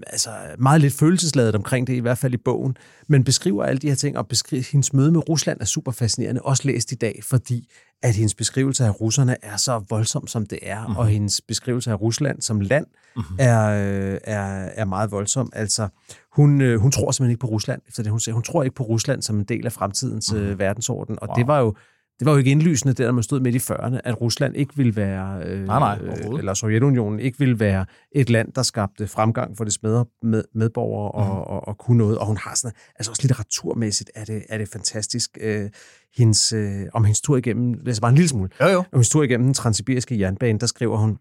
altså 0.08 0.30
meget 0.58 0.82
lidt 0.82 0.94
følelsesladet 0.94 1.56
omkring 1.56 1.88
det, 1.88 1.94
i 1.94 2.00
hvert 2.00 2.18
fald 2.18 2.34
i 2.34 2.38
bogen, 2.38 2.78
men 3.08 3.24
beskriver 3.24 3.64
alle 3.64 3.80
de 3.80 3.88
her 3.88 3.96
ting, 3.96 4.18
og 4.18 4.28
beskriver, 4.28 4.64
hendes 4.72 4.94
møde 4.94 5.12
med 5.12 5.30
Rusland 5.30 5.62
er 5.62 5.66
super 5.66 5.92
fascinerende, 5.92 6.42
også 6.42 6.64
læst 6.66 6.92
i 6.92 6.96
dag, 6.96 7.20
fordi 7.24 7.70
at 8.04 8.16
hendes 8.16 8.36
beskrivelse 8.36 8.86
af 8.86 9.02
russerne 9.02 9.36
er 9.42 9.58
så 9.58 9.84
voldsom, 9.90 10.28
som 10.28 10.46
det 10.46 10.60
er, 10.62 10.82
mm-hmm. 10.82 10.98
og 10.98 11.08
hendes 11.08 11.42
beskrivelse 11.42 11.92
af 11.92 12.02
Rusland 12.02 12.42
som 12.42 12.60
land 12.60 12.86
mm-hmm. 13.16 13.36
er, 13.40 13.68
øh, 13.70 14.18
er, 14.24 14.70
er 14.76 14.86
meget 14.86 15.12
voldsom. 15.12 15.50
Altså, 15.54 15.88
hun, 16.36 16.62
øh, 16.62 16.80
hun 16.80 16.92
tror 16.92 17.12
simpelthen 17.12 17.32
ikke 17.32 17.42
på 17.42 17.48
Rusland, 17.48 17.82
efter 17.88 18.04
det 18.04 18.12
hun 18.12 18.20
siger. 18.20 18.34
Hun 18.34 18.44
tror 18.44 18.64
ikke 18.64 18.76
på 18.76 18.84
Rusland 18.84 19.22
som 19.22 19.40
en 19.40 19.44
del 19.44 19.66
af 19.66 19.72
fremtidens 19.72 20.34
mm-hmm. 20.34 20.48
øh, 20.48 20.60
verdensorden, 20.60 21.18
og 21.22 21.28
wow. 21.28 21.36
det 21.36 21.48
var 21.48 21.60
jo 21.60 21.76
det 22.20 22.26
var 22.26 22.32
jo 22.32 22.38
ikke 22.38 22.52
indlysende, 22.52 22.94
der 22.94 23.12
man 23.12 23.24
stod 23.24 23.40
midt 23.40 23.56
i 23.56 23.58
40'erne, 23.74 24.00
at 24.04 24.22
Rusland 24.22 24.56
ikke 24.56 24.78
ville 24.78 24.96
være, 24.96 25.44
øh, 25.46 25.64
Nej, 25.66 25.80
nej, 25.80 26.00
øh, 26.02 26.40
eller 26.40 26.54
Sovjetunionen 26.54 27.20
ikke 27.20 27.40
ville 27.40 27.60
være 27.60 27.86
et 28.12 28.30
land, 28.30 28.52
der 28.54 28.64
skabte 28.64 29.08
fremgang 29.08 29.58
for 29.58 29.64
dets 29.64 29.84
med, 29.84 30.06
med, 30.24 30.44
medborgere 30.56 31.12
og, 31.12 31.24
Mhm. 31.26 31.38
og, 31.38 31.68
og 31.68 31.78
kunne 31.78 31.98
noget. 31.98 32.18
Og 32.18 32.26
hun 32.28 32.38
har 32.38 32.56
sådan, 32.56 32.76
altså 32.96 33.12
også 33.12 33.22
litteraturmæssigt 33.24 34.12
er 34.16 34.26
det, 34.26 34.44
er 34.50 34.58
det 34.58 34.70
fantastisk. 34.70 35.38
Øh, 35.42 35.70
hendes, 36.18 36.54
øh, 36.54 36.82
om 36.94 37.04
hendes 37.04 37.22
tur 37.22 37.38
igennem, 37.38 37.74
læser 37.86 38.02
bare 38.02 38.10
en 38.10 38.16
lille 38.16 38.30
smule, 38.30 38.50
Jo, 38.62 38.68
jo. 38.68 38.78
om 38.80 38.86
hendes 38.94 39.10
tur 39.10 39.24
igennem 39.24 39.48
den 39.48 39.54
transsibiriske 39.54 40.20
jernbane, 40.20 40.60
der 40.60 40.66
skriver 40.68 40.98
hun, 40.98 41.18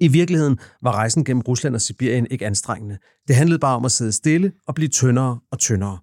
i 0.00 0.08
virkeligheden 0.08 0.58
var 0.82 0.92
rejsen 0.92 1.24
gennem 1.24 1.40
Rusland 1.40 1.74
og 1.74 1.80
Sibirien 1.80 2.26
ikke 2.30 2.46
anstrengende. 2.46 2.98
Det 3.28 3.36
handlede 3.36 3.58
bare 3.58 3.76
om 3.76 3.84
at 3.84 3.92
sidde 3.92 4.12
stille 4.12 4.52
og 4.66 4.74
blive 4.74 4.88
tyndere 4.88 5.38
og 5.52 5.58
tyndere. 5.58 5.98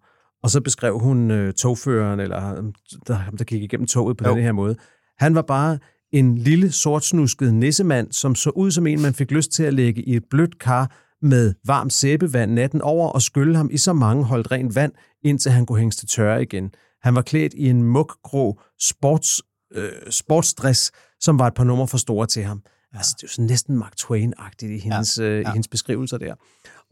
Og 0.45 0.51
så 0.51 0.61
beskrev 0.61 0.99
hun 0.99 1.31
øh, 1.31 1.53
togføreren, 1.53 2.19
eller 2.19 2.57
øh, 2.57 2.63
der, 3.07 3.13
ham, 3.13 3.37
der 3.37 3.43
gik 3.43 3.61
igennem 3.63 3.87
toget 3.87 4.17
på 4.17 4.23
Jo. 4.27 4.35
den 4.35 4.43
her 4.43 4.51
måde. 4.51 4.75
Han 5.17 5.35
var 5.35 5.41
bare 5.41 5.79
en 6.11 6.37
lille 6.37 6.71
sortsnusket 6.71 7.53
nissemand, 7.53 8.11
som 8.11 8.35
så 8.35 8.49
ud 8.49 8.71
som 8.71 8.87
en, 8.87 9.01
man 9.01 9.13
fik 9.13 9.31
lyst 9.31 9.51
til 9.51 9.63
at 9.63 9.73
lægge 9.73 10.01
i 10.01 10.15
et 10.15 10.23
blødt 10.29 10.59
kar 10.59 10.91
med 11.21 11.53
varmt 11.65 11.93
sæbevand 11.93 12.51
natten 12.51 12.81
over 12.81 13.09
og 13.09 13.21
skylle 13.21 13.57
ham 13.57 13.69
i 13.71 13.77
så 13.77 13.93
mange 13.93 14.23
holdt 14.23 14.51
rent 14.51 14.75
vand, 14.75 14.91
indtil 15.23 15.51
han 15.51 15.65
kunne 15.65 15.79
hænges 15.79 15.95
til 15.95 16.07
tørre 16.07 16.41
igen. 16.41 16.71
Han 17.03 17.15
var 17.15 17.21
klædt 17.21 17.53
i 17.53 17.69
en 17.69 17.83
muggrå 17.83 18.59
sports, 18.81 19.41
øh, 19.73 19.89
sportsdress, 20.09 20.91
som 21.19 21.39
var 21.39 21.47
et 21.47 21.53
par 21.53 21.63
numre 21.63 21.87
for 21.87 21.97
store 21.97 22.27
til 22.27 22.43
ham. 22.43 22.61
Ja. 22.93 22.97
Altså, 22.97 23.13
det 23.17 23.23
er 23.23 23.27
jo 23.27 23.31
sådan 23.31 23.45
næsten 23.45 23.77
Mark 23.77 23.93
Twain-agtigt 24.01 24.71
i 24.71 24.79
hendes, 24.79 25.17
ja. 25.17 25.23
Øh, 25.23 25.41
i 25.41 25.45
hendes 25.53 25.67
beskrivelser 25.67 26.17
der. 26.17 26.35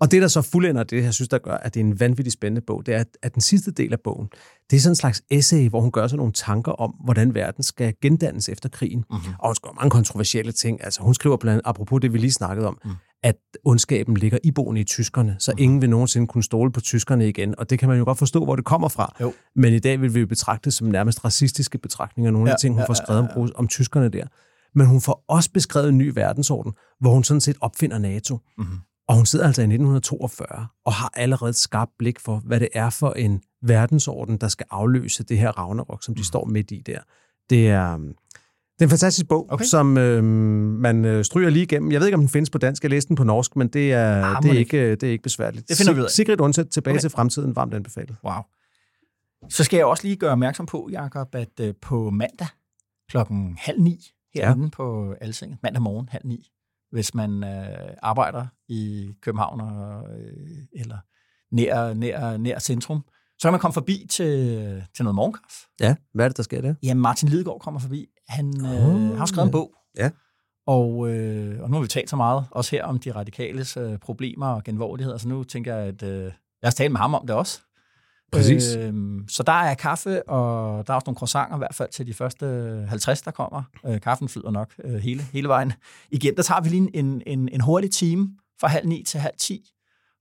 Og 0.04 0.12
det, 0.12 0.22
der 0.22 0.28
så 0.28 0.42
fuldender 0.42 0.84
det, 0.84 1.04
jeg 1.04 1.14
synes, 1.14 1.30
der 1.30 1.38
gør, 1.38 1.54
at 1.54 1.74
det 1.74 1.80
er 1.80 1.84
en 1.86 2.00
vanvittig 2.00 2.34
spændende 2.34 2.62
bog, 2.68 2.86
det 2.86 2.96
er, 2.96 3.04
at- 3.24 3.34
den 3.34 3.42
sidste 3.42 3.72
del 3.72 3.94
af 3.94 4.00
bogen, 4.04 4.28
det 4.70 4.76
er 4.78 4.82
sådan 4.82 4.92
en 4.92 4.96
slags 4.96 5.22
essay, 5.32 5.70
hvor 5.70 5.82
hun 5.82 5.92
gør 5.92 6.08
sig 6.08 6.18
nogle 6.18 6.34
tanker 6.34 6.72
om, 6.72 6.92
hvordan 7.04 7.36
verden 7.36 7.64
skal 7.64 7.94
gendannes 8.02 8.50
efter 8.50 8.70
krigen. 8.70 9.06
Mm-hmm. 9.10 9.34
Og 9.40 9.48
hun 9.50 9.56
skriver 9.56 9.74
mange 9.74 9.90
kontroversielle 9.90 10.52
ting. 10.52 10.84
Altså, 10.84 11.02
hun 11.02 11.14
skriver 11.14 11.38
blandt 11.38 11.54
andet, 11.54 11.70
apropos 11.70 12.02
det, 12.02 12.14
vi 12.14 12.18
lige 12.18 12.32
snakkede 12.32 12.68
om, 12.68 12.78
mm. 12.86 12.92
at 13.24 13.36
ondskaben 13.66 14.18
ligger 14.18 14.38
iboende 14.44 14.82
i 14.82 14.84
tyskerne, 14.84 15.36
så 15.40 15.52
mm. 15.52 15.64
ingen 15.64 15.82
vil 15.82 15.90
nogensinde 15.90 16.28
kunne 16.28 16.44
stole 16.44 16.72
på 16.72 16.82
tyskerne 16.82 17.30
igen. 17.30 17.60
Og 17.60 17.70
det 17.70 17.80
kan 17.80 17.90
man 17.90 17.98
jo 17.98 18.04
godt 18.04 18.18
forstå, 18.18 18.44
hvor 18.44 18.56
det 18.56 18.66
kommer 18.66 18.88
fra. 18.88 19.16
Jo. 19.22 19.34
Men 19.56 19.74
i 19.74 19.80
dag 19.80 20.02
vil 20.02 20.14
vi 20.16 20.20
jo 20.20 20.28
betragte 20.28 20.66
det 20.66 20.74
som 20.74 20.88
nærmest 20.88 21.26
racistiske 21.26 21.78
betragtninger, 21.78 22.32
nogle 22.32 22.50
af 22.50 22.52
Ja, 22.52 22.56
de 22.56 22.62
ting, 22.62 22.74
hun 22.74 22.80
ja, 22.82 22.86
får 22.88 22.94
ja, 23.00 23.04
skrevet 23.06 23.30
om, 23.36 23.52
om 23.56 23.68
tyskerne 23.68 24.10
der. 24.10 24.26
Men 24.76 24.88
hun 24.88 25.02
får 25.02 25.26
også 25.28 25.52
beskrevet 25.52 25.90
en 25.90 25.98
ny 25.98 26.12
verdensorden, 26.16 26.74
hvor 27.00 27.14
hun 27.14 27.24
sådan 27.24 27.42
set 27.42 27.58
opfinder 27.62 27.98
NATO. 27.98 28.40
Mm-hmm. 28.58 28.78
Og 29.14 29.18
hun 29.18 29.26
sidder 29.26 29.46
altså 29.46 29.62
i 29.62 29.64
1942 29.64 30.68
og 30.86 30.94
har 30.94 31.12
allerede 31.16 31.50
et 31.50 31.56
skarpt 31.56 31.92
blik 32.00 32.20
for, 32.20 32.42
hvad 32.46 32.60
det 32.60 32.70
er 32.74 32.90
for 32.90 33.12
en 33.12 33.42
verdensorden, 33.62 34.38
der 34.38 34.48
skal 34.48 34.66
afløse 34.70 35.24
det 35.24 35.38
her 35.38 35.52
Ragnarok, 35.52 36.04
som 36.04 36.16
de 36.16 36.26
står 36.26 36.46
midt 36.46 36.72
i 36.72 36.82
der. 36.86 37.00
Det 37.50 37.70
er, 37.70 37.94
øhm, 37.94 38.08
det 38.08 38.82
er 38.82 38.84
en 38.84 38.90
fantastisk 38.90 39.28
bog, 39.28 39.52
okay. 39.52 39.66
Som 39.66 39.98
øh, 39.98 40.24
man 40.24 41.24
stryger 41.24 41.50
lige 41.50 41.64
igennem. 41.64 41.92
Jeg 41.92 42.00
ved 42.00 42.08
ikke, 42.08 42.16
om 42.16 42.22
den 42.22 42.30
findes 42.30 42.50
på 42.50 42.58
dansk. 42.58 42.84
Jeg 42.84 42.90
læste 42.90 43.08
den 43.08 43.16
på 43.16 43.24
norsk, 43.24 43.56
men 43.56 43.68
det 43.68 43.94
er, 43.94 44.24
Ah, 44.24 44.44
det 44.44 44.52
er, 44.52 44.60
ikke, 44.60 44.78
øh, 44.78 44.92
det 44.92 45.04
er 45.04 45.12
ikke 45.12 45.24
besværligt. 45.24 45.70
Det 45.70 45.78
finder 45.78 45.94
vi 45.94 46.00
ud 46.00 46.06
af. 46.06 46.12
Sigrid 46.12 46.42
Undset, 46.42 46.70
tilbage 46.70 46.94
okay. 46.94 47.02
Til 47.02 47.10
fremtiden, 47.10 47.56
varmt 47.56 47.74
anbefalet. 47.74 48.16
Wow. 48.24 48.42
Så 49.50 49.64
skal 49.64 49.78
jeg 49.78 49.86
også 49.86 50.04
lige 50.04 50.16
gøre 50.16 50.32
opmærksom 50.32 50.66
på, 50.66 50.90
Jacob, 50.92 51.36
at 51.36 51.60
øh, 51.62 51.74
på 51.82 52.10
mandag 52.10 52.48
klokken 53.10 53.58
halv 53.60 53.82
ni 53.82 54.00
herinde 54.34 54.64
ja. 54.64 54.70
på 54.70 55.16
Altinget, 55.22 55.58
mandag 55.64 55.82
morgen 55.82 56.10
halv 56.12 56.26
ni, 56.26 56.50
hvis 56.94 57.16
man 57.16 57.44
øh, 57.44 57.90
arbejder 58.02 58.46
i 58.70 59.14
København 59.22 59.62
og, 59.62 60.04
øh, 60.20 60.58
eller 60.76 60.98
nær, 61.52 61.94
nær, 61.94 62.38
nær 62.38 62.60
centrum, 62.60 63.04
så 63.40 63.48
kan 63.48 63.52
man 63.54 63.60
komme 63.60 63.74
forbi 63.74 64.06
til, 64.10 64.84
til 64.96 65.04
noget 65.04 65.16
morgenkaffe. 65.16 65.58
Ja, 65.80 65.96
hvad 66.14 66.26
er 66.26 66.30
det, 66.30 66.38
der 66.38 66.44
sker 66.44 66.62
der? 66.62 66.74
Ja, 66.84 66.94
Martin 66.94 67.30
Lidegaard 67.30 67.60
kommer 67.60 67.80
forbi. 67.80 68.08
Han 68.28 68.66
øh, 68.66 68.90
Åh, 68.90 69.18
har 69.18 69.26
skrevet 69.26 69.48
en 69.48 69.52
bog. 69.52 69.74
Ja. 69.98 70.10
Og, 70.68 71.10
øh, 71.10 71.62
og 71.62 71.70
nu 71.70 71.76
har 71.76 71.82
vi 71.82 71.88
talt 71.88 72.10
så 72.10 72.16
meget, 72.16 72.46
også 72.52 72.72
her, 72.72 72.86
om 72.86 73.00
de 73.00 73.12
radikales 73.12 73.78
øh, 73.78 73.98
problemer 73.98 74.48
og 74.48 74.64
genvordigheder, 74.64 75.18
så 75.18 75.28
nu 75.28 75.44
tænker 75.44 75.76
jeg, 75.76 75.88
at 75.88 76.04
øh, 76.04 76.32
jeg 76.62 76.72
skal 76.72 76.84
tale 76.84 76.90
med 76.90 77.00
ham 77.00 77.14
om 77.14 77.28
det 77.28 77.36
også. 77.36 77.62
Præcis. 78.34 78.76
Øh, 78.76 78.94
så 79.28 79.44
der 79.44 79.52
er 79.54 79.74
kaffe, 79.74 80.30
og 80.30 80.88
der 80.88 80.94
er 80.94 80.96
også 80.96 81.06
nogle 81.06 81.18
croissanter, 81.18 81.56
i 81.56 81.58
hvert 81.58 81.76
fald 81.76 81.90
til 81.90 82.08
de 82.08 82.14
første 82.14 82.46
50, 82.90 83.22
der 83.22 83.32
kommer. 83.32 83.64
Øh, 83.88 84.02
kaffen 84.02 84.30
flyder 84.30 84.52
nok 84.52 84.72
øh, 84.84 84.94
hele, 84.96 85.22
hele 85.34 85.48
vejen 85.48 85.74
igen. 86.12 86.36
Der 86.36 86.42
tager 86.42 86.62
vi 86.62 86.70
lige 86.70 86.90
en, 86.94 87.22
en, 87.26 87.50
en 87.52 87.62
hurtig 87.62 87.92
time 87.92 88.30
fra 88.60 88.68
halv 88.68 88.88
ni 88.88 89.04
til 89.08 89.20
halv 89.20 89.34
ti. 89.40 89.70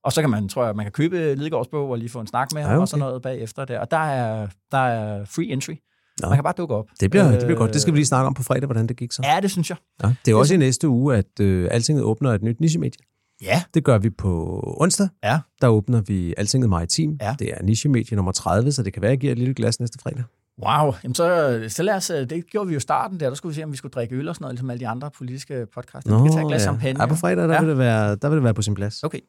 Og 0.04 0.12
så 0.12 0.20
kan 0.20 0.30
man, 0.30 0.48
tror 0.48 0.64
jeg, 0.64 0.76
man 0.76 0.84
kan 0.84 0.92
købe 0.92 1.34
Lidegaards 1.34 1.68
bog 1.68 1.90
og 1.90 1.98
lige 1.98 2.08
få 2.08 2.20
en 2.20 2.26
snak 2.26 2.52
med 2.52 2.62
ham 2.62 2.72
Ja, 2.72 2.80
og 2.80 2.88
sådan 2.88 3.02
okay. 3.02 3.08
noget 3.08 3.22
bagefter 3.22 3.64
der. 3.64 3.80
Og 3.80 3.90
der 3.90 3.96
er, 3.96 4.46
der 4.72 4.78
er 4.78 5.24
free 5.24 5.46
entry. 5.52 5.74
Nå. 6.22 6.28
Man 6.28 6.36
kan 6.36 6.44
bare 6.44 6.54
dukke 6.56 6.74
op. 6.74 6.86
Det 7.00 7.10
bliver, 7.10 7.30
det 7.30 7.44
bliver 7.44 7.58
godt. 7.58 7.72
Det 7.72 7.80
skal 7.80 7.92
vi 7.92 7.98
lige 7.98 8.06
snakke 8.06 8.26
om 8.26 8.34
på 8.34 8.42
fredag, 8.42 8.66
hvordan 8.66 8.86
det 8.86 8.96
gik 8.96 9.12
så. 9.12 9.22
Ja, 9.24 9.40
det 9.40 9.50
synes 9.50 9.70
jeg. 9.70 9.76
Ja, 10.02 10.14
det 10.24 10.32
er 10.32 10.36
også 10.36 10.54
i 10.54 10.56
næste 10.56 10.88
uge, 10.88 11.16
at 11.16 11.40
øh, 11.40 11.68
Altinget 11.70 12.04
åbner 12.04 12.30
et 12.32 12.42
nyt 12.42 12.60
nichemedie. 12.60 13.06
Ja. 13.42 13.62
Det 13.74 13.84
gør 13.84 13.98
vi 13.98 14.10
på 14.10 14.62
onsdag. 14.80 15.08
Ja. 15.24 15.40
Der 15.60 15.68
åbner 15.68 16.00
vi 16.00 16.34
Altinget 16.36 16.70
Maritim. 16.70 17.18
Ja. 17.20 17.36
Det 17.38 17.50
er 17.54 17.62
nichemedie 17.62 18.16
nummer 18.16 18.32
30, 18.32 18.72
så 18.72 18.82
det 18.82 18.92
kan 18.92 19.02
være, 19.02 19.08
at 19.10 19.12
jeg 19.12 19.20
giver 19.20 19.32
et 19.32 19.38
lille 19.38 19.54
glas 19.54 19.80
næste 19.80 19.98
fredag. 20.02 20.24
Wow, 20.66 20.92
Jamen 21.04 21.14
så, 21.14 21.64
så 21.68 21.82
lad 21.82 21.94
os, 21.94 22.10
øh, 22.10 22.30
det 22.30 22.46
gjorde 22.50 22.68
vi 22.68 22.74
jo 22.74 22.80
starten 22.80 23.20
der, 23.20 23.28
der 23.28 23.34
skulle 23.36 23.50
vi 23.50 23.60
se, 23.60 23.64
om 23.64 23.72
vi 23.72 23.76
skulle 23.76 23.92
drikke 23.92 24.14
øl 24.16 24.28
og 24.28 24.34
sådan 24.34 24.42
noget, 24.44 24.54
ligesom 24.54 24.70
alle 24.70 24.80
de 24.80 24.88
andre 24.88 25.10
politiske 25.18 25.66
podcasts. 25.74 26.10
vi 26.10 26.16
kan 26.16 26.32
tage 26.32 26.42
et 26.42 26.48
glas 26.48 26.60
ja. 26.60 26.64
champagne. 26.64 27.00
Ja, 27.02 27.06
på 27.06 27.14
fredag, 27.14 27.48
der, 27.48 27.54
Ja. 27.54 27.60
vil 27.60 27.68
det 27.68 27.78
være, 27.78 28.16
der 28.16 28.28
vil 28.28 28.36
det 28.36 28.44
være 28.44 28.54
på 28.54 28.62
sin 28.62 28.74
plads. 28.74 29.02
Okay. 29.02 29.20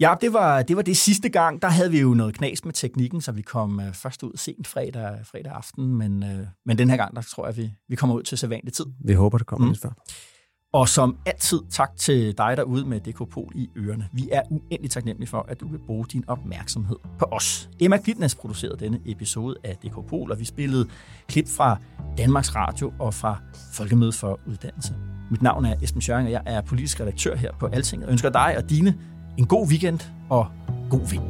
Ja, 0.00 0.14
det 0.20 0.32
var, 0.32 0.62
det 0.62 0.76
var 0.76 0.82
det 0.82 0.96
sidste 0.96 1.28
gang. 1.28 1.62
Der 1.62 1.68
havde 1.68 1.90
vi 1.90 2.00
jo 2.00 2.14
noget 2.14 2.34
knas 2.34 2.64
med 2.64 2.72
teknikken, 2.72 3.20
så 3.20 3.32
vi 3.32 3.42
kom 3.42 3.80
øh, 3.80 3.92
først 3.94 4.22
ud 4.22 4.32
sent 4.36 4.66
fredag, 4.66 5.18
fredag 5.24 5.52
aften, 5.52 5.94
men, 5.94 6.22
øh, 6.22 6.46
men 6.66 6.78
den 6.78 6.90
her 6.90 6.96
gang, 6.96 7.16
der 7.16 7.22
tror 7.22 7.46
jeg, 7.46 7.56
vi, 7.56 7.70
vi 7.88 7.96
kommer 7.96 8.16
ud 8.16 8.22
til 8.22 8.38
sædvanlig 8.38 8.72
tid. 8.72 8.84
Vi 9.04 9.12
håber, 9.12 9.38
det 9.38 9.46
kommer 9.46 9.64
Mm. 9.64 9.68
mm. 9.68 9.72
lidt 9.72 9.82
før. 9.82 9.90
Og 10.72 10.88
som 10.88 11.16
altid, 11.26 11.60
tak 11.70 11.96
til 11.96 12.38
dig 12.38 12.56
derude 12.56 12.84
med 12.84 13.00
Dekopol 13.00 13.52
i 13.54 13.70
ørerne. 13.76 14.08
Vi 14.12 14.28
er 14.32 14.42
uendelig 14.50 14.90
taknemmelige 14.90 15.28
for, 15.28 15.46
at 15.48 15.60
du 15.60 15.68
vil 15.68 15.78
bruge 15.78 16.06
din 16.12 16.24
opmærksomhed 16.26 16.96
på 17.18 17.24
os. 17.32 17.70
Emma 17.80 17.98
Glitnes 18.04 18.34
producerede 18.34 18.78
denne 18.78 19.00
episode 19.06 19.56
af 19.64 19.76
Dekopol, 19.82 20.32
og 20.32 20.38
vi 20.38 20.44
spillede 20.44 20.88
klip 21.28 21.48
fra 21.48 21.76
Danmarks 22.18 22.54
Radio 22.54 22.92
og 22.98 23.14
fra 23.14 23.36
Folkemødet 23.72 24.14
for 24.14 24.40
Uddannelse. 24.46 24.94
Mit 25.30 25.42
navn 25.42 25.64
er 25.64 25.74
Esben 25.82 26.00
Schøring, 26.00 26.26
og 26.26 26.32
jeg 26.32 26.42
er 26.46 26.60
politisk 26.60 27.00
redaktør 27.00 27.36
her 27.36 27.52
på 27.60 27.66
Alting, 27.66 28.04
og 28.04 28.10
ønsker 28.10 28.30
dig 28.30 28.54
og 28.56 28.70
dine 28.70 28.98
en 29.38 29.46
god 29.46 29.68
weekend 29.68 30.00
og 30.30 30.46
god 30.90 31.10
vind. 31.10 31.22